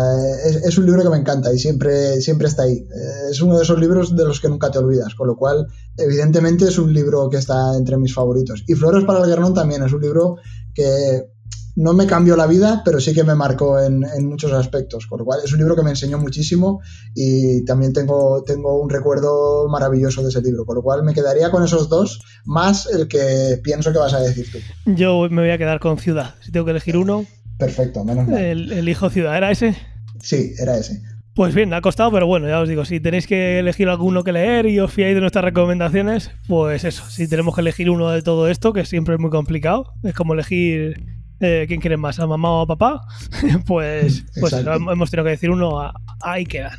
es, 0.46 0.56
es 0.56 0.78
un 0.78 0.84
libro 0.84 1.02
que 1.02 1.08
me 1.08 1.16
encanta 1.16 1.52
y 1.52 1.58
siempre, 1.58 2.20
siempre 2.20 2.48
está 2.48 2.64
ahí. 2.64 2.74
Eh, 2.74 3.30
Es 3.30 3.40
uno 3.40 3.56
de 3.56 3.64
esos 3.64 3.80
libros 3.80 4.14
de 4.14 4.24
los 4.24 4.38
que 4.40 4.48
nunca 4.48 4.70
te 4.70 4.78
olvidas, 4.78 5.14
con 5.14 5.26
lo 5.26 5.36
cual, 5.36 5.66
evidentemente, 5.96 6.66
es 6.66 6.78
un 6.78 6.92
libro 6.92 7.30
que 7.30 7.38
está 7.38 7.74
entre 7.76 7.96
mis 7.96 8.12
favoritos. 8.12 8.64
Y 8.66 8.74
Flores 8.74 9.04
para 9.04 9.20
el 9.20 9.26
Guernón 9.26 9.54
también 9.54 9.82
es 9.82 9.92
un 9.92 10.02
libro 10.02 10.36
que 10.74 11.22
no 11.74 11.94
me 11.94 12.06
cambió 12.06 12.36
la 12.36 12.46
vida, 12.46 12.82
pero 12.84 13.00
sí 13.00 13.14
que 13.14 13.24
me 13.24 13.34
marcó 13.34 13.80
en, 13.80 14.04
en 14.04 14.28
muchos 14.28 14.52
aspectos, 14.52 15.06
con 15.06 15.20
lo 15.20 15.24
cual 15.24 15.40
es 15.44 15.52
un 15.52 15.58
libro 15.58 15.74
que 15.74 15.82
me 15.82 15.90
enseñó 15.90 16.18
muchísimo 16.18 16.80
y 17.14 17.64
también 17.64 17.92
tengo, 17.92 18.42
tengo 18.44 18.80
un 18.80 18.90
recuerdo 18.90 19.68
maravilloso 19.68 20.22
de 20.22 20.28
ese 20.28 20.42
libro, 20.42 20.64
con 20.64 20.76
lo 20.76 20.82
cual 20.82 21.02
me 21.02 21.14
quedaría 21.14 21.50
con 21.50 21.64
esos 21.64 21.88
dos, 21.88 22.20
más 22.44 22.86
el 22.86 23.08
que 23.08 23.60
pienso 23.62 23.92
que 23.92 23.98
vas 23.98 24.14
a 24.14 24.20
decir 24.20 24.46
tú. 24.52 24.58
Yo 24.92 25.28
me 25.30 25.42
voy 25.42 25.50
a 25.50 25.58
quedar 25.58 25.80
con 25.80 25.98
Ciudad. 25.98 26.34
Si 26.40 26.52
tengo 26.52 26.64
que 26.66 26.72
elegir 26.72 26.96
uno, 26.96 27.24
Perfecto, 27.58 28.04
menos 28.04 28.26
mal. 28.26 28.38
el, 28.38 28.72
elijo 28.72 29.08
Ciudad. 29.10 29.36
¿Era 29.36 29.50
ese? 29.50 29.76
Sí, 30.20 30.52
era 30.58 30.76
ese. 30.76 31.00
Pues 31.34 31.54
bien, 31.54 31.72
ha 31.72 31.80
costado, 31.80 32.10
pero 32.12 32.26
bueno, 32.26 32.46
ya 32.46 32.60
os 32.60 32.68
digo, 32.68 32.84
si 32.84 33.00
tenéis 33.00 33.26
que 33.26 33.58
elegir 33.58 33.88
alguno 33.88 34.22
que 34.22 34.32
leer 34.32 34.66
y 34.66 34.78
os 34.80 34.92
fiáis 34.92 35.14
de 35.14 35.20
nuestras 35.22 35.42
recomendaciones, 35.44 36.30
pues 36.46 36.84
eso, 36.84 37.08
si 37.08 37.26
tenemos 37.26 37.54
que 37.54 37.62
elegir 37.62 37.88
uno 37.88 38.10
de 38.10 38.20
todo 38.20 38.48
esto, 38.48 38.74
que 38.74 38.84
siempre 38.84 39.14
es 39.14 39.20
muy 39.20 39.30
complicado, 39.30 39.94
es 40.02 40.12
como 40.12 40.34
elegir 40.34 41.21
eh, 41.42 41.66
quién 41.68 41.80
quiere 41.80 41.98
más, 41.98 42.18
a 42.18 42.26
mamá 42.26 42.50
o 42.50 42.62
a 42.62 42.66
papá, 42.66 43.02
pues, 43.66 44.24
pues 44.40 44.52
eso, 44.54 44.72
hemos 44.72 45.10
tenido 45.10 45.24
que 45.24 45.30
decir 45.30 45.50
uno, 45.50 45.80
a- 45.80 45.92
ahí 46.22 46.46
quedan. 46.46 46.78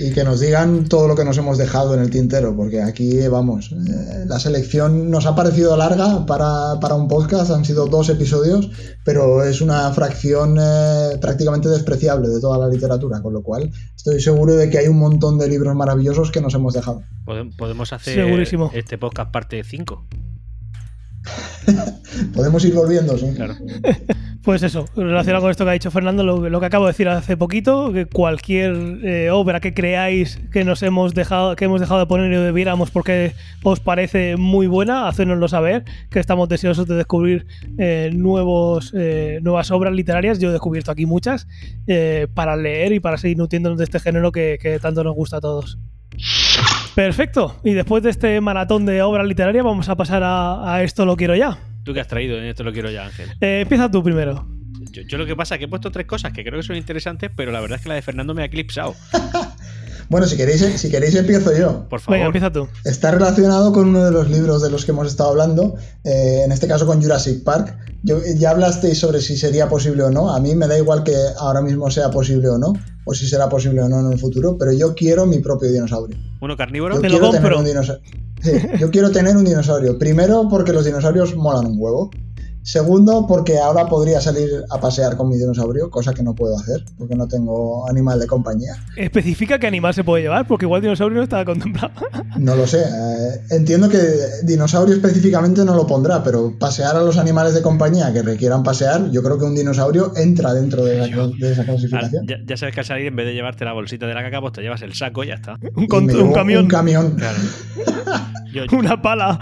Y 0.00 0.12
que 0.12 0.22
nos 0.22 0.38
digan 0.38 0.84
todo 0.88 1.08
lo 1.08 1.16
que 1.16 1.24
nos 1.24 1.36
hemos 1.38 1.58
dejado 1.58 1.92
en 1.94 2.00
el 2.00 2.10
tintero, 2.10 2.54
porque 2.54 2.80
aquí, 2.82 3.26
vamos, 3.26 3.72
eh, 3.72 4.24
la 4.26 4.38
selección 4.38 5.10
nos 5.10 5.26
ha 5.26 5.34
parecido 5.34 5.76
larga 5.76 6.24
para, 6.24 6.78
para 6.80 6.94
un 6.94 7.08
podcast, 7.08 7.50
han 7.50 7.64
sido 7.64 7.86
dos 7.86 8.08
episodios, 8.08 8.70
pero 9.04 9.42
es 9.42 9.60
una 9.60 9.90
fracción 9.90 10.56
eh, 10.60 11.16
prácticamente 11.20 11.68
despreciable 11.68 12.28
de 12.28 12.40
toda 12.40 12.58
la 12.58 12.68
literatura, 12.68 13.20
con 13.22 13.32
lo 13.32 13.42
cual 13.42 13.72
estoy 13.96 14.20
seguro 14.20 14.54
de 14.54 14.70
que 14.70 14.78
hay 14.78 14.86
un 14.86 14.98
montón 15.00 15.36
de 15.36 15.48
libros 15.48 15.74
maravillosos 15.74 16.30
que 16.30 16.40
nos 16.40 16.54
hemos 16.54 16.74
dejado. 16.74 17.02
Podem- 17.26 17.56
Podemos 17.56 17.92
hacer 17.92 18.14
Segurísimo. 18.14 18.70
este 18.74 18.98
podcast 18.98 19.32
parte 19.32 19.64
5. 19.64 20.06
Podemos 22.34 22.64
ir 22.64 22.74
volviendo, 22.74 23.16
¿sí? 23.18 23.26
Claro. 23.34 23.54
Pues 24.48 24.62
eso, 24.62 24.86
relacionado 24.96 25.42
con 25.42 25.50
esto 25.50 25.64
que 25.64 25.70
ha 25.70 25.74
dicho 25.74 25.90
Fernando, 25.90 26.22
lo, 26.24 26.48
lo 26.48 26.60
que 26.60 26.64
acabo 26.64 26.86
de 26.86 26.92
decir 26.92 27.06
hace 27.08 27.36
poquito, 27.36 27.92
que 27.92 28.06
cualquier 28.06 29.04
eh, 29.04 29.30
obra 29.30 29.60
que 29.60 29.74
creáis 29.74 30.40
que 30.50 30.64
nos 30.64 30.82
hemos 30.82 31.12
dejado, 31.12 31.54
que 31.54 31.66
hemos 31.66 31.80
dejado 31.80 32.00
de 32.00 32.06
poner 32.06 32.32
y 32.32 32.36
debiéramos 32.36 32.90
porque 32.90 33.34
os 33.62 33.80
parece 33.80 34.38
muy 34.38 34.66
buena, 34.66 35.06
hacérnoslo 35.06 35.48
saber, 35.48 35.84
que 36.10 36.18
estamos 36.18 36.48
deseosos 36.48 36.86
de 36.86 36.94
descubrir 36.94 37.46
eh, 37.76 38.10
nuevos, 38.14 38.94
eh, 38.96 39.40
nuevas 39.42 39.70
obras 39.70 39.92
literarias. 39.92 40.38
Yo 40.38 40.48
he 40.48 40.52
descubierto 40.52 40.92
aquí 40.92 41.04
muchas 41.04 41.46
eh, 41.86 42.26
para 42.32 42.56
leer 42.56 42.92
y 42.92 43.00
para 43.00 43.18
seguir 43.18 43.36
nutriéndonos 43.36 43.76
de 43.76 43.84
este 43.84 44.00
género 44.00 44.32
que, 44.32 44.58
que 44.62 44.78
tanto 44.78 45.04
nos 45.04 45.14
gusta 45.14 45.38
a 45.38 45.40
todos. 45.42 45.78
Perfecto. 46.98 47.60
Y 47.62 47.74
después 47.74 48.02
de 48.02 48.10
este 48.10 48.40
maratón 48.40 48.84
de 48.84 49.02
obras 49.02 49.24
literarias, 49.24 49.64
vamos 49.64 49.88
a 49.88 49.94
pasar 49.94 50.24
a, 50.24 50.74
a 50.74 50.82
esto 50.82 51.06
lo 51.06 51.16
quiero 51.16 51.36
ya. 51.36 51.56
¿Tú 51.84 51.94
qué 51.94 52.00
has 52.00 52.08
traído? 52.08 52.36
En 52.36 52.46
esto 52.46 52.64
lo 52.64 52.72
quiero 52.72 52.90
ya, 52.90 53.06
Ángel. 53.06 53.28
Eh, 53.40 53.60
empieza 53.60 53.88
tú 53.88 54.02
primero. 54.02 54.48
Yo, 54.90 55.02
yo 55.02 55.16
lo 55.16 55.24
que 55.24 55.36
pasa 55.36 55.54
es 55.54 55.60
que 55.60 55.66
he 55.66 55.68
puesto 55.68 55.92
tres 55.92 56.06
cosas 56.06 56.32
que 56.32 56.42
creo 56.42 56.58
que 56.58 56.66
son 56.66 56.74
interesantes, 56.74 57.30
pero 57.36 57.52
la 57.52 57.60
verdad 57.60 57.76
es 57.76 57.84
que 57.84 57.88
la 57.88 57.94
de 57.94 58.02
Fernando 58.02 58.34
me 58.34 58.42
ha 58.42 58.46
eclipsado. 58.46 58.96
Bueno, 60.10 60.26
si 60.26 60.36
queréis, 60.36 60.60
si 60.80 60.90
queréis 60.90 61.14
empiezo 61.14 61.54
yo. 61.56 61.86
Por 61.88 62.00
favor. 62.00 62.16
Venga, 62.16 62.26
empieza 62.26 62.50
tú. 62.50 62.66
Está 62.84 63.10
relacionado 63.10 63.72
con 63.74 63.88
uno 63.88 64.04
de 64.06 64.10
los 64.10 64.30
libros 64.30 64.62
de 64.62 64.70
los 64.70 64.84
que 64.86 64.92
hemos 64.92 65.06
estado 65.06 65.30
hablando, 65.30 65.74
eh, 66.04 66.42
en 66.44 66.52
este 66.52 66.66
caso 66.66 66.86
con 66.86 67.02
Jurassic 67.02 67.44
Park. 67.44 67.76
Yo- 68.04 68.20
ya 68.36 68.50
hablasteis 68.52 68.98
sobre 68.98 69.20
si 69.20 69.36
sería 69.36 69.68
posible 69.68 70.02
o 70.04 70.10
no. 70.10 70.30
A 70.34 70.40
mí 70.40 70.54
me 70.54 70.66
da 70.66 70.78
igual 70.78 71.02
que 71.04 71.14
ahora 71.38 71.60
mismo 71.60 71.90
sea 71.90 72.10
posible 72.10 72.48
o 72.48 72.56
no, 72.56 72.72
o 73.04 73.12
si 73.14 73.26
será 73.28 73.48
posible 73.50 73.82
o 73.82 73.88
no 73.88 74.00
en 74.00 74.12
el 74.12 74.18
futuro, 74.18 74.56
pero 74.58 74.72
yo 74.72 74.94
quiero 74.94 75.26
mi 75.26 75.40
propio 75.40 75.70
dinosaurio. 75.70 76.16
Uno 76.40 76.56
carnívoro. 76.56 76.94
Yo 76.94 77.00
Te 77.02 77.08
lo 77.10 77.18
quiero 77.18 77.30
tener 77.32 77.42
compro. 77.42 77.58
un 77.58 77.64
dinosaurio. 77.66 78.04
Sí, 78.42 78.52
yo 78.78 78.90
quiero 78.90 79.10
tener 79.10 79.36
un 79.36 79.44
dinosaurio. 79.44 79.98
Primero, 79.98 80.46
porque 80.48 80.72
los 80.72 80.84
dinosaurios 80.84 81.34
molan 81.36 81.66
un 81.66 81.76
huevo. 81.78 82.10
Segundo, 82.62 83.26
porque 83.26 83.58
ahora 83.58 83.86
podría 83.86 84.20
salir 84.20 84.48
a 84.70 84.78
pasear 84.80 85.16
con 85.16 85.28
mi 85.28 85.36
dinosaurio, 85.36 85.90
cosa 85.90 86.12
que 86.12 86.22
no 86.22 86.34
puedo 86.34 86.56
hacer, 86.58 86.84
porque 86.98 87.14
no 87.14 87.26
tengo 87.26 87.88
animal 87.88 88.20
de 88.20 88.26
compañía. 88.26 88.74
Especifica 88.96 89.58
qué 89.58 89.66
animal 89.66 89.94
se 89.94 90.04
puede 90.04 90.22
llevar, 90.22 90.46
porque 90.46 90.66
igual 90.66 90.82
dinosaurio 90.82 91.16
no 91.18 91.22
estaba 91.24 91.44
contemplado. 91.44 91.92
No 92.38 92.54
lo 92.56 92.66
sé. 92.66 92.80
eh, 92.82 93.40
entiendo 93.50 93.88
que 93.88 93.98
dinosaurio 94.44 94.94
específicamente 94.94 95.64
no 95.64 95.74
lo 95.74 95.86
pondrá, 95.86 96.22
pero 96.22 96.58
pasear 96.58 96.94
a 96.96 97.00
los 97.02 97.16
animales 97.16 97.54
de 97.54 97.62
compañía 97.62 98.12
que 98.12 98.22
requieran 98.22 98.62
pasear, 98.62 99.10
yo 99.10 99.22
creo 99.22 99.38
que 99.38 99.44
un 99.44 99.54
dinosaurio 99.54 100.12
entra 100.16 100.52
dentro 100.52 100.84
de, 100.84 100.98
la- 100.98 101.26
de 101.26 101.52
esa 101.52 101.64
clasificación. 101.64 102.26
ya, 102.26 102.36
ya 102.46 102.56
sabes 102.56 102.74
que 102.74 102.80
al 102.80 102.86
salir, 102.86 103.06
en 103.06 103.16
vez 103.16 103.26
de 103.26 103.32
llevarte 103.34 103.64
la 103.64 103.72
bolsita 103.72 104.06
de 104.06 104.14
la 104.14 104.22
caca, 104.22 104.40
pues 104.40 104.52
te 104.52 104.60
llevas 104.62 104.82
el 104.82 104.92
saco 104.94 105.24
y 105.24 105.28
ya 105.28 105.34
está. 105.34 105.58
Un, 105.74 105.86
camión, 106.32 106.64
Un 106.64 106.68
camión. 106.68 107.10
Claro. 107.16 107.38
Yo, 108.52 108.62
una 108.78 109.00
pala. 109.02 109.38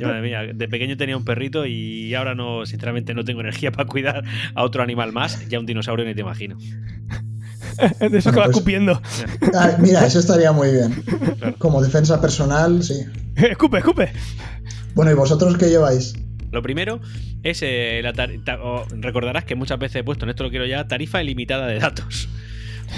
yo, 0.00 0.08
madre 0.08 0.22
mía, 0.22 0.40
de 0.52 0.68
pequeño 0.68 0.96
tenía 0.96 1.16
un 1.16 1.24
perrito 1.24 1.64
y 1.66 2.12
ahora 2.16 2.34
no, 2.34 2.49
sinceramente, 2.66 3.14
no 3.14 3.24
tengo 3.24 3.40
energía 3.40 3.72
para 3.76 3.86
cuidar 3.88 4.24
a 4.54 4.62
otro 4.64 4.82
animal 4.82 5.12
más. 5.12 5.48
Ya 5.48 5.58
un 5.58 5.66
dinosaurio 5.66 6.04
ni 6.06 6.14
te 6.14 6.20
imagino. 6.22 6.56
de 8.00 8.18
eso 8.18 8.30
que 8.30 8.36
Bueno, 8.36 8.38
va 8.40 8.44
pues- 8.46 8.56
escupiendo. 8.56 9.02
Ah, 9.54 9.76
mira, 9.78 10.04
eso 10.06 10.18
estaría 10.18 10.52
muy 10.52 10.70
bien. 10.72 11.02
Claro. 11.38 11.56
Como 11.58 11.82
defensa 11.82 12.20
personal, 12.20 12.82
sí. 12.82 12.94
escupe, 13.36 13.78
escupe. 13.78 14.12
Bueno, 14.94 15.10
¿y 15.10 15.14
vosotros 15.14 15.56
qué 15.56 15.68
lleváis? 15.68 16.14
Lo 16.50 16.62
primero 16.62 17.00
es 17.44 17.60
eh, 17.62 18.00
la 18.02 18.12
tar- 18.12 18.42
ta- 18.44 18.60
o 18.60 18.84
recordarás 18.90 19.44
que 19.44 19.54
muchas 19.54 19.78
veces 19.78 20.00
he 20.00 20.04
puesto 20.04 20.24
en 20.24 20.30
esto 20.30 20.42
lo 20.42 20.50
quiero 20.50 20.66
ya 20.66 20.88
tarifa 20.88 21.22
ilimitada 21.22 21.66
de 21.68 21.78
datos. 21.78 22.28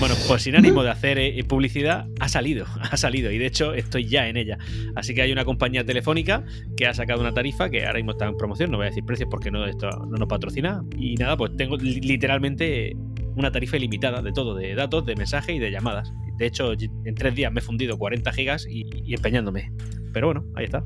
Bueno, 0.00 0.16
pues 0.26 0.42
sin 0.42 0.56
ánimo 0.56 0.82
de 0.82 0.90
hacer 0.90 1.18
eh, 1.18 1.44
publicidad, 1.44 2.06
ha 2.18 2.28
salido, 2.28 2.66
ha 2.80 2.96
salido 2.96 3.30
y 3.30 3.38
de 3.38 3.46
hecho 3.46 3.72
estoy 3.74 4.06
ya 4.06 4.26
en 4.28 4.36
ella. 4.36 4.58
Así 4.96 5.14
que 5.14 5.22
hay 5.22 5.30
una 5.32 5.44
compañía 5.44 5.84
telefónica 5.84 6.44
que 6.76 6.86
ha 6.86 6.94
sacado 6.94 7.20
una 7.20 7.32
tarifa 7.32 7.70
que 7.70 7.84
ahora 7.86 7.98
mismo 7.98 8.12
está 8.12 8.26
en 8.26 8.36
promoción, 8.36 8.70
no 8.72 8.78
voy 8.78 8.86
a 8.86 8.88
decir 8.90 9.04
precios 9.04 9.28
porque 9.30 9.50
no, 9.50 9.64
esto 9.64 9.88
no 9.90 10.16
nos 10.18 10.28
patrocina. 10.28 10.82
Y 10.98 11.14
nada, 11.16 11.36
pues 11.36 11.52
tengo 11.56 11.76
li- 11.76 12.00
literalmente 12.00 12.96
una 13.36 13.52
tarifa 13.52 13.76
ilimitada 13.76 14.22
de 14.22 14.32
todo, 14.32 14.54
de 14.56 14.74
datos, 14.74 15.06
de 15.06 15.14
mensaje 15.14 15.52
y 15.52 15.58
de 15.58 15.70
llamadas. 15.70 16.12
De 16.36 16.46
hecho, 16.46 16.72
en 16.72 17.14
tres 17.14 17.34
días 17.34 17.52
me 17.52 17.60
he 17.60 17.62
fundido 17.62 17.96
40 17.96 18.32
gigas 18.32 18.66
y, 18.68 18.84
y 19.04 19.14
empeñándome. 19.14 19.70
Pero 20.12 20.26
bueno, 20.26 20.44
ahí 20.56 20.64
está. 20.64 20.84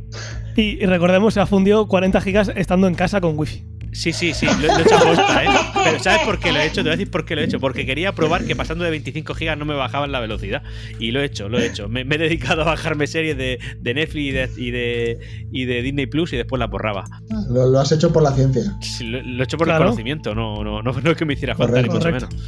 Y, 0.57 0.83
y 0.83 0.87
recordemos, 0.87 1.35
se 1.35 1.41
ha 1.41 1.47
fundido 1.47 1.89
40 1.89 2.21
gigas 2.21 2.53
estando 2.55 2.87
en 2.87 2.95
casa 2.95 3.21
con 3.21 3.39
wifi. 3.39 3.65
Sí, 3.93 4.13
sí, 4.13 4.35
sí, 4.35 4.47
lo, 4.47 4.69
lo 4.69 4.79
he 4.79 4.83
hecho 4.83 4.97
a 4.97 5.01
posta, 5.01 5.45
¿eh? 5.45 5.49
Pero 5.85 5.99
¿sabes 6.01 6.21
por 6.25 6.39
qué 6.39 6.53
lo 6.53 6.59
he 6.59 6.67
hecho? 6.67 6.77
Te 6.77 6.83
voy 6.83 6.89
a 6.91 6.97
decir 6.97 7.11
por 7.11 7.25
qué 7.25 7.35
lo 7.35 7.41
he 7.41 7.45
hecho. 7.45 7.59
Porque 7.61 7.87
quería 7.87 8.13
probar 8.13 8.45
que 8.45 8.55
pasando 8.55 8.85
de 8.85 8.91
25 8.91 9.35
gigas 9.35 9.57
no 9.57 9.65
me 9.65 9.75
bajaban 9.75 10.13
la 10.13 10.21
velocidad. 10.21 10.63
Y 10.99 11.13
lo 11.13 11.21
he 11.21 11.25
hecho, 11.25 11.49
lo 11.49 11.59
he 11.59 11.67
hecho. 11.67 11.89
Me, 11.89 12.05
me 12.05 12.17
he 12.17 12.19
dedicado 12.19 12.63
a 12.63 12.65
bajarme 12.67 13.07
series 13.07 13.37
de, 13.39 13.59
de 13.81 13.95
Netflix 13.95 14.25
y 14.27 14.31
de, 14.33 14.51
y, 14.57 14.71
de, 14.71 15.19
y 15.53 15.65
de 15.65 15.83
Disney 15.83 16.07
Plus 16.07 16.33
y 16.33 16.37
después 16.37 16.59
la 16.61 16.67
borraba. 16.67 17.05
Lo, 17.49 17.69
lo 17.71 17.81
has 17.81 17.91
hecho 17.93 18.13
por 18.13 18.23
la 18.23 18.33
ciencia. 18.33 18.63
Sí, 18.83 19.05
Lo, 19.05 19.23
lo 19.23 19.41
he 19.41 19.45
hecho 19.45 19.57
por 19.57 19.67
Claro. 19.67 19.85
el 19.85 19.89
conocimiento, 19.91 20.35
no, 20.35 20.63
no, 20.63 20.83
no, 20.83 20.93
no 20.93 21.11
es 21.11 21.17
que 21.17 21.25
me 21.25 21.33
hiciera 21.35 21.55
falta 21.55 21.81
ni 21.81 21.89
mucho 21.89 22.01
Correcto. 22.01 22.29
menos. 22.29 22.47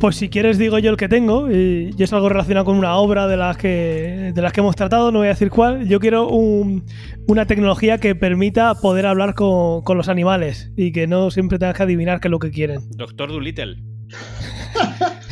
Pues 0.00 0.16
si 0.16 0.28
quieres 0.28 0.58
digo 0.58 0.78
yo 0.80 0.90
el 0.90 0.96
que 0.96 1.08
tengo, 1.08 1.50
y, 1.50 1.94
y 1.96 2.02
es 2.02 2.12
algo 2.12 2.28
relacionado 2.28 2.66
con 2.66 2.76
una 2.76 2.96
obra 2.96 3.26
de 3.28 3.36
las 3.36 3.56
que 3.56 4.32
de 4.34 4.42
las 4.42 4.52
que 4.52 4.60
hemos 4.60 4.74
tratado, 4.74 5.12
no 5.12 5.20
voy 5.20 5.28
a 5.28 5.30
decir 5.30 5.50
cuál. 5.50 5.86
Yo 5.88 6.00
quiero 6.00 6.28
un- 6.28 6.84
una 7.26 7.46
tecnología 7.46 7.98
que 7.98 8.14
permita 8.14 8.74
poder 8.74 9.06
hablar 9.06 9.34
con, 9.34 9.82
con 9.82 9.96
los 9.96 10.08
animales 10.08 10.70
y 10.76 10.92
que 10.92 11.06
no 11.06 11.30
siempre 11.30 11.58
tengas 11.58 11.76
que 11.76 11.82
adivinar 11.82 12.20
qué 12.20 12.28
es 12.28 12.32
lo 12.32 12.38
que 12.38 12.50
quieren. 12.50 12.80
Doctor 12.90 13.30
Dolittle. 13.30 13.76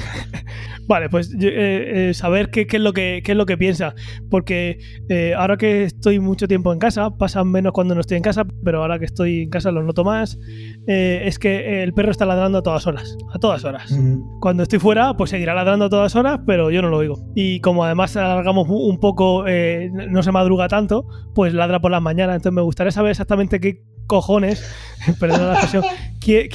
Vale, 0.89 1.09
pues 1.09 1.33
eh, 1.41 2.11
eh, 2.11 2.15
saber 2.15 2.51
qué, 2.51 2.67
qué 2.67 2.77
es 2.77 2.83
lo 2.83 2.93
que, 2.93 3.23
qué 3.25 3.33
es 3.33 3.39
lo 3.39 3.47
que 3.47 3.57
piensa. 3.57 3.95
Porque 4.31 4.79
eh, 5.09 5.35
ahora 5.37 5.57
que 5.57 5.85
estoy 5.85 6.19
mucho 6.19 6.49
tiempo 6.49 6.73
en 6.73 6.79
casa, 6.79 7.11
pasan 7.17 7.51
menos 7.51 7.73
cuando 7.73 7.95
no 7.95 8.01
estoy 8.01 8.17
en 8.17 8.23
casa, 8.23 8.45
pero 8.65 8.83
ahora 8.83 8.99
que 8.99 9.05
estoy 9.05 9.43
en 9.43 9.51
casa 9.51 9.71
lo 9.71 9.83
noto 9.83 10.05
más. 10.05 10.39
eh, 10.87 11.23
es 11.27 11.39
que 11.39 11.83
el 11.83 11.93
perro 11.95 12.11
está 12.11 12.27
ladrando 12.27 12.59
a 12.59 12.63
todas 12.63 12.87
horas. 12.87 13.17
A 13.33 13.39
todas 13.39 13.65
horas. 13.65 13.95
Cuando 14.41 14.65
estoy 14.65 14.79
fuera, 14.79 15.17
pues 15.17 15.31
seguirá 15.31 15.55
ladrando 15.55 15.87
a 15.87 15.91
todas 15.91 16.15
horas, 16.17 16.41
pero 16.47 16.71
yo 16.71 16.83
no 16.83 16.89
lo 16.89 16.99
oigo. 16.99 17.19
Y 17.35 17.61
como 17.61 17.85
además 17.85 18.17
alargamos 18.17 18.67
un 18.69 18.99
poco, 18.99 19.47
eh, 19.47 19.91
no 19.93 20.23
se 20.23 20.33
madruga 20.33 20.69
tanto, 20.69 21.07
pues 21.35 21.55
ladra 21.55 21.81
por 21.81 21.91
las 21.91 22.03
mañanas. 22.03 22.37
Entonces 22.37 22.55
me 22.57 22.63
gustaría 22.63 22.91
saber 22.91 23.13
exactamente 23.13 23.61
qué 23.61 23.83
cojones, 24.09 24.63
perdón 25.21 25.47
la 25.47 25.53
expresión, 25.55 25.85
qué 26.21 26.49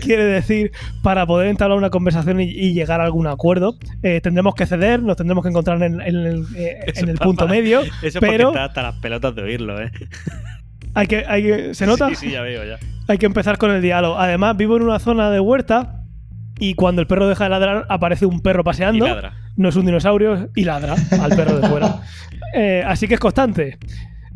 quiere 0.00 0.24
decir 0.24 0.70
para 1.02 1.26
poder 1.26 1.48
entablar 1.48 1.76
una 1.76 1.90
conversación 1.90 2.40
y, 2.40 2.44
y 2.44 2.72
llegar 2.72 3.00
a 3.00 3.04
algún 3.04 3.26
acuerdo. 3.26 3.55
Eh, 4.02 4.20
tendremos 4.22 4.54
que 4.54 4.66
ceder, 4.66 5.02
nos 5.02 5.16
tendremos 5.16 5.42
que 5.42 5.48
encontrar 5.50 5.82
en, 5.82 6.00
en 6.00 6.16
el, 6.16 6.44
eh, 6.56 6.78
en 6.94 7.08
el 7.08 7.18
punto 7.18 7.46
medio. 7.48 7.80
Eso 8.02 8.20
Pero- 8.20 8.48
está 8.48 8.64
hasta 8.64 8.82
las 8.82 8.94
pelotas 8.96 9.34
de 9.34 9.42
oírlo, 9.42 9.80
¿eh? 9.80 9.90
Hay 10.94 11.06
que, 11.08 11.24
hay 11.28 11.42
que- 11.42 11.74
¿Se 11.74 11.84
nota? 11.86 12.08
Sí, 12.08 12.14
sí, 12.14 12.30
ya 12.30 12.40
veo, 12.40 12.64
ya. 12.64 12.78
Hay 13.06 13.18
que 13.18 13.26
empezar 13.26 13.58
con 13.58 13.70
el 13.70 13.82
diálogo. 13.82 14.18
Además, 14.18 14.56
vivo 14.56 14.76
en 14.78 14.82
una 14.82 14.98
zona 14.98 15.30
de 15.30 15.40
huerta 15.40 16.04
y 16.58 16.72
cuando 16.72 17.02
el 17.02 17.06
perro 17.06 17.28
deja 17.28 17.44
de 17.44 17.50
ladrar, 17.50 17.84
aparece 17.90 18.24
un 18.24 18.40
perro 18.40 18.62
Y 18.62 18.64
paseando. 18.64 19.06
ladra. 19.06 19.34
no 19.56 19.68
es 19.68 19.76
un 19.76 19.84
dinosaurio 19.84 20.48
y 20.56 20.64
ladra 20.64 20.94
al 21.20 21.36
perro 21.36 21.58
de 21.60 21.68
fuera. 21.68 22.00
Eh, 22.54 22.82
así 22.86 23.06
que 23.08 23.14
es 23.14 23.20
constante. 23.20 23.76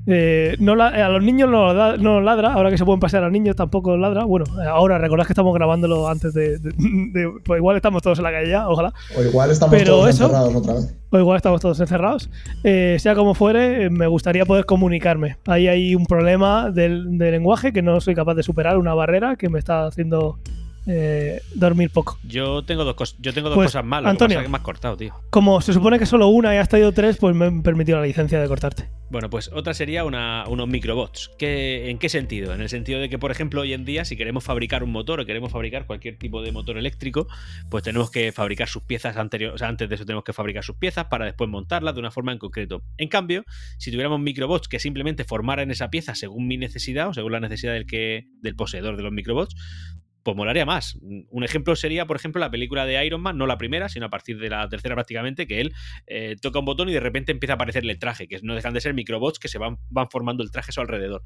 Eh, 0.07 0.57
no 0.59 0.75
la- 0.77 0.89
a 0.89 1.09
los 1.11 1.23
niños 1.23 1.49
no, 1.51 2.21
ladra, 2.21 2.53
ahora 2.55 2.71
que 2.71 2.79
se 2.79 2.85
pueden 2.85 3.01
pasear 3.01 3.23
a 3.23 3.27
los 3.27 3.33
niños 3.33 3.55
tampoco 3.55 3.97
ladra. 3.97 4.25
Bueno, 4.25 4.47
eh, 4.61 4.67
ahora 4.67 4.99
recordad 4.99 5.27
que 5.27 5.33
estamos 5.33 5.55
grabándolo 5.55 6.09
antes 6.09 6.33
de, 6.35 6.59
de- 6.59 6.71
de- 6.73 7.31
Pues 7.45 7.59
igual 7.59 7.77
estamos 7.77 8.03
todos 8.03 8.19
en 8.19 8.25
la 8.25 8.33
calle 8.33 8.49
ya, 8.51 8.69
ojalá. 8.69 8.93
O 9.17 9.23
igual 9.23 9.51
estamos 9.51 9.75
Pero 9.77 9.93
todos 9.93 10.09
eso- 10.11 10.25
encerrados 10.25 10.55
otra 10.55 10.75
vez. 10.75 10.97
O 11.11 11.19
igual 11.19 11.37
estamos 11.37 11.61
todos 11.61 11.79
encerrados. 11.81 12.31
Eh, 12.65 12.97
sea 13.01 13.15
como 13.15 13.35
fuere, 13.35 13.85
eh, 13.85 13.91
me 13.91 14.07
gustaría 14.07 14.45
poder 14.47 14.65
comunicarme. 14.65 15.37
Ahí 15.47 15.69
hay 15.69 15.95
un 15.95 16.07
problema 16.07 16.71
del, 16.71 17.19
de 17.19 17.31
lenguaje 17.33 17.73
que 17.73 17.83
no 17.83 18.01
soy 18.01 18.15
capaz 18.15 18.35
de 18.35 18.43
superar, 18.43 18.79
una 18.79 18.95
barrera 18.95 19.37
que 19.37 19.49
me 19.49 19.59
está 19.59 19.87
haciendo 19.87 20.39
eh, 20.87 21.41
dormir 21.55 21.91
poco. 21.91 22.19
Yo 22.23 22.63
tengo 22.65 22.85
dos, 22.85 22.97
cos- 22.97 23.17
yo 23.21 23.33
tengo 23.33 23.49
dos 23.49 23.57
Pues, 23.57 23.69
cosas 23.69 23.85
malas. 23.85 24.09
Que 24.09 24.11
Antonio. 24.11 24.37
pasa 24.39 24.45
que 24.45 24.51
me 24.51 24.57
has 24.57 24.63
cortado, 24.65 24.97
tío. 24.97 25.15
Como 25.31 25.61
se 25.61 25.73
supone 25.73 25.99
que 25.99 26.07
solo 26.07 26.29
una 26.29 26.55
y 26.55 26.59
has 26.59 26.69
traído 26.69 26.93
tres, 26.93 27.17
pues 27.19 27.35
me 27.37 27.47
han 27.47 27.63
permitido 27.63 27.99
la 27.99 28.07
licencia 28.07 28.41
de 28.41 28.49
cortarte. 28.49 28.89
Bueno, 29.11 29.29
pues 29.29 29.51
otra 29.53 29.75
sería 29.75 30.05
una- 30.05 30.45
unos 30.47 30.69
microbots. 30.69 31.33
¿Qué, 31.37 31.91
¿En 31.91 31.99
qué 31.99 32.09
sentido? 32.09 32.55
En 32.55 32.61
el 32.61 32.69
sentido 32.69 33.01
de 33.01 33.09
que, 33.09 33.19
por 33.19 33.33
ejemplo, 33.33 33.61
hoy 33.63 33.73
en 33.73 33.85
día, 33.85 34.05
si 34.05 34.17
queremos 34.17 34.45
fabricar 34.45 34.85
un 34.85 34.93
motor 34.93 35.19
o 35.19 35.27
queremos 35.27 35.51
fabricar 35.51 35.85
cualquier 35.87 36.17
tipo 36.17 36.43
de 36.43 36.53
motor 36.53 36.79
eléctrico, 36.79 37.27
pues 37.71 37.83
tenemos 37.83 38.11
que 38.13 38.31
fabricar 38.31 38.69
sus 38.69 38.83
piezas 38.85 39.17
anteriores. 39.17 39.57
O 39.57 39.59
sea, 39.59 39.67
antes 39.69 39.89
de 39.89 39.97
eso 39.97 40.07
tenemos 40.07 40.23
que 40.23 40.33
fabricar 40.33 40.63
sus 40.63 40.77
piezas 40.77 41.07
para 41.07 41.25
después 41.25 41.51
montarlas 41.51 41.95
de 41.95 42.01
una 42.01 42.13
forma 42.13 42.31
en 42.31 42.39
concreto. 42.39 42.83
En 42.99 43.09
cambio, 43.09 43.45
si 43.79 43.91
tuviéramos 43.91 44.21
microbots 44.21 44.69
que 44.69 44.79
simplemente 44.79 45.25
formaran 45.25 45.73
esa 45.73 45.91
pieza 45.91 46.15
según 46.15 46.47
mi 46.47 46.57
necesidad 46.57 47.09
o 47.09 47.13
según 47.15 47.33
la 47.33 47.41
necesidad 47.41 47.73
del, 47.73 47.87
que, 47.87 48.29
del 48.43 48.55
poseedor 48.55 48.97
de 48.97 49.03
los 49.03 49.13
microbots, 49.13 49.57
pues 50.23 50.37
molaría 50.37 50.67
más. 50.67 50.99
Un 51.01 51.45
ejemplo 51.45 51.77
sería, 51.77 52.07
por 52.07 52.17
ejemplo, 52.17 52.41
la 52.41 52.51
película 52.51 52.87
de 52.87 53.05
Iron 53.05 53.21
Man, 53.21 53.39
no 53.39 53.47
la 53.47 53.59
primera, 53.59 53.89
sino 53.89 54.07
a 54.07 54.11
partir 54.11 54.39
de 54.39 54.51
la 54.51 54.69
tercera 54.69 54.95
prácticamente, 54.95 55.47
que 55.47 55.61
él 55.61 55.73
eh, 56.07 56.37
toca 56.41 56.59
un 56.59 56.65
botón 56.65 56.89
y 56.89 56.93
de 56.93 57.01
repente 57.01 57.33
empieza 57.33 57.55
a 57.55 57.57
aparecerle 57.57 57.93
el 57.93 57.99
traje, 57.99 58.29
que 58.29 58.39
no 58.43 58.55
dejan 58.55 58.75
de 58.75 58.81
ser 58.81 58.95
microbots 58.95 59.39
que 59.39 59.49
se 59.49 59.59
van, 59.59 59.79
van 59.89 60.09
formando 60.11 60.43
el 60.43 60.51
traje 60.51 60.71
a 60.71 60.73
su 60.73 60.81
alrededor. 60.81 61.23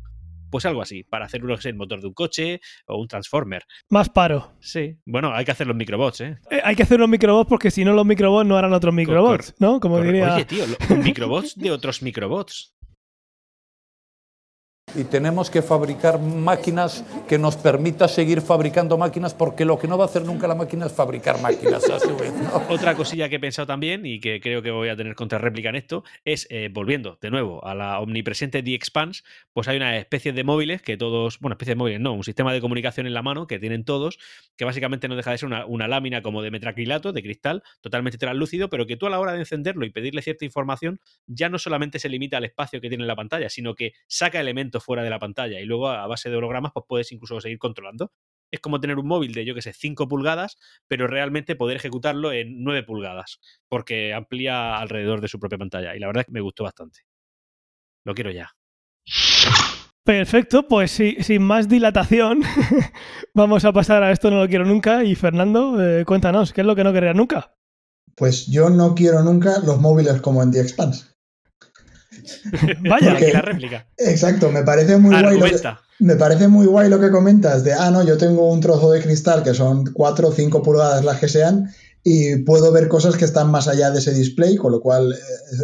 Pues 0.51 0.67
algo 0.67 0.83
así, 0.83 1.03
para 1.03 1.25
hacer 1.25 1.45
uno 1.45 1.57
que 1.57 1.69
el 1.69 1.75
motor 1.75 2.01
de 2.01 2.07
un 2.07 2.15
coche 2.15 2.61
o 2.87 2.97
un 3.01 3.09
transformer. 3.09 3.65
Más 3.91 4.09
paro. 4.09 4.53
Sí, 4.61 4.99
bueno, 5.05 5.35
hay 5.35 5.45
que 5.45 5.51
hacer 5.51 5.67
los 5.67 5.75
microbots, 5.75 6.21
¿eh? 6.21 6.39
Eh, 6.49 6.61
hay 6.63 6.77
que 6.77 6.85
hacer 6.85 6.99
unos 6.99 7.09
microbots 7.09 7.49
porque 7.49 7.73
si 7.73 7.85
no 7.85 7.93
los 7.93 8.07
microbots 8.07 8.47
no 8.47 8.57
harán 8.57 8.73
otros 8.73 8.95
microbots, 8.95 9.55
¿no? 9.59 9.81
Como 9.81 10.01
diría... 10.01 10.37
Oye, 10.37 10.45
tío, 10.45 10.65
microbots 11.03 11.57
de 11.57 11.73
otros 11.73 12.03
microbots. 12.03 12.74
Y 14.95 15.05
tenemos 15.05 15.51
que 15.51 15.63
fabricar 15.63 16.21
máquinas 16.21 17.05
que 17.29 17.39
nos 17.39 17.57
permita 17.57 18.09
seguir 18.09 18.41
fabricando 18.41 18.97
máquinas 18.97 19.35
porque 19.35 19.65
lo 19.65 19.79
que 19.79 19.89
no 19.89 19.99
va 19.99 20.05
a 20.05 20.07
hacer 20.07 20.25
nunca 20.25 20.47
la 20.47 20.55
máquina 20.55 20.87
es 20.87 20.93
fabricar 20.93 21.41
máquinas. 21.41 21.85
Otra 22.69 22.95
cosilla 22.95 23.29
que 23.29 23.37
he 23.37 23.41
pensado 23.41 23.67
también 23.67 24.07
y 24.07 24.21
que 24.21 24.41
creo 24.41 24.63
que 24.63 24.71
voy 24.71 24.89
a 24.89 24.97
tener 24.97 25.15
contrarréplica 25.15 25.71
en 25.71 25.77
esto 25.77 26.05
es, 26.25 26.47
eh, 26.51 26.69
volviendo 26.73 27.19
de 27.21 27.31
nuevo 27.31 27.65
a 27.65 27.75
la 27.75 28.01
omnipresente 28.01 28.63
The 28.63 28.75
Expanse, 28.75 29.23
pues 29.53 29.69
hay 29.69 29.77
una 29.77 29.97
especie 29.97 30.33
de 30.33 30.45
móviles 30.45 30.83
que 30.83 30.97
todos, 30.97 31.39
bueno, 31.41 31.55
especie 31.55 31.73
de 31.73 31.77
móviles, 31.77 32.01
no, 32.01 32.13
un 32.13 32.25
sistema 32.25 32.53
de 32.53 32.61
comunicación 32.61 33.07
en 33.07 33.15
la 33.15 33.23
mano 33.23 33.47
que 33.47 33.59
tienen 33.59 33.85
todos, 33.85 34.19
que 34.57 34.65
básicamente 34.65 35.09
no 35.09 35.17
deja 35.17 35.31
de 35.31 35.39
ser 35.39 35.47
una, 35.47 35.67
una 35.67 35.89
lámina 35.89 36.23
como 36.23 36.43
de 36.43 36.51
metraquilato, 36.51 37.13
de 37.13 37.23
cristal, 37.23 37.63
totalmente 37.81 38.19
translúcido, 38.19 38.69
pero 38.69 38.87
que 38.87 38.97
tú 38.97 39.07
a 39.07 39.11
la 39.11 39.19
hora 39.19 39.33
de 39.33 39.41
encenderlo 39.41 39.85
y 39.85 39.91
pedirle 39.91 40.23
cierta 40.23 40.45
información, 40.45 41.01
ya 41.27 41.49
no 41.49 41.59
solamente 41.59 41.99
se 41.99 42.09
limita 42.09 42.37
al 42.37 42.45
espacio 42.45 42.81
que 42.81 42.89
tiene 42.89 43.05
en 43.05 43.09
la 43.09 43.17
pantalla, 43.17 43.49
sino 43.49 43.75
que 43.75 43.93
saca 44.07 44.41
elementos 44.41 44.84
fuera 44.85 45.03
de 45.03 45.11
la 45.11 45.19
pantalla 45.19 45.61
y 45.61 45.65
luego 45.65 45.89
a 45.89 46.07
base 46.07 46.31
de 46.31 46.37
hologramas 46.37 46.73
pues 46.73 46.85
puedes 46.89 47.13
incluso 47.13 47.41
seguir 47.41 47.59
controlando. 47.59 48.13
Es 48.51 48.61
como 48.61 48.81
tener 48.81 48.99
un 48.99 49.09
móvil 49.09 49.33
de, 49.35 49.45
yo 49.45 49.55
que 49.55 49.63
sé, 49.63 49.73
5 49.73 50.07
pulgadas, 50.07 50.59
pero 50.87 51.07
realmente 51.09 51.57
poder 51.57 51.77
ejecutarlo 51.77 52.31
en 52.31 52.63
9 52.63 52.85
pulgadas, 52.85 53.41
porque 53.69 54.15
amplía 54.15 54.77
alrededor 54.77 55.21
de 55.21 55.29
su 55.29 55.41
propia 55.41 55.59
pantalla. 55.59 55.97
Y 55.97 55.99
la 55.99 56.07
verdad 56.07 56.21
es 56.21 56.27
que 56.27 56.33
me 56.33 56.41
gustó 56.41 56.63
bastante. 56.63 57.01
Lo 58.05 58.15
quiero 58.15 58.31
ya. 58.31 58.53
Perfecto, 60.05 60.69
pues 60.69 60.91
sí, 60.91 61.17
sin 61.21 61.43
más 61.43 61.67
dilatación, 61.67 62.43
vamos 63.35 63.65
a 63.65 63.73
pasar 63.73 64.03
a 64.03 64.13
esto 64.13 64.31
no 64.31 64.43
lo 64.43 64.49
quiero 64.49 64.67
nunca. 64.67 65.03
Y 65.03 65.15
Fernando, 65.15 65.83
eh, 65.83 66.05
cuéntanos, 66.05 66.53
¿qué 66.53 66.61
es 66.61 66.67
lo 66.67 66.77
que 66.77 66.85
no 66.85 66.93
querrías 66.93 67.17
nunca? 67.17 67.57
Pues 68.15 68.47
yo 68.47 68.69
no 68.69 68.95
quiero 68.95 69.23
nunca 69.23 69.59
los 69.61 69.81
móviles 69.81 70.21
como 70.21 70.43
en 70.43 70.51
The 70.51 70.61
Expanse. 70.61 71.14
Vaya, 72.89 73.13
Aquí 73.13 73.33
la 73.33 73.43
réplica. 73.43 73.87
Exacto, 73.97 74.51
me 74.51 74.63
parece 74.63 74.97
muy 74.97 75.21
guay 75.21 75.39
lo 75.39 75.47
que, 75.47 75.61
me 76.01 76.17
parece 76.17 76.49
muy 76.49 76.67
guay 76.67 76.89
lo 76.89 77.01
que 77.01 77.11
comentas 77.11 77.65
de, 77.65 77.73
ah, 77.73 77.91
no, 77.91 78.05
yo 78.05 78.17
tengo 78.19 78.51
un 78.51 78.61
trozo 78.61 78.91
de 78.93 79.01
cristal 79.01 79.43
que 79.43 79.55
son 79.55 79.93
4 79.93 80.29
o 80.29 80.33
5 80.33 80.63
pulgadas 80.63 81.05
las 81.05 81.19
que 81.19 81.29
sean 81.29 81.71
y 82.03 82.37
puedo 82.45 82.71
ver 82.71 82.89
cosas 82.89 83.17
que 83.17 83.25
están 83.25 83.51
más 83.51 83.67
allá 83.67 83.91
de 83.91 83.99
ese 83.99 84.13
display, 84.13 84.57
con 84.57 84.73
lo 84.73 84.81
cual 84.81 85.13
eh, 85.13 85.17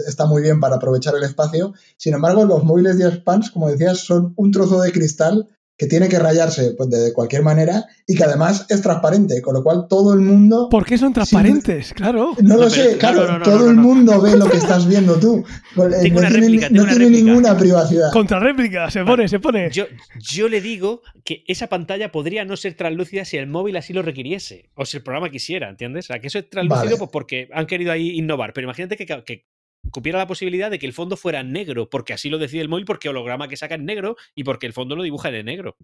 está 0.09 0.25
muy 0.25 0.41
bien 0.41 0.59
para 0.59 0.77
aprovechar 0.77 1.15
el 1.15 1.23
espacio. 1.23 1.75
Sin 1.99 2.15
embargo, 2.15 2.47
los 2.47 2.65
móviles 2.65 2.97
de 2.97 3.09
Expanse, 3.09 3.51
como 3.53 3.69
decías, 3.69 3.99
son 3.99 4.33
un 4.37 4.51
trozo 4.51 4.81
de 4.81 4.91
cristal 4.91 5.47
que 5.81 5.87
tiene 5.87 6.11
que 6.11 6.19
rayarse 6.19 6.75
pues, 6.77 6.91
de 6.91 7.11
cualquier 7.15 7.43
manera 7.43 7.87
y 8.07 8.15
que 8.15 8.23
además 8.23 8.67
es 8.69 8.83
transparente, 8.83 9.41
con 9.41 9.55
lo 9.55 9.63
cual 9.63 9.87
todo 9.89 10.13
el 10.13 10.21
mundo... 10.21 10.69
¿Por 10.69 10.85
qué 10.85 10.99
son 10.99 11.15
transparentes? 11.15 11.95
claro. 11.95 12.35
No 12.43 12.59
lo 12.59 12.69
sé, 12.69 12.99
claro, 12.99 13.43
todo 13.43 13.71
el 13.71 13.77
mundo 13.77 14.21
ve 14.21 14.37
lo 14.37 14.45
que 14.45 14.59
estás 14.59 14.87
viendo 14.87 15.19
tú. 15.19 15.43
No 15.77 15.89
tiene, 15.89 16.69
no 16.69 16.85
tiene 16.85 17.09
ninguna 17.09 17.57
privacidad. 17.57 18.13
Contra 18.13 18.39
réplica, 18.39 18.91
se 18.91 19.03
pone, 19.05 19.27
se 19.27 19.41
pone. 19.41 19.71
Yo, 19.71 19.87
yo 20.19 20.51
le 20.51 20.61
digo 20.61 21.01
que 21.25 21.45
esa 21.49 21.69
pantalla 21.69 22.13
podría 22.13 22.45
no 22.45 22.59
ser 22.59 22.75
translúcida 22.75 23.25
si 23.25 23.39
el 23.39 23.47
móvil 23.47 23.79
así 23.79 23.95
lo 23.95 24.03
requiriese 24.03 24.69
o 24.75 24.85
si 24.85 24.99
el 24.99 25.03
programa 25.03 25.31
quisiera, 25.31 25.71
¿entiendes? 25.71 26.05
O 26.05 26.09
sea, 26.09 26.19
que 26.19 26.27
eso 26.27 26.41
es 26.41 26.51
translúcido 26.51 26.99
pues 26.99 27.09
porque 27.11 27.49
han 27.55 27.65
querido 27.65 27.91
ahí 27.91 28.19
innovar, 28.19 28.53
pero 28.53 28.67
imagínate 28.67 28.99
que, 28.99 29.07
que 29.25 29.47
cupiera 29.91 30.19
la 30.19 30.27
posibilidad 30.27 30.71
de 30.71 30.79
que 30.79 30.87
el 30.87 30.93
fondo 30.93 31.17
fuera 31.17 31.43
negro, 31.43 31.89
porque 31.89 32.13
así 32.13 32.29
lo 32.29 32.39
decide 32.39 32.63
el 32.63 32.69
móvil, 32.69 32.85
porque 32.85 33.09
el 33.09 33.17
holograma 33.17 33.49
que 33.49 33.57
saca 33.57 33.75
es 33.75 33.83
negro 33.83 34.17
y 34.35 34.45
porque 34.45 34.67
el 34.67 34.73
fondo 34.73 34.97
lo 34.97 35.03
dibuja 35.03 35.31
de 35.31 35.43
negro. 35.43 35.77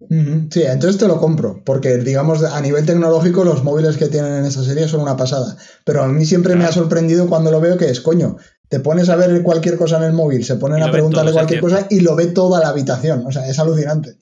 Sí, 0.51 0.63
entonces 0.63 0.97
te 0.97 1.07
lo 1.07 1.19
compro, 1.19 1.61
porque 1.65 1.97
digamos 1.97 2.43
a 2.43 2.61
nivel 2.61 2.85
tecnológico 2.85 3.43
los 3.43 3.63
móviles 3.63 3.97
que 3.97 4.07
tienen 4.07 4.33
en 4.33 4.45
esa 4.45 4.63
serie 4.63 4.87
son 4.87 5.01
una 5.01 5.17
pasada, 5.17 5.57
pero 5.83 6.03
a 6.03 6.07
mí 6.07 6.25
siempre 6.25 6.55
me 6.55 6.65
ha 6.65 6.71
sorprendido 6.71 7.27
cuando 7.27 7.51
lo 7.51 7.59
veo 7.59 7.77
que 7.77 7.89
es, 7.89 8.01
coño, 8.01 8.37
te 8.69 8.79
pones 8.79 9.09
a 9.09 9.15
ver 9.15 9.41
cualquier 9.43 9.77
cosa 9.77 9.97
en 9.97 10.03
el 10.03 10.13
móvil, 10.13 10.43
se 10.43 10.55
ponen 10.55 10.83
a 10.83 10.91
preguntarle 10.91 11.31
cualquier 11.31 11.61
cosa 11.61 11.87
y 11.89 12.01
lo 12.01 12.15
ve 12.15 12.27
toda 12.27 12.59
la 12.59 12.69
habitación, 12.69 13.25
o 13.25 13.31
sea, 13.31 13.47
es 13.47 13.59
alucinante. 13.59 14.17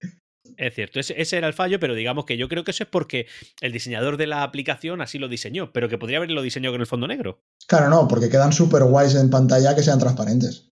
Es 0.58 0.74
cierto, 0.74 1.00
ese, 1.00 1.20
ese, 1.22 1.38
era 1.38 1.48
el 1.48 1.54
fallo, 1.54 1.80
pero 1.80 1.96
digamos 1.96 2.26
que 2.26 2.38
yo 2.38 2.48
creo 2.48 2.64
que 2.64 2.72
eso 2.72 2.84
es 2.84 2.90
porque 2.90 3.28
el 3.62 3.72
diseñador 3.72 4.18
de 4.18 4.28
la 4.28 4.44
aplicación 4.44 5.02
así 5.02 5.20
lo 5.20 5.28
diseñó, 5.28 5.72
pero 5.74 5.90
que 5.90 5.98
podría 5.98 6.18
haberlo 6.18 6.42
diseñado 6.42 6.74
con 6.74 6.82
el 6.82 6.88
fondo 6.88 7.08
negro. 7.08 7.44
Claro, 7.68 7.90
no, 7.90 8.08
porque 8.08 8.30
quedan 8.30 8.54
súper 8.54 8.84
guays 8.84 9.16
en 9.16 9.30
pantalla 9.30 9.76
que 9.76 9.84
sean 9.84 10.00
transparentes. 10.00 10.72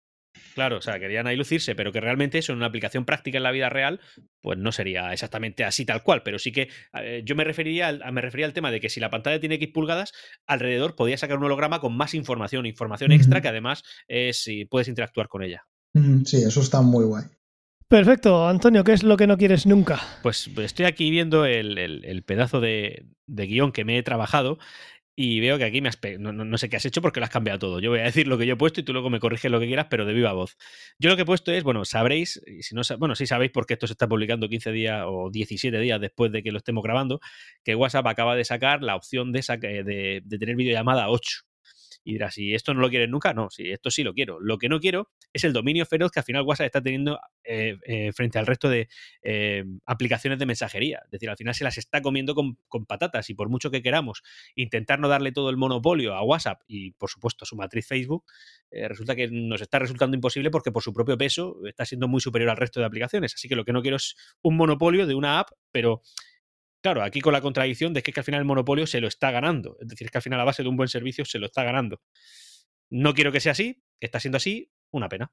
Claro, 0.59 0.79
o 0.79 0.83
sea, 0.83 0.99
querían 0.99 1.29
ahí 1.29 1.37
lucirse, 1.37 1.77
pero 1.77 1.93
que 1.93 2.01
realmente 2.01 2.39
eso 2.39 2.51
en 2.51 2.59
una 2.59 2.67
aplicación 2.67 3.05
práctica 3.05 3.37
en 3.37 3.45
la 3.45 3.53
vida 3.53 3.69
real, 3.69 4.01
pues 4.41 4.59
no 4.59 4.73
sería 4.73 5.13
exactamente 5.13 5.65
así 5.65 5.85
tal 5.85 6.03
cual. 6.03 6.25
Pero 6.25 6.41
sí 6.41 6.51
que 6.51 6.69
eh, 6.95 7.23
yo 7.25 7.37
me 7.37 7.45
refería, 7.45 7.87
al, 7.87 8.13
me 8.13 8.21
refería 8.21 8.45
al 8.45 8.55
tema 8.55 8.73
de 8.73 8.81
que 8.81 8.89
si 8.89 8.99
la 8.99 9.09
pantalla 9.09 9.39
tiene 9.39 9.55
X 9.55 9.69
pulgadas, 9.73 10.13
alrededor 10.49 10.97
podía 10.97 11.17
sacar 11.17 11.39
un 11.39 11.45
holograma 11.45 11.81
con 11.81 11.97
más 11.97 12.13
información, 12.13 12.67
información 12.67 13.13
extra 13.13 13.41
que 13.41 13.47
además 13.47 13.85
es, 14.09 14.49
puedes 14.69 14.89
interactuar 14.89 15.29
con 15.29 15.45
ella. 15.45 15.63
Sí, 16.25 16.43
eso 16.43 16.61
está 16.61 16.81
muy 16.81 17.05
guay. 17.05 17.23
Perfecto, 17.89 18.47
Antonio, 18.47 18.85
¿qué 18.85 18.93
es 18.93 19.03
lo 19.03 19.17
que 19.17 19.27
no 19.27 19.39
quieres 19.39 19.65
nunca? 19.65 19.99
Pues 20.23 20.51
estoy 20.59 20.85
aquí 20.85 21.11
viendo 21.11 21.47
el, 21.47 22.23
pedazo 22.27 22.61
de, 22.61 23.07
guion 23.27 23.73
que 23.73 23.87
me 23.87 23.97
he 23.97 24.03
trabajado 24.03 24.59
y 25.17 25.41
veo 25.41 25.57
que 25.57 25.65
aquí 25.65 25.81
me 25.81 25.89
has 25.89 25.99
no, 26.19 26.33
no, 26.35 26.59
sé 26.59 26.69
qué 26.69 26.77
has 26.77 26.85
hecho 26.85 27.01
porque 27.01 27.19
lo 27.19 27.25
has 27.25 27.31
cambiado 27.31 27.59
todo. 27.59 27.81
Yo 27.81 27.89
voy 27.89 28.01
a 28.01 28.05
decir 28.05 28.29
lo 28.29 28.37
que 28.37 28.45
yo 28.45 28.53
he 28.53 28.57
puesto 28.57 28.81
y 28.81 28.83
tú 28.85 28.93
luego 28.93 29.09
me 29.09 29.21
corriges 29.21 29.51
lo 29.51 29.59
que 29.59 29.67
quieras, 29.67 29.87
pero 29.89 30.05
de 30.05 30.13
viva 30.13 30.35
voz. 30.35 30.59
Yo 30.99 31.09
lo 31.09 31.17
que 31.17 31.23
he 31.23 31.25
puesto 31.25 31.51
es, 31.51 31.65
bueno, 31.65 31.87
sabréis, 31.87 32.43
si 32.61 32.75
no, 32.75 32.83
bueno, 32.99 33.15
sí 33.15 33.27
sabéis 33.27 33.53
porque 33.53 33.73
esto 33.73 33.87
se 33.87 33.95
está 33.95 34.07
publicando 34.07 34.51
15 34.51 34.71
días 34.71 35.05
o 35.07 35.31
17 35.31 35.81
días 35.81 35.99
después 35.99 36.31
de 36.31 36.43
que 36.43 36.53
lo 36.53 36.59
estemos 36.59 36.85
grabando, 36.85 37.21
que 37.65 37.75
WhatsApp 37.75 38.07
acaba 38.07 38.37
de 38.37 38.45
sacar 38.45 38.83
la 38.83 38.97
opción 38.97 39.33
de, 39.33 39.41
de, 39.41 40.21
de 40.23 40.39
tener 40.39 40.57
videollamada 40.57 41.09
8. 41.09 41.48
Y 42.09 42.13
dirás, 42.13 42.33
si 42.33 42.55
esto 42.55 42.73
no 42.73 42.81
lo 42.81 42.89
quieres 42.89 43.11
nunca, 43.11 43.35
no, 43.35 43.51
si 43.51 43.71
esto 43.71 43.91
sí 43.91 44.03
lo 44.03 44.15
quiero. 44.15 44.41
Lo 44.41 44.57
que 44.57 44.71
no 44.71 44.81
quiero 44.81 45.11
es 45.35 45.45
el 45.45 45.53
dominio 45.53 45.85
feroz 45.85 46.11
que 46.11 46.21
al 46.21 46.25
final 46.25 46.41
WhatsApp 46.41 46.65
está 46.65 46.83
teniendo 46.83 47.21
eh, 47.45 47.77
eh, 47.83 48.13
frente 48.15 48.39
al 48.39 48.47
resto 48.47 48.71
de 48.71 48.89
eh, 49.23 49.63
aplicaciones 49.85 50.39
de 50.39 50.47
mensajería. 50.47 51.03
Es 51.05 51.11
decir, 51.11 51.29
al 51.29 51.37
final 51.37 51.55
se 51.55 51.65
las 51.65 51.77
está 51.77 52.01
comiendo 52.01 52.35
con, 52.35 52.57
patatas 52.87 53.29
y 53.29 53.35
por 53.35 53.51
mucho 53.51 53.71
que 53.71 53.83
queramos 53.83 54.23
intentar 54.55 55.01
no 55.01 55.09
darle 55.09 55.33
todo 55.33 55.51
el 55.51 55.59
monopolio 55.59 56.15
a 56.15 56.23
WhatsApp 56.23 56.63
y 56.67 56.93
por 56.93 57.11
supuesto 57.11 57.45
a 57.45 57.47
su 57.47 57.57
matriz 57.57 57.87
Facebook, 57.87 58.25
resulta 58.71 59.15
que 59.15 59.29
nos 59.31 59.61
está 59.61 59.79
resultando 59.79 60.15
imposible 60.15 60.51
porque 60.51 60.73
por 60.73 60.83
su 60.83 60.95
propio 60.95 61.19
peso 61.19 61.59
está 61.67 61.85
siendo 61.85 62.09
muy 62.09 62.23
superior 62.23 62.49
al 62.49 62.57
resto 62.57 62.81
de 62.81 62.87
aplicaciones. 62.87 63.35
Así 63.35 63.51
que 63.51 63.55
lo 63.55 63.67
que 63.67 63.75
no 63.75 63.83
quiero 63.83 63.99
es 63.99 64.17
un 64.41 64.57
monopolio 64.57 65.07
de 65.07 65.15
una 65.15 65.41
app, 65.41 65.51
pero 65.73 66.01
Claro, 66.81 67.03
aquí 67.03 67.21
con 67.21 67.33
la 67.33 67.41
contradicción 67.41 67.93
de 67.93 68.03
que, 68.03 68.13
al 68.17 68.25
final 68.25 68.41
el 68.41 68.47
monopolio 68.47 68.87
se 68.87 69.01
lo 69.01 69.09
está 69.09 69.31
ganando. 69.31 69.77
Es 69.81 69.89
decir, 69.89 70.11
que 70.11 70.19
al 70.19 70.23
final 70.23 70.39
la 70.39 70.45
base 70.45 70.63
de 70.63 70.69
un 70.69 70.77
buen 70.77 70.89
servicio 70.89 71.25
se 71.25 71.39
lo 71.39 71.47
está 71.47 71.65
ganando. 71.65 72.01
No 72.91 73.15
quiero 73.15 73.33
que 73.33 73.41
sea 73.41 73.53
así, 73.53 73.83
está 74.01 74.21
siendo 74.21 74.37
así, 74.37 74.71
una 74.91 75.09
pena. 75.09 75.33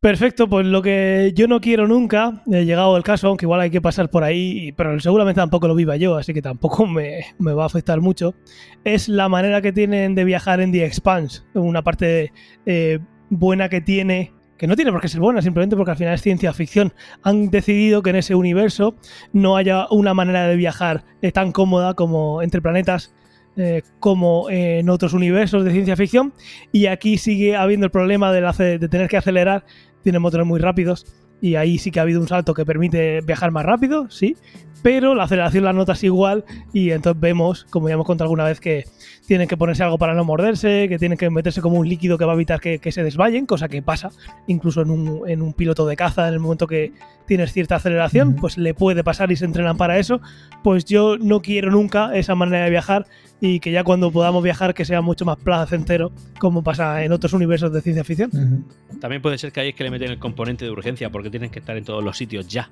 Perfecto, 0.00 0.48
pues 0.48 0.66
lo 0.66 0.82
que 0.82 1.30
yo 1.32 1.46
no 1.46 1.60
quiero 1.60 1.86
nunca, 1.86 2.42
he 2.50 2.64
llegado 2.64 2.96
el 2.96 3.04
caso, 3.04 3.28
aunque 3.28 3.44
igual 3.44 3.60
hay 3.60 3.70
que 3.70 3.80
pasar 3.80 4.10
por 4.10 4.24
ahí, 4.24 4.72
pero 4.72 4.98
seguramente 4.98 5.40
tampoco 5.40 5.68
lo 5.68 5.76
viva 5.76 5.96
yo, 5.96 6.16
así 6.16 6.34
que 6.34 6.42
tampoco 6.42 6.86
me, 6.88 7.22
va 7.38 7.62
a 7.62 7.66
afectar 7.66 8.00
mucho, 8.00 8.34
es 8.82 9.08
la 9.08 9.28
manera 9.28 9.62
que 9.62 9.72
tienen 9.72 10.16
de 10.16 10.24
viajar 10.24 10.60
en 10.60 10.72
The 10.72 10.86
Expanse, 10.86 11.42
una 11.54 11.82
parte 11.82 12.32
eh, 12.66 12.98
buena 13.30 13.68
que 13.68 13.80
tiene 13.80 14.32
que 14.62 14.68
no 14.68 14.76
tiene 14.76 14.92
por 14.92 15.00
qué 15.00 15.08
ser 15.08 15.20
buena, 15.20 15.42
simplemente 15.42 15.74
porque 15.74 15.90
al 15.90 15.96
final 15.96 16.14
es 16.14 16.22
ciencia 16.22 16.52
ficción. 16.52 16.92
Han 17.24 17.50
decidido 17.50 18.00
que 18.00 18.10
en 18.10 18.16
ese 18.16 18.36
universo 18.36 18.94
no 19.32 19.56
haya 19.56 19.88
una 19.90 20.14
manera 20.14 20.46
de 20.46 20.54
viajar 20.54 21.04
eh, 21.20 21.32
tan 21.32 21.50
cómoda 21.50 21.94
como 21.94 22.42
entre 22.42 22.62
planetas 22.62 23.12
eh, 23.56 23.82
como 23.98 24.48
en 24.50 24.88
otros 24.88 25.14
universos 25.14 25.64
de 25.64 25.72
ciencia 25.72 25.96
ficción. 25.96 26.32
Y 26.70 26.86
aquí 26.86 27.18
sigue 27.18 27.56
habiendo 27.56 27.86
el 27.86 27.90
problema 27.90 28.32
de, 28.32 28.78
de 28.78 28.88
tener 28.88 29.08
que 29.08 29.16
acelerar. 29.16 29.64
Tiene 30.00 30.20
motores 30.20 30.46
muy 30.46 30.60
rápidos 30.60 31.06
y 31.40 31.56
ahí 31.56 31.76
sí 31.76 31.90
que 31.90 31.98
ha 31.98 32.02
habido 32.02 32.20
un 32.20 32.28
salto 32.28 32.54
que 32.54 32.64
permite 32.64 33.20
viajar 33.22 33.50
más 33.50 33.66
rápido, 33.66 34.08
sí, 34.10 34.36
pero 34.82 35.14
la 35.14 35.24
aceleración 35.24 35.64
la 35.64 35.72
notas 35.72 36.02
igual 36.04 36.44
y 36.72 36.90
entonces 36.90 37.20
vemos, 37.20 37.64
como 37.70 37.88
ya 37.88 37.94
hemos 37.94 38.06
contado 38.06 38.26
alguna 38.26 38.44
vez, 38.44 38.60
que 38.60 38.84
tienen 39.26 39.48
que 39.48 39.56
ponerse 39.56 39.82
algo 39.82 39.98
para 39.98 40.14
no 40.14 40.24
morderse, 40.24 40.88
que 40.88 40.98
tienen 40.98 41.16
que 41.16 41.30
meterse 41.30 41.60
como 41.60 41.78
un 41.78 41.88
líquido 41.88 42.18
que 42.18 42.24
va 42.24 42.32
a 42.32 42.34
evitar 42.34 42.60
que, 42.60 42.92
se 42.92 43.02
desvayen, 43.02 43.46
cosa 43.46 43.68
que 43.68 43.82
pasa 43.82 44.10
incluso 44.46 44.82
en 44.82 44.90
un, 44.90 45.22
en 45.28 45.40
un, 45.42 45.52
piloto 45.52 45.86
de 45.86 45.96
caza, 45.96 46.28
en 46.28 46.34
el 46.34 46.40
momento 46.40 46.66
que 46.66 46.92
tienes 47.26 47.52
cierta 47.52 47.76
aceleración, 47.76 48.34
pues 48.34 48.58
le 48.58 48.74
puede 48.74 49.04
pasar 49.04 49.30
y 49.30 49.36
se 49.36 49.44
entrenan 49.44 49.76
para 49.76 49.98
eso. 49.98 50.20
Pues 50.62 50.84
yo 50.84 51.16
no 51.18 51.40
quiero 51.40 51.70
nunca 51.70 52.14
esa 52.14 52.34
manera 52.34 52.64
de 52.64 52.70
viajar 52.70 53.06
y 53.44 53.58
que 53.58 53.72
ya 53.72 53.82
cuando 53.82 54.12
podamos 54.12 54.40
viajar 54.40 54.72
que 54.72 54.84
sea 54.84 55.00
mucho 55.00 55.24
más 55.24 55.36
placentero, 55.36 56.12
como 56.38 56.62
pasa 56.62 57.02
en 57.02 57.10
otros 57.10 57.32
universos 57.32 57.72
de 57.72 57.80
ciencia 57.80 58.04
ficción. 58.04 58.30
También 59.00 59.20
puede 59.20 59.36
ser 59.36 59.50
que 59.50 59.58
hay 59.58 59.72
que 59.72 59.82
le 59.82 59.90
meten 59.90 60.12
el 60.12 60.20
componente 60.20 60.64
de 60.64 60.70
urgencia 60.70 61.10
porque 61.10 61.28
tienen 61.28 61.50
que 61.50 61.58
estar 61.58 61.76
en 61.76 61.82
todos 61.82 62.04
los 62.04 62.16
sitios 62.16 62.46
ya. 62.46 62.70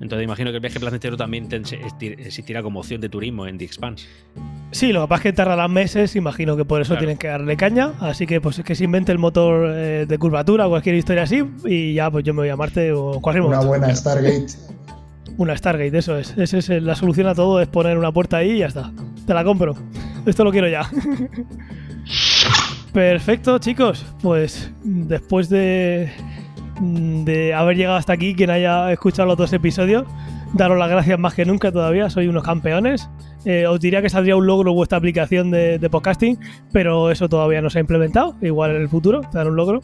Entonces 0.00 0.22
imagino 0.22 0.50
que 0.50 0.56
el 0.56 0.60
viaje 0.60 0.78
placentero 0.78 1.16
también 1.16 1.48
existirá 1.50 2.62
como 2.62 2.80
opción 2.80 3.00
de 3.00 3.08
turismo 3.08 3.46
en 3.46 3.56
The 3.56 3.64
Expanse. 3.64 4.06
Sí, 4.70 4.92
lo 4.92 5.00
que 5.00 5.08
pasa 5.08 5.20
es 5.20 5.22
que 5.22 5.32
tardarán 5.32 5.72
meses, 5.72 6.14
imagino 6.14 6.58
que 6.58 6.66
por 6.66 6.82
eso 6.82 6.98
tienen 6.98 7.16
que 7.16 7.28
darle 7.28 7.56
caña, 7.56 7.92
así 8.00 8.26
que 8.26 8.38
pues 8.42 8.58
es 8.58 8.66
que 8.66 8.74
se 8.74 8.84
invente 8.84 9.12
el 9.12 9.18
motor 9.18 9.72
eh, 9.74 10.04
de 10.06 10.18
curvatura 10.18 10.66
o 10.66 10.70
cualquier 10.70 10.94
historia 10.96 11.22
así 11.22 11.42
y 11.64 11.94
ya 11.94 12.10
pues 12.10 12.22
yo 12.22 12.34
me 12.34 12.42
voy 12.42 12.50
a 12.50 12.56
Marte 12.56 12.92
o 12.92 13.18
cualquier 13.18 13.46
Una 13.46 13.60
buena 13.60 13.96
Stargate. 13.96 14.46
Una 15.38 15.56
Stargate, 15.56 15.96
eso 15.96 16.18
es. 16.18 16.36
Esa 16.36 16.58
es 16.58 16.68
la 16.82 16.94
solución 16.94 17.26
a 17.26 17.34
todo, 17.34 17.60
es 17.60 17.68
poner 17.68 17.98
una 17.98 18.12
puerta 18.12 18.38
ahí 18.38 18.52
y 18.52 18.58
ya 18.58 18.66
está. 18.66 18.92
Te 19.26 19.34
la 19.34 19.44
compro. 19.44 19.74
Esto 20.26 20.44
lo 20.44 20.50
quiero 20.50 20.68
ya. 20.68 20.82
Perfecto, 22.92 23.58
chicos. 23.58 24.04
Pues 24.22 24.70
después 24.82 25.48
de, 25.48 26.10
de 26.80 27.54
haber 27.54 27.76
llegado 27.76 27.96
hasta 27.96 28.12
aquí, 28.12 28.34
quien 28.34 28.50
haya 28.50 28.92
escuchado 28.92 29.28
los 29.28 29.38
dos 29.38 29.52
episodios, 29.52 30.04
daros 30.52 30.78
las 30.78 30.90
gracias 30.90 31.18
más 31.18 31.34
que 31.34 31.44
nunca 31.44 31.72
todavía, 31.72 32.10
sois 32.10 32.28
unos 32.28 32.44
campeones. 32.44 33.08
Eh, 33.44 33.66
os 33.66 33.80
diría 33.80 34.02
que 34.02 34.10
saldría 34.10 34.36
un 34.36 34.46
logro 34.46 34.72
vuestra 34.72 34.98
aplicación 34.98 35.50
de, 35.50 35.78
podcasting, 35.90 36.38
pero 36.72 37.10
eso 37.10 37.28
todavía 37.28 37.60
no 37.60 37.70
se 37.70 37.78
ha 37.78 37.80
implementado. 37.80 38.36
Igual 38.40 38.76
en 38.76 38.82
el 38.82 38.88
futuro 38.88 39.20
te 39.20 39.38
dan 39.38 39.48
un 39.48 39.56
logro 39.56 39.82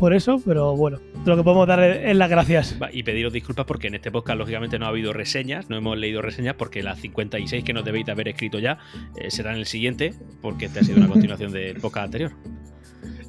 por 0.00 0.14
eso, 0.14 0.40
pero 0.44 0.74
bueno, 0.74 0.98
lo 1.26 1.36
que 1.36 1.42
podemos 1.44 1.68
dar 1.68 1.80
es 1.84 2.16
las 2.16 2.30
gracias. 2.30 2.76
Y 2.92 3.02
pediros 3.02 3.32
disculpas 3.32 3.66
porque 3.66 3.88
en 3.88 3.94
este 3.94 4.10
podcast, 4.10 4.38
lógicamente, 4.38 4.78
no 4.78 4.86
ha 4.86 4.88
habido 4.88 5.12
reseñas, 5.12 5.68
no 5.68 5.76
hemos 5.76 5.96
leído 5.98 6.22
reseñas, 6.22 6.54
porque 6.54 6.82
las 6.82 6.98
56 7.00 7.62
que 7.62 7.72
nos 7.74 7.84
debéis 7.84 8.06
de 8.06 8.12
haber 8.12 8.28
escrito 8.28 8.58
ya 8.58 8.78
eh, 9.16 9.30
serán 9.30 9.56
el 9.56 9.66
siguiente, 9.66 10.14
porque 10.40 10.64
este 10.64 10.80
ha 10.80 10.82
sido 10.82 10.98
una 10.98 11.08
continuación 11.12 11.52
del 11.52 11.76
podcast 11.80 12.06
anterior. 12.06 12.32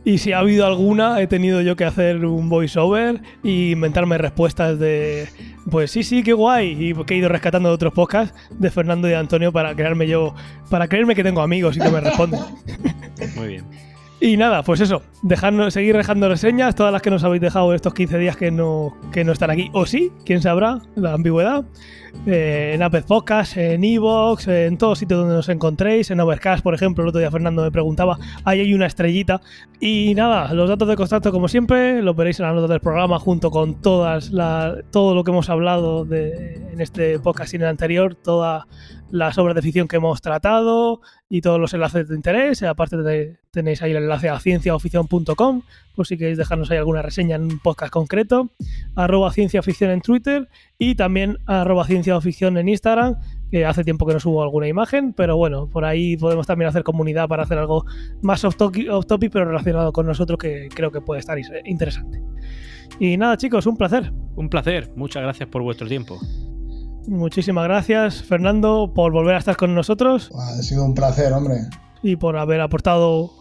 Y 0.04 0.18
si 0.18 0.32
ha 0.32 0.40
habido 0.40 0.66
alguna, 0.66 1.22
he 1.22 1.28
tenido 1.28 1.62
yo 1.62 1.76
que 1.76 1.86
hacer 1.86 2.26
un 2.26 2.50
voiceover 2.50 3.22
y 3.44 3.72
inventarme 3.72 4.18
respuestas 4.18 4.80
de, 4.80 5.28
pues 5.70 5.92
sí, 5.92 6.04
sí, 6.04 6.24
qué 6.24 6.34
guay. 6.34 6.90
Y 6.90 6.94
que 7.04 7.14
he 7.14 7.18
ido 7.18 7.30
rescatando 7.30 7.70
de 7.70 7.76
otros 7.76 7.94
podcasts 7.94 8.36
de 8.50 8.72
Fernando 8.72 9.08
y 9.08 9.12
de 9.12 9.18
Antonio 9.18 9.52
para 9.52 9.76
crearme 9.76 10.08
yo, 10.08 10.34
para 10.72 10.88
creerme 10.88 11.14
que 11.16 11.24
tengo 11.24 11.42
amigos 11.42 11.78
y 11.78 11.82
que 11.82 11.90
me 11.90 12.00
responden. 12.00 12.40
Muy 13.36 13.48
bien. 13.48 13.91
Y 14.24 14.38
nada, 14.38 14.62
pues 14.62 14.80
eso, 14.82 15.02
dejarnos, 15.24 15.74
seguir 15.74 15.98
dejando 15.98 16.30
reseñas, 16.30 16.76
todas 16.76 16.94
las 16.94 17.02
que 17.02 17.10
nos 17.10 17.24
habéis 17.24 17.42
dejado 17.42 17.74
estos 17.74 17.96
15 17.96 18.20
días 18.20 18.38
que 18.38 18.52
no, 18.52 18.96
que 19.12 19.24
no 19.24 19.32
están 19.32 19.50
aquí. 19.50 19.72
O 19.74 19.88
sí, 19.88 20.12
quién 20.26 20.44
sabrá, 20.44 20.78
la 20.96 21.14
ambigüedad. 21.14 21.66
Eh, 22.28 22.74
en 22.76 22.84
Apple 22.84 23.02
Podcast, 23.02 23.58
en 23.58 23.84
Evox, 23.84 24.48
en 24.48 24.78
todos 24.78 25.00
sitios 25.00 25.22
donde 25.22 25.34
nos 25.34 25.50
encontréis, 25.50 26.12
en 26.12 26.20
Overcast, 26.20 26.62
por 26.62 26.76
ejemplo, 26.76 27.04
el 27.04 27.10
otro 27.10 27.20
día 27.20 27.32
Fernando 27.32 27.64
me 27.64 27.72
preguntaba, 27.72 28.20
ahí 28.44 28.60
hay 28.60 28.76
una 28.76 28.86
estrellita. 28.86 29.42
Y 29.80 30.14
nada, 30.14 30.54
los 30.54 30.70
datos 30.70 30.88
de 30.88 30.96
contacto 30.96 31.32
como 31.32 31.48
siempre, 31.48 32.04
los 32.04 32.16
veréis 32.16 32.40
en 32.40 32.46
la 32.46 32.54
nota 32.54 32.72
del 32.72 32.80
programa 32.80 33.18
junto 33.18 33.50
con 33.50 33.82
todas 33.82 34.30
la, 34.30 34.76
todo 34.92 35.16
lo 35.16 35.24
que 35.24 35.32
hemos 35.32 35.50
hablado 35.50 36.06
de, 36.06 36.62
en 36.72 36.80
este 36.80 37.18
podcast 37.18 37.54
y 37.54 37.56
en 37.56 37.64
el 37.64 37.70
anterior, 37.70 38.14
toda 38.14 38.68
las 39.10 39.40
obras 39.40 39.56
de 39.56 39.64
ficción 39.64 39.88
que 39.88 39.96
hemos 39.96 40.22
tratado 40.22 41.02
y 41.34 41.40
todos 41.40 41.62
los 41.62 41.74
enlaces 41.74 42.10
de 42.10 42.16
interés. 42.16 42.62
Aparte 42.62 42.98
de, 42.98 43.38
tenéis 43.52 43.82
ahí 43.82 43.92
el 43.92 44.04
enlace 44.04 44.28
a 44.28 44.38
cienciaoficción.com 44.38 45.62
por 45.96 46.06
si 46.06 46.18
queréis 46.18 46.38
dejarnos 46.38 46.70
ahí 46.70 46.78
alguna 46.78 47.02
reseña 47.02 47.38
en 47.38 47.44
un 47.44 47.60
podcast 47.60 47.90
concreto. 47.94 48.52
Arroba 48.98 49.32
cienciaficción 49.32 49.92
en 49.92 50.02
Twitter 50.02 50.50
y 50.78 50.96
también 50.96 51.38
arroba 51.46 51.86
cienciaoficción 51.86 52.58
en 52.58 52.68
Instagram, 52.68 53.16
que 53.50 53.66
hace 53.66 53.86
tiempo 53.86 54.06
que 54.06 54.12
no 54.12 54.20
subo 54.20 54.44
alguna 54.44 54.68
imagen, 54.68 55.14
pero 55.14 55.38
bueno, 55.38 55.68
por 55.68 55.86
ahí 55.86 56.18
podemos 56.18 56.46
también 56.46 56.68
hacer 56.68 56.84
comunidad 56.84 57.30
para 57.30 57.44
hacer 57.44 57.58
algo 57.58 57.86
más 58.22 58.44
off 58.44 58.58
topic, 58.58 59.32
pero 59.32 59.46
relacionado 59.46 59.94
con 59.94 60.06
nosotros 60.06 60.38
que 60.38 60.68
creo 60.76 60.92
que 60.92 61.00
puede 61.00 61.22
estar 61.22 61.38
interesante. 61.64 62.22
Y 63.00 63.16
nada, 63.16 63.38
chicos, 63.38 63.66
un 63.68 63.78
placer. 63.78 64.12
Un 64.36 64.50
placer. 64.50 64.92
Muchas 64.98 65.24
gracias 65.24 65.48
por 65.48 65.62
vuestro 65.62 65.88
tiempo. 65.88 66.20
Muchísimas 67.08 67.66
gracias, 67.66 68.24
Fernando, 68.24 68.92
por 68.94 69.12
volver 69.12 69.36
a 69.36 69.40
estar 69.40 69.58
con 69.58 69.74
nosotros. 69.74 70.30
Ha 70.36 70.62
sido 70.62 70.86
un 70.86 70.94
placer, 70.94 71.34
hombre. 71.34 71.62
Y 72.04 72.16
por 72.16 72.38
haber 72.38 72.62
aportado 72.62 73.32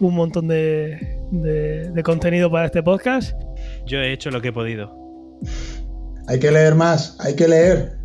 un 0.00 0.14
montón 0.14 0.48
de, 0.48 1.18
de, 1.30 2.02
contenido 2.02 2.50
para 2.50 2.66
este 2.66 2.82
podcast. 2.82 3.34
Yo 3.86 3.98
he 3.98 4.12
hecho 4.12 4.30
lo 4.30 4.40
que 4.40 4.48
he 4.48 4.52
podido. 4.52 4.94
Hay 6.26 6.38
que 6.38 6.50
leer 6.50 6.74
más, 6.74 7.16
hay 7.20 7.34
que 7.34 7.48
leer. 7.48 7.98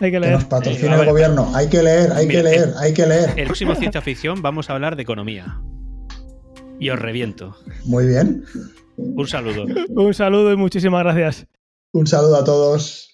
Hay 0.00 0.10
que 0.10 0.20
leer. 0.20 0.32
nos 0.32 0.44
patrocina 0.44 1.00
el 1.00 1.06
gobierno. 1.06 1.50
Hay 1.54 1.68
que 1.68 1.82
leer, 1.82 2.12
hay 2.12 2.26
que 2.26 2.42
leer, 2.42 2.74
hay 2.78 2.92
que 2.92 3.06
leer. 3.06 3.32
El 3.36 3.46
próximo 3.46 3.74
Ciencia 3.74 4.02
Ficción 4.02 4.42
vamos 4.42 4.68
a 4.68 4.74
hablar 4.74 4.96
de 4.96 5.02
economía. 5.02 5.60
Y 6.80 6.90
os 6.90 6.98
reviento. 6.98 7.56
Muy 7.84 8.06
bien. 8.06 8.44
Un 8.96 9.26
saludo. 9.26 9.64
Un 9.90 10.14
saludo 10.14 10.52
y 10.52 10.56
muchísimas 10.56 11.04
gracias. 11.04 11.46
Un 11.92 12.06
saludo 12.06 12.36
a 12.36 12.44
todos. 12.44 13.13